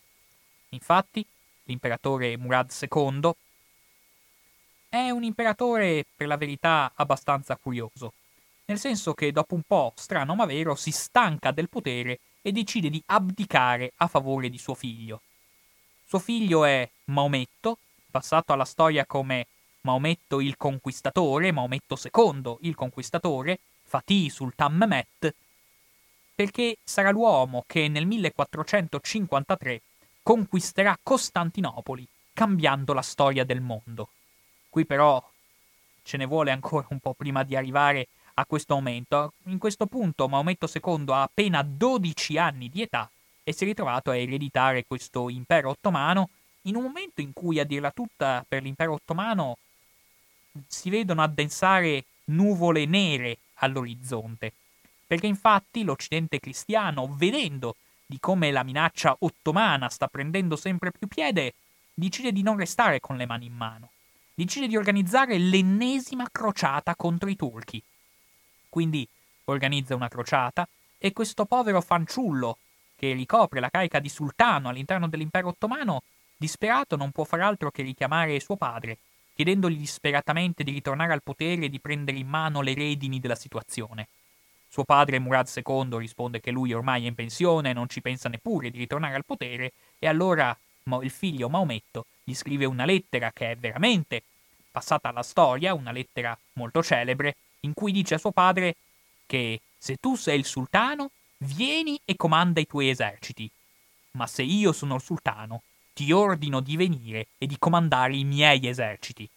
Infatti, 0.70 1.24
l'imperatore 1.64 2.36
Murad 2.36 2.70
II 2.80 3.30
è 4.88 5.10
un 5.10 5.22
imperatore 5.22 6.04
per 6.16 6.26
la 6.26 6.36
verità 6.36 6.92
abbastanza 6.94 7.56
curioso 7.56 8.12
nel 8.72 8.78
senso 8.78 9.12
che 9.12 9.32
dopo 9.32 9.54
un 9.54 9.62
po', 9.66 9.92
strano 9.96 10.34
ma 10.34 10.46
vero, 10.46 10.74
si 10.74 10.92
stanca 10.92 11.50
del 11.50 11.68
potere 11.68 12.20
e 12.40 12.52
decide 12.52 12.88
di 12.88 13.02
abdicare 13.06 13.92
a 13.96 14.06
favore 14.06 14.48
di 14.48 14.58
suo 14.58 14.74
figlio. 14.74 15.20
Suo 16.06 16.18
figlio 16.18 16.64
è 16.64 16.88
Maometto, 17.04 17.78
passato 18.10 18.52
alla 18.52 18.64
storia 18.64 19.04
come 19.04 19.46
Maometto 19.82 20.40
il 20.40 20.56
Conquistatore, 20.56 21.50
Maometto 21.50 21.98
II 22.00 22.58
il 22.60 22.74
Conquistatore, 22.74 23.58
Fatih 23.82 24.30
Sultan 24.30 24.74
Mehmet, 24.74 25.34
perché 26.34 26.76
sarà 26.84 27.10
l'uomo 27.10 27.64
che 27.66 27.88
nel 27.88 28.06
1453 28.06 29.82
conquisterà 30.22 30.96
Costantinopoli, 31.02 32.06
cambiando 32.32 32.92
la 32.92 33.02
storia 33.02 33.44
del 33.44 33.60
mondo. 33.60 34.08
Qui 34.68 34.86
però 34.86 35.22
ce 36.04 36.16
ne 36.16 36.26
vuole 36.26 36.52
ancora 36.52 36.86
un 36.90 37.00
po' 37.00 37.14
prima 37.14 37.42
di 37.42 37.56
arrivare 37.56 38.06
a 38.34 38.46
questo 38.46 38.74
momento. 38.74 39.32
In 39.46 39.58
questo 39.58 39.86
punto 39.86 40.28
Maometto 40.28 40.70
II 40.72 41.06
ha 41.08 41.22
appena 41.22 41.62
12 41.62 42.38
anni 42.38 42.68
di 42.68 42.82
età 42.82 43.10
e 43.42 43.52
si 43.52 43.64
è 43.64 43.66
ritrovato 43.66 44.10
a 44.10 44.16
ereditare 44.16 44.86
questo 44.86 45.28
impero 45.28 45.70
ottomano 45.70 46.28
in 46.62 46.76
un 46.76 46.84
momento 46.84 47.20
in 47.20 47.32
cui, 47.32 47.58
a 47.58 47.64
dirla 47.64 47.90
tutta, 47.90 48.44
per 48.46 48.62
l'impero 48.62 48.92
ottomano 48.92 49.58
si 50.66 50.90
vedono 50.90 51.22
addensare 51.22 52.04
nuvole 52.24 52.84
nere 52.86 53.38
all'orizzonte. 53.54 54.52
Perché 55.06 55.26
infatti 55.26 55.84
l'Occidente 55.84 56.40
cristiano, 56.40 57.14
vedendo 57.14 57.76
di 58.06 58.18
come 58.20 58.50
la 58.50 58.62
minaccia 58.62 59.16
ottomana 59.20 59.88
sta 59.88 60.06
prendendo 60.08 60.56
sempre 60.56 60.90
più 60.90 61.06
piede, 61.06 61.54
decide 61.94 62.32
di 62.32 62.42
non 62.42 62.56
restare 62.56 63.00
con 63.00 63.16
le 63.16 63.26
mani 63.26 63.46
in 63.46 63.54
mano. 63.54 63.90
Decide 64.34 64.66
di 64.66 64.76
organizzare 64.76 65.38
l'ennesima 65.38 66.28
crociata 66.30 66.94
contro 66.96 67.28
i 67.28 67.36
turchi. 67.36 67.82
Quindi 68.68 69.06
organizza 69.44 69.94
una 69.94 70.08
crociata 70.08 70.66
e 70.98 71.12
questo 71.12 71.44
povero 71.44 71.80
fanciullo, 71.80 72.58
che 72.96 73.12
ricopre 73.12 73.60
la 73.60 73.68
carica 73.68 73.98
di 73.98 74.08
sultano 74.08 74.68
all'interno 74.68 75.08
dell'impero 75.08 75.48
ottomano, 75.48 76.02
disperato 76.36 76.96
non 76.96 77.10
può 77.10 77.24
far 77.24 77.40
altro 77.40 77.70
che 77.70 77.82
richiamare 77.82 78.40
suo 78.40 78.56
padre, 78.56 78.98
chiedendogli 79.34 79.76
disperatamente 79.76 80.62
di 80.62 80.72
ritornare 80.72 81.12
al 81.12 81.22
potere 81.22 81.66
e 81.66 81.68
di 81.68 81.80
prendere 81.80 82.18
in 82.18 82.28
mano 82.28 82.60
le 82.60 82.74
redini 82.74 83.20
della 83.20 83.34
situazione. 83.34 84.08
Suo 84.68 84.84
padre 84.84 85.18
Murad 85.18 85.50
II 85.54 85.98
risponde 85.98 86.40
che 86.40 86.50
lui 86.50 86.72
ormai 86.72 87.04
è 87.04 87.08
in 87.08 87.14
pensione 87.14 87.70
e 87.70 87.74
non 87.74 87.88
ci 87.88 88.00
pensa 88.00 88.28
neppure 88.28 88.70
di 88.70 88.78
ritornare 88.78 89.14
al 89.14 89.24
potere, 89.24 89.72
e 89.98 90.06
allora 90.06 90.56
il 91.02 91.10
figlio 91.10 91.48
Maometto 91.48 92.06
gli 92.24 92.34
scrive 92.34 92.64
una 92.64 92.84
lettera 92.84 93.30
che 93.32 93.50
è 93.50 93.56
veramente 93.56 94.22
passata 94.70 95.10
alla 95.10 95.22
storia, 95.22 95.74
una 95.74 95.92
lettera 95.92 96.36
molto 96.54 96.82
celebre, 96.82 97.36
in 97.60 97.74
cui 97.74 97.92
dice 97.92 98.14
a 98.14 98.18
suo 98.18 98.32
padre 98.32 98.76
che 99.26 99.60
se 99.76 99.96
tu 99.96 100.16
sei 100.16 100.38
il 100.38 100.44
sultano, 100.46 101.10
vieni 101.38 102.00
e 102.04 102.16
comanda 102.16 102.60
i 102.60 102.66
tuoi 102.66 102.88
eserciti, 102.88 103.50
ma 104.12 104.26
se 104.26 104.42
io 104.42 104.72
sono 104.72 104.94
il 104.94 105.02
sultano, 105.02 105.62
ti 105.92 106.12
ordino 106.12 106.60
di 106.60 106.76
venire 106.76 107.28
e 107.38 107.46
di 107.46 107.56
comandare 107.58 108.16
i 108.16 108.24
miei 108.24 108.66
eserciti. 108.66 109.28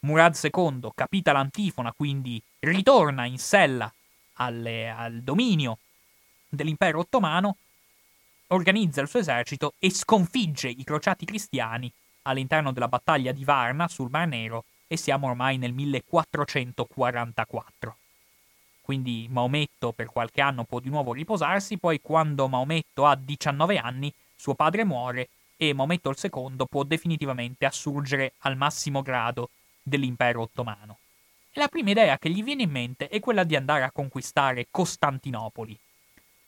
Murad 0.00 0.38
II, 0.42 0.90
capita 0.94 1.32
l'antifona, 1.32 1.92
quindi 1.92 2.42
ritorna 2.60 3.24
in 3.24 3.38
sella 3.38 3.90
alle, 4.34 4.90
al 4.90 5.22
dominio 5.22 5.78
dell'impero 6.48 7.00
ottomano, 7.00 7.56
organizza 8.48 9.00
il 9.00 9.08
suo 9.08 9.20
esercito 9.20 9.74
e 9.78 9.90
sconfigge 9.90 10.68
i 10.68 10.84
crociati 10.84 11.24
cristiani 11.24 11.90
all'interno 12.22 12.72
della 12.72 12.88
battaglia 12.88 13.32
di 13.32 13.44
Varna 13.44 13.88
sul 13.88 14.10
Mar 14.10 14.28
Nero 14.28 14.64
e 14.86 14.96
siamo 14.96 15.28
ormai 15.28 15.58
nel 15.58 15.72
1444. 15.72 17.96
Quindi 18.82 19.26
Maometto 19.30 19.92
per 19.92 20.06
qualche 20.06 20.40
anno 20.42 20.64
può 20.64 20.78
di 20.78 20.90
nuovo 20.90 21.14
riposarsi, 21.14 21.78
poi 21.78 22.02
quando 22.02 22.48
Maometto 22.48 23.06
ha 23.06 23.16
19 23.16 23.78
anni 23.78 24.12
suo 24.36 24.54
padre 24.54 24.84
muore 24.84 25.30
e 25.56 25.72
Maometto 25.72 26.14
II 26.20 26.64
può 26.68 26.82
definitivamente 26.82 27.64
assurgere 27.64 28.32
al 28.38 28.56
massimo 28.56 29.02
grado 29.02 29.50
dell'impero 29.82 30.42
ottomano. 30.42 30.98
La 31.52 31.68
prima 31.68 31.90
idea 31.90 32.18
che 32.18 32.30
gli 32.30 32.42
viene 32.42 32.64
in 32.64 32.70
mente 32.70 33.08
è 33.08 33.20
quella 33.20 33.44
di 33.44 33.54
andare 33.54 33.84
a 33.84 33.92
conquistare 33.92 34.66
Costantinopoli. 34.70 35.78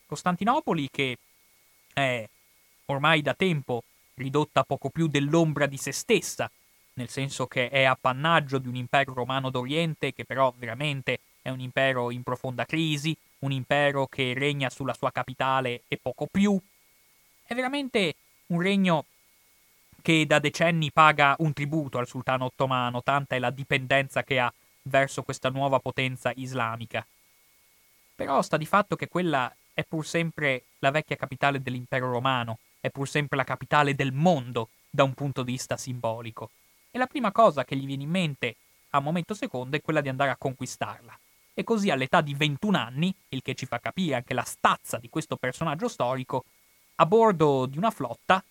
Costantinopoli 0.05 0.89
che 0.91 1.17
è 1.93 2.27
ormai 2.85 3.21
da 3.21 3.33
tempo 3.33 3.83
ridotta 4.15 4.63
poco 4.63 4.89
più 4.89 5.07
dell'ombra 5.07 5.65
di 5.65 5.77
se 5.77 5.91
stessa, 5.91 6.49
nel 6.93 7.09
senso 7.09 7.47
che 7.47 7.69
è 7.69 7.83
appannaggio 7.83 8.57
di 8.57 8.67
un 8.67 8.75
impero 8.75 9.13
romano 9.13 9.49
d'Oriente 9.49 10.13
che 10.13 10.25
però 10.25 10.53
veramente 10.57 11.19
è 11.41 11.49
un 11.49 11.59
impero 11.59 12.11
in 12.11 12.23
profonda 12.23 12.65
crisi, 12.65 13.15
un 13.39 13.51
impero 13.51 14.07
che 14.07 14.33
regna 14.33 14.69
sulla 14.69 14.93
sua 14.93 15.11
capitale 15.11 15.83
e 15.87 15.97
poco 15.97 16.27
più. 16.29 16.59
È 17.43 17.53
veramente 17.53 18.15
un 18.47 18.61
regno 18.61 19.05
che 20.01 20.25
da 20.25 20.39
decenni 20.39 20.91
paga 20.91 21.35
un 21.39 21.53
tributo 21.53 21.97
al 21.97 22.07
sultano 22.07 22.45
ottomano, 22.45 23.03
tanta 23.03 23.35
è 23.35 23.39
la 23.39 23.49
dipendenza 23.49 24.23
che 24.23 24.39
ha 24.39 24.51
verso 24.83 25.23
questa 25.23 25.49
nuova 25.49 25.79
potenza 25.79 26.31
islamica. 26.35 27.05
Però 28.15 28.41
sta 28.41 28.57
di 28.57 28.65
fatto 28.65 28.95
che 28.95 29.07
quella 29.07 29.53
è 29.73 29.83
pur 29.83 30.05
sempre 30.05 30.63
la 30.79 30.91
vecchia 30.91 31.15
capitale 31.15 31.61
dell'impero 31.61 32.09
romano, 32.09 32.59
è 32.79 32.89
pur 32.89 33.07
sempre 33.07 33.37
la 33.37 33.43
capitale 33.43 33.95
del 33.95 34.11
mondo 34.11 34.69
da 34.89 35.03
un 35.03 35.13
punto 35.13 35.43
di 35.43 35.51
vista 35.51 35.77
simbolico. 35.77 36.51
E 36.89 36.97
la 36.97 37.07
prima 37.07 37.31
cosa 37.31 37.65
che 37.65 37.75
gli 37.75 37.85
viene 37.85 38.03
in 38.03 38.09
mente 38.09 38.55
a 38.91 38.99
momento 38.99 39.33
secondo 39.33 39.75
è 39.75 39.81
quella 39.81 40.01
di 40.01 40.09
andare 40.09 40.31
a 40.31 40.37
conquistarla. 40.37 41.19
E 41.53 41.63
così 41.63 41.89
all'età 41.89 42.21
di 42.21 42.33
21 42.33 42.77
anni, 42.77 43.13
il 43.29 43.41
che 43.41 43.55
ci 43.55 43.65
fa 43.65 43.79
capire 43.79 44.15
anche 44.15 44.33
la 44.33 44.43
stazza 44.43 44.97
di 44.97 45.09
questo 45.09 45.35
personaggio 45.35 45.87
storico, 45.87 46.45
a 46.99 47.05
bordo 47.05 47.65
di 47.65 47.77
una 47.77 47.91
flotta, 47.91 48.43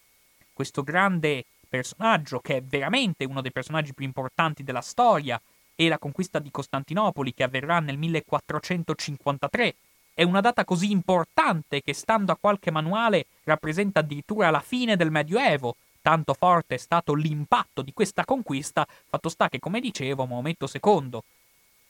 questo 0.53 0.83
grande 0.83 1.45
personaggio 1.69 2.41
che 2.41 2.57
è 2.57 2.63
veramente 2.63 3.25
uno 3.25 3.41
dei 3.41 3.53
personaggi 3.53 3.95
più 3.95 4.05
importanti 4.05 4.63
della 4.63 4.81
storia 4.81 5.41
e 5.75 5.89
la 5.89 5.99
conquista 5.99 6.39
di 6.39 6.51
Costantinopoli 6.51 7.35
che 7.35 7.43
avverrà 7.43 7.81
nel 7.81 7.99
1453 7.99 9.75
è 10.15 10.23
una 10.23 10.41
data 10.41 10.65
così 10.65 10.91
importante 10.91 11.83
che 11.83 11.93
stando 11.93 12.33
a 12.33 12.39
qualche 12.41 12.71
manuale 12.71 13.27
rappresenta 13.45 14.01
addirittura 14.01 14.49
la 14.49 14.61
fine 14.61 14.97
del 14.97 15.11
Medioevo, 15.11 15.77
tanto 16.01 16.33
forte 16.33 16.77
è 16.77 16.79
stato 16.79 17.13
l'impatto 17.13 17.83
di 17.83 17.93
questa 17.93 18.25
conquista, 18.25 18.87
fatto 19.09 19.29
sta 19.29 19.51
che, 19.51 19.59
come 19.59 19.79
dicevo, 19.79 20.25
Maometto 20.25 20.71
II, 20.73 21.19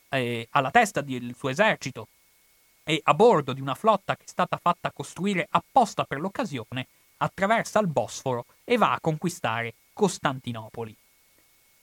eh, 0.09 0.47
alla 0.51 0.71
testa 0.71 0.99
del 0.99 1.33
suo 1.37 1.47
esercito, 1.47 2.09
e 2.89 3.01
a 3.03 3.13
bordo 3.13 3.51
di 3.51 3.59
una 3.59 3.75
flotta 3.75 4.15
che 4.15 4.23
è 4.23 4.29
stata 4.29 4.55
fatta 4.55 4.91
costruire 4.91 5.45
apposta 5.51 6.05
per 6.05 6.21
l'occasione, 6.21 6.87
attraversa 7.17 7.79
il 7.79 7.87
Bosforo 7.87 8.45
e 8.63 8.77
va 8.77 8.93
a 8.93 9.01
conquistare 9.01 9.73
Costantinopoli. 9.91 10.95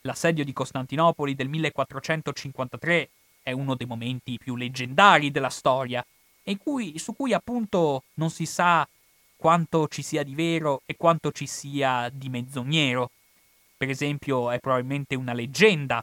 L'assedio 0.01 0.45
di 0.45 0.55
Costantinopoli 0.55 1.35
del 1.35 1.51
1453 1.51 3.09
è 3.43 3.53
uno 3.53 3.75
dei 3.75 3.87
momenti 3.87 4.39
più 4.39 4.57
leggendari 4.57 5.31
della 5.31 5.51
storia, 5.51 6.03
e 6.43 6.57
cui, 6.57 6.99
su 6.99 7.15
cui 7.15 7.35
appunto 7.35 8.05
non 8.15 8.31
si 8.31 8.47
sa 8.47 8.89
quanto 9.37 9.89
ci 9.89 10.01
sia 10.01 10.23
di 10.23 10.35
vero 10.35 10.81
e 10.87 10.97
quanto 10.97 11.33
ci 11.33 11.47
sia 11.47 12.09
di 12.11 12.31
menzognero. 12.31 13.11
Per 13.77 13.91
esempio, 13.91 14.51
è 14.51 14.59
probabilmente 14.59 15.17
una 15.17 15.35
leggenda, 15.35 16.03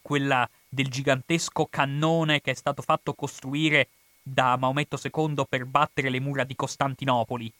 quella 0.00 0.48
del 0.66 0.88
gigantesco 0.88 1.66
cannone 1.66 2.40
che 2.40 2.52
è 2.52 2.54
stato 2.54 2.80
fatto 2.80 3.12
costruire 3.12 3.88
da 4.26 4.56
Maometto 4.56 4.98
II 5.00 5.44
per 5.46 5.66
battere 5.66 6.08
le 6.08 6.18
mura 6.18 6.44
di 6.44 6.56
Costantinopoli. 6.56 7.52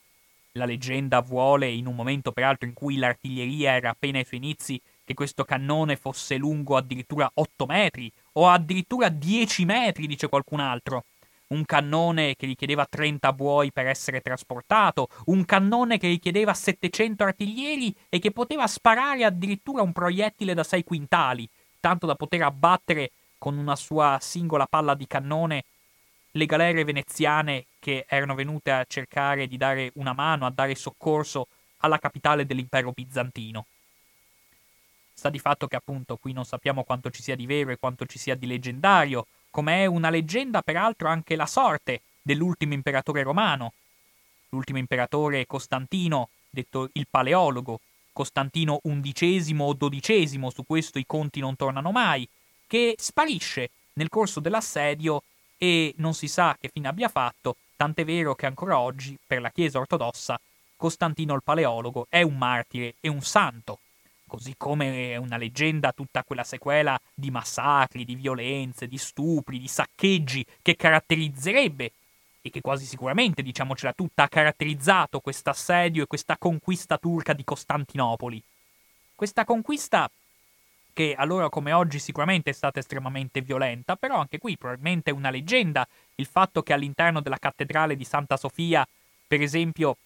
La 0.52 0.64
leggenda 0.64 1.20
vuole, 1.20 1.68
in 1.70 1.86
un 1.86 1.94
momento 1.94 2.32
peraltro 2.32 2.66
in 2.66 2.74
cui 2.74 2.96
l'artiglieria 2.96 3.72
era 3.72 3.90
appena 3.90 4.18
ai 4.18 4.26
inizi, 4.30 4.80
che 5.04 5.12
questo 5.12 5.44
cannone 5.44 5.96
fosse 5.96 6.36
lungo 6.36 6.76
addirittura 6.76 7.30
8 7.34 7.66
metri 7.66 8.10
o 8.32 8.48
addirittura 8.48 9.10
10 9.10 9.64
metri, 9.66 10.06
dice 10.06 10.28
qualcun 10.28 10.60
altro. 10.60 11.04
Un 11.48 11.66
cannone 11.66 12.34
che 12.36 12.46
richiedeva 12.46 12.86
30 12.86 13.32
buoi 13.34 13.70
per 13.70 13.86
essere 13.86 14.22
trasportato, 14.22 15.08
un 15.26 15.44
cannone 15.44 15.98
che 15.98 16.08
richiedeva 16.08 16.54
700 16.54 17.24
artiglieri 17.24 17.94
e 18.08 18.18
che 18.18 18.30
poteva 18.30 18.66
sparare 18.66 19.24
addirittura 19.24 19.82
un 19.82 19.92
proiettile 19.92 20.54
da 20.54 20.64
6 20.64 20.84
quintali, 20.84 21.46
tanto 21.78 22.06
da 22.06 22.14
poter 22.14 22.42
abbattere 22.42 23.10
con 23.36 23.58
una 23.58 23.76
sua 23.76 24.16
singola 24.20 24.66
palla 24.66 24.94
di 24.94 25.06
cannone 25.06 25.64
le 26.36 26.46
galere 26.46 26.82
veneziane 26.82 27.66
che 27.78 28.06
erano 28.08 28.34
venute 28.34 28.72
a 28.72 28.84
cercare 28.88 29.46
di 29.46 29.56
dare 29.56 29.92
una 29.94 30.12
mano, 30.12 30.46
a 30.46 30.50
dare 30.50 30.74
soccorso 30.74 31.46
alla 31.78 31.98
capitale 31.98 32.44
dell'impero 32.44 32.90
bizantino. 32.92 33.66
Sta 35.12 35.30
di 35.30 35.38
fatto 35.38 35.68
che 35.68 35.76
appunto 35.76 36.16
qui 36.16 36.32
non 36.32 36.44
sappiamo 36.44 36.82
quanto 36.82 37.10
ci 37.10 37.22
sia 37.22 37.36
di 37.36 37.46
vero 37.46 37.70
e 37.70 37.78
quanto 37.78 38.04
ci 38.06 38.18
sia 38.18 38.34
di 38.34 38.46
leggendario, 38.46 39.26
come 39.50 39.82
è 39.82 39.86
una 39.86 40.10
leggenda 40.10 40.62
peraltro 40.62 41.06
anche 41.08 41.36
la 41.36 41.46
sorte 41.46 42.02
dell'ultimo 42.20 42.72
imperatore 42.72 43.22
romano. 43.22 43.72
L'ultimo 44.48 44.78
imperatore 44.78 45.46
Costantino, 45.46 46.30
detto 46.50 46.88
il 46.94 47.06
Paleologo, 47.08 47.78
Costantino 48.12 48.80
XI 48.82 49.56
o 49.58 49.76
XII, 49.76 50.50
su 50.50 50.64
questo 50.66 50.98
i 50.98 51.06
conti 51.06 51.38
non 51.38 51.54
tornano 51.54 51.92
mai, 51.92 52.28
che 52.66 52.96
sparisce 52.98 53.70
nel 53.94 54.08
corso 54.08 54.40
dell'assedio 54.40 55.22
e 55.64 55.94
non 55.96 56.12
si 56.12 56.28
sa 56.28 56.54
che 56.60 56.68
fine 56.70 56.88
abbia 56.88 57.08
fatto, 57.08 57.56
tant'è 57.76 58.04
vero 58.04 58.34
che 58.34 58.44
ancora 58.44 58.78
oggi, 58.78 59.18
per 59.26 59.40
la 59.40 59.50
Chiesa 59.50 59.78
ortodossa, 59.78 60.38
Costantino 60.76 61.34
il 61.34 61.42
Paleologo 61.42 62.06
è 62.10 62.20
un 62.20 62.36
martire 62.36 62.96
e 63.00 63.08
un 63.08 63.22
santo, 63.22 63.78
così 64.26 64.54
come 64.58 65.12
è 65.12 65.16
una 65.16 65.38
leggenda 65.38 65.92
tutta 65.92 66.22
quella 66.22 66.44
sequela 66.44 67.00
di 67.14 67.30
massacri, 67.30 68.04
di 68.04 68.14
violenze, 68.14 68.86
di 68.86 68.98
stupri, 68.98 69.58
di 69.58 69.68
saccheggi 69.68 70.44
che 70.60 70.76
caratterizzerebbe 70.76 71.92
e 72.42 72.50
che 72.50 72.60
quasi 72.60 72.84
sicuramente, 72.84 73.42
diciamocela 73.42 73.94
tutta, 73.94 74.24
ha 74.24 74.28
caratterizzato 74.28 75.20
questo 75.20 75.48
assedio 75.48 76.02
e 76.02 76.06
questa 76.06 76.36
conquista 76.36 76.98
turca 76.98 77.32
di 77.32 77.42
Costantinopoli. 77.42 78.42
Questa 79.14 79.46
conquista 79.46 80.10
che 80.94 81.14
allora 81.14 81.50
come 81.50 81.72
oggi 81.72 81.98
sicuramente 81.98 82.50
è 82.50 82.54
stata 82.54 82.78
estremamente 82.78 83.42
violenta, 83.42 83.96
però 83.96 84.18
anche 84.18 84.38
qui 84.38 84.56
probabilmente 84.56 85.10
è 85.10 85.12
una 85.12 85.28
leggenda 85.28 85.86
il 86.14 86.26
fatto 86.26 86.62
che 86.62 86.72
all'interno 86.72 87.20
della 87.20 87.38
cattedrale 87.38 87.96
di 87.96 88.04
Santa 88.04 88.36
Sofia, 88.36 88.86
per 89.26 89.42
esempio, 89.42 89.96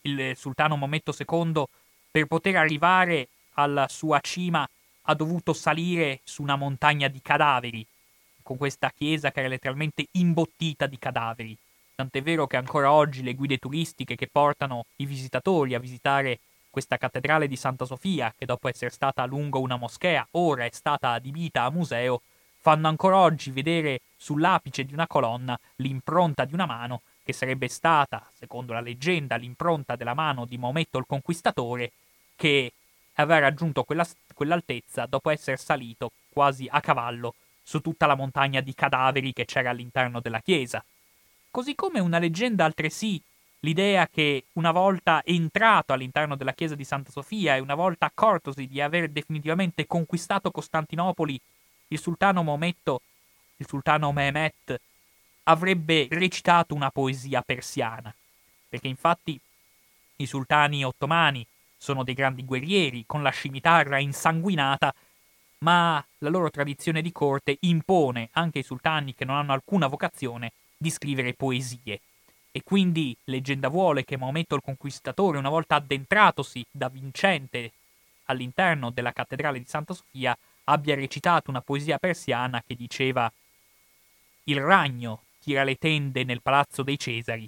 il 0.00 0.34
sultano 0.34 0.76
Mometto 0.76 1.14
II, 1.16 1.64
per 2.10 2.24
poter 2.26 2.56
arrivare 2.56 3.28
alla 3.54 3.86
sua 3.88 4.18
cima, 4.20 4.66
ha 5.08 5.14
dovuto 5.14 5.52
salire 5.52 6.20
su 6.24 6.42
una 6.42 6.56
montagna 6.56 7.08
di 7.08 7.20
cadaveri, 7.20 7.86
con 8.42 8.56
questa 8.56 8.90
chiesa 8.90 9.30
che 9.30 9.40
era 9.40 9.48
letteralmente 9.48 10.06
imbottita 10.12 10.86
di 10.86 10.98
cadaveri. 10.98 11.56
Tant'è 11.94 12.22
vero 12.22 12.46
che 12.46 12.56
ancora 12.56 12.92
oggi 12.92 13.22
le 13.22 13.34
guide 13.34 13.58
turistiche 13.58 14.16
che 14.16 14.28
portano 14.30 14.86
i 14.96 15.06
visitatori 15.06 15.74
a 15.74 15.78
visitare 15.78 16.38
questa 16.76 16.98
cattedrale 16.98 17.48
di 17.48 17.56
Santa 17.56 17.86
Sofia, 17.86 18.34
che 18.36 18.44
dopo 18.44 18.68
essere 18.68 18.90
stata 18.90 19.22
a 19.22 19.24
lungo 19.24 19.62
una 19.62 19.76
moschea, 19.76 20.28
ora 20.32 20.66
è 20.66 20.70
stata 20.70 21.12
adibita 21.12 21.62
a 21.62 21.70
museo, 21.70 22.20
fanno 22.60 22.86
ancora 22.86 23.16
oggi 23.16 23.50
vedere 23.50 24.02
sull'apice 24.14 24.84
di 24.84 24.92
una 24.92 25.06
colonna 25.06 25.58
l'impronta 25.76 26.44
di 26.44 26.52
una 26.52 26.66
mano 26.66 27.00
che 27.24 27.32
sarebbe 27.32 27.68
stata, 27.68 28.30
secondo 28.34 28.74
la 28.74 28.82
leggenda, 28.82 29.36
l'impronta 29.36 29.96
della 29.96 30.12
mano 30.12 30.44
di 30.44 30.58
Maometto 30.58 30.98
il 30.98 31.06
Conquistatore, 31.06 31.92
che 32.36 32.70
aveva 33.14 33.38
raggiunto 33.38 33.82
quella, 33.82 34.06
quell'altezza 34.34 35.06
dopo 35.06 35.30
essere 35.30 35.56
salito 35.56 36.12
quasi 36.28 36.68
a 36.70 36.82
cavallo 36.82 37.36
su 37.62 37.80
tutta 37.80 38.04
la 38.04 38.16
montagna 38.16 38.60
di 38.60 38.74
cadaveri 38.74 39.32
che 39.32 39.46
c'era 39.46 39.70
all'interno 39.70 40.20
della 40.20 40.40
chiesa. 40.40 40.84
Così 41.50 41.74
come 41.74 42.00
una 42.00 42.18
leggenda 42.18 42.66
altresì 42.66 43.18
l'idea 43.66 44.06
che 44.06 44.44
una 44.52 44.70
volta 44.70 45.24
entrato 45.24 45.92
all'interno 45.92 46.36
della 46.36 46.52
chiesa 46.52 46.76
di 46.76 46.84
Santa 46.84 47.10
Sofia 47.10 47.56
e 47.56 47.58
una 47.58 47.74
volta 47.74 48.06
accortosi 48.06 48.68
di 48.68 48.80
aver 48.80 49.08
definitivamente 49.10 49.88
conquistato 49.88 50.52
Costantinopoli, 50.52 51.40
il 51.88 51.98
sultano 51.98 52.44
Mometto, 52.44 53.00
il 53.56 53.66
sultano 53.66 54.12
Mehmet, 54.12 54.80
avrebbe 55.44 56.06
recitato 56.10 56.74
una 56.74 56.90
poesia 56.90 57.42
persiana. 57.42 58.14
Perché 58.68 58.86
infatti 58.86 59.38
i 60.18 60.26
sultani 60.26 60.84
ottomani 60.84 61.44
sono 61.76 62.04
dei 62.04 62.14
grandi 62.14 62.44
guerrieri, 62.44 63.02
con 63.04 63.22
la 63.22 63.30
scimitarra 63.30 63.98
insanguinata, 63.98 64.94
ma 65.58 66.04
la 66.18 66.28
loro 66.28 66.50
tradizione 66.50 67.02
di 67.02 67.10
corte 67.10 67.56
impone 67.60 68.28
anche 68.32 68.58
ai 68.58 68.64
sultani 68.64 69.14
che 69.14 69.24
non 69.24 69.36
hanno 69.36 69.52
alcuna 69.52 69.88
vocazione 69.88 70.52
di 70.76 70.90
scrivere 70.90 71.34
poesie. 71.34 72.00
E 72.56 72.62
quindi 72.64 73.14
leggenda 73.24 73.68
vuole 73.68 74.02
che 74.02 74.16
Maometto 74.16 74.54
il 74.54 74.62
Conquistatore, 74.62 75.36
una 75.36 75.50
volta 75.50 75.74
addentratosi 75.74 76.64
da 76.70 76.88
vincente 76.88 77.72
all'interno 78.24 78.88
della 78.88 79.12
cattedrale 79.12 79.58
di 79.58 79.66
Santa 79.66 79.92
Sofia, 79.92 80.34
abbia 80.64 80.94
recitato 80.94 81.50
una 81.50 81.60
poesia 81.60 81.98
persiana 81.98 82.62
che 82.66 82.74
diceva 82.74 83.30
Il 84.44 84.62
ragno 84.62 85.24
tira 85.38 85.64
le 85.64 85.76
tende 85.76 86.24
nel 86.24 86.40
palazzo 86.40 86.82
dei 86.82 86.98
Cesari, 86.98 87.46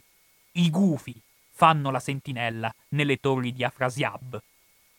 i 0.52 0.68
gufi 0.68 1.18
fanno 1.52 1.90
la 1.90 2.00
sentinella 2.00 2.70
nelle 2.88 3.16
torri 3.16 3.54
di 3.54 3.64
Afrasiab, 3.64 4.38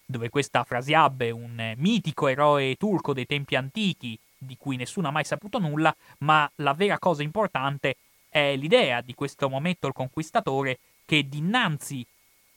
dove 0.04 0.30
questa 0.30 0.62
Afrasiab 0.62 1.22
è 1.22 1.30
un 1.30 1.76
mitico 1.78 2.28
eroe 2.28 2.78
turco 2.78 3.14
dei 3.14 3.28
tempi 3.28 3.56
antichi, 3.56 4.18
di 4.36 4.58
cui 4.58 4.76
nessuno 4.76 5.10
ha 5.10 5.12
mai 5.12 5.24
saputo 5.24 5.60
nulla, 5.60 5.96
ma 6.22 6.52
la 6.56 6.74
vera 6.74 6.98
cosa 6.98 7.22
importante 7.22 7.96
è 8.30 8.56
l'idea 8.56 9.02
di 9.02 9.14
questo 9.14 9.50
momento 9.50 9.88
il 9.88 9.94
conquistatore 9.94 10.80
che 11.06 11.28
dinanzi 11.28 12.06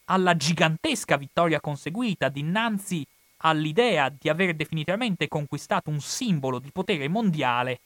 alla 0.07 0.37
gigantesca 0.37 1.17
vittoria 1.17 1.61
conseguita, 1.61 2.29
dinanzi 2.29 3.05
all'idea 3.39 4.09
di 4.09 4.29
aver 4.29 4.55
definitivamente 4.55 5.29
conquistato 5.29 5.91
un 5.91 6.01
simbolo 6.01 6.59
di 6.59 6.71
potere 6.71 7.09
mondiale, 7.09 7.81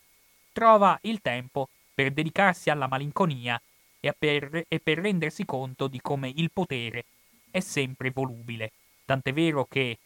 trova 0.52 0.98
il 1.02 1.20
tempo 1.22 1.68
per 1.94 2.10
dedicarsi 2.10 2.68
alla 2.68 2.88
malinconia 2.88 3.60
e 4.00 4.14
per, 4.18 4.64
e 4.68 4.80
per 4.80 4.98
rendersi 4.98 5.44
conto 5.44 5.86
di 5.86 6.00
come 6.00 6.30
il 6.34 6.50
potere 6.52 7.04
è 7.50 7.60
sempre 7.60 8.10
volubile. 8.10 8.72
Tant'è 9.04 9.32
vero 9.32 9.66
che 9.66 9.98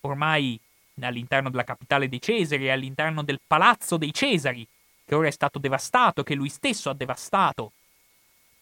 ormai 0.00 0.58
all'interno 1.00 1.50
della 1.50 1.64
capitale 1.64 2.08
dei 2.08 2.20
Cesari 2.20 2.70
all'interno 2.70 3.22
del 3.22 3.40
palazzo 3.46 3.96
dei 3.96 4.12
Cesari 4.12 4.66
che 5.06 5.14
ora 5.14 5.28
è 5.28 5.30
stato 5.30 5.58
devastato, 5.60 6.24
che 6.24 6.34
lui 6.34 6.48
stesso 6.48 6.90
ha 6.90 6.94
devastato. 6.94 7.72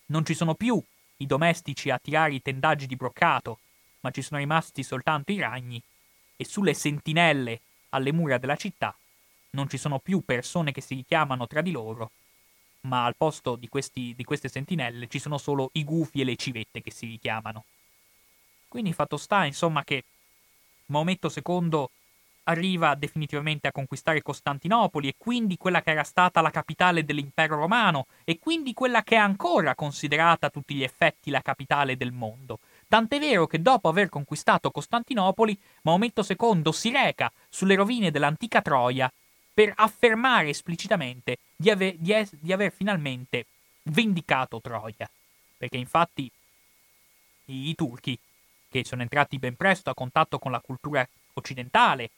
Non 0.06 0.24
ci 0.26 0.34
sono 0.34 0.54
più 0.54 0.80
i 1.16 1.26
domestici 1.26 1.88
a 1.88 1.98
tirare 1.98 2.34
i 2.34 2.42
tendaggi 2.42 2.86
di 2.86 2.96
broccato, 2.96 3.58
ma 4.00 4.10
ci 4.10 4.20
sono 4.20 4.38
rimasti 4.38 4.82
soltanto 4.82 5.32
i 5.32 5.40
ragni, 5.40 5.82
e 6.36 6.44
sulle 6.44 6.74
sentinelle 6.74 7.60
alle 7.90 8.12
mura 8.12 8.36
della 8.38 8.56
città 8.56 8.94
non 9.50 9.68
ci 9.68 9.78
sono 9.78 9.98
più 9.98 10.22
persone 10.24 10.72
che 10.72 10.80
si 10.80 10.94
richiamano 10.94 11.46
tra 11.46 11.62
di 11.62 11.70
loro, 11.70 12.10
ma 12.82 13.06
al 13.06 13.16
posto 13.16 13.56
di, 13.56 13.68
questi, 13.68 14.12
di 14.14 14.24
queste 14.24 14.48
sentinelle 14.48 15.08
ci 15.08 15.18
sono 15.18 15.38
solo 15.38 15.70
i 15.72 15.84
gufi 15.84 16.20
e 16.20 16.24
le 16.24 16.36
civette 16.36 16.82
che 16.82 16.90
si 16.90 17.06
richiamano. 17.06 17.64
Quindi 18.68 18.92
fatto 18.92 19.16
sta, 19.16 19.44
insomma, 19.44 19.82
che 19.84 20.04
Maometto 20.86 21.32
II 21.32 21.86
arriva 22.44 22.94
definitivamente 22.94 23.68
a 23.68 23.72
conquistare 23.72 24.22
Costantinopoli 24.22 25.08
e 25.08 25.14
quindi 25.16 25.56
quella 25.56 25.82
che 25.82 25.90
era 25.90 26.02
stata 26.02 26.40
la 26.40 26.50
capitale 26.50 27.04
dell'impero 27.04 27.56
romano 27.56 28.06
e 28.24 28.38
quindi 28.38 28.72
quella 28.72 29.02
che 29.02 29.14
è 29.14 29.18
ancora 29.18 29.74
considerata 29.74 30.46
a 30.46 30.50
tutti 30.50 30.74
gli 30.74 30.82
effetti 30.82 31.30
la 31.30 31.40
capitale 31.40 31.96
del 31.96 32.12
mondo. 32.12 32.58
Tant'è 32.86 33.18
vero 33.18 33.46
che 33.46 33.62
dopo 33.62 33.88
aver 33.88 34.08
conquistato 34.08 34.70
Costantinopoli, 34.70 35.58
Maometto 35.82 36.24
II 36.26 36.72
si 36.72 36.90
reca 36.90 37.32
sulle 37.48 37.74
rovine 37.74 38.10
dell'antica 38.10 38.60
Troia 38.60 39.10
per 39.52 39.72
affermare 39.76 40.50
esplicitamente 40.50 41.38
di, 41.56 41.70
ave- 41.70 41.96
di, 41.98 42.12
es- 42.12 42.34
di 42.34 42.52
aver 42.52 42.72
finalmente 42.72 43.46
vendicato 43.84 44.60
Troia. 44.60 45.08
Perché 45.56 45.76
infatti 45.76 46.30
i-, 47.46 47.68
i 47.70 47.74
turchi, 47.74 48.18
che 48.68 48.84
sono 48.84 49.02
entrati 49.02 49.38
ben 49.38 49.56
presto 49.56 49.90
a 49.90 49.94
contatto 49.94 50.38
con 50.38 50.50
la 50.50 50.60
cultura 50.60 51.08
occidentale 51.34 52.10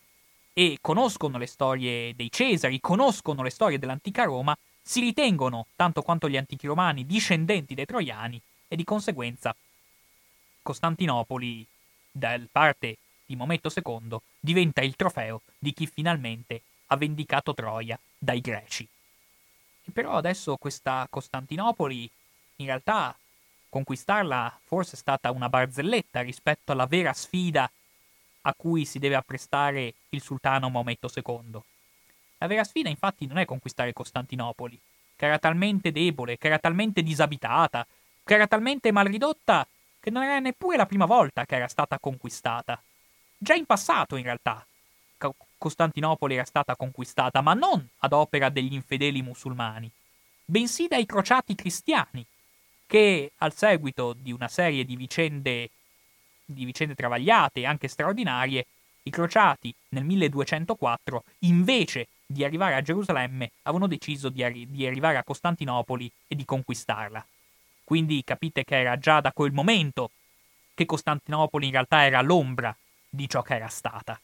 e 0.59 0.79
conoscono 0.81 1.37
le 1.37 1.45
storie 1.45 2.15
dei 2.17 2.31
Cesari, 2.31 2.81
conoscono 2.81 3.43
le 3.43 3.51
storie 3.51 3.79
dell'antica 3.79 4.25
Roma, 4.25 4.57
si 4.81 5.01
ritengono, 5.01 5.67
tanto 5.77 6.01
quanto 6.01 6.31
gli 6.31 6.37
antichi 6.39 6.67
romani, 6.67 7.05
discendenti 7.05 7.75
dei 7.75 7.85
troiani 7.85 8.41
e 8.67 8.75
di 8.75 8.83
conseguenza 8.83 9.55
Costantinopoli, 10.63 11.67
da 12.11 12.41
parte 12.51 12.97
di 13.27 13.37
Mometto 13.37 13.71
II, 13.71 14.17
diventa 14.41 14.81
il 14.81 14.97
trofeo 14.97 15.43
di 15.59 15.75
chi 15.75 15.87
finalmente 15.87 16.63
ha 16.87 16.97
vendicato 16.97 17.53
Troia 17.53 17.99
dai 18.17 18.41
greci. 18.41 18.89
E 19.85 19.91
però 19.91 20.13
adesso 20.13 20.57
questa 20.57 21.07
Costantinopoli, 21.11 22.11
in 22.57 22.67
realtà, 22.67 23.15
conquistarla 23.69 24.59
forse 24.65 24.95
è 24.95 24.97
stata 24.97 25.31
una 25.33 25.51
barzelletta 25.51 26.23
rispetto 26.23 26.73
alla 26.73 26.87
vera 26.87 27.13
sfida 27.13 27.71
a 28.47 28.55
cui 28.57 28.85
si 28.85 28.99
deve 28.99 29.17
apprestare 29.17 29.95
il 30.11 30.23
sultano 30.23 30.71
Maometto 30.71 31.11
II. 31.13 31.61
La 32.39 32.47
vera 32.47 32.65
sfida 32.65 32.89
infatti 32.89 33.27
non 33.27 33.39
è 33.39 33.45
conquistare 33.45 33.93
Costantinopoli, 33.93 34.79
che 35.17 35.27
era 35.27 35.39
talmente 35.39 35.91
debole, 35.91 36.39
che 36.39 36.47
era 36.47 36.59
talmente 36.59 37.03
disabitata, 37.03 37.87
che 38.25 38.35
era 38.35 38.47
talmente 38.47 38.93
malridotta 38.93 39.67
che 39.99 40.11
non 40.11 40.23
era 40.23 40.39
neppure 40.39 40.77
la 40.77 40.87
prima 40.87 41.07
volta 41.07 41.45
che 41.45 41.57
era 41.57 41.67
stata 41.67 41.99
conquistata. 41.99 42.81
Già 43.37 43.55
in 43.55 43.67
passato, 43.67 44.15
in 44.17 44.23
realtà, 44.23 44.65
Costantinopoli 45.59 46.35
era 46.35 46.45
stata 46.45 46.77
conquistata, 46.77 47.41
ma 47.41 47.55
non 47.55 47.85
ad 47.99 48.13
opera 48.13 48.49
degli 48.49 48.75
infedeli 48.75 49.23
musulmani, 49.23 49.91
bensì 50.45 50.87
dai 50.87 51.05
crociati 51.07 51.57
cristiani, 51.57 52.25
che 52.87 53.33
al 53.39 53.53
seguito 53.53 54.13
di 54.13 54.31
una 54.31 54.47
serie 54.47 54.85
di 54.85 54.95
vicende 54.95 55.71
di 56.47 56.65
vicende 56.65 56.95
travagliate 56.95 57.61
e 57.61 57.67
anche 57.67 57.89
straordinarie, 57.89 58.67
i 59.03 59.11
crociati 59.11 59.75
nel 59.91 60.05
1204, 60.05 61.25
invece 61.41 62.09
di 62.27 62.45
arrivare 62.45 62.75
a 62.75 62.83
Gerusalemme, 62.83 63.53
avevano 63.63 63.87
deciso 63.87 64.29
di, 64.29 64.43
arri- 64.43 64.71
di 64.71 64.87
arrivare 64.87 65.17
a 65.17 65.25
Costantinopoli 65.25 66.11
e 66.27 66.35
di 66.35 66.45
conquistarla. 66.45 67.25
Quindi 67.85 68.23
capite 68.25 68.65
che 68.65 68.81
era 68.81 68.99
già 68.99 69.21
da 69.21 69.33
quel 69.33 69.53
momento 69.53 70.11
che 70.75 70.87
Costantinopoli 70.87 71.67
in 71.67 71.73
realtà 71.73 72.05
era 72.05 72.21
l'ombra 72.21 72.77
di 73.09 73.29
ciò 73.29 73.43
che 73.43 73.55
era 73.55 73.69
stata. 73.69 74.21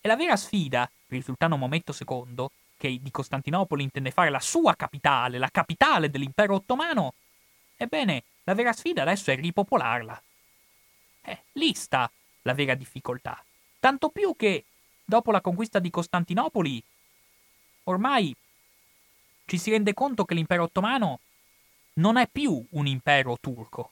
E 0.00 0.08
la 0.08 0.16
vera 0.16 0.36
sfida 0.36 0.90
per 1.06 1.18
il 1.18 1.24
sultano 1.24 1.56
Mometto 1.56 1.94
II, 1.96 2.46
che 2.76 2.98
di 3.00 3.10
Costantinopoli 3.10 3.82
intende 3.82 4.10
fare 4.10 4.30
la 4.30 4.40
sua 4.40 4.74
capitale, 4.74 5.38
la 5.38 5.48
capitale 5.50 6.10
dell'impero 6.10 6.56
ottomano, 6.56 7.14
ebbene, 7.76 8.24
la 8.44 8.54
vera 8.54 8.72
sfida 8.72 9.02
adesso 9.02 9.30
è 9.30 9.36
ripopolarla. 9.36 10.22
Eh, 11.28 11.42
lì 11.52 11.74
sta 11.74 12.08
la 12.42 12.54
vera 12.54 12.74
difficoltà. 12.74 13.42
Tanto 13.80 14.10
più 14.10 14.34
che, 14.36 14.64
dopo 15.04 15.32
la 15.32 15.40
conquista 15.40 15.80
di 15.80 15.90
Costantinopoli, 15.90 16.82
ormai 17.84 18.34
ci 19.44 19.58
si 19.58 19.70
rende 19.70 19.92
conto 19.92 20.24
che 20.24 20.34
l'impero 20.34 20.64
ottomano 20.64 21.20
non 21.94 22.16
è 22.16 22.28
più 22.28 22.64
un 22.70 22.86
impero 22.86 23.36
turco, 23.40 23.90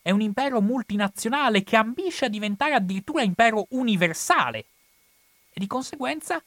è 0.00 0.10
un 0.10 0.20
impero 0.20 0.60
multinazionale 0.60 1.64
che 1.64 1.76
ambisce 1.76 2.26
a 2.26 2.28
diventare 2.28 2.74
addirittura 2.74 3.22
impero 3.22 3.66
universale. 3.70 4.66
E 5.52 5.58
di 5.58 5.66
conseguenza 5.66 6.40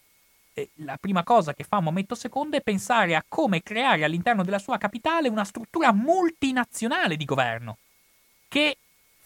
eh, 0.54 0.70
la 0.76 0.98
prima 0.98 1.24
cosa 1.24 1.54
che 1.54 1.66
fa 1.66 1.82
Momento 1.82 2.16
Secondo 2.16 2.56
è 2.56 2.62
pensare 2.62 3.16
a 3.16 3.26
come 3.28 3.62
creare 3.62 4.06
all'interno 4.06 4.44
della 4.44 4.60
sua 4.60 4.78
capitale 4.78 5.28
una 5.28 5.44
struttura 5.44 5.92
multinazionale 5.92 7.18
di 7.18 7.26
governo 7.26 7.78
che 8.48 8.78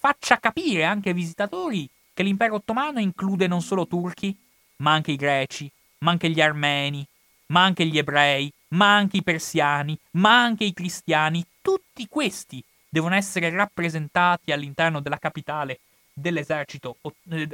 faccia 0.04 0.38
capire 0.38 0.84
anche 0.84 1.10
ai 1.10 1.16
visitatori 1.16 1.90
che 2.14 2.24
l'impero 2.24 2.56
ottomano 2.56 3.00
include 3.00 3.48
non 3.48 3.62
solo 3.62 3.88
turchi, 3.88 4.38
ma 4.78 4.92
anche 4.92 5.14
i 5.14 5.16
greci, 5.16 5.72
ma 6.00 6.12
anche 6.12 6.30
gli 6.30 6.42
armeni, 6.42 7.08
ma 7.48 7.64
anche 7.64 7.86
gli 7.86 7.98
ebrei, 7.98 8.52
ma 8.70 8.94
anche 8.98 9.16
i 9.18 9.24
persiani, 9.24 9.98
ma 10.12 10.44
anche 10.44 10.66
i 10.66 10.74
cristiani. 10.74 11.46
Tutti 11.62 12.06
questi 12.10 12.62
devono 12.90 13.16
essere 13.16 13.50
rappresentati 13.50 14.52
all'interno 14.52 15.00
della 15.00 15.20
capitale 15.20 15.80
dell'esercito, 16.12 16.98
eh, 17.30 17.48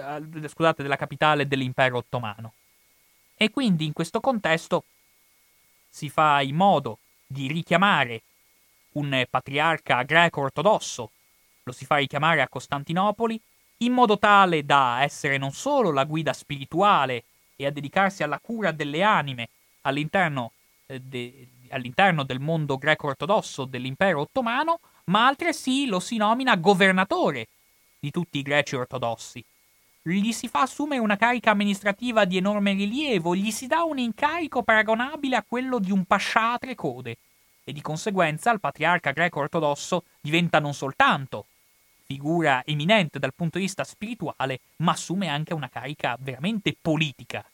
scusate, 0.47 0.81
della 0.81 0.95
capitale 0.95 1.47
dell'impero 1.47 1.97
ottomano. 1.97 2.53
E 3.35 3.51
quindi 3.51 3.85
in 3.85 3.93
questo 3.93 4.19
contesto 4.19 4.85
si 5.87 6.09
fa 6.09 6.41
in 6.41 6.55
modo 6.55 6.97
di 7.27 7.47
richiamare 7.47 8.23
un 8.93 9.23
patriarca 9.29 10.01
greco-ortodosso, 10.01 11.11
lo 11.69 11.71
si 11.71 11.85
fa 11.85 11.97
richiamare 11.97 12.41
a 12.41 12.49
Costantinopoli, 12.49 13.39
in 13.77 13.93
modo 13.93 14.17
tale 14.17 14.65
da 14.65 15.03
essere 15.03 15.37
non 15.37 15.51
solo 15.51 15.91
la 15.91 16.03
guida 16.03 16.33
spirituale 16.33 17.23
e 17.55 17.65
a 17.65 17.71
dedicarsi 17.71 18.23
alla 18.23 18.39
cura 18.39 18.71
delle 18.71 19.03
anime 19.03 19.49
all'interno, 19.81 20.51
eh, 20.87 20.99
de, 20.99 21.47
all'interno 21.69 22.23
del 22.23 22.39
mondo 22.39 22.77
greco-ortodosso 22.77 23.65
dell'impero 23.65 24.21
ottomano, 24.21 24.79
ma 25.05 25.27
altresì 25.27 25.85
lo 25.85 25.99
si 25.99 26.17
nomina 26.17 26.55
governatore 26.55 27.47
di 27.99 28.11
tutti 28.11 28.39
i 28.39 28.43
greci 28.43 28.75
ortodossi. 28.75 29.43
Gli 30.01 30.31
si 30.31 30.47
fa 30.47 30.61
assumere 30.61 31.01
una 31.01 31.17
carica 31.17 31.51
amministrativa 31.51 32.25
di 32.25 32.37
enorme 32.37 32.73
rilievo, 32.73 33.35
gli 33.35 33.51
si 33.51 33.67
dà 33.67 33.83
un 33.83 33.97
incarico 33.97 34.63
paragonabile 34.63 35.35
a 35.35 35.45
quello 35.47 35.77
di 35.77 35.91
un 35.91 36.05
pascià 36.05 36.53
a 36.53 36.57
tre 36.57 36.73
code, 36.73 37.17
e 37.63 37.73
di 37.73 37.81
conseguenza 37.81 38.51
il 38.51 38.59
patriarca 38.59 39.11
greco-ortodosso 39.11 40.03
diventa 40.21 40.59
non 40.59 40.73
soltanto 40.73 41.45
figura 42.11 42.63
eminente 42.65 43.19
dal 43.19 43.35
punto 43.35 43.59
di 43.59 43.65
vista 43.65 43.83
spirituale, 43.83 44.61
ma 44.77 44.93
assume 44.93 45.27
anche 45.27 45.53
una 45.53 45.69
carica 45.69 46.17
veramente 46.19 46.75
politica 46.81 47.45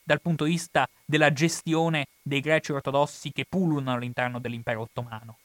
dal 0.00 0.20
punto 0.20 0.44
di 0.44 0.50
vista 0.50 0.88
della 1.04 1.32
gestione 1.32 2.06
dei 2.22 2.38
greci 2.38 2.70
ortodossi 2.70 3.32
che 3.32 3.46
pullulano 3.48 3.94
all'interno 3.94 4.38
dell'impero 4.38 4.82
ottomano. 4.82 5.38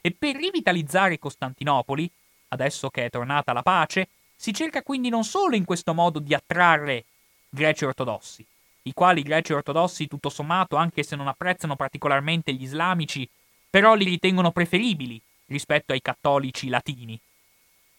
E 0.00 0.10
per 0.10 0.34
rivitalizzare 0.34 1.20
Costantinopoli, 1.20 2.10
adesso 2.48 2.88
che 2.90 3.04
è 3.04 3.10
tornata 3.10 3.52
la 3.52 3.62
pace, 3.62 4.08
si 4.34 4.52
cerca 4.52 4.82
quindi 4.82 5.10
non 5.10 5.22
solo 5.22 5.54
in 5.54 5.64
questo 5.64 5.94
modo 5.94 6.18
di 6.18 6.34
attrarre 6.34 7.04
greci 7.48 7.84
ortodossi, 7.84 8.44
i 8.82 8.92
quali 8.94 9.22
greci 9.22 9.52
ortodossi 9.52 10.08
tutto 10.08 10.28
sommato, 10.28 10.74
anche 10.74 11.04
se 11.04 11.14
non 11.14 11.28
apprezzano 11.28 11.76
particolarmente 11.76 12.52
gli 12.52 12.64
islamici, 12.64 13.28
però 13.70 13.94
li 13.94 14.06
ritengono 14.06 14.50
preferibili 14.50 15.22
rispetto 15.46 15.92
ai 15.92 16.02
cattolici 16.02 16.68
latini. 16.68 17.20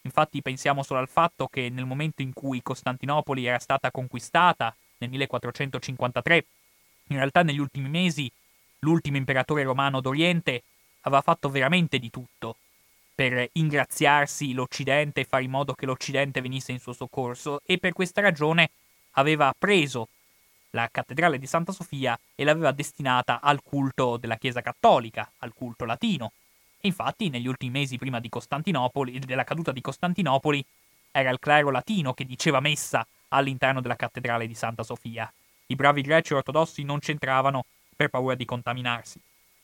Infatti 0.10 0.42
pensiamo 0.42 0.82
solo 0.82 1.00
al 1.00 1.08
fatto 1.08 1.48
che 1.48 1.70
nel 1.70 1.86
momento 1.86 2.24
in 2.24 2.34
cui 2.34 2.64
Costantinopoli 2.64 3.46
era 3.46 3.60
stata 3.60 3.92
conquistata, 3.92 4.76
nel 4.98 5.12
1453, 5.12 6.46
in 7.10 7.18
realtà 7.18 7.44
negli 7.44 7.60
ultimi 7.60 7.88
mesi 7.90 8.30
l'ultimo 8.80 9.18
imperatore 9.18 9.64
romano 9.64 10.02
d'Oriente 10.02 10.64
aveva 11.02 11.22
fatto 11.22 11.50
veramente 11.50 12.00
di 12.00 12.10
tutto 12.10 12.56
per 13.14 13.50
ingraziarsi 13.54 14.54
l'Occidente 14.54 15.22
e 15.22 15.26
fare 15.26 15.44
in 15.44 15.52
modo 15.52 15.74
che 15.74 15.86
l'Occidente 15.86 16.42
venisse 16.42 16.72
in 16.72 16.80
suo 16.80 16.94
soccorso 16.94 17.62
e 17.66 17.78
per 17.78 17.94
questa 17.94 18.22
ragione 18.22 18.72
aveva 19.12 19.54
preso 19.58 20.08
la 20.72 20.90
cattedrale 20.92 21.38
di 21.38 21.46
Santa 21.46 21.72
Sofia 21.72 22.20
e 22.34 22.44
l'aveva 22.44 22.72
destinata 22.72 23.42
al 23.42 23.62
culto 23.62 24.18
della 24.18 24.38
Chiesa 24.38 24.62
cattolica, 24.62 25.30
al 25.40 25.54
culto 25.54 25.86
latino. 25.86 26.32
E 26.82 26.88
infatti 26.88 27.28
negli 27.28 27.48
ultimi 27.48 27.72
mesi 27.72 27.98
prima 27.98 28.22
della 28.22 29.44
caduta 29.44 29.74
di 29.74 29.82
Costantinopoli, 29.82 30.66
era 31.12 31.30
il 31.30 31.40
clero 31.40 31.72
latino 31.72 32.14
che 32.14 32.24
diceva 32.24 32.62
messa 32.62 33.06
all'interno 33.30 33.82
della 33.82 33.98
cattedrale 33.98 34.48
di 34.48 34.54
Santa 34.54 34.84
Sofia. 34.84 35.32
I 35.68 35.76
bravi 35.76 36.02
greci 36.02 36.34
ortodossi 36.34 36.84
non 36.84 37.00
c'entravano 37.00 37.66
per 37.96 38.10
paura 38.10 38.36
di 38.36 38.46
contaminarsi. 38.46 39.20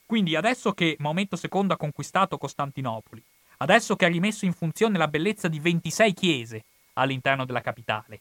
Quindi 0.06 0.36
adesso 0.36 0.74
che 0.74 0.98
Maometto 1.00 1.40
II 1.42 1.68
ha 1.70 1.78
conquistato 1.78 2.38
Costantinopoli, 2.38 3.24
adesso 3.58 3.96
che 3.96 4.06
ha 4.06 4.10
rimesso 4.10 4.44
in 4.44 4.54
funzione 4.54 4.98
la 4.98 5.08
bellezza 5.08 5.48
di 5.48 5.60
26 5.60 6.14
chiese 6.14 6.64
all'interno 6.94 7.46
della 7.46 7.62
capitale, 7.62 8.20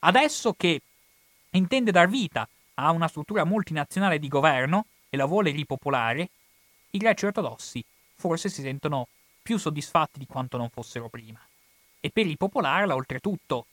adesso 0.00 0.54
che 0.54 0.80
intende 1.50 1.90
dar 1.90 2.08
vita 2.08 2.48
a 2.74 2.90
una 2.90 3.08
struttura 3.08 3.44
multinazionale 3.44 4.18
di 4.18 4.28
governo 4.28 4.86
e 5.10 5.18
la 5.18 5.26
vuole 5.26 5.50
ripopolare, 5.50 6.30
i 6.92 6.98
greci 6.98 7.26
ortodossi 7.26 7.84
forse 8.22 8.48
si 8.48 8.62
sentono 8.62 9.08
più 9.42 9.58
soddisfatti 9.58 10.20
di 10.20 10.26
quanto 10.26 10.56
non 10.56 10.70
fossero 10.70 11.08
prima. 11.08 11.40
E 11.98 12.10
per 12.10 12.26
ripopolarla, 12.26 12.94
oltretutto, 12.94 13.66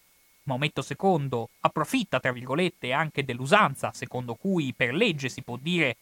Maometto 0.43 0.83
II 0.83 1.45
approfitta, 1.59 2.19
tra 2.19 2.31
virgolette, 2.31 2.91
anche 2.91 3.23
dell'usanza 3.23 3.91
secondo 3.93 4.33
cui 4.33 4.73
per 4.73 4.95
legge 4.95 5.29
si 5.29 5.43
può 5.43 5.55
dire 5.57 5.97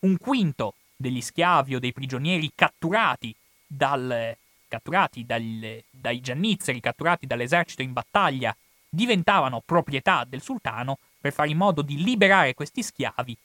un 0.00 0.16
quinto 0.16 0.74
degli 0.96 1.20
schiavi 1.20 1.74
o 1.74 1.78
dei 1.78 1.92
prigionieri 1.92 2.50
catturati, 2.54 3.34
dal, 3.66 4.34
catturati 4.66 5.26
dal, 5.26 5.82
dai 5.90 6.20
giannizzeri, 6.20 6.80
catturati 6.80 7.26
dall'esercito 7.26 7.82
in 7.82 7.92
battaglia, 7.92 8.56
diventavano 8.88 9.60
proprietà 9.62 10.24
del 10.24 10.40
sultano 10.40 10.98
per 11.20 11.34
fare 11.34 11.50
in 11.50 11.58
modo 11.58 11.82
di 11.82 12.02
liberare 12.02 12.54
questi 12.54 12.82
schiavi 12.82 13.36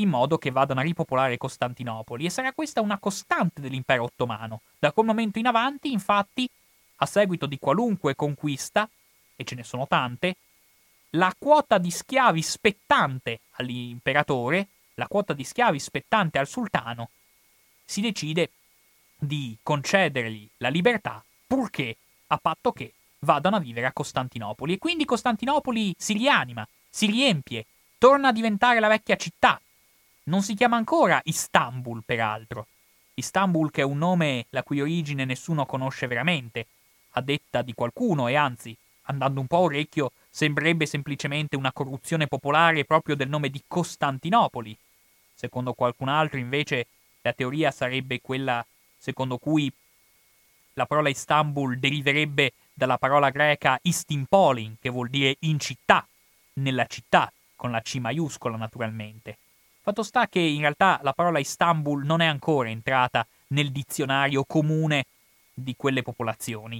in 0.00 0.08
modo 0.08 0.38
che 0.38 0.50
vadano 0.50 0.80
a 0.80 0.84
ripopolare 0.84 1.36
Costantinopoli 1.36 2.24
e 2.24 2.30
sarà 2.30 2.52
questa 2.52 2.80
una 2.80 2.98
costante 2.98 3.60
dell'impero 3.60 4.04
ottomano. 4.04 4.62
Da 4.78 4.92
quel 4.92 5.06
momento 5.06 5.38
in 5.38 5.46
avanti, 5.46 5.92
infatti, 5.92 6.48
a 6.96 7.06
seguito 7.06 7.46
di 7.46 7.58
qualunque 7.58 8.14
conquista, 8.14 8.88
e 9.36 9.44
ce 9.44 9.54
ne 9.54 9.64
sono 9.64 9.86
tante, 9.86 10.36
la 11.10 11.34
quota 11.38 11.78
di 11.78 11.90
schiavi 11.90 12.42
spettante 12.42 13.40
all'imperatore, 13.52 14.68
la 14.94 15.06
quota 15.06 15.32
di 15.32 15.44
schiavi 15.44 15.78
spettante 15.78 16.38
al 16.38 16.48
sultano, 16.48 17.10
si 17.84 18.00
decide 18.00 18.50
di 19.16 19.56
concedergli 19.62 20.48
la 20.58 20.68
libertà 20.68 21.24
purché 21.46 21.96
a 22.28 22.36
patto 22.36 22.72
che 22.72 22.92
vadano 23.20 23.56
a 23.56 23.60
vivere 23.60 23.86
a 23.86 23.92
Costantinopoli. 23.92 24.74
E 24.74 24.78
quindi 24.78 25.04
Costantinopoli 25.04 25.94
si 25.96 26.12
rianima, 26.12 26.66
si 26.88 27.06
riempie, 27.06 27.66
torna 27.96 28.28
a 28.28 28.32
diventare 28.32 28.80
la 28.80 28.88
vecchia 28.88 29.16
città. 29.16 29.60
Non 30.28 30.42
si 30.42 30.52
chiama 30.52 30.76
ancora 30.76 31.22
Istanbul, 31.24 32.02
peraltro. 32.04 32.66
Istanbul 33.14 33.70
che 33.70 33.80
è 33.80 33.84
un 33.84 33.96
nome 33.96 34.44
la 34.50 34.62
cui 34.62 34.82
origine 34.82 35.24
nessuno 35.24 35.64
conosce 35.64 36.06
veramente, 36.06 36.66
a 37.12 37.22
detta 37.22 37.62
di 37.62 37.72
qualcuno, 37.72 38.28
e 38.28 38.34
anzi, 38.34 38.76
andando 39.04 39.40
un 39.40 39.46
po' 39.46 39.56
a 39.56 39.60
orecchio, 39.60 40.12
sembrerebbe 40.28 40.84
semplicemente 40.84 41.56
una 41.56 41.72
corruzione 41.72 42.26
popolare 42.26 42.84
proprio 42.84 43.16
del 43.16 43.30
nome 43.30 43.48
di 43.48 43.62
Costantinopoli. 43.66 44.76
Secondo 45.34 45.72
qualcun 45.72 46.08
altro, 46.08 46.38
invece, 46.38 46.88
la 47.22 47.32
teoria 47.32 47.70
sarebbe 47.70 48.20
quella 48.20 48.64
secondo 48.98 49.38
cui 49.38 49.72
la 50.74 50.84
parola 50.84 51.08
Istanbul 51.08 51.78
deriverebbe 51.78 52.52
dalla 52.74 52.98
parola 52.98 53.30
greca 53.30 53.78
istimpolin, 53.80 54.76
che 54.78 54.90
vuol 54.90 55.08
dire 55.08 55.36
in 55.40 55.58
città, 55.58 56.06
nella 56.54 56.84
città, 56.84 57.32
con 57.56 57.70
la 57.70 57.80
C 57.80 57.94
maiuscola 57.94 58.58
naturalmente. 58.58 59.38
Fatto 59.88 60.02
sta 60.02 60.28
che 60.28 60.38
in 60.38 60.60
realtà 60.60 61.00
la 61.02 61.14
parola 61.14 61.38
Istanbul 61.38 62.04
non 62.04 62.20
è 62.20 62.26
ancora 62.26 62.68
entrata 62.68 63.26
nel 63.48 63.72
dizionario 63.72 64.44
comune 64.44 65.06
di 65.54 65.74
quelle 65.78 66.02
popolazioni. 66.02 66.78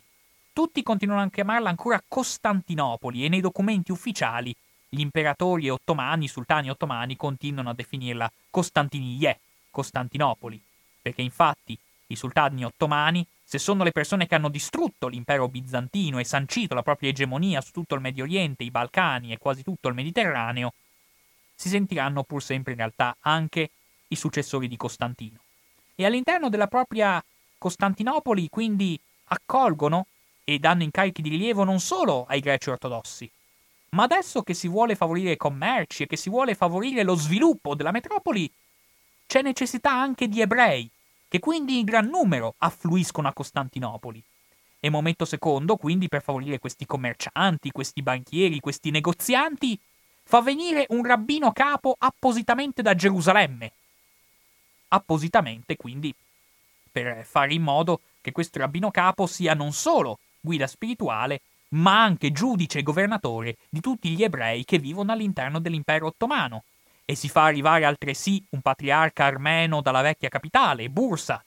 Tutti 0.53 0.83
continuano 0.83 1.23
a 1.23 1.31
chiamarla 1.31 1.71
ancora 1.71 2.05
Costantinopoli 2.07 3.25
e 3.25 3.31
nei 3.31 3.41
documenti 3.41 3.93
ufficiali 3.93 4.55
gli 4.91 5.01
imperatori 5.01 5.71
ottomani, 5.71 6.27
i 6.27 6.29
sultani 6.29 6.69
ottomani 6.69 7.17
continuano 7.17 7.71
a 7.71 7.75
definirla 7.75 8.31
Costantiniye, 8.51 9.41
Costantinopoli, 9.71 10.61
perché 11.01 11.23
infatti 11.23 11.79
i 12.09 12.15
sultani 12.15 12.67
ottomani, 12.67 13.27
se 13.43 13.59
sono 13.59 13.85
le 13.85 13.93
persone 13.93 14.27
che 14.27 14.35
hanno 14.35 14.51
distrutto 14.51 15.09
l'impero 15.09 15.49
bizantino 15.49 16.19
e 16.19 16.25
sancito 16.25 16.75
la 16.75 16.83
propria 16.83 17.09
egemonia 17.09 17.63
su 17.63 17.71
tutto 17.73 17.95
il 17.95 18.03
Medio 18.03 18.25
Oriente, 18.25 18.65
i 18.65 18.71
Balcani 18.71 19.33
e 19.33 19.39
quasi 19.39 19.63
tutto 19.63 19.89
il 19.89 19.95
Mediterraneo, 19.95 20.75
si 21.59 21.69
sentiranno 21.69 22.23
pur 22.23 22.41
sempre 22.41 22.73
in 22.73 22.79
realtà 22.79 23.17
anche 23.19 23.71
i 24.07 24.15
successori 24.15 24.69
di 24.69 24.77
Costantino. 24.77 25.41
E 25.97 26.05
all'interno 26.05 26.49
della 26.49 26.69
propria 26.69 27.23
Costantinopoli 27.59 28.49
quindi 28.49 28.99
accolgono 29.25 30.07
e 30.45 30.61
danno 30.61 30.85
incarichi 30.85 31.21
di 31.21 31.31
rilievo 31.31 31.65
non 31.65 31.81
solo 31.81 32.27
ai 32.27 32.39
greci 32.39 32.71
ortodossi. 32.71 33.29
Ma 33.91 34.05
adesso 34.05 34.43
che 34.43 34.55
si 34.55 34.69
vuole 34.69 34.95
favorire 34.95 35.33
i 35.33 35.37
commerci 35.37 36.05
e 36.05 36.07
che 36.07 36.17
si 36.17 36.31
vuole 36.31 36.55
favorire 36.55 37.03
lo 37.03 37.17
sviluppo 37.17 37.75
della 37.75 37.91
metropoli, 37.91 38.49
c'è 39.27 39.43
necessità 39.43 39.91
anche 39.91 40.29
di 40.29 40.41
ebrei, 40.41 40.89
che 41.27 41.41
quindi 41.41 41.81
in 41.81 41.85
gran 41.85 42.07
numero 42.07 42.55
affluiscono 42.59 43.27
a 43.27 43.33
Costantinopoli. 43.33 44.23
E 44.79 44.91
Momento 44.91 45.25
secondo, 45.25 45.77
quindi, 45.77 46.07
per 46.07 46.23
favorire 46.23 46.61
questi 46.61 46.87
commercianti, 46.87 47.73
questi 47.73 48.01
banchieri, 48.01 48.61
questi 48.61 48.91
negozianti, 48.91 49.79
fa 50.29 50.43
venire 50.43 50.85
un 50.91 51.07
rabbino 51.07 51.53
capo 51.53 51.97
appositamente 51.99 52.83
da 52.83 52.95
Gerusalemme. 52.95 53.73
Appositamente, 54.89 55.75
quindi, 55.77 56.15
per 56.93 57.25
fare 57.25 57.55
in 57.55 57.63
modo 57.63 58.03
che 58.21 58.31
questo 58.31 58.59
rabbino 58.59 58.91
capo 58.91 59.27
sia 59.27 59.55
non 59.55 59.73
solo 59.73 60.19
guida 60.39 60.67
spirituale, 60.67 61.41
ma 61.69 62.03
anche 62.03 62.31
giudice 62.31 62.81
e 62.81 62.83
governatore 62.83 63.57
di 63.71 63.81
tutti 63.81 64.11
gli 64.11 64.23
ebrei 64.23 64.67
che 64.67 64.79
vivono 64.79 65.13
all'interno 65.13 65.61
dell'impero 65.61 66.09
ottomano. 66.09 66.65
E 67.07 67.15
si 67.15 67.31
fa 67.31 67.45
arrivare 67.45 67.87
altresì 67.87 68.45
un 68.51 68.61
patriarca 68.61 69.25
armeno 69.25 69.81
dalla 69.81 70.03
vecchia 70.03 70.29
capitale, 70.29 70.91
Bursa, 70.91 71.43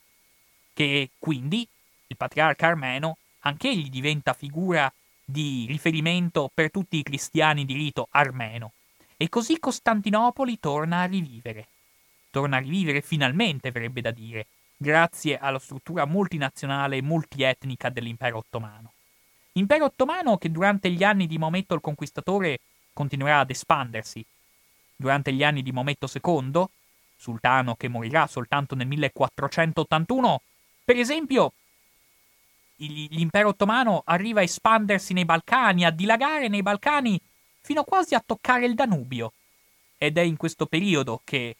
che 0.73 1.11
quindi 1.19 1.67
il 2.07 2.17
patriarca 2.17 2.65
armeno 2.65 3.17
anch'egli 3.41 3.91
diventa 3.91 4.33
figura 4.33 4.91
di 5.31 5.65
riferimento 5.67 6.51
per 6.53 6.69
tutti 6.69 6.97
i 6.97 7.03
cristiani 7.03 7.65
di 7.65 7.73
rito 7.73 8.07
armeno. 8.11 8.73
E 9.17 9.29
così 9.29 9.59
Costantinopoli 9.59 10.59
torna 10.59 11.01
a 11.01 11.05
rivivere. 11.05 11.67
Torna 12.29 12.57
a 12.57 12.59
rivivere 12.59 13.01
finalmente, 13.01 13.71
verrebbe 13.71 14.01
da 14.01 14.11
dire, 14.11 14.47
grazie 14.77 15.37
alla 15.37 15.59
struttura 15.59 16.05
multinazionale 16.05 16.97
e 16.97 17.01
multietnica 17.01 17.89
dell'impero 17.89 18.37
ottomano. 18.37 18.93
Impero 19.53 19.85
ottomano 19.85 20.37
che 20.37 20.49
durante 20.49 20.89
gli 20.89 21.03
anni 21.03 21.27
di 21.27 21.37
Maometto 21.37 21.75
il 21.75 21.81
Conquistatore 21.81 22.59
continuerà 22.93 23.39
ad 23.39 23.49
espandersi. 23.49 24.25
Durante 24.95 25.33
gli 25.33 25.43
anni 25.43 25.61
di 25.61 25.71
Maometto 25.71 26.09
II, 26.11 26.63
sultano 27.17 27.75
che 27.75 27.87
morirà 27.87 28.27
soltanto 28.27 28.75
nel 28.75 28.87
1481, 28.87 30.41
per 30.83 30.97
esempio, 30.97 31.53
l'impero 32.87 33.49
ottomano 33.49 34.01
arriva 34.05 34.39
a 34.39 34.43
espandersi 34.43 35.13
nei 35.13 35.25
Balcani, 35.25 35.85
a 35.85 35.91
dilagare 35.91 36.47
nei 36.47 36.61
Balcani 36.61 37.19
fino 37.61 37.83
quasi 37.83 38.15
a 38.15 38.23
toccare 38.25 38.65
il 38.65 38.75
Danubio. 38.75 39.33
Ed 39.97 40.17
è 40.17 40.21
in 40.21 40.37
questo 40.37 40.65
periodo 40.65 41.21
che 41.23 41.55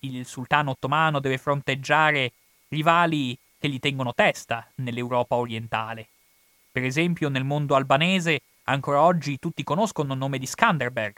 il 0.00 0.26
sultano 0.26 0.70
ottomano 0.70 1.18
deve 1.18 1.38
fronteggiare 1.38 2.32
rivali 2.68 3.36
che 3.58 3.68
gli 3.68 3.80
tengono 3.80 4.14
testa 4.14 4.68
nell'Europa 4.76 5.36
orientale. 5.36 6.08
Per 6.70 6.84
esempio, 6.84 7.28
nel 7.28 7.44
mondo 7.44 7.74
albanese 7.74 8.42
ancora 8.64 9.02
oggi 9.02 9.38
tutti 9.38 9.64
conoscono 9.64 10.12
il 10.12 10.18
nome 10.18 10.38
di 10.38 10.46
Skanderberg, 10.46 11.14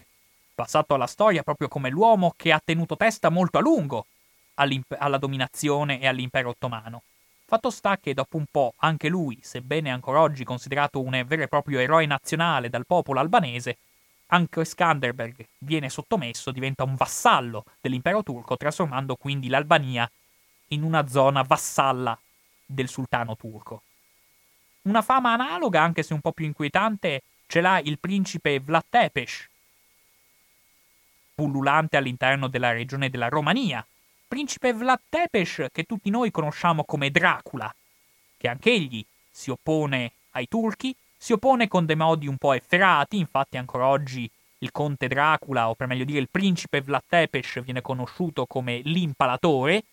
passato 0.55 0.95
alla 0.95 1.07
storia 1.07 1.43
proprio 1.43 1.69
come 1.69 1.91
l'uomo 1.91 2.33
che 2.37 2.53
ha 2.53 2.61
tenuto 2.65 2.97
testa 2.97 3.29
molto 3.29 3.59
a 3.59 3.61
lungo 3.61 4.07
alla 4.55 5.19
dominazione 5.19 6.01
e 6.01 6.07
all'impero 6.07 6.51
ottomano. 6.51 7.03
Fatto 7.49 7.71
sta 7.71 7.97
che 7.97 8.13
dopo 8.13 8.39
un 8.39 8.47
po' 8.51 8.75
anche 8.79 9.09
lui, 9.09 9.39
sebbene 9.41 9.93
ancora 9.93 10.21
oggi 10.21 10.43
considerato 10.43 11.01
un 11.01 11.23
vero 11.25 11.45
e 11.45 11.49
proprio 11.49 11.79
eroe 11.79 12.05
nazionale 12.05 12.69
dal 12.69 12.87
popolo 12.87 13.21
albanese, 13.21 13.79
anche 14.27 14.65
Skanderberg 14.65 15.47
viene 15.59 15.89
sottomesso, 15.89 16.51
diventa 16.51 16.83
un 16.83 16.97
vassallo 16.97 17.65
dell'impero 17.81 18.25
turco, 18.25 18.57
trasformando 18.57 19.15
quindi 19.15 19.47
l'Albania 19.47 20.11
in 20.71 20.83
una 20.83 21.07
zona 21.07 21.43
vassalla 21.43 22.19
del 22.67 22.89
sultano 22.89 23.37
turco. 23.37 23.83
Una 24.83 25.03
fama 25.03 25.33
analoga, 25.33 25.81
anche 25.81 26.03
se 26.03 26.15
un 26.15 26.21
po' 26.21 26.33
più 26.33 26.47
inquietante, 26.47 27.23
ce 27.47 27.61
l'ha 27.61 27.79
il 27.79 28.01
principe 28.01 28.59
Vlad 28.59 28.87
Tepes, 28.89 29.49
pullulante 31.33 31.97
all'interno 31.97 32.49
della 32.49 32.73
regione 32.73 33.09
della 33.09 33.29
Romania, 33.29 33.87
principe 34.27 34.73
Vlad 34.73 35.01
Tepes 35.09 35.67
che 35.73 35.85
tutti 35.85 36.11
noi 36.11 36.31
conosciamo 36.31 36.85
come 36.85 37.11
Dracula, 37.11 37.73
che 38.37 38.49
anch'egli 38.49 39.05
si 39.31 39.51
oppone 39.51 40.13
ai 40.31 40.49
turchi, 40.49 40.95
si 41.17 41.33
oppone 41.33 41.69
con 41.69 41.87
dei 41.87 41.97
modi 41.97 42.27
un 42.27 42.37
po' 42.37 42.53
efferati, 42.53 43.19
infatti 43.19 43.57
ancora 43.57 43.87
oggi 43.87 44.31
il 44.59 44.73
conte 44.73 45.09
Dracula, 45.09 45.69
o 45.69 45.75
per 45.75 45.87
meglio 45.87 46.05
dire 46.05 46.21
il 46.21 46.29
principe 46.31 46.81
Vlad 46.81 47.03
Tepes, 47.09 47.63
viene 47.63 47.83
conosciuto 47.83 48.47
come 48.47 48.81
l'impalatore, 48.85 49.85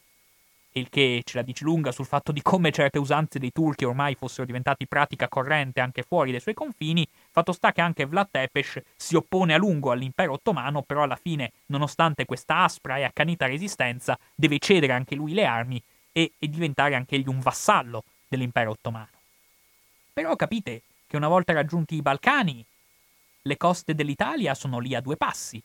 il 0.74 0.90
che 0.90 1.22
ce 1.24 1.38
la 1.38 1.44
dice 1.44 1.64
lunga 1.64 1.92
sul 1.92 2.06
fatto 2.06 2.32
di 2.32 2.42
come 2.42 2.72
certe 2.72 3.00
usanze 3.00 3.40
dei 3.40 3.52
turchi 3.52 3.86
ormai 3.86 4.16
fossero 4.16 4.46
diventate 4.46 4.88
pratica 4.88 5.28
corrente 5.28 5.80
anche 5.82 6.04
fuori 6.04 6.32
dai 6.32 6.40
suoi 6.40 6.54
confini, 6.54 7.08
fatto 7.32 7.52
sta 7.52 7.72
che 7.72 7.82
anche 7.82 8.06
Vlad 8.06 8.30
Tepes 8.32 8.82
si 8.96 9.16
oppone 9.16 9.54
a 9.54 9.58
lungo 9.58 9.92
all'impero 9.92 10.34
ottomano, 10.34 10.82
però 10.82 11.04
alla 11.04 11.16
fine, 11.16 11.52
nonostante 11.68 12.26
questa 12.26 12.64
aspra 12.64 12.98
e 12.98 13.04
accanita 13.04 13.46
resistenza, 13.46 14.18
deve 14.34 14.60
cedere 14.60 14.94
anche 14.94 15.16
lui 15.16 15.34
le 15.34 15.46
armi 15.46 15.82
e, 16.12 16.32
e 16.38 16.48
diventare 16.48 16.96
anche 16.96 17.16
egli 17.16 17.28
un 17.28 17.40
vassallo 17.40 18.04
dell'impero 18.28 18.72
ottomano. 18.72 19.10
Però 20.14 20.36
capite 20.36 20.84
che 21.08 21.18
una 21.18 21.28
volta 21.28 21.54
raggiunti 21.54 21.96
i 21.96 22.02
Balcani, 22.02 22.64
le 23.44 23.58
coste 23.58 23.94
dell'Italia 23.94 24.54
sono 24.54 24.80
lì 24.80 24.96
a 24.96 25.02
due 25.02 25.18
passi, 25.18 25.62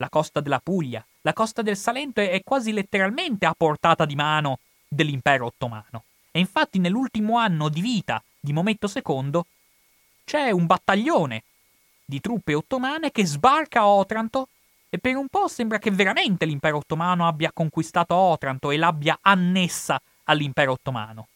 la 0.00 0.08
costa 0.08 0.40
della 0.40 0.60
Puglia, 0.60 1.04
la 1.20 1.34
costa 1.34 1.60
del 1.60 1.76
Salento 1.76 2.20
è 2.20 2.40
quasi 2.42 2.72
letteralmente 2.72 3.44
a 3.44 3.54
portata 3.56 4.06
di 4.06 4.14
mano 4.14 4.58
dell'impero 4.88 5.46
ottomano. 5.46 6.04
E 6.30 6.38
infatti 6.38 6.78
nell'ultimo 6.78 7.36
anno 7.36 7.68
di 7.68 7.82
vita 7.82 8.22
di 8.38 8.52
Mometto 8.52 8.90
II 8.92 9.40
c'è 10.24 10.50
un 10.50 10.64
battaglione 10.64 11.42
di 12.04 12.18
truppe 12.20 12.54
ottomane 12.54 13.10
che 13.10 13.26
sbarca 13.26 13.80
a 13.80 13.88
Otranto 13.88 14.48
e 14.88 14.98
per 14.98 15.16
un 15.16 15.28
po' 15.28 15.48
sembra 15.48 15.78
che 15.78 15.90
veramente 15.90 16.46
l'impero 16.46 16.78
ottomano 16.78 17.26
abbia 17.26 17.52
conquistato 17.52 18.14
Otranto 18.14 18.70
e 18.70 18.78
l'abbia 18.78 19.18
annessa 19.20 20.00
all'impero 20.24 20.72
ottomano. 20.72 21.28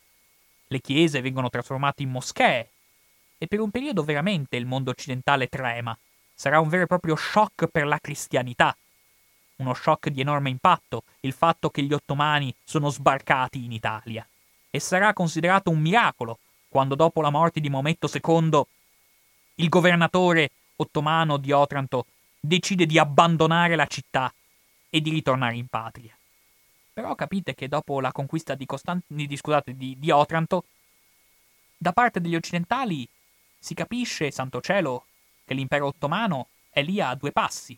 Le 0.68 0.80
chiese 0.80 1.20
vengono 1.20 1.50
trasformate 1.50 2.02
in 2.02 2.10
moschee 2.10 2.70
e 3.36 3.46
per 3.46 3.60
un 3.60 3.70
periodo 3.70 4.02
veramente 4.04 4.56
il 4.56 4.64
mondo 4.64 4.90
occidentale 4.90 5.48
trema 5.48 5.96
sarà 6.34 6.60
un 6.60 6.68
vero 6.68 6.84
e 6.84 6.86
proprio 6.86 7.16
shock 7.16 7.66
per 7.66 7.86
la 7.86 7.98
cristianità. 7.98 8.76
Uno 9.56 9.74
shock 9.74 10.08
di 10.08 10.20
enorme 10.20 10.50
impatto, 10.50 11.04
il 11.20 11.32
fatto 11.32 11.70
che 11.70 11.82
gli 11.82 11.92
ottomani 11.92 12.54
sono 12.64 12.90
sbarcati 12.90 13.64
in 13.64 13.72
Italia. 13.72 14.26
E 14.70 14.80
sarà 14.80 15.12
considerato 15.12 15.70
un 15.70 15.80
miracolo 15.80 16.38
quando 16.68 16.96
dopo 16.96 17.20
la 17.20 17.30
morte 17.30 17.60
di 17.60 17.70
Maometto 17.70 18.10
II 18.12 18.66
il 19.56 19.68
governatore 19.68 20.50
ottomano 20.76 21.36
di 21.36 21.52
Otranto 21.52 22.06
decide 22.40 22.86
di 22.86 22.98
abbandonare 22.98 23.76
la 23.76 23.86
città 23.86 24.32
e 24.90 25.00
di 25.00 25.10
ritornare 25.10 25.54
in 25.54 25.68
patria. 25.68 26.16
Però 26.92 27.14
capite 27.14 27.54
che 27.54 27.68
dopo 27.68 28.00
la 28.00 28.10
conquista 28.10 28.54
di, 28.54 28.66
Costant- 28.66 29.04
di, 29.06 29.36
scusate, 29.36 29.76
di, 29.76 29.96
di 29.98 30.10
Otranto, 30.10 30.64
da 31.76 31.92
parte 31.92 32.20
degli 32.20 32.34
occidentali 32.34 33.08
si 33.58 33.74
capisce, 33.74 34.30
santo 34.30 34.60
cielo, 34.60 35.06
che 35.44 35.54
l'impero 35.54 35.86
ottomano 35.86 36.48
è 36.70 36.82
lì 36.82 37.00
a 37.00 37.14
due 37.14 37.32
passi, 37.32 37.76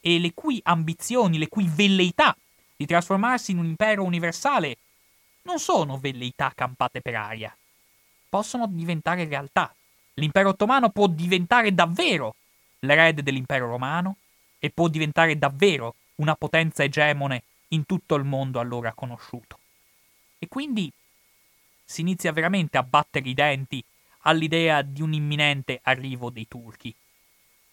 e 0.00 0.18
le 0.18 0.32
cui 0.34 0.60
ambizioni, 0.64 1.38
le 1.38 1.48
cui 1.48 1.68
velleità 1.68 2.36
di 2.76 2.86
trasformarsi 2.86 3.52
in 3.52 3.58
un 3.58 3.66
impero 3.66 4.02
universale 4.02 4.76
non 5.42 5.58
sono 5.58 5.98
velleità 5.98 6.52
campate 6.54 7.00
per 7.00 7.14
aria, 7.14 7.56
possono 8.28 8.66
diventare 8.66 9.24
realtà. 9.24 9.74
L'impero 10.14 10.50
ottomano 10.50 10.90
può 10.90 11.06
diventare 11.06 11.74
davvero 11.74 12.34
l'erede 12.80 13.22
dell'impero 13.22 13.68
romano 13.68 14.16
e 14.58 14.70
può 14.70 14.88
diventare 14.88 15.38
davvero 15.38 15.94
una 16.16 16.34
potenza 16.34 16.82
egemone 16.82 17.42
in 17.68 17.86
tutto 17.86 18.14
il 18.14 18.24
mondo 18.24 18.60
allora 18.60 18.92
conosciuto. 18.92 19.58
E 20.38 20.48
quindi 20.48 20.92
si 21.84 22.00
inizia 22.00 22.32
veramente 22.32 22.78
a 22.78 22.82
battere 22.82 23.28
i 23.28 23.34
denti 23.34 23.82
all'idea 24.22 24.82
di 24.82 25.02
un 25.02 25.12
imminente 25.12 25.80
arrivo 25.82 26.30
dei 26.30 26.46
turchi. 26.48 26.94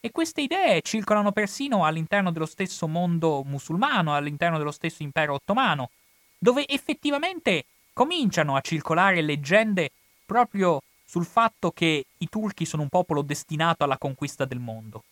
E 0.01 0.11
queste 0.11 0.41
idee 0.41 0.81
circolano 0.81 1.31
persino 1.31 1.85
all'interno 1.85 2.31
dello 2.31 2.45
stesso 2.45 2.87
mondo 2.87 3.43
musulmano, 3.43 4.15
all'interno 4.15 4.57
dello 4.57 4.71
stesso 4.71 5.03
impero 5.03 5.33
ottomano, 5.33 5.89
dove 6.37 6.65
effettivamente 6.67 7.65
cominciano 7.91 8.55
a 8.55 8.61
circolare 8.61 9.21
leggende 9.21 9.91
proprio 10.25 10.81
sul 11.05 11.25
fatto 11.25 11.71
che 11.71 12.05
i 12.17 12.29
turchi 12.29 12.65
sono 12.65 12.83
un 12.83 12.87
popolo 12.89 13.21
destinato 13.23 13.83
alla 13.83 13.97
conquista 13.97 14.45
del 14.45 14.59
mondo. 14.59 15.03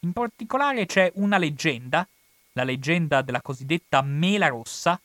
In 0.00 0.12
particolare 0.12 0.86
c'è 0.86 1.10
una 1.16 1.36
leggenda, 1.36 2.06
la 2.52 2.64
leggenda 2.64 3.22
della 3.22 3.42
cosiddetta 3.42 4.00
mela 4.02 4.48
rossa, 4.48 4.98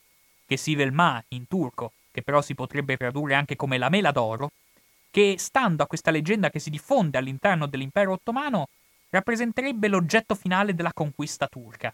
che 0.46 0.58
si 0.58 0.76
velma 0.76 1.22
in 1.30 1.48
turco, 1.48 1.92
che 2.12 2.22
però 2.22 2.42
si 2.42 2.56
potrebbe 2.56 2.96
tradurre 2.96 3.36
anche 3.36 3.56
come 3.56 3.78
la 3.78 3.90
mela 3.90 4.12
d'oro, 4.12 4.52
che, 5.10 5.36
stando 5.38 5.84
a 5.84 5.88
questa 5.88 6.12
leggenda 6.12 6.50
che 6.50 6.60
si 6.60 6.70
diffonde 6.70 7.18
all'interno 7.18 7.66
dell'impero 7.66 8.14
ottomano, 8.14 8.70
rappresenterebbe 9.10 9.88
l'oggetto 9.88 10.36
finale 10.36 10.76
della 10.76 10.94
conquista 10.94 11.48
turca. 11.48 11.94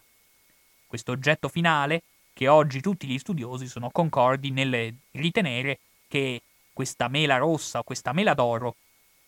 Questo 0.86 1.12
oggetto 1.12 1.48
finale, 1.48 2.02
che 2.32 2.48
oggi 2.48 2.80
tutti 2.80 3.06
gli 3.06 3.18
studiosi 3.18 3.68
sono 3.68 3.90
concordi 3.90 4.50
nel 4.50 4.94
ritenere 5.12 5.78
che 6.08 6.42
questa 6.72 7.08
mela 7.08 7.36
rossa 7.36 7.78
o 7.78 7.84
questa 7.84 8.12
mela 8.12 8.34
d'oro 8.34 8.76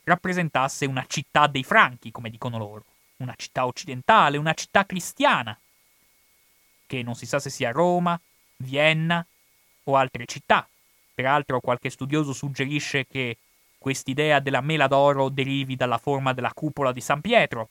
rappresentasse 0.04 0.86
una 0.86 1.04
città 1.06 1.46
dei 1.46 1.64
Franchi, 1.64 2.10
come 2.10 2.30
dicono 2.30 2.58
loro, 2.58 2.84
una 3.18 3.34
città 3.36 3.66
occidentale, 3.66 4.36
una 4.36 4.54
città 4.54 4.84
cristiana, 4.84 5.58
che 6.86 7.02
non 7.02 7.14
si 7.14 7.26
sa 7.26 7.38
se 7.38 7.50
sia 7.50 7.70
Roma, 7.70 8.18
Vienna 8.58 9.24
o 9.84 9.96
altre 9.96 10.24
città. 10.26 10.68
Peraltro 11.14 11.60
qualche 11.60 11.90
studioso 11.90 12.32
suggerisce 12.32 13.06
che 13.06 13.36
quest'idea 13.86 14.40
della 14.40 14.60
mela 14.62 14.88
d'oro 14.88 15.28
derivi 15.28 15.76
dalla 15.76 15.98
forma 15.98 16.32
della 16.32 16.50
cupola 16.52 16.90
di 16.90 17.00
San 17.00 17.20
Pietro. 17.20 17.68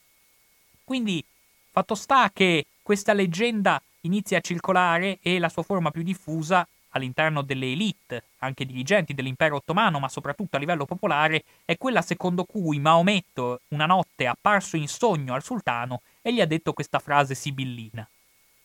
Quindi 0.82 1.22
Fatto 1.70 1.94
sta 1.94 2.30
che 2.32 2.64
questa 2.82 3.12
leggenda 3.12 3.78
inizia 4.00 4.38
a 4.38 4.40
circolare 4.40 5.18
e 5.20 5.38
la 5.38 5.50
sua 5.50 5.62
forma 5.62 5.90
più 5.90 6.02
diffusa 6.02 6.66
all'interno 6.92 7.42
delle 7.42 7.70
elite, 7.70 8.22
anche 8.38 8.64
dirigenti 8.64 9.12
dell'impero 9.12 9.56
ottomano, 9.56 9.98
ma 9.98 10.08
soprattutto 10.08 10.56
a 10.56 10.58
livello 10.58 10.86
popolare, 10.86 11.44
è 11.66 11.76
quella 11.76 12.00
secondo 12.00 12.44
cui 12.44 12.78
Maometto 12.78 13.60
una 13.68 13.84
notte 13.84 14.24
è 14.24 14.26
apparso 14.26 14.78
in 14.78 14.88
sogno 14.88 15.34
al 15.34 15.42
sultano 15.42 16.00
e 16.22 16.32
gli 16.32 16.40
ha 16.40 16.46
detto 16.46 16.72
questa 16.72 16.98
frase 16.98 17.34
sibillina. 17.34 18.08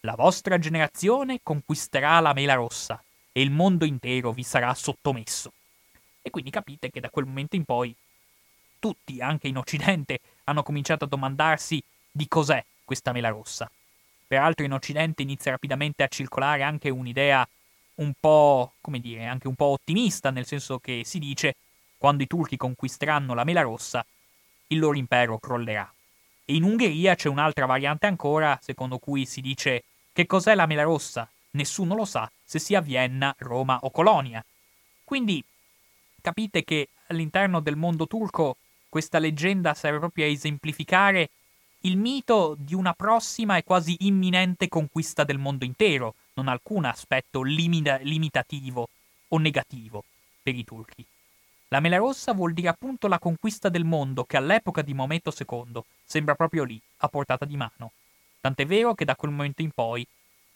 La 0.03 0.15
vostra 0.15 0.57
generazione 0.57 1.41
conquisterà 1.43 2.21
la 2.21 2.31
mela 2.31 2.53
rossa 2.53 3.03
e 3.33 3.41
il 3.41 3.51
mondo 3.51 3.83
intero 3.83 4.31
vi 4.31 4.43
sarà 4.43 4.73
sottomesso. 4.73 5.51
E 6.21 6.29
quindi 6.29 6.49
capite 6.49 6.89
che 6.89 6.99
da 6.99 7.09
quel 7.09 7.25
momento 7.25 7.55
in 7.55 7.65
poi 7.65 7.95
tutti, 8.79 9.21
anche 9.21 9.47
in 9.47 9.57
Occidente, 9.57 10.19
hanno 10.45 10.63
cominciato 10.63 11.05
a 11.05 11.07
domandarsi 11.07 11.81
di 12.11 12.27
cos'è 12.27 12.63
questa 12.83 13.11
mela 13.11 13.29
rossa. 13.29 13.69
Peraltro 14.27 14.65
in 14.65 14.73
Occidente 14.73 15.21
inizia 15.21 15.51
rapidamente 15.51 16.03
a 16.03 16.07
circolare 16.07 16.63
anche 16.63 16.89
un'idea 16.89 17.47
un 17.95 18.13
po', 18.19 18.73
come 18.81 18.99
dire, 18.99 19.25
anche 19.25 19.47
un 19.47 19.55
po' 19.55 19.65
ottimista, 19.65 20.31
nel 20.31 20.45
senso 20.45 20.79
che 20.79 21.03
si 21.05 21.19
dice 21.19 21.55
quando 21.97 22.23
i 22.23 22.27
turchi 22.27 22.57
conquisteranno 22.57 23.33
la 23.33 23.43
mela 23.43 23.61
rossa, 23.61 24.05
il 24.67 24.79
loro 24.79 24.97
impero 24.97 25.37
crollerà. 25.37 25.93
E 26.45 26.55
in 26.55 26.63
Ungheria 26.63 27.15
c'è 27.15 27.29
un'altra 27.29 27.65
variante 27.65 28.07
ancora, 28.07 28.57
secondo 28.61 28.97
cui 28.97 29.25
si 29.25 29.41
dice 29.41 29.83
che 30.11 30.25
cos'è 30.25 30.55
la 30.55 30.65
mela 30.65 30.83
rossa? 30.83 31.29
Nessuno 31.51 31.93
lo 31.93 32.05
sa, 32.05 32.29
se 32.43 32.57
sia 32.57 32.81
Vienna, 32.81 33.35
Roma 33.37 33.79
o 33.83 33.91
Colonia. 33.91 34.43
Quindi 35.03 35.43
capite 36.21 36.63
che 36.63 36.89
all'interno 37.07 37.59
del 37.59 37.75
mondo 37.75 38.07
turco 38.07 38.57
questa 38.89 39.19
leggenda 39.19 39.73
serve 39.73 39.99
proprio 39.99 40.25
a 40.25 40.29
esemplificare 40.29 41.29
il 41.81 41.97
mito 41.97 42.55
di 42.59 42.75
una 42.75 42.93
prossima 42.93 43.57
e 43.57 43.63
quasi 43.63 43.95
imminente 44.01 44.67
conquista 44.67 45.23
del 45.23 45.39
mondo 45.39 45.65
intero, 45.65 46.15
non 46.33 46.47
alcun 46.47 46.85
aspetto 46.85 47.41
limita- 47.41 47.97
limitativo 47.97 48.89
o 49.29 49.37
negativo 49.37 50.03
per 50.43 50.55
i 50.55 50.63
turchi. 50.63 51.05
La 51.69 51.79
mela 51.79 51.97
rossa 51.97 52.33
vuol 52.33 52.53
dire 52.53 52.67
appunto 52.67 53.07
la 53.07 53.17
conquista 53.17 53.69
del 53.69 53.85
mondo 53.85 54.25
che 54.25 54.37
all'epoca 54.37 54.81
di 54.81 54.93
Maometto 54.93 55.33
II 55.35 55.81
sembra 56.03 56.35
proprio 56.35 56.63
lì, 56.63 56.79
a 56.97 57.07
portata 57.07 57.45
di 57.45 57.55
mano. 57.55 57.93
Tant'è 58.41 58.65
vero 58.65 58.93
che 58.93 59.05
da 59.05 59.15
quel 59.15 59.31
momento 59.31 59.61
in 59.61 59.71
poi, 59.71 60.05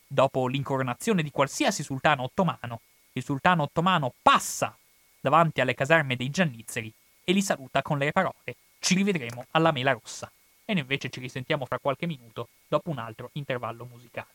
dopo 0.05 0.47
l'incoronazione 0.47 1.23
di 1.23 1.31
qualsiasi 1.31 1.83
sultano 1.83 2.23
ottomano, 2.23 2.81
il 3.13 3.23
sultano 3.23 3.63
ottomano 3.63 4.13
passa 4.21 4.77
davanti 5.25 5.59
alle 5.59 5.73
caserme 5.73 6.15
dei 6.15 6.29
giannizzeri 6.29 6.93
e 7.23 7.33
li 7.33 7.41
saluta 7.41 7.81
con 7.81 7.97
le 7.97 8.11
parole 8.11 8.55
ci 8.79 8.93
rivedremo 8.93 9.47
alla 9.51 9.71
mela 9.71 9.93
rossa. 9.93 10.31
E 10.63 10.73
noi 10.73 10.83
invece 10.83 11.09
ci 11.09 11.19
risentiamo 11.19 11.65
fra 11.65 11.79
qualche 11.79 12.05
minuto 12.05 12.49
dopo 12.67 12.91
un 12.91 12.99
altro 12.99 13.31
intervallo 13.33 13.85
musicale. 13.85 14.27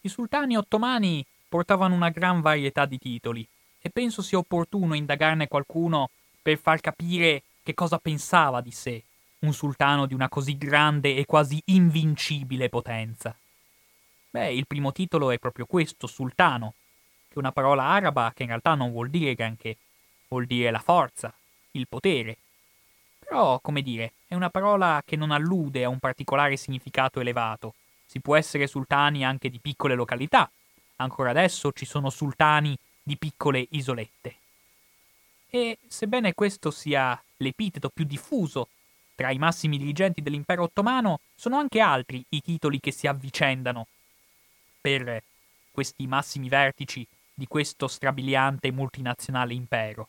I 0.00 0.08
sultani 0.08 0.56
ottomani 0.56 1.24
portavano 1.48 1.94
una 1.94 2.08
gran 2.08 2.40
varietà 2.40 2.86
di 2.86 2.98
titoli 2.98 3.46
e 3.80 3.90
penso 3.90 4.22
sia 4.22 4.38
opportuno 4.38 4.94
indagarne 4.94 5.46
qualcuno 5.46 6.10
per 6.42 6.58
far 6.58 6.80
capire 6.80 7.44
che 7.62 7.74
cosa 7.74 7.98
pensava 7.98 8.60
di 8.60 8.72
sé 8.72 9.04
un 9.40 9.52
sultano 9.52 10.06
di 10.06 10.14
una 10.14 10.28
così 10.28 10.56
grande 10.58 11.16
e 11.16 11.24
quasi 11.26 11.62
invincibile 11.66 12.68
potenza. 12.68 13.34
Beh, 14.30 14.52
il 14.52 14.66
primo 14.66 14.92
titolo 14.92 15.30
è 15.30 15.38
proprio 15.38 15.66
questo, 15.66 16.06
sultano, 16.06 16.74
che 17.30 17.38
una 17.38 17.52
parola 17.52 17.84
araba 17.84 18.32
che 18.34 18.42
in 18.42 18.48
realtà 18.48 18.74
non 18.74 18.90
vuol 18.90 19.08
dire 19.08 19.34
granché, 19.34 19.76
vuol 20.28 20.46
dire 20.46 20.70
la 20.72 20.80
forza, 20.80 21.32
il 21.72 21.86
potere. 21.88 22.36
Però, 23.20 23.60
come 23.60 23.82
dire, 23.82 24.12
è 24.26 24.34
una 24.34 24.50
parola 24.50 25.00
che 25.06 25.14
non 25.14 25.30
allude 25.30 25.84
a 25.84 25.88
un 25.88 26.00
particolare 26.00 26.56
significato 26.56 27.20
elevato. 27.20 27.74
Si 28.04 28.18
può 28.18 28.34
essere 28.36 28.66
sultani 28.66 29.24
anche 29.24 29.48
di 29.48 29.60
piccole 29.60 29.94
località. 29.94 30.50
Ancora 30.96 31.30
adesso 31.30 31.70
ci 31.70 31.84
sono 31.84 32.10
sultani 32.10 32.76
di 33.00 33.16
piccole 33.16 33.64
isolette. 33.70 34.34
E 35.48 35.78
sebbene 35.86 36.34
questo 36.34 36.72
sia 36.72 37.20
l'epiteto 37.36 37.88
più 37.88 38.04
diffuso 38.04 38.68
tra 39.14 39.30
i 39.30 39.38
massimi 39.38 39.78
dirigenti 39.78 40.22
dell'impero 40.22 40.62
ottomano, 40.62 41.20
sono 41.34 41.58
anche 41.58 41.78
altri 41.78 42.24
i 42.30 42.40
titoli 42.40 42.80
che 42.80 42.90
si 42.90 43.06
avvicendano 43.06 43.86
per 44.80 45.22
questi 45.70 46.06
massimi 46.06 46.48
vertici 46.48 47.06
di 47.40 47.46
questo 47.46 47.88
strabiliante 47.88 48.70
multinazionale 48.70 49.54
impero. 49.54 50.08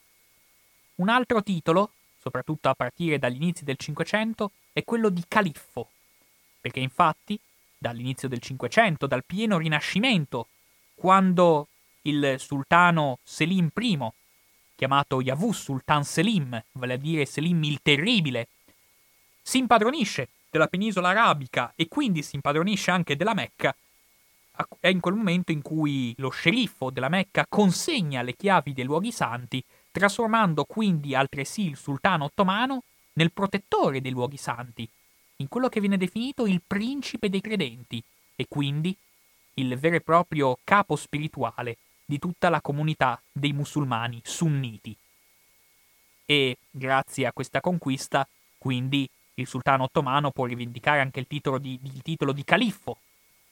Un 0.96 1.08
altro 1.08 1.42
titolo, 1.42 1.94
soprattutto 2.20 2.68
a 2.68 2.76
partire 2.76 3.20
dagli 3.20 3.38
inizi 3.38 3.64
del 3.64 3.78
Cinquecento, 3.78 4.52
è 4.74 4.84
quello 4.84 5.08
di 5.08 5.24
califfo, 5.26 5.88
perché 6.60 6.82
infatti 6.82 7.40
dall'inizio 7.78 8.28
del 8.28 8.42
Cinquecento, 8.42 9.08
dal 9.08 9.24
pieno 9.24 9.58
Rinascimento, 9.58 10.48
quando 10.94 11.68
il 12.02 12.36
sultano 12.38 13.20
Selim 13.24 13.70
I, 13.80 13.98
chiamato 14.76 15.22
Yavuz 15.22 15.62
Sultan 15.62 16.04
Selim, 16.04 16.62
vale 16.74 16.94
a 16.94 16.98
dire 16.98 17.26
Selim 17.26 17.64
il 17.64 17.80
Terribile, 17.82 18.50
si 19.42 19.58
impadronisce 19.60 20.28
della 20.50 20.68
penisola 20.68 21.10
arabica 21.10 21.72
e 21.78 21.88
quindi 21.88 22.24
si 22.24 22.36
impadronisce 22.36 22.92
anche 22.92 23.16
della 23.16 23.34
Mecca, 23.34 23.74
è 24.80 24.88
in 24.88 25.00
quel 25.00 25.16
momento 25.16 25.52
in 25.52 25.62
cui 25.62 26.14
lo 26.18 26.30
sceriffo 26.30 26.90
della 26.90 27.10
Mecca 27.10 27.46
consegna 27.48 28.22
le 28.22 28.36
chiavi 28.36 28.74
dei 28.74 28.86
luoghi 28.86 29.12
santi, 29.12 29.64
trasformando 29.92 30.66
quindi 30.66 31.16
altresì 31.16 31.68
il 31.68 31.78
sultano 31.78 32.26
ottomano 32.26 32.84
nel 33.14 33.32
protettore 33.32 34.02
dei 34.02 34.12
luoghi 34.12 34.38
santi, 34.38 34.88
in 35.38 35.48
quello 35.48 35.70
che 35.70 35.80
viene 35.80 35.98
definito 35.98 36.46
il 36.46 36.62
principe 36.66 37.30
dei 37.30 37.42
credenti 37.42 38.02
e 38.36 38.46
quindi 38.48 38.96
il 39.56 39.78
vero 39.78 39.96
e 39.96 40.02
proprio 40.02 40.58
capo 40.64 40.96
spirituale 40.96 41.78
di 42.06 42.20
tutta 42.20 42.50
la 42.50 42.62
comunità 42.62 43.22
dei 43.32 43.54
musulmani 43.54 44.22
sunniti. 44.24 44.96
E 46.26 46.58
grazie 46.70 47.26
a 47.26 47.34
questa 47.34 47.60
conquista, 47.60 48.28
quindi, 48.58 49.10
il 49.36 49.48
sultano 49.48 49.84
ottomano 49.84 50.32
può 50.32 50.46
rivendicare 50.46 51.00
anche 51.00 51.20
il 51.20 51.28
titolo 51.28 51.58
di, 51.58 51.80
il 51.82 52.02
titolo 52.02 52.32
di 52.32 52.44
califfo, 52.44 52.98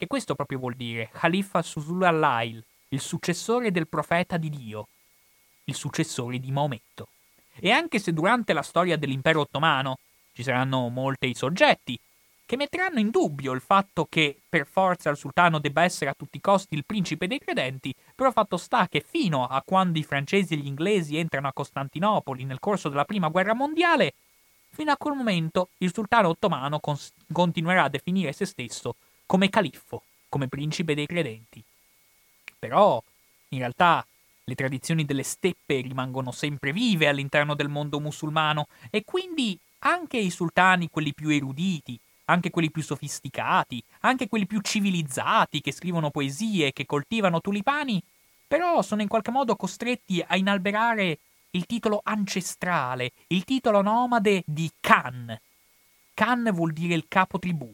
e 0.01 0.07
questo 0.07 0.33
proprio 0.33 0.59
vuol 0.59 0.75
dire 0.75 1.09
Khalifa 1.11 1.61
Susul 1.61 2.01
al-Lail, 2.05 2.63
il 2.87 3.01
successore 3.01 3.69
del 3.69 3.89
profeta 3.89 4.37
di 4.37 4.49
Dio, 4.49 4.87
il 5.65 5.75
successore 5.75 6.39
di 6.39 6.51
Maometto. 6.51 7.09
E 7.59 7.69
anche 7.71 7.99
se 7.99 8.13
durante 8.13 8.53
la 8.53 8.61
storia 8.61 8.97
dell'impero 8.97 9.41
ottomano 9.41 9.97
ci 10.31 10.41
saranno 10.41 10.87
molti 10.87 11.35
soggetti 11.35 11.99
che 12.45 12.55
metteranno 12.55 12.99
in 12.99 13.09
dubbio 13.09 13.51
il 13.51 13.59
fatto 13.59 14.07
che 14.09 14.39
per 14.47 14.65
forza 14.65 15.09
il 15.09 15.17
sultano 15.17 15.59
debba 15.59 15.83
essere 15.83 16.09
a 16.09 16.15
tutti 16.15 16.37
i 16.37 16.41
costi 16.41 16.75
il 16.75 16.85
principe 16.85 17.27
dei 17.27 17.37
credenti, 17.37 17.93
però 18.15 18.31
fatto 18.31 18.55
sta 18.55 18.87
che 18.87 19.03
fino 19.05 19.45
a 19.45 19.61
quando 19.63 19.99
i 19.99 20.03
francesi 20.03 20.53
e 20.53 20.57
gli 20.57 20.65
inglesi 20.65 21.17
entrano 21.17 21.49
a 21.49 21.53
Costantinopoli 21.53 22.45
nel 22.45 22.61
corso 22.61 22.87
della 22.87 23.03
prima 23.03 23.27
guerra 23.27 23.53
mondiale, 23.53 24.13
fino 24.69 24.93
a 24.93 24.97
quel 24.97 25.15
momento 25.15 25.71
il 25.79 25.93
sultano 25.93 26.29
ottomano 26.29 26.79
cons- 26.79 27.11
continuerà 27.33 27.83
a 27.83 27.89
definire 27.89 28.31
se 28.31 28.45
stesso 28.45 28.95
come 29.29 29.49
califfo, 29.49 30.01
come 30.27 30.47
principe 30.47 30.95
dei 30.95 31.05
credenti. 31.05 31.63
Però, 32.57 32.99
in 33.49 33.59
realtà, 33.59 34.03
le 34.43 34.55
tradizioni 34.55 35.05
delle 35.05 35.21
steppe 35.21 35.81
rimangono 35.81 36.31
sempre 36.31 36.73
vive 36.73 37.07
all'interno 37.07 37.53
del 37.53 37.69
mondo 37.69 37.99
musulmano 37.99 38.65
e 38.89 39.03
quindi 39.05 39.55
anche 39.81 40.17
i 40.17 40.31
sultani, 40.31 40.89
quelli 40.89 41.13
più 41.13 41.29
eruditi, 41.29 41.95
anche 42.25 42.49
quelli 42.49 42.71
più 42.71 42.81
sofisticati, 42.81 43.83
anche 43.99 44.27
quelli 44.27 44.47
più 44.47 44.61
civilizzati 44.61 45.61
che 45.61 45.73
scrivono 45.73 46.09
poesie, 46.09 46.73
che 46.73 46.87
coltivano 46.87 47.39
tulipani, 47.39 48.01
però 48.47 48.81
sono 48.81 49.03
in 49.03 49.07
qualche 49.07 49.29
modo 49.29 49.55
costretti 49.55 50.25
a 50.25 50.37
inalberare 50.37 51.19
il 51.51 51.67
titolo 51.67 52.01
ancestrale, 52.03 53.11
il 53.27 53.43
titolo 53.43 53.83
nomade 53.83 54.41
di 54.47 54.71
Khan. 54.79 55.39
Khan 56.15 56.49
vuol 56.51 56.73
dire 56.73 56.95
il 56.95 57.05
capo 57.07 57.37
tribù 57.37 57.71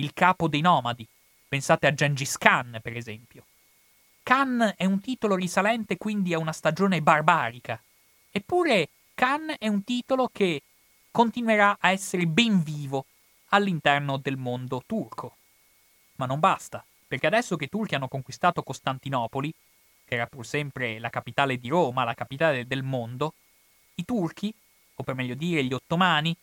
il 0.00 0.12
capo 0.12 0.48
dei 0.48 0.60
nomadi. 0.60 1.06
Pensate 1.48 1.86
a 1.86 1.94
Gengis 1.94 2.36
Khan, 2.36 2.78
per 2.82 2.96
esempio. 2.96 3.44
Khan 4.22 4.74
è 4.76 4.84
un 4.84 5.00
titolo 5.00 5.34
risalente 5.34 5.96
quindi 5.96 6.34
a 6.34 6.38
una 6.38 6.52
stagione 6.52 7.00
barbarica. 7.00 7.80
Eppure 8.30 8.88
Khan 9.14 9.54
è 9.58 9.68
un 9.68 9.82
titolo 9.84 10.28
che 10.32 10.62
continuerà 11.10 11.78
a 11.80 11.90
essere 11.90 12.26
ben 12.26 12.62
vivo 12.62 13.06
all'interno 13.48 14.18
del 14.18 14.36
mondo 14.36 14.82
turco. 14.86 15.36
Ma 16.16 16.26
non 16.26 16.40
basta, 16.40 16.84
perché 17.06 17.26
adesso 17.26 17.56
che 17.56 17.64
i 17.64 17.68
turchi 17.68 17.94
hanno 17.94 18.08
conquistato 18.08 18.62
Costantinopoli, 18.62 19.52
che 20.04 20.14
era 20.14 20.26
pur 20.26 20.46
sempre 20.46 20.98
la 20.98 21.10
capitale 21.10 21.58
di 21.58 21.68
Roma, 21.68 22.04
la 22.04 22.14
capitale 22.14 22.66
del 22.66 22.82
mondo, 22.82 23.34
i 23.94 24.04
turchi, 24.04 24.54
o 24.94 25.02
per 25.02 25.14
meglio 25.14 25.34
dire 25.34 25.64
gli 25.64 25.72
ottomani, 25.72 26.36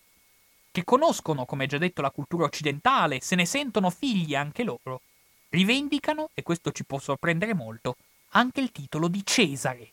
che 0.76 0.84
conoscono, 0.84 1.46
come 1.46 1.66
già 1.66 1.78
detto, 1.78 2.02
la 2.02 2.10
cultura 2.10 2.44
occidentale, 2.44 3.22
se 3.22 3.34
ne 3.34 3.46
sentono 3.46 3.88
figli 3.88 4.34
anche 4.34 4.62
loro, 4.62 5.00
rivendicano, 5.48 6.28
e 6.34 6.42
questo 6.42 6.70
ci 6.70 6.84
può 6.84 6.98
sorprendere 6.98 7.54
molto, 7.54 7.96
anche 8.32 8.60
il 8.60 8.70
titolo 8.72 9.08
di 9.08 9.24
Cesare. 9.24 9.90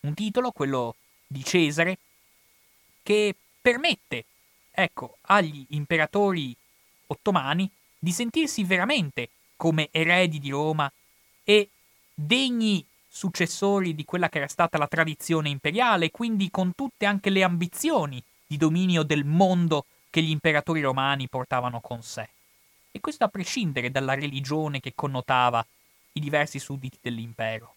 Un 0.00 0.14
titolo, 0.14 0.52
quello 0.52 0.94
di 1.26 1.44
Cesare, 1.44 1.98
che 3.02 3.34
permette 3.60 4.24
ecco, 4.70 5.18
agli 5.26 5.66
imperatori 5.70 6.56
ottomani 7.08 7.70
di 7.98 8.12
sentirsi 8.12 8.64
veramente 8.64 9.28
come 9.54 9.88
eredi 9.90 10.38
di 10.38 10.48
Roma 10.48 10.90
e 11.44 11.68
degni 12.14 12.82
successori 13.06 13.94
di 13.94 14.06
quella 14.06 14.30
che 14.30 14.38
era 14.38 14.48
stata 14.48 14.78
la 14.78 14.88
tradizione 14.88 15.50
imperiale, 15.50 16.10
quindi 16.10 16.50
con 16.50 16.74
tutte 16.74 17.04
anche 17.04 17.28
le 17.28 17.42
ambizioni 17.42 18.22
di 18.48 18.56
dominio 18.56 19.02
del 19.02 19.26
mondo 19.26 19.84
che 20.08 20.22
gli 20.22 20.30
imperatori 20.30 20.80
romani 20.80 21.28
portavano 21.28 21.80
con 21.80 22.02
sé. 22.02 22.28
E 22.90 22.98
questo 22.98 23.24
a 23.24 23.28
prescindere 23.28 23.90
dalla 23.90 24.14
religione 24.14 24.80
che 24.80 24.94
connotava 24.94 25.64
i 26.12 26.20
diversi 26.20 26.58
sudditi 26.58 26.96
dell'impero. 27.02 27.74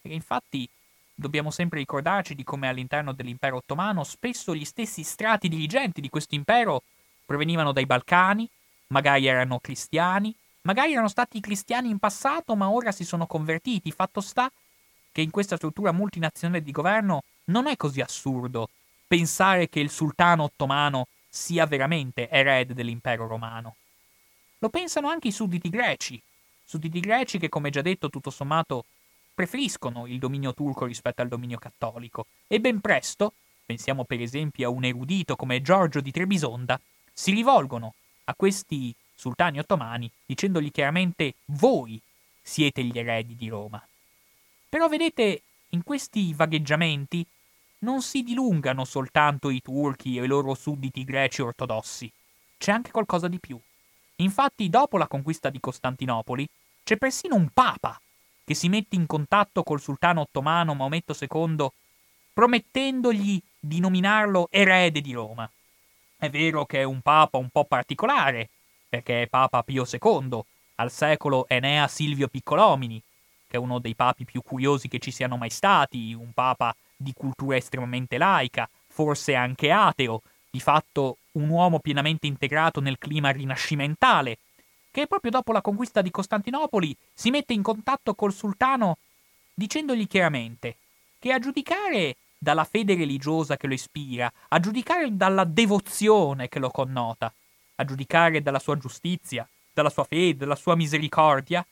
Perché 0.00 0.16
infatti 0.16 0.68
dobbiamo 1.14 1.52
sempre 1.52 1.78
ricordarci 1.78 2.34
di 2.34 2.42
come 2.42 2.68
all'interno 2.68 3.12
dell'impero 3.12 3.58
ottomano 3.58 4.02
spesso 4.02 4.56
gli 4.56 4.64
stessi 4.64 5.04
strati 5.04 5.48
dirigenti 5.48 6.00
di 6.00 6.08
questo 6.08 6.34
impero 6.34 6.82
provenivano 7.24 7.70
dai 7.70 7.86
Balcani, 7.86 8.48
magari 8.88 9.26
erano 9.28 9.60
cristiani, 9.60 10.34
magari 10.62 10.92
erano 10.92 11.08
stati 11.08 11.38
cristiani 11.38 11.88
in 11.88 12.00
passato 12.00 12.56
ma 12.56 12.68
ora 12.68 12.90
si 12.90 13.04
sono 13.04 13.26
convertiti. 13.26 13.92
Fatto 13.92 14.20
sta 14.20 14.50
che 15.12 15.20
in 15.20 15.30
questa 15.30 15.54
struttura 15.54 15.92
multinazionale 15.92 16.60
di 16.60 16.72
governo 16.72 17.22
non 17.44 17.68
è 17.68 17.76
così 17.76 18.00
assurdo 18.00 18.68
pensare 19.12 19.68
che 19.68 19.78
il 19.78 19.90
sultano 19.90 20.44
ottomano 20.44 21.08
sia 21.28 21.66
veramente 21.66 22.30
erede 22.30 22.72
dell'impero 22.72 23.26
romano. 23.26 23.76
Lo 24.56 24.70
pensano 24.70 25.10
anche 25.10 25.28
i 25.28 25.32
sudditi 25.32 25.68
greci, 25.68 26.18
sudditi 26.64 26.98
greci 26.98 27.36
che, 27.36 27.50
come 27.50 27.68
già 27.68 27.82
detto, 27.82 28.08
tutto 28.08 28.30
sommato 28.30 28.86
preferiscono 29.34 30.06
il 30.06 30.18
dominio 30.18 30.54
turco 30.54 30.86
rispetto 30.86 31.20
al 31.20 31.28
dominio 31.28 31.58
cattolico 31.58 32.24
e 32.46 32.58
ben 32.58 32.80
presto, 32.80 33.34
pensiamo 33.66 34.04
per 34.04 34.22
esempio 34.22 34.66
a 34.66 34.70
un 34.70 34.82
erudito 34.82 35.36
come 35.36 35.60
Giorgio 35.60 36.00
di 36.00 36.10
Trebisonda, 36.10 36.80
si 37.12 37.32
rivolgono 37.32 37.92
a 38.24 38.34
questi 38.34 38.94
sultani 39.14 39.58
ottomani 39.58 40.10
dicendogli 40.24 40.70
chiaramente 40.70 41.34
voi 41.46 42.00
siete 42.40 42.82
gli 42.82 42.98
eredi 42.98 43.36
di 43.36 43.48
Roma. 43.48 43.86
Però 44.70 44.88
vedete, 44.88 45.42
in 45.68 45.82
questi 45.84 46.32
vagheggiamenti 46.32 47.26
non 47.82 48.02
si 48.02 48.22
dilungano 48.22 48.84
soltanto 48.84 49.50
i 49.50 49.60
turchi 49.60 50.18
e 50.18 50.24
i 50.24 50.26
loro 50.26 50.54
sudditi 50.54 51.04
greci 51.04 51.42
ortodossi, 51.42 52.10
c'è 52.58 52.72
anche 52.72 52.90
qualcosa 52.90 53.28
di 53.28 53.38
più. 53.38 53.58
Infatti, 54.16 54.68
dopo 54.68 54.98
la 54.98 55.08
conquista 55.08 55.50
di 55.50 55.60
Costantinopoli, 55.60 56.48
c'è 56.84 56.96
persino 56.96 57.34
un 57.34 57.48
papa 57.52 58.00
che 58.44 58.54
si 58.54 58.68
mette 58.68 58.96
in 58.96 59.06
contatto 59.06 59.62
col 59.62 59.80
sultano 59.80 60.22
ottomano 60.22 60.74
Maometto 60.74 61.16
II, 61.18 61.68
promettendogli 62.32 63.40
di 63.58 63.80
nominarlo 63.80 64.48
erede 64.50 65.00
di 65.00 65.12
Roma. 65.12 65.48
È 66.16 66.30
vero 66.30 66.64
che 66.66 66.80
è 66.80 66.84
un 66.84 67.00
papa 67.00 67.38
un 67.38 67.48
po' 67.48 67.64
particolare, 67.64 68.48
perché 68.88 69.22
è 69.22 69.26
Papa 69.26 69.62
Pio 69.62 69.86
II, 69.90 70.40
al 70.76 70.90
secolo 70.90 71.46
Enea 71.48 71.88
Silvio 71.88 72.28
Piccolomini, 72.28 73.02
che 73.48 73.56
è 73.56 73.60
uno 73.60 73.78
dei 73.78 73.94
papi 73.94 74.24
più 74.24 74.42
curiosi 74.42 74.88
che 74.88 74.98
ci 74.98 75.10
siano 75.10 75.36
mai 75.36 75.50
stati, 75.50 76.14
un 76.14 76.32
papa 76.32 76.74
di 77.02 77.12
cultura 77.14 77.56
estremamente 77.56 78.18
laica, 78.18 78.68
forse 78.88 79.34
anche 79.34 79.70
ateo, 79.70 80.22
di 80.50 80.60
fatto 80.60 81.18
un 81.32 81.48
uomo 81.48 81.78
pienamente 81.78 82.26
integrato 82.26 82.80
nel 82.80 82.98
clima 82.98 83.30
rinascimentale, 83.30 84.38
che 84.90 85.06
proprio 85.06 85.30
dopo 85.30 85.52
la 85.52 85.62
conquista 85.62 86.02
di 86.02 86.10
Costantinopoli 86.10 86.94
si 87.14 87.30
mette 87.30 87.54
in 87.54 87.62
contatto 87.62 88.14
col 88.14 88.32
sultano 88.32 88.98
dicendogli 89.54 90.06
chiaramente 90.06 90.76
che 91.18 91.32
a 91.32 91.38
giudicare 91.38 92.16
dalla 92.36 92.64
fede 92.64 92.96
religiosa 92.96 93.56
che 93.56 93.68
lo 93.68 93.74
ispira, 93.74 94.30
a 94.48 94.58
giudicare 94.58 95.16
dalla 95.16 95.44
devozione 95.44 96.48
che 96.48 96.58
lo 96.58 96.70
connota, 96.70 97.32
a 97.76 97.84
giudicare 97.84 98.42
dalla 98.42 98.58
sua 98.58 98.76
giustizia, 98.76 99.48
dalla 99.72 99.90
sua 99.90 100.04
fede, 100.04 100.38
dalla 100.38 100.56
sua 100.56 100.74
misericordia, 100.74 101.64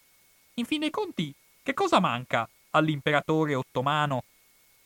in 0.55 0.65
fin 0.65 0.81
dei 0.81 0.91
conti 0.91 1.35
che 1.63 1.75
cosa 1.75 2.01
manca 2.01 2.49
all'imperatore 2.71 3.55
ottomano 3.55 4.23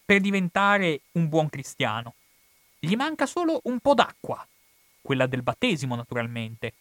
per 0.05 0.21
diventare 0.21 1.03
un 1.13 1.29
buon 1.29 1.49
cristiano? 1.49 2.15
Gli 2.79 2.95
manca 2.97 3.27
solo 3.27 3.61
un 3.65 3.81
po' 3.81 3.95
d'acqua, 3.95 4.47
quella 5.01 5.27
del 5.27 5.43
battesimo 5.43 5.95
naturalmente. 5.95 6.75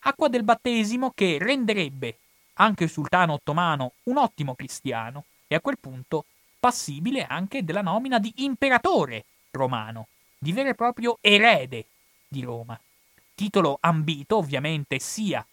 Acqua 0.00 0.28
del 0.28 0.44
battesimo 0.44 1.12
che 1.14 1.36
renderebbe 1.38 2.18
anche 2.54 2.84
il 2.84 2.90
sultano 2.90 3.34
ottomano 3.34 3.92
un 4.04 4.16
ottimo 4.16 4.54
cristiano 4.54 5.24
e 5.46 5.54
a 5.54 5.60
quel 5.60 5.78
punto 5.78 6.24
passibile 6.58 7.24
anche 7.24 7.64
della 7.64 7.82
nomina 7.82 8.18
di 8.18 8.32
imperatore 8.36 9.24
romano, 9.50 10.08
di 10.38 10.52
vero 10.52 10.70
e 10.70 10.74
proprio 10.74 11.18
erede 11.20 11.86
di 12.28 12.42
Roma. 12.42 12.78
Titolo 13.34 13.78
ambito 13.80 14.36
ovviamente 14.36 14.98
sia 14.98 15.44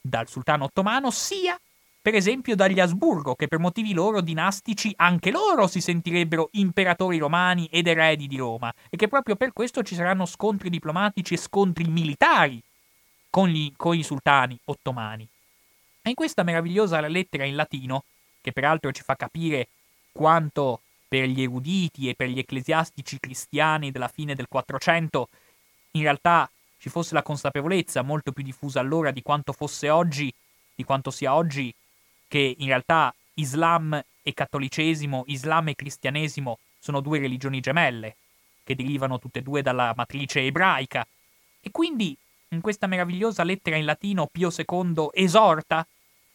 dal 0.00 0.28
sultano 0.28 0.64
ottomano 0.64 1.10
sia 1.10 1.58
per 2.06 2.14
esempio 2.14 2.54
dagli 2.54 2.78
Asburgo, 2.78 3.34
che 3.34 3.48
per 3.48 3.58
motivi 3.58 3.92
loro 3.92 4.20
dinastici 4.20 4.92
anche 4.94 5.32
loro 5.32 5.66
si 5.66 5.80
sentirebbero 5.80 6.50
imperatori 6.52 7.18
romani 7.18 7.66
ed 7.66 7.88
eredi 7.88 8.28
di 8.28 8.36
Roma, 8.36 8.72
e 8.88 8.96
che 8.96 9.08
proprio 9.08 9.34
per 9.34 9.52
questo 9.52 9.82
ci 9.82 9.96
saranno 9.96 10.24
scontri 10.24 10.70
diplomatici 10.70 11.34
e 11.34 11.36
scontri 11.36 11.82
militari 11.88 12.62
con, 13.28 13.48
gli, 13.48 13.72
con 13.76 13.96
i 13.96 14.04
sultani 14.04 14.56
ottomani. 14.66 15.26
E 16.00 16.10
in 16.10 16.14
questa 16.14 16.44
meravigliosa 16.44 17.00
lettera 17.08 17.44
in 17.44 17.56
latino, 17.56 18.04
che 18.40 18.52
peraltro 18.52 18.92
ci 18.92 19.02
fa 19.02 19.16
capire 19.16 19.66
quanto 20.12 20.82
per 21.08 21.26
gli 21.26 21.42
eruditi 21.42 22.08
e 22.08 22.14
per 22.14 22.28
gli 22.28 22.38
ecclesiastici 22.38 23.18
cristiani 23.18 23.90
della 23.90 24.06
fine 24.06 24.36
del 24.36 24.46
400 24.46 25.28
in 25.90 26.02
realtà 26.02 26.48
ci 26.78 26.88
fosse 26.88 27.14
la 27.14 27.24
consapevolezza 27.24 28.02
molto 28.02 28.30
più 28.30 28.44
diffusa 28.44 28.78
allora 28.78 29.10
di 29.10 29.22
quanto 29.22 29.52
fosse 29.52 29.90
oggi, 29.90 30.32
di 30.72 30.84
quanto 30.84 31.10
sia 31.10 31.34
oggi 31.34 31.74
che 32.28 32.54
in 32.58 32.66
realtà 32.66 33.14
Islam 33.34 34.02
e 34.22 34.34
cattolicesimo, 34.34 35.24
Islam 35.26 35.68
e 35.68 35.74
cristianesimo 35.74 36.58
sono 36.78 37.00
due 37.00 37.18
religioni 37.18 37.60
gemelle, 37.60 38.16
che 38.64 38.74
derivano 38.74 39.18
tutte 39.18 39.40
e 39.40 39.42
due 39.42 39.62
dalla 39.62 39.92
matrice 39.96 40.40
ebraica. 40.40 41.06
E 41.60 41.70
quindi, 41.70 42.16
in 42.48 42.60
questa 42.60 42.86
meravigliosa 42.86 43.44
lettera 43.44 43.76
in 43.76 43.84
latino, 43.84 44.26
Pio 44.26 44.50
II 44.50 45.10
esorta 45.12 45.86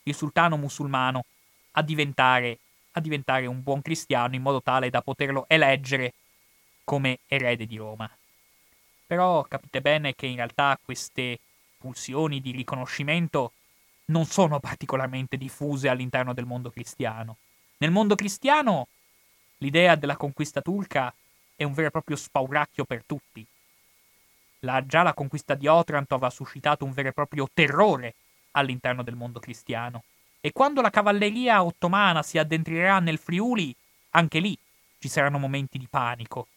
il 0.03 0.15
sultano 0.15 0.57
musulmano 0.57 1.25
a 1.71 1.81
diventare, 1.81 2.59
a 2.93 2.99
diventare 2.99 3.45
un 3.45 3.61
buon 3.61 3.81
cristiano 3.81 4.35
in 4.35 4.41
modo 4.41 4.61
tale 4.61 4.89
da 4.89 5.01
poterlo 5.01 5.45
eleggere 5.47 6.13
come 6.83 7.19
erede 7.27 7.65
di 7.65 7.77
Roma. 7.77 8.09
Però 9.05 9.43
capite 9.43 9.81
bene 9.81 10.15
che 10.15 10.25
in 10.25 10.35
realtà 10.35 10.79
queste 10.83 11.39
pulsioni 11.77 12.39
di 12.41 12.51
riconoscimento 12.51 13.53
non 14.11 14.25
sono 14.25 14.59
particolarmente 14.59 15.37
diffuse 15.37 15.89
all'interno 15.89 16.33
del 16.33 16.45
mondo 16.45 16.69
cristiano. 16.69 17.37
Nel 17.77 17.89
mondo 17.89 18.13
cristiano 18.15 18.87
l'idea 19.57 19.95
della 19.95 20.17
conquista 20.17 20.61
turca 20.61 21.11
è 21.55 21.63
un 21.63 21.73
vero 21.73 21.87
e 21.87 21.91
proprio 21.91 22.17
spauracchio 22.17 22.85
per 22.85 23.03
tutti. 23.05 23.45
La, 24.59 24.85
già 24.85 25.01
la 25.01 25.13
conquista 25.13 25.55
di 25.55 25.67
Otranto 25.67 26.13
aveva 26.13 26.29
suscitato 26.29 26.85
un 26.85 26.91
vero 26.91 27.09
e 27.09 27.13
proprio 27.13 27.49
terrore 27.51 28.13
all'interno 28.51 29.01
del 29.01 29.15
mondo 29.15 29.39
cristiano. 29.39 30.03
E 30.41 30.51
quando 30.51 30.81
la 30.81 30.89
cavalleria 30.89 31.63
ottomana 31.63 32.21
si 32.21 32.37
addentrerà 32.37 32.99
nel 32.99 33.17
Friuli, 33.17 33.73
anche 34.11 34.39
lì 34.39 34.57
ci 34.99 35.07
saranno 35.07 35.37
momenti 35.37 35.77
di 35.77 35.87
panico. 35.89 36.47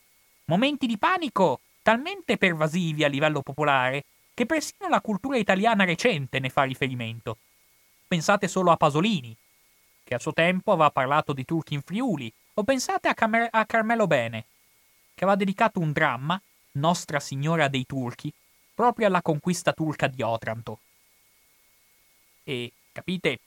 Momenti 0.47 0.86
di 0.86 0.98
panico 0.98 1.60
talmente 1.82 2.36
pervasivi 2.36 3.05
a 3.05 3.09
livello 3.09 3.40
popolare 3.40 4.05
che 4.35 4.47
persino 4.47 4.89
la 4.89 5.01
cultura 5.01 5.39
italiana 5.39 5.85
recente 5.85 6.40
ne 6.40 6.51
fa 6.51 6.65
riferimento. 6.65 7.39
Pensate 8.06 8.48
solo 8.48 8.73
a 8.73 8.77
Pasolini, 8.77 9.35
che 10.02 10.15
a 10.15 10.19
suo 10.19 10.32
tempo 10.32 10.73
aveva 10.73 10.90
parlato 10.90 11.32
di 11.32 11.44
turchi 11.44 11.74
in 11.74 11.82
Friuli, 11.82 12.31
o 12.55 12.65
pensate 12.65 13.09
a, 13.09 13.15
Cam- 13.15 13.48
a 13.48 13.65
Carmelo 13.65 14.06
Bene, 14.06 14.44
che 15.15 15.24
aveva 15.24 15.39
dedicato 15.39 15.81
un 15.81 15.93
dramma, 15.93 16.40
Nostra 16.73 17.20
Signora 17.20 17.69
dei 17.69 17.86
Turchi, 17.86 18.32
proprio 18.74 19.06
alla 19.06 19.23
conquista 19.23 19.73
turca 19.73 20.09
di 20.09 20.23
Otranto. 20.23 20.81
E 22.43 22.73
capite, 22.93 23.39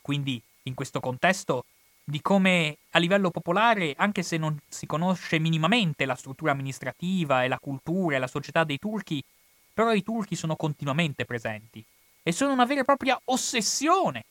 quindi, 0.00 0.40
in 0.62 0.74
questo 0.74 1.00
contesto, 1.00 1.64
di 2.04 2.22
come 2.22 2.78
a 2.90 3.00
livello 3.00 3.30
popolare, 3.30 3.94
anche 3.96 4.22
se 4.22 4.36
non 4.36 4.56
si 4.68 4.86
conosce 4.86 5.40
minimamente 5.40 6.04
la 6.04 6.14
struttura 6.14 6.52
amministrativa 6.52 7.42
e 7.42 7.48
la 7.48 7.58
cultura 7.58 8.14
e 8.14 8.18
la 8.20 8.28
società 8.28 8.62
dei 8.62 8.78
turchi, 8.78 9.22
però 9.76 9.92
i 9.92 10.02
turchi 10.02 10.36
sono 10.36 10.56
continuamente 10.56 11.26
presenti 11.26 11.84
e 12.22 12.32
sono 12.32 12.54
una 12.54 12.64
vera 12.64 12.80
e 12.80 12.84
propria 12.84 13.20
ossessione 13.26 14.24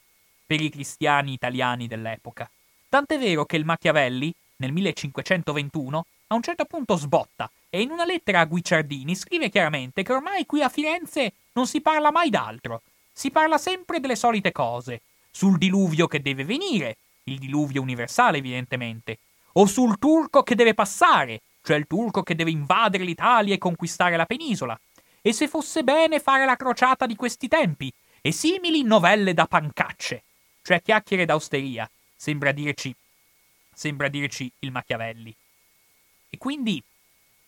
per 0.44 0.60
i 0.60 0.72
cristiani 0.72 1.34
italiani 1.34 1.86
dell'epoca. 1.86 2.50
Tant'è 2.90 3.20
vero 3.20 3.46
che 3.46 3.56
il 3.56 3.64
Machiavelli, 3.64 4.34
nel 4.56 4.72
1521, 4.72 6.06
a 6.30 6.34
un 6.34 6.42
certo 6.42 6.66
punto 6.66 6.96
sbotta 6.96 7.48
e 7.70 7.80
in 7.80 7.92
una 7.92 8.06
lettera 8.06 8.40
a 8.40 8.46
Guicciardini 8.46 9.14
scrive 9.14 9.52
chiaramente 9.52 10.02
che 10.02 10.14
ormai 10.14 10.48
qui 10.48 10.64
a 10.64 10.70
Firenze 10.70 11.34
non 11.54 11.68
si 11.68 11.80
parla 11.80 12.10
mai 12.10 12.32
d'altro, 12.32 12.82
si 13.14 13.30
parla 13.30 13.60
sempre 13.60 14.00
delle 14.00 14.16
solite 14.16 14.52
cose, 14.52 15.02
sul 15.30 15.60
diluvio 15.60 16.08
che 16.08 16.24
deve 16.24 16.44
venire, 16.44 16.98
il 17.26 17.38
diluvio 17.38 17.84
universale 17.84 18.40
evidentemente, 18.40 19.20
o 19.54 19.68
sul 19.68 20.00
turco 20.00 20.42
che 20.42 20.56
deve 20.56 20.74
passare, 20.74 21.42
cioè 21.62 21.78
il 21.78 21.86
turco 21.86 22.24
che 22.24 22.34
deve 22.34 22.50
invadere 22.50 23.04
l'Italia 23.04 23.54
e 23.54 23.60
conquistare 23.60 24.18
la 24.18 24.26
penisola. 24.26 24.76
E 25.28 25.34
se 25.34 25.48
fosse 25.48 25.84
bene 25.84 26.20
fare 26.20 26.46
la 26.46 26.56
crociata 26.56 27.08
di 27.08 27.16
questi 27.16 27.48
tempi, 27.48 27.92
e 28.22 28.32
simili 28.32 28.84
novelle 28.84 29.34
da 29.34 29.48
pancacce, 29.48 30.22
cioè 30.62 30.84
chiacchiere 30.84 31.26
d'austeria, 31.26 31.90
sembra 32.16 32.52
dirci, 32.52 32.96
sembra 33.74 34.08
dirci 34.08 34.52
il 34.60 34.70
Machiavelli. 34.70 35.36
E 36.30 36.38
quindi 36.38 36.80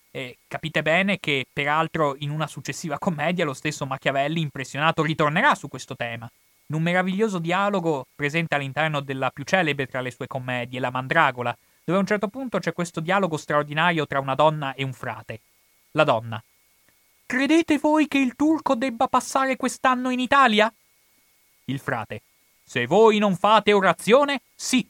eh, 0.09 0.39
capite 0.47 0.81
bene 0.81 1.19
che, 1.19 1.45
peraltro, 1.53 2.15
in 2.17 2.31
una 2.31 2.47
successiva 2.47 2.97
commedia 2.97 3.45
lo 3.45 3.53
stesso 3.53 3.85
Machiavelli, 3.85 4.41
impressionato, 4.41 5.03
ritornerà 5.03 5.53
su 5.53 5.67
questo 5.67 5.95
tema. 5.95 6.27
In 6.69 6.77
un 6.77 6.81
meraviglioso 6.81 7.37
dialogo 7.37 8.07
presente 8.15 8.55
all'interno 8.55 9.01
della 9.01 9.29
più 9.29 9.43
celebre 9.43 9.85
tra 9.85 10.01
le 10.01 10.09
sue 10.09 10.25
commedie, 10.25 10.79
La 10.79 10.89
Mandragola, 10.89 11.55
dove 11.83 11.99
a 11.99 12.01
un 12.01 12.07
certo 12.07 12.27
punto 12.27 12.57
c'è 12.57 12.73
questo 12.73 13.01
dialogo 13.01 13.37
straordinario 13.37 14.07
tra 14.07 14.19
una 14.19 14.33
donna 14.33 14.73
e 14.73 14.83
un 14.83 14.93
frate. 14.93 15.41
La 15.91 16.03
donna. 16.03 16.43
Credete 17.27 17.77
voi 17.77 18.07
che 18.07 18.19
il 18.19 18.37
turco 18.37 18.73
debba 18.73 19.09
passare 19.09 19.57
quest'anno 19.57 20.11
in 20.11 20.21
Italia? 20.21 20.73
Il 21.65 21.77
frate. 21.77 22.21
Se 22.63 22.87
voi 22.87 23.17
non 23.17 23.35
fate 23.35 23.73
orazione, 23.73 24.43
sì. 24.55 24.87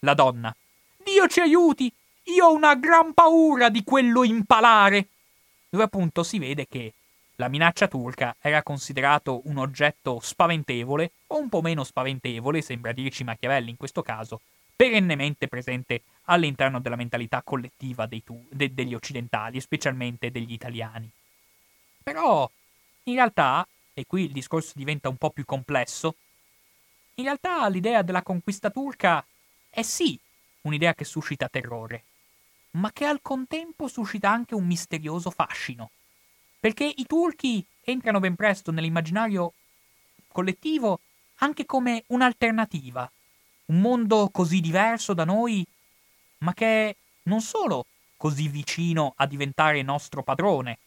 La 0.00 0.14
donna. 0.14 0.52
Dio 0.96 1.28
ci 1.28 1.38
aiuti! 1.38 1.90
Io 2.24 2.46
ho 2.46 2.52
una 2.52 2.74
gran 2.74 3.14
paura 3.14 3.68
di 3.68 3.84
quello 3.84 4.24
impalare. 4.24 5.06
Dove 5.68 5.84
appunto 5.84 6.24
si 6.24 6.40
vede 6.40 6.66
che 6.66 6.92
la 7.36 7.46
minaccia 7.46 7.86
turca 7.86 8.34
era 8.40 8.64
considerato 8.64 9.42
un 9.44 9.58
oggetto 9.58 10.18
spaventevole, 10.20 11.12
o 11.28 11.38
un 11.38 11.48
po' 11.48 11.60
meno 11.60 11.84
spaventevole, 11.84 12.62
sembra 12.62 12.90
dirci 12.90 13.22
Machiavelli 13.22 13.70
in 13.70 13.76
questo 13.76 14.02
caso, 14.02 14.40
perennemente 14.74 15.46
presente 15.46 16.02
all'interno 16.24 16.80
della 16.80 16.96
mentalità 16.96 17.42
collettiva 17.42 18.08
tu- 18.08 18.44
de- 18.50 18.74
degli 18.74 18.92
occidentali, 18.92 19.60
specialmente 19.60 20.32
degli 20.32 20.52
italiani. 20.52 21.08
Però, 22.10 22.50
in 23.04 23.14
realtà, 23.14 23.64
e 23.94 24.04
qui 24.04 24.24
il 24.24 24.32
discorso 24.32 24.72
diventa 24.74 25.08
un 25.08 25.16
po' 25.16 25.30
più 25.30 25.44
complesso, 25.44 26.16
in 27.14 27.22
realtà 27.22 27.68
l'idea 27.68 28.02
della 28.02 28.24
conquista 28.24 28.68
turca 28.68 29.24
è 29.68 29.82
sì 29.82 30.18
un'idea 30.62 30.92
che 30.92 31.04
suscita 31.04 31.48
terrore, 31.48 32.02
ma 32.72 32.90
che 32.92 33.04
al 33.04 33.22
contempo 33.22 33.86
suscita 33.86 34.28
anche 34.28 34.56
un 34.56 34.66
misterioso 34.66 35.30
fascino. 35.30 35.90
Perché 36.58 36.82
i 36.84 37.06
turchi 37.06 37.64
entrano 37.84 38.18
ben 38.18 38.34
presto 38.34 38.72
nell'immaginario 38.72 39.52
collettivo 40.26 40.98
anche 41.36 41.64
come 41.64 42.02
un'alternativa, 42.08 43.08
un 43.66 43.80
mondo 43.80 44.30
così 44.30 44.58
diverso 44.58 45.14
da 45.14 45.24
noi, 45.24 45.64
ma 46.38 46.54
che 46.54 46.88
è 46.88 46.96
non 47.24 47.40
solo 47.40 47.86
così 48.16 48.48
vicino 48.48 49.12
a 49.14 49.26
diventare 49.26 49.82
nostro 49.82 50.24
padrone, 50.24 50.78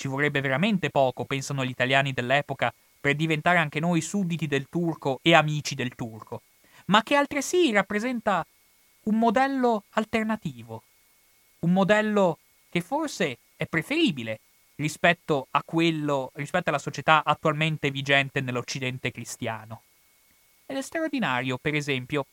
ci 0.00 0.08
vorrebbe 0.08 0.40
veramente 0.40 0.88
poco, 0.88 1.26
pensano 1.26 1.62
gli 1.62 1.68
italiani 1.68 2.14
dell'epoca, 2.14 2.72
per 2.98 3.14
diventare 3.14 3.58
anche 3.58 3.80
noi 3.80 4.00
sudditi 4.00 4.46
del 4.46 4.66
turco 4.70 5.18
e 5.20 5.34
amici 5.34 5.74
del 5.74 5.94
turco, 5.94 6.40
ma 6.86 7.02
che 7.02 7.16
altresì 7.16 7.70
rappresenta 7.70 8.46
un 9.02 9.18
modello 9.18 9.84
alternativo, 9.90 10.84
un 11.60 11.74
modello 11.74 12.38
che 12.70 12.80
forse 12.80 13.40
è 13.58 13.66
preferibile 13.66 14.40
rispetto 14.76 15.48
a 15.50 15.62
quello, 15.62 16.30
rispetto 16.32 16.70
alla 16.70 16.78
società 16.78 17.22
attualmente 17.22 17.90
vigente 17.90 18.40
nell'Occidente 18.40 19.10
cristiano. 19.10 19.82
Ed 20.64 20.78
è 20.78 20.82
straordinario, 20.82 21.58
per 21.58 21.74
esempio, 21.74 22.24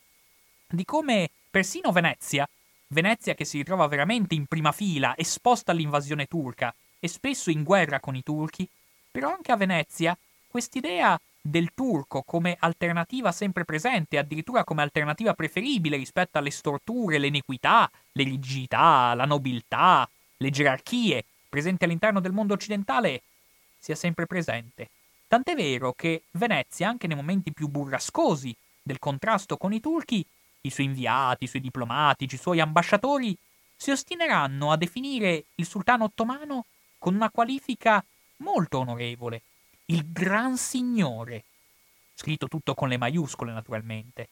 di 0.66 0.86
come 0.86 1.28
persino 1.50 1.92
Venezia, 1.92 2.48
Venezia 2.86 3.34
che 3.34 3.44
si 3.44 3.58
ritrova 3.58 3.86
veramente 3.88 4.34
in 4.34 4.46
prima 4.46 4.72
fila, 4.72 5.14
esposta 5.18 5.72
all'invasione 5.72 6.24
turca 6.24 6.74
e 6.98 7.08
spesso 7.08 7.50
in 7.50 7.62
guerra 7.62 8.00
con 8.00 8.14
i 8.14 8.22
turchi, 8.22 8.68
però 9.10 9.30
anche 9.32 9.52
a 9.52 9.56
Venezia 9.56 10.16
quest'idea 10.46 11.18
del 11.40 11.70
turco 11.74 12.22
come 12.22 12.56
alternativa 12.58 13.32
sempre 13.32 13.64
presente, 13.64 14.18
addirittura 14.18 14.64
come 14.64 14.82
alternativa 14.82 15.34
preferibile 15.34 15.96
rispetto 15.96 16.38
alle 16.38 16.50
storture, 16.50 17.18
le 17.18 17.28
iniquità, 17.28 17.90
le 18.12 18.24
rigidità, 18.24 19.14
la 19.14 19.24
nobiltà, 19.24 20.08
le 20.36 20.50
gerarchie 20.50 21.24
presenti 21.48 21.84
all'interno 21.84 22.20
del 22.20 22.32
mondo 22.32 22.54
occidentale, 22.54 23.22
sia 23.78 23.94
sempre 23.94 24.26
presente. 24.26 24.90
Tant'è 25.26 25.54
vero 25.54 25.92
che 25.92 26.22
Venezia, 26.32 26.88
anche 26.88 27.06
nei 27.06 27.16
momenti 27.16 27.52
più 27.52 27.68
burrascosi 27.68 28.54
del 28.82 28.98
contrasto 28.98 29.56
con 29.56 29.72
i 29.72 29.80
turchi, 29.80 30.24
i 30.62 30.70
suoi 30.70 30.86
inviati, 30.86 31.44
i 31.44 31.48
suoi 31.48 31.62
diplomatici, 31.62 32.34
i 32.34 32.38
suoi 32.38 32.60
ambasciatori 32.60 33.36
si 33.76 33.90
ostineranno 33.90 34.72
a 34.72 34.76
definire 34.76 35.44
il 35.54 35.66
sultano 35.66 36.04
ottomano 36.04 36.64
con 36.98 37.14
una 37.14 37.30
qualifica 37.30 38.04
molto 38.38 38.78
onorevole, 38.78 39.42
il 39.86 40.10
Gran 40.12 40.56
Signore, 40.56 41.44
scritto 42.14 42.48
tutto 42.48 42.74
con 42.74 42.88
le 42.88 42.96
maiuscole 42.96 43.52
naturalmente, 43.52 44.28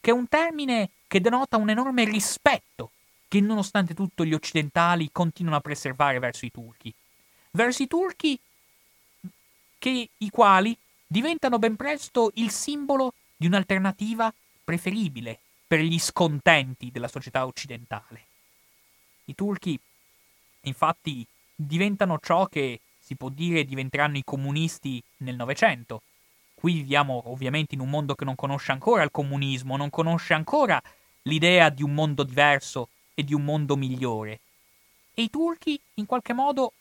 che 0.00 0.10
è 0.10 0.12
un 0.12 0.28
termine 0.28 0.90
che 1.06 1.20
denota 1.20 1.56
un 1.56 1.70
enorme 1.70 2.04
rispetto 2.04 2.90
che 3.26 3.40
nonostante 3.40 3.94
tutto 3.94 4.24
gli 4.24 4.34
occidentali 4.34 5.10
continuano 5.10 5.56
a 5.56 5.60
preservare 5.60 6.18
verso 6.18 6.44
i 6.44 6.50
turchi. 6.50 6.92
Verso 7.50 7.82
i 7.82 7.88
turchi 7.88 8.38
che, 9.78 10.08
i 10.16 10.30
quali 10.30 10.76
diventano 11.06 11.58
ben 11.58 11.76
presto 11.76 12.30
il 12.34 12.50
simbolo 12.50 13.14
di 13.36 13.46
un'alternativa 13.46 14.32
preferibile 14.62 15.38
per 15.66 15.80
gli 15.80 15.98
scontenti 15.98 16.90
della 16.90 17.08
società 17.08 17.46
occidentale. 17.46 18.26
I 19.24 19.34
turchi, 19.34 19.78
infatti, 20.62 21.26
diventano 21.54 22.18
ciò 22.20 22.46
che 22.46 22.80
si 22.98 23.16
può 23.16 23.28
dire 23.28 23.64
diventeranno 23.64 24.16
i 24.16 24.24
comunisti 24.24 25.02
nel 25.18 25.36
Novecento. 25.36 26.02
Qui 26.54 26.72
viviamo 26.72 27.22
ovviamente 27.26 27.74
in 27.74 27.80
un 27.80 27.90
mondo 27.90 28.14
che 28.14 28.24
non 28.24 28.34
conosce 28.34 28.72
ancora 28.72 29.02
il 29.02 29.10
comunismo, 29.10 29.76
non 29.76 29.90
conosce 29.90 30.32
ancora 30.32 30.80
l'idea 31.22 31.68
di 31.68 31.82
un 31.82 31.92
mondo 31.92 32.22
diverso 32.22 32.88
e 33.14 33.22
di 33.22 33.34
un 33.34 33.44
mondo 33.44 33.76
migliore. 33.76 34.40
E 35.12 35.22
i 35.22 35.30
turchi, 35.30 35.78
in 35.94 36.06
qualche 36.06 36.32
modo, 36.32 36.72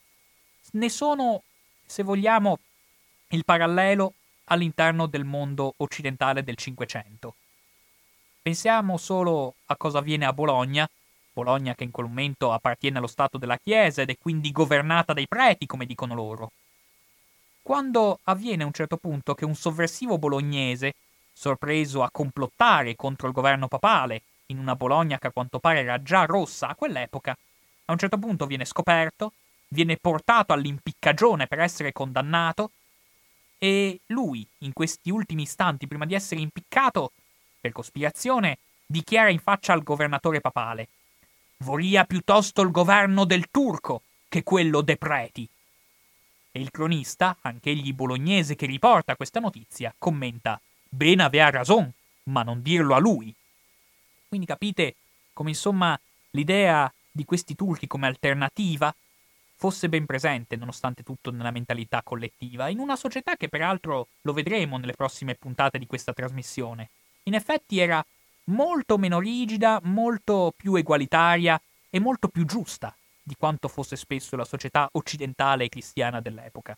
ne 0.72 0.90
sono, 0.90 1.44
se 1.86 2.04
vogliamo, 2.04 2.60
il 3.30 3.44
parallelo 3.44 4.14
all'interno 4.46 5.06
del 5.08 5.26
mondo 5.26 5.74
occidentale 5.78 6.44
del 6.44 6.56
Cinquecento. 6.56 7.36
Pensiamo 8.42 8.98
solo 8.98 9.56
a 9.66 9.76
cosa 9.76 10.00
avviene 10.00 10.26
a 10.26 10.34
Bologna, 10.34 10.90
Bologna 11.34 11.74
che 11.74 11.84
in 11.84 11.92
quel 11.92 12.06
momento 12.06 12.52
appartiene 12.54 13.00
allo 13.00 13.08
Stato 13.08 13.38
della 13.38 13.58
Chiesa 13.58 14.04
ed 14.04 14.10
è 14.12 14.18
quindi 14.18 14.52
governata 14.52 15.14
dai 15.14 15.28
preti, 15.28 15.66
come 15.66 15.86
dicono 15.86 16.14
loro. 16.14 16.52
Quando 17.64 18.20
avviene 18.26 18.64
a 18.64 18.66
un 18.68 18.72
certo 18.72 18.98
punto 18.98 19.34
che 19.34 19.46
un 19.46 19.56
sovversivo 19.56 20.18
bolognese, 20.18 20.94
sorpreso 21.34 22.04
a 22.04 22.10
complottare 22.12 22.96
contro 22.96 23.28
il 23.28 23.34
governo 23.34 23.68
papale, 23.68 24.22
in 24.48 24.60
una 24.60 24.76
Bologna 24.76 25.18
che 25.18 25.28
a 25.28 25.32
quanto 25.32 25.60
pare 25.60 25.80
era 25.80 26.02
già 26.04 26.26
rossa 26.26 26.68
a 26.68 26.76
quell'epoca, 26.76 27.36
a 27.86 27.92
un 27.92 27.98
certo 27.98 28.18
punto 28.18 28.46
viene 28.46 28.66
scoperto, 28.66 29.34
viene 29.70 29.98
portato 29.98 30.54
all'impiccagione 30.54 31.48
per 31.48 31.60
essere 31.60 31.92
condannato, 31.92 32.72
e 33.58 34.02
lui, 34.08 34.46
in 34.60 34.74
questi 34.74 35.10
ultimi 35.10 35.44
istanti 35.44 35.88
prima 35.88 36.06
di 36.06 36.14
essere 36.14 36.42
impiccato, 36.42 37.12
per 37.60 37.72
cospirazione, 37.72 38.58
dichiara 38.86 39.30
in 39.30 39.40
faccia 39.40 39.72
al 39.74 39.84
governatore 39.84 40.42
papale 40.42 40.88
Voria 41.64 42.04
piuttosto 42.04 42.62
il 42.62 42.72
governo 42.72 43.24
del 43.24 43.50
turco 43.50 44.02
che 44.28 44.44
quello 44.44 44.82
dei 44.82 44.98
preti. 44.98 45.48
E 46.52 46.60
il 46.60 46.72
cronista, 46.72 47.38
anch'egli 47.40 47.94
bolognese 47.94 48.56
che 48.56 48.66
riporta 48.66 49.16
questa 49.16 49.40
notizia, 49.40 49.96
commenta 49.98 50.60
Ben 50.90 51.22
avea 51.22 51.50
ragione, 51.50 51.94
ma 52.24 52.44
non 52.44 52.62
dirlo 52.62 52.96
a 52.96 53.00
lui. 53.00 53.34
Quindi 54.28 54.46
capite 54.46 54.96
come 55.32 55.52
insomma 55.52 55.98
l'idea 56.32 56.92
di 57.10 57.24
questi 57.24 57.56
turchi 57.56 57.88
come 57.88 58.08
alternativa 58.08 58.94
fosse 59.56 59.88
ben 59.88 60.06
presente, 60.06 60.58
nonostante 60.58 61.02
tutto, 61.02 61.32
nella 61.32 61.52
mentalità 61.52 62.02
collettiva, 62.04 62.68
in 62.68 62.80
una 62.80 62.98
società 62.98 63.38
che 63.38 63.48
peraltro 63.48 64.10
lo 64.22 64.34
vedremo 64.34 64.78
nelle 64.78 64.94
prossime 64.94 65.36
puntate 65.36 65.80
di 65.80 65.88
questa 65.88 66.12
trasmissione. 66.12 66.90
In 67.24 67.36
effetti 67.36 67.80
era 67.80 68.06
molto 68.46 68.98
meno 68.98 69.20
rigida, 69.20 69.80
molto 69.84 70.54
più 70.56 70.76
egualitaria 70.76 71.60
e 71.90 72.00
molto 72.00 72.28
più 72.28 72.46
giusta 72.46 72.96
di 73.22 73.36
quanto 73.38 73.68
fosse 73.68 73.96
spesso 73.96 74.36
la 74.36 74.44
società 74.44 74.90
occidentale 74.94 75.66
e 75.66 75.70
cristiana 75.70 76.20
dell'epoca. 76.20 76.78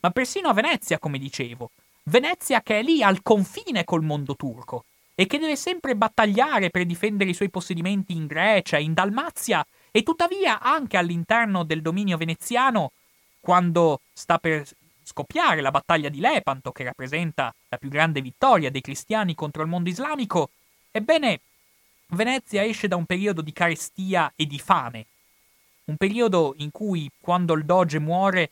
Ma 0.00 0.10
persino 0.10 0.48
a 0.48 0.52
Venezia, 0.52 0.98
come 0.98 1.18
dicevo, 1.18 1.70
Venezia 2.04 2.62
che 2.62 2.78
è 2.78 2.82
lì 2.82 3.02
al 3.02 3.22
confine 3.22 3.84
col 3.84 4.02
mondo 4.02 4.36
turco 4.36 4.84
e 5.14 5.26
che 5.26 5.38
deve 5.38 5.56
sempre 5.56 5.96
battagliare 5.96 6.70
per 6.70 6.86
difendere 6.86 7.30
i 7.30 7.34
suoi 7.34 7.50
possedimenti 7.50 8.12
in 8.12 8.26
Grecia, 8.26 8.78
in 8.78 8.94
Dalmazia 8.94 9.66
e 9.90 10.02
tuttavia 10.02 10.60
anche 10.60 10.96
all'interno 10.96 11.64
del 11.64 11.82
dominio 11.82 12.16
veneziano, 12.16 12.92
quando 13.40 14.00
sta 14.12 14.38
per 14.38 14.64
scoppiare 15.02 15.60
la 15.60 15.70
battaglia 15.70 16.08
di 16.08 16.20
Lepanto, 16.20 16.70
che 16.70 16.84
rappresenta 16.84 17.52
la 17.68 17.78
più 17.78 17.88
grande 17.88 18.20
vittoria 18.20 18.70
dei 18.70 18.80
cristiani 18.80 19.34
contro 19.34 19.62
il 19.62 19.68
mondo 19.68 19.88
islamico, 19.88 20.50
Ebbene, 20.90 21.40
Venezia 22.08 22.64
esce 22.64 22.88
da 22.88 22.96
un 22.96 23.04
periodo 23.04 23.42
di 23.42 23.52
carestia 23.52 24.32
e 24.34 24.46
di 24.46 24.58
fame. 24.58 25.06
un 25.84 25.96
periodo 25.96 26.54
in 26.58 26.70
cui 26.70 27.10
quando 27.18 27.54
il 27.54 27.64
doge 27.64 27.98
muore 27.98 28.50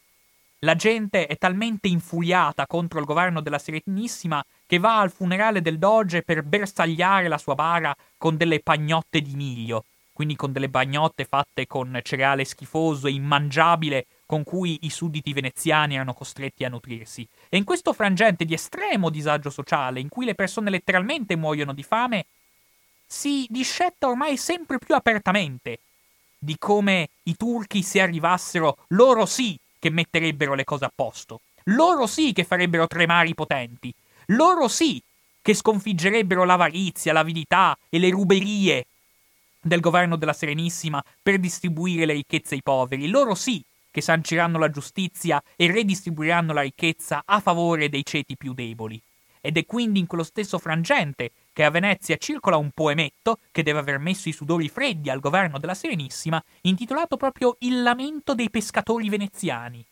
la 0.60 0.74
gente 0.74 1.26
è 1.26 1.36
talmente 1.36 1.88
infuriata 1.88 2.66
contro 2.66 2.98
il 2.98 3.04
governo 3.04 3.42
della 3.42 3.58
Serenissima 3.58 4.44
che 4.66 4.78
va 4.78 5.00
al 5.00 5.10
funerale 5.10 5.60
del 5.60 5.78
doge 5.78 6.22
per 6.22 6.42
bersagliare 6.42 7.28
la 7.28 7.36
sua 7.38 7.54
bara 7.54 7.94
con 8.16 8.36
delle 8.36 8.60
pagnotte 8.60 9.20
di 9.20 9.34
miglio, 9.34 9.84
quindi 10.12 10.34
con 10.34 10.52
delle 10.52 10.70
bagnotte 10.70 11.24
fatte 11.26 11.66
con 11.66 11.98
cereale 12.02 12.44
schifoso 12.44 13.06
e 13.06 13.12
immangiabile 13.12 14.06
con 14.26 14.42
cui 14.42 14.78
i 14.82 14.90
sudditi 14.90 15.32
veneziani 15.32 15.94
erano 15.94 16.12
costretti 16.12 16.64
a 16.64 16.68
nutrirsi. 16.68 17.26
E 17.48 17.56
in 17.56 17.64
questo 17.64 17.92
frangente 17.92 18.44
di 18.44 18.54
estremo 18.54 19.08
disagio 19.08 19.50
sociale, 19.50 20.00
in 20.00 20.08
cui 20.08 20.24
le 20.24 20.34
persone 20.34 20.68
letteralmente 20.68 21.36
muoiono 21.36 21.72
di 21.72 21.84
fame, 21.84 22.26
si 23.06 23.46
discetta 23.48 24.08
ormai 24.08 24.36
sempre 24.36 24.78
più 24.78 24.94
apertamente 24.96 25.78
di 26.38 26.56
come 26.58 27.08
i 27.24 27.36
turchi 27.36 27.82
se 27.82 28.00
arrivassero, 28.00 28.78
loro 28.88 29.24
sì 29.26 29.56
che 29.78 29.90
metterebbero 29.90 30.54
le 30.54 30.64
cose 30.64 30.84
a 30.84 30.92
posto, 30.94 31.40
loro 31.64 32.06
sì 32.06 32.32
che 32.32 32.44
farebbero 32.44 32.86
tremare 32.88 33.28
i 33.28 33.34
potenti, 33.34 33.94
loro 34.26 34.66
sì 34.66 35.00
che 35.40 35.54
sconfiggerebbero 35.54 36.44
l'avarizia, 36.44 37.12
l'avidità 37.12 37.78
e 37.88 38.00
le 38.00 38.10
ruberie 38.10 38.86
del 39.60 39.80
governo 39.80 40.16
della 40.16 40.32
Serenissima 40.32 41.02
per 41.22 41.38
distribuire 41.38 42.04
le 42.04 42.14
ricchezze 42.14 42.54
ai 42.54 42.62
poveri, 42.62 43.08
loro 43.08 43.34
sì 43.34 43.62
che 43.96 44.02
sanciranno 44.02 44.58
la 44.58 44.68
giustizia 44.68 45.42
e 45.56 45.72
redistribuiranno 45.72 46.52
la 46.52 46.60
ricchezza 46.60 47.22
a 47.24 47.40
favore 47.40 47.88
dei 47.88 48.04
ceti 48.04 48.36
più 48.36 48.52
deboli. 48.52 49.00
Ed 49.40 49.56
è 49.56 49.64
quindi 49.64 50.00
in 50.00 50.06
quello 50.06 50.22
stesso 50.22 50.58
frangente 50.58 51.30
che 51.54 51.64
a 51.64 51.70
Venezia 51.70 52.18
circola 52.18 52.58
un 52.58 52.72
poemetto 52.74 53.38
che 53.50 53.62
deve 53.62 53.78
aver 53.78 53.96
messo 53.96 54.28
i 54.28 54.32
sudori 54.32 54.68
freddi 54.68 55.08
al 55.08 55.20
governo 55.20 55.58
della 55.58 55.72
Serenissima, 55.72 56.44
intitolato 56.62 57.16
proprio 57.16 57.56
Il 57.60 57.82
lamento 57.82 58.34
dei 58.34 58.50
pescatori 58.50 59.08
veneziani. 59.08 59.82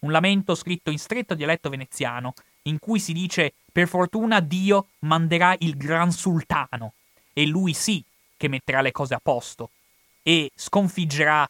Un 0.00 0.10
lamento 0.10 0.54
scritto 0.54 0.90
in 0.90 0.98
stretto 0.98 1.32
dialetto 1.32 1.70
veneziano, 1.70 2.34
in 2.64 2.78
cui 2.78 3.00
si 3.00 3.14
dice 3.14 3.54
per 3.72 3.88
fortuna 3.88 4.40
Dio 4.40 4.88
manderà 5.00 5.56
il 5.60 5.74
gran 5.78 6.12
sultano, 6.12 6.92
e 7.32 7.46
lui 7.46 7.72
sì 7.72 8.04
che 8.36 8.48
metterà 8.48 8.82
le 8.82 8.92
cose 8.92 9.14
a 9.14 9.20
posto, 9.22 9.70
e 10.22 10.50
sconfiggerà 10.54 11.48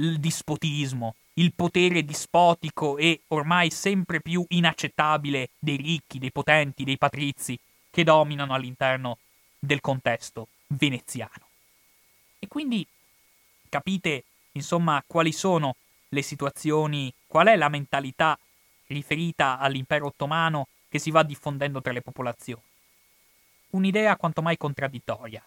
il 0.00 0.18
dispotismo, 0.18 1.14
il 1.34 1.52
potere 1.52 2.04
dispotico 2.04 2.96
e 2.96 3.22
ormai 3.28 3.70
sempre 3.70 4.20
più 4.20 4.44
inaccettabile 4.48 5.50
dei 5.58 5.76
ricchi, 5.76 6.18
dei 6.18 6.32
potenti, 6.32 6.84
dei 6.84 6.98
patrizi, 6.98 7.58
che 7.90 8.04
dominano 8.04 8.54
all'interno 8.54 9.18
del 9.58 9.80
contesto 9.80 10.48
veneziano. 10.68 11.48
E 12.38 12.48
quindi 12.48 12.86
capite, 13.68 14.24
insomma, 14.52 15.02
quali 15.06 15.32
sono 15.32 15.76
le 16.08 16.22
situazioni, 16.22 17.12
qual 17.26 17.48
è 17.48 17.56
la 17.56 17.68
mentalità 17.68 18.38
riferita 18.86 19.58
all'impero 19.58 20.06
ottomano 20.06 20.68
che 20.88 20.98
si 20.98 21.10
va 21.10 21.22
diffondendo 21.22 21.80
tra 21.80 21.92
le 21.92 22.00
popolazioni. 22.00 22.62
Un'idea 23.70 24.16
quanto 24.16 24.42
mai 24.42 24.56
contraddittoria. 24.56 25.44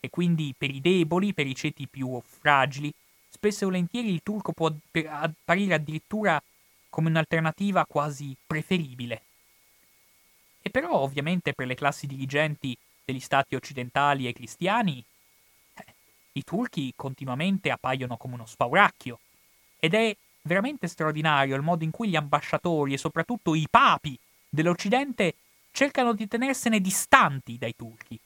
E 0.00 0.10
quindi 0.10 0.54
per 0.56 0.70
i 0.70 0.80
deboli, 0.80 1.34
per 1.34 1.46
i 1.46 1.56
ceti 1.56 1.88
più 1.88 2.22
fragili, 2.24 2.92
spesso 3.28 3.64
e 3.64 3.66
volentieri 3.66 4.10
il 4.10 4.22
turco 4.22 4.52
può 4.52 4.72
apparire 5.08 5.74
addirittura 5.74 6.42
come 6.88 7.08
un'alternativa 7.10 7.84
quasi 7.86 8.36
preferibile. 8.46 9.22
E 10.62 10.70
però 10.70 10.96
ovviamente 10.98 11.54
per 11.54 11.66
le 11.66 11.74
classi 11.74 12.06
dirigenti 12.06 12.76
degli 13.04 13.20
stati 13.20 13.54
occidentali 13.54 14.26
e 14.26 14.32
cristiani, 14.32 15.02
eh, 15.74 15.84
i 16.32 16.44
turchi 16.44 16.92
continuamente 16.96 17.70
appaiono 17.70 18.16
come 18.16 18.34
uno 18.34 18.46
spauracchio. 18.46 19.20
Ed 19.78 19.94
è 19.94 20.14
veramente 20.42 20.88
straordinario 20.88 21.54
il 21.54 21.62
modo 21.62 21.84
in 21.84 21.90
cui 21.90 22.08
gli 22.08 22.16
ambasciatori 22.16 22.94
e 22.94 22.98
soprattutto 22.98 23.54
i 23.54 23.66
papi 23.70 24.18
dell'Occidente 24.48 25.34
cercano 25.70 26.12
di 26.12 26.26
tenersene 26.26 26.80
distanti 26.80 27.58
dai 27.58 27.76
turchi. 27.76 28.18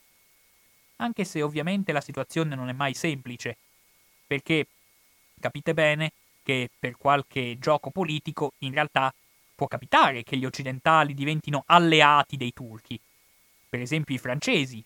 Anche 0.96 1.24
se 1.24 1.42
ovviamente 1.42 1.92
la 1.92 2.00
situazione 2.00 2.54
non 2.54 2.68
è 2.68 2.72
mai 2.72 2.94
semplice, 2.94 3.56
perché 4.26 4.66
capite 5.42 5.74
bene 5.74 6.12
che 6.42 6.70
per 6.78 6.96
qualche 6.96 7.58
gioco 7.58 7.90
politico 7.90 8.52
in 8.58 8.72
realtà 8.72 9.12
può 9.54 9.66
capitare 9.66 10.22
che 10.22 10.36
gli 10.36 10.44
occidentali 10.44 11.14
diventino 11.14 11.64
alleati 11.66 12.36
dei 12.36 12.52
turchi. 12.52 12.98
Per 13.68 13.80
esempio 13.80 14.14
i 14.14 14.18
francesi. 14.18 14.82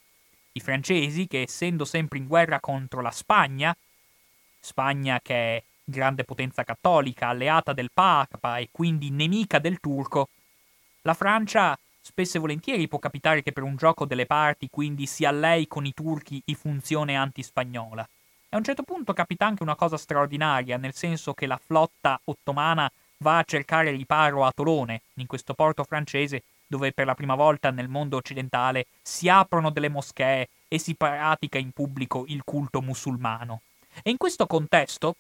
I 0.52 0.60
francesi 0.60 1.26
che 1.26 1.42
essendo 1.42 1.84
sempre 1.84 2.18
in 2.18 2.26
guerra 2.26 2.60
contro 2.60 3.00
la 3.00 3.10
Spagna, 3.10 3.76
Spagna 4.58 5.20
che 5.22 5.34
è 5.34 5.62
grande 5.84 6.24
potenza 6.24 6.64
cattolica, 6.64 7.28
alleata 7.28 7.72
del 7.72 7.90
Papa 7.92 8.56
e 8.58 8.68
quindi 8.72 9.10
nemica 9.10 9.58
del 9.58 9.78
turco, 9.80 10.28
la 11.02 11.14
Francia 11.14 11.78
spesso 12.00 12.36
e 12.36 12.40
volentieri 12.40 12.88
può 12.88 12.98
capitare 12.98 13.42
che 13.42 13.52
per 13.52 13.62
un 13.62 13.76
gioco 13.76 14.06
delle 14.06 14.26
parti 14.26 14.68
quindi 14.70 15.06
si 15.06 15.24
allei 15.24 15.66
con 15.66 15.84
i 15.84 15.92
turchi 15.92 16.40
in 16.46 16.56
funzione 16.56 17.16
antispagnola. 17.16 18.08
A 18.56 18.58
un 18.58 18.64
certo 18.64 18.84
punto 18.84 19.12
capita 19.12 19.44
anche 19.44 19.62
una 19.62 19.74
cosa 19.74 19.98
straordinaria, 19.98 20.78
nel 20.78 20.94
senso 20.94 21.34
che 21.34 21.44
la 21.44 21.60
flotta 21.62 22.18
ottomana 22.24 22.90
va 23.18 23.36
a 23.36 23.44
cercare 23.44 23.90
riparo 23.90 24.46
a 24.46 24.52
Tolone, 24.54 25.02
in 25.16 25.26
questo 25.26 25.52
porto 25.52 25.84
francese 25.84 26.42
dove 26.66 26.92
per 26.92 27.04
la 27.04 27.14
prima 27.14 27.34
volta 27.34 27.70
nel 27.70 27.88
mondo 27.88 28.16
occidentale 28.16 28.86
si 29.02 29.28
aprono 29.28 29.68
delle 29.68 29.90
moschee 29.90 30.48
e 30.68 30.78
si 30.78 30.94
pratica 30.94 31.58
in 31.58 31.70
pubblico 31.72 32.24
il 32.28 32.44
culto 32.44 32.80
musulmano. 32.80 33.60
E 34.02 34.08
in 34.08 34.16
questo 34.16 34.46
contesto 34.46 35.16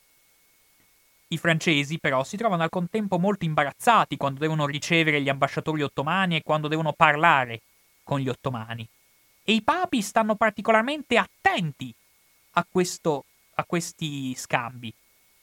i 1.28 1.36
francesi 1.36 1.98
però 1.98 2.24
si 2.24 2.38
trovano 2.38 2.62
al 2.62 2.70
contempo 2.70 3.18
molto 3.18 3.44
imbarazzati 3.44 4.16
quando 4.16 4.40
devono 4.40 4.64
ricevere 4.64 5.20
gli 5.20 5.28
ambasciatori 5.28 5.82
ottomani 5.82 6.36
e 6.36 6.42
quando 6.42 6.68
devono 6.68 6.94
parlare 6.94 7.60
con 8.02 8.18
gli 8.18 8.30
ottomani. 8.30 8.88
E 9.42 9.52
i 9.52 9.60
papi 9.60 10.00
stanno 10.00 10.36
particolarmente 10.36 11.18
attenti 11.18 11.94
a, 12.58 12.66
questo, 12.70 13.24
a 13.54 13.64
questi 13.64 14.34
scambi 14.34 14.92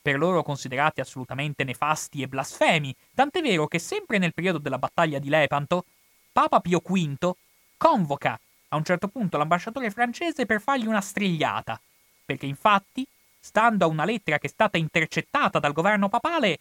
per 0.03 0.17
loro 0.17 0.43
considerati 0.43 0.99
assolutamente 0.99 1.63
nefasti 1.63 2.21
e 2.21 2.27
blasfemi, 2.27 2.93
tant'è 3.15 3.41
vero 3.41 3.67
che 3.67 3.79
sempre 3.79 4.17
nel 4.17 4.33
periodo 4.33 4.57
della 4.57 4.77
battaglia 4.77 5.17
di 5.17 5.29
Lepanto, 5.29 5.85
Papa 6.33 6.59
Pio 6.59 6.81
V 6.85 7.33
convoca 7.77 8.37
a 8.69 8.75
un 8.75 8.83
certo 8.83 9.07
punto 9.07 9.37
l'ambasciatore 9.37 9.91
francese 9.91 10.45
per 10.45 10.59
fargli 10.59 10.87
una 10.87 10.99
strigliata, 10.99 11.79
perché 12.25 12.45
infatti, 12.45 13.07
stando 13.39 13.85
a 13.85 13.87
una 13.87 14.03
lettera 14.03 14.39
che 14.39 14.47
è 14.47 14.49
stata 14.49 14.77
intercettata 14.77 15.59
dal 15.59 15.71
governo 15.71 16.09
papale, 16.09 16.59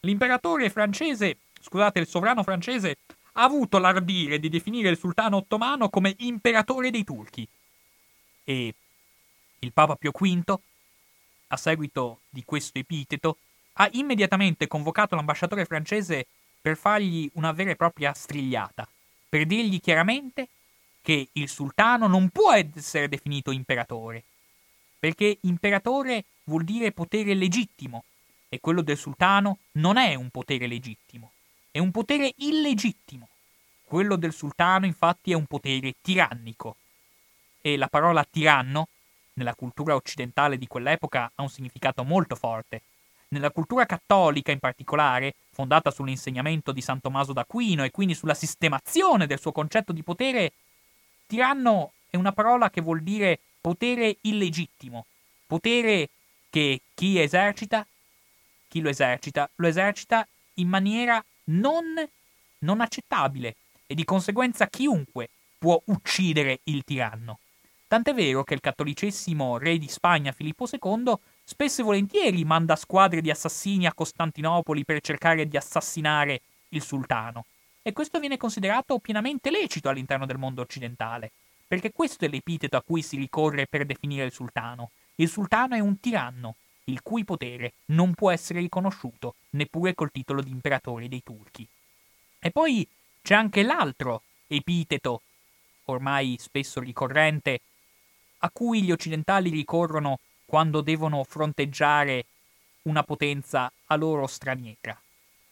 l'imperatore 0.00 0.70
francese, 0.70 1.36
scusate, 1.60 1.98
il 1.98 2.06
sovrano 2.06 2.42
francese, 2.42 2.96
ha 3.32 3.42
avuto 3.42 3.76
l'ardire 3.76 4.38
di 4.38 4.48
definire 4.48 4.88
il 4.88 4.96
sultano 4.96 5.36
ottomano 5.36 5.90
come 5.90 6.14
imperatore 6.20 6.90
dei 6.90 7.04
turchi. 7.04 7.46
E 8.44 8.74
il 9.64 9.72
Papa 9.72 9.96
Pio 9.96 10.12
V 10.12 10.58
a 11.48 11.56
seguito 11.56 12.20
di 12.28 12.44
questo 12.44 12.78
epiteto, 12.78 13.38
ha 13.74 13.88
immediatamente 13.92 14.66
convocato 14.66 15.14
l'ambasciatore 15.14 15.64
francese 15.64 16.26
per 16.60 16.76
fargli 16.76 17.28
una 17.34 17.52
vera 17.52 17.72
e 17.72 17.76
propria 17.76 18.12
strigliata, 18.12 18.88
per 19.28 19.46
dirgli 19.46 19.80
chiaramente 19.80 20.48
che 21.02 21.28
il 21.32 21.48
sultano 21.48 22.06
non 22.06 22.30
può 22.30 22.52
essere 22.52 23.08
definito 23.08 23.50
imperatore, 23.50 24.22
perché 24.98 25.38
imperatore 25.42 26.24
vuol 26.44 26.64
dire 26.64 26.92
potere 26.92 27.34
legittimo, 27.34 28.04
e 28.48 28.60
quello 28.60 28.82
del 28.82 28.96
sultano 28.96 29.58
non 29.72 29.96
è 29.96 30.14
un 30.14 30.30
potere 30.30 30.66
legittimo, 30.66 31.32
è 31.70 31.78
un 31.78 31.90
potere 31.90 32.32
illegittimo. 32.36 33.28
Quello 33.84 34.16
del 34.16 34.32
sultano 34.32 34.86
infatti 34.86 35.32
è 35.32 35.34
un 35.34 35.46
potere 35.46 35.94
tirannico. 36.00 36.76
E 37.60 37.76
la 37.76 37.88
parola 37.88 38.24
tiranno 38.24 38.88
nella 39.34 39.54
cultura 39.54 39.94
occidentale 39.94 40.58
di 40.58 40.66
quell'epoca 40.66 41.30
ha 41.34 41.42
un 41.42 41.48
significato 41.48 42.04
molto 42.04 42.34
forte. 42.34 42.82
Nella 43.28 43.50
cultura 43.50 43.86
cattolica 43.86 44.52
in 44.52 44.58
particolare, 44.58 45.34
fondata 45.50 45.90
sull'insegnamento 45.90 46.72
di 46.72 46.80
San 46.80 47.00
Tommaso 47.00 47.32
d'Aquino 47.32 47.84
e 47.84 47.90
quindi 47.90 48.14
sulla 48.14 48.34
sistemazione 48.34 49.26
del 49.26 49.40
suo 49.40 49.52
concetto 49.52 49.92
di 49.92 50.02
potere, 50.02 50.52
tiranno 51.26 51.92
è 52.08 52.16
una 52.16 52.32
parola 52.32 52.70
che 52.70 52.80
vuol 52.80 53.02
dire 53.02 53.40
potere 53.60 54.18
illegittimo, 54.20 55.06
potere 55.46 56.10
che 56.48 56.80
chi 56.94 57.18
esercita, 57.18 57.84
chi 58.68 58.80
lo 58.80 58.88
esercita, 58.88 59.50
lo 59.56 59.66
esercita 59.66 60.26
in 60.54 60.68
maniera 60.68 61.24
non, 61.46 62.08
non 62.58 62.80
accettabile 62.80 63.56
e 63.86 63.94
di 63.94 64.04
conseguenza 64.04 64.68
chiunque 64.68 65.30
può 65.58 65.80
uccidere 65.86 66.60
il 66.64 66.84
tiranno. 66.84 67.38
Tant'è 67.94 68.12
vero 68.12 68.42
che 68.42 68.54
il 68.54 68.60
cattolicissimo 68.60 69.56
re 69.56 69.78
di 69.78 69.86
Spagna 69.86 70.32
Filippo 70.32 70.66
II 70.68 71.14
spesso 71.44 71.80
e 71.80 71.84
volentieri 71.84 72.44
manda 72.44 72.74
squadre 72.74 73.20
di 73.20 73.30
assassini 73.30 73.86
a 73.86 73.94
Costantinopoli 73.94 74.84
per 74.84 75.00
cercare 75.00 75.46
di 75.46 75.56
assassinare 75.56 76.40
il 76.70 76.82
sultano. 76.82 77.44
E 77.82 77.92
questo 77.92 78.18
viene 78.18 78.36
considerato 78.36 78.98
pienamente 78.98 79.48
lecito 79.48 79.88
all'interno 79.88 80.26
del 80.26 80.38
mondo 80.38 80.60
occidentale, 80.60 81.30
perché 81.68 81.92
questo 81.92 82.24
è 82.24 82.28
l'epiteto 82.28 82.76
a 82.76 82.82
cui 82.82 83.00
si 83.00 83.16
ricorre 83.16 83.68
per 83.68 83.86
definire 83.86 84.24
il 84.24 84.32
sultano. 84.32 84.90
Il 85.14 85.28
sultano 85.28 85.76
è 85.76 85.78
un 85.78 86.00
tiranno, 86.00 86.56
il 86.86 87.00
cui 87.00 87.22
potere 87.22 87.74
non 87.92 88.12
può 88.14 88.32
essere 88.32 88.58
riconosciuto 88.58 89.36
neppure 89.50 89.94
col 89.94 90.10
titolo 90.10 90.42
di 90.42 90.50
imperatore 90.50 91.06
dei 91.06 91.22
turchi. 91.22 91.64
E 92.40 92.50
poi 92.50 92.84
c'è 93.22 93.36
anche 93.36 93.62
l'altro 93.62 94.22
epiteto, 94.48 95.22
ormai 95.84 96.34
spesso 96.40 96.80
ricorrente, 96.80 97.60
a 98.44 98.50
cui 98.52 98.82
gli 98.82 98.92
occidentali 98.92 99.48
ricorrono 99.48 100.18
quando 100.44 100.82
devono 100.82 101.24
fronteggiare 101.24 102.26
una 102.82 103.02
potenza 103.02 103.72
a 103.86 103.96
loro 103.96 104.26
straniera. 104.26 105.00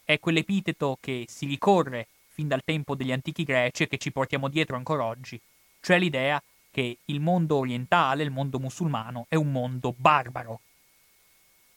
È 0.05 0.19
quell'epiteto 0.21 0.99
che 1.01 1.25
si 1.27 1.47
ricorre 1.47 2.09
fin 2.29 2.49
dal 2.49 2.63
tempo 2.63 2.95
degli 2.95 3.11
antichi 3.13 3.45
greci 3.45 3.85
e 3.85 3.89
che 3.89 3.97
ci 3.97 4.13
portiamo 4.13 4.49
dietro 4.49 4.77
ancora 4.77 5.05
oggi, 5.05 5.41
cioè 5.81 5.99
l'idea 5.99 6.43
che 6.71 6.99
il 7.07 7.21
mondo 7.21 7.57
orientale, 7.57 8.25
il 8.25 8.31
mondo 8.31 8.59
musulmano, 8.59 9.25
è 9.29 9.37
un 9.37 9.51
mondo 9.51 9.95
barbaro. 9.97 10.61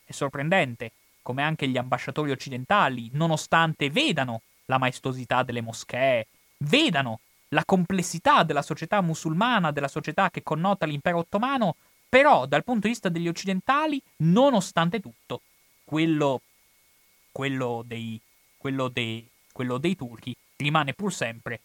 È 0.04 0.12
sorprendente 0.12 0.92
come 1.22 1.44
anche 1.44 1.68
gli 1.70 1.78
ambasciatori 1.78 2.32
occidentali, 2.32 3.10
nonostante 3.14 3.90
vedano 3.90 4.42
la 4.66 4.78
maestosità 4.78 5.44
delle 5.44 5.62
moschee, 5.62 6.28
vedano 6.58 7.22
la 7.56 7.64
complessità 7.64 8.44
della 8.44 8.61
società 8.61 8.99
musulmana, 8.99 9.72
della 9.72 9.88
società 9.88 10.30
che 10.30 10.44
connota 10.44 10.86
l'impero 10.86 11.19
ottomano, 11.19 11.77
però 12.10 12.45
dal 12.45 12.65
punto 12.65 12.82
di 12.82 12.90
vista 12.90 13.07
degli 13.07 13.30
occidentali, 13.30 14.02
nonostante 14.18 14.99
tutto, 14.99 15.41
quello, 15.86 16.41
quello, 17.32 17.82
dei, 17.88 18.19
quello, 18.57 18.90
dei, 18.90 19.26
quello 19.53 19.77
dei 19.77 19.95
turchi 19.95 20.36
rimane 20.57 20.94
pur 20.94 21.14
sempre 21.14 21.61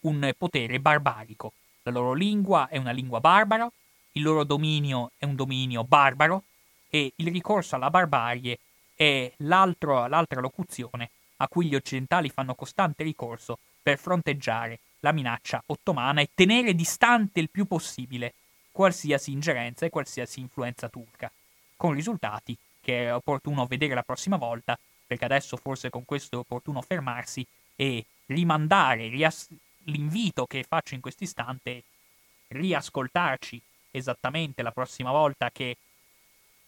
un 0.00 0.32
potere 0.36 0.80
barbarico. 0.80 1.52
La 1.84 1.92
loro 1.92 2.12
lingua 2.12 2.68
è 2.68 2.76
una 2.76 2.90
lingua 2.90 3.20
barbara, 3.20 3.70
il 4.12 4.22
loro 4.22 4.42
dominio 4.42 5.12
è 5.16 5.26
un 5.26 5.36
dominio 5.36 5.84
barbaro 5.84 6.42
e 6.90 7.12
il 7.14 7.30
ricorso 7.30 7.76
alla 7.76 7.90
barbarie 7.90 8.58
è 8.96 9.32
l'altra 9.38 10.08
locuzione 10.40 11.10
a 11.36 11.46
cui 11.46 11.66
gli 11.66 11.76
occidentali 11.76 12.30
fanno 12.30 12.56
costante 12.56 13.04
ricorso 13.04 13.58
per 13.80 13.96
fronteggiare 13.96 14.80
la 15.00 15.12
minaccia 15.12 15.62
ottomana 15.66 16.20
e 16.20 16.30
tenere 16.34 16.74
distante 16.74 17.40
il 17.40 17.50
più 17.50 17.66
possibile 17.66 18.34
qualsiasi 18.70 19.32
ingerenza 19.32 19.84
e 19.86 19.90
qualsiasi 19.90 20.40
influenza 20.40 20.88
turca, 20.88 21.30
con 21.76 21.92
risultati 21.92 22.56
che 22.80 23.06
è 23.06 23.14
opportuno 23.14 23.66
vedere 23.66 23.94
la 23.94 24.02
prossima 24.02 24.36
volta, 24.36 24.78
perché 25.06 25.24
adesso 25.24 25.56
forse 25.56 25.90
con 25.90 26.04
questo 26.04 26.36
è 26.36 26.38
opportuno 26.38 26.80
fermarsi 26.80 27.46
e 27.76 28.04
rimandare 28.26 29.08
rias- 29.08 29.48
l'invito 29.84 30.46
che 30.46 30.64
faccio 30.66 30.94
in 30.94 31.00
questo 31.00 31.24
istante, 31.24 31.82
riascoltarci 32.48 33.60
esattamente 33.90 34.62
la 34.62 34.70
prossima 34.70 35.10
volta 35.10 35.50
che 35.50 35.76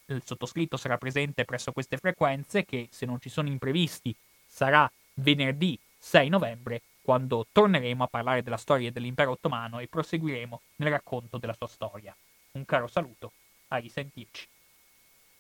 il 0.06 0.22
sottoscritto 0.24 0.76
sarà 0.76 0.98
presente 0.98 1.44
presso 1.44 1.72
queste 1.72 1.96
frequenze, 1.96 2.64
che 2.64 2.88
se 2.90 3.06
non 3.06 3.20
ci 3.20 3.28
sono 3.28 3.48
imprevisti 3.48 4.14
sarà 4.46 4.90
venerdì 5.14 5.78
6 5.98 6.28
novembre, 6.28 6.82
quando 7.03 7.47
torneremo 7.51 8.05
a 8.05 8.09
parlare 8.09 8.43
della 8.43 8.57
storia 8.57 8.91
dell'impero 8.93 9.33
ottomano 9.33 9.81
e 9.81 9.89
proseguiremo 9.89 10.62
nel 10.77 10.91
racconto 10.91 11.39
della 11.39 11.55
sua 11.55 11.66
storia. 11.66 12.16
Un 12.53 12.65
caro 12.65 12.87
saluto, 12.87 13.35
a 13.69 13.77
risentirci. 13.77 14.49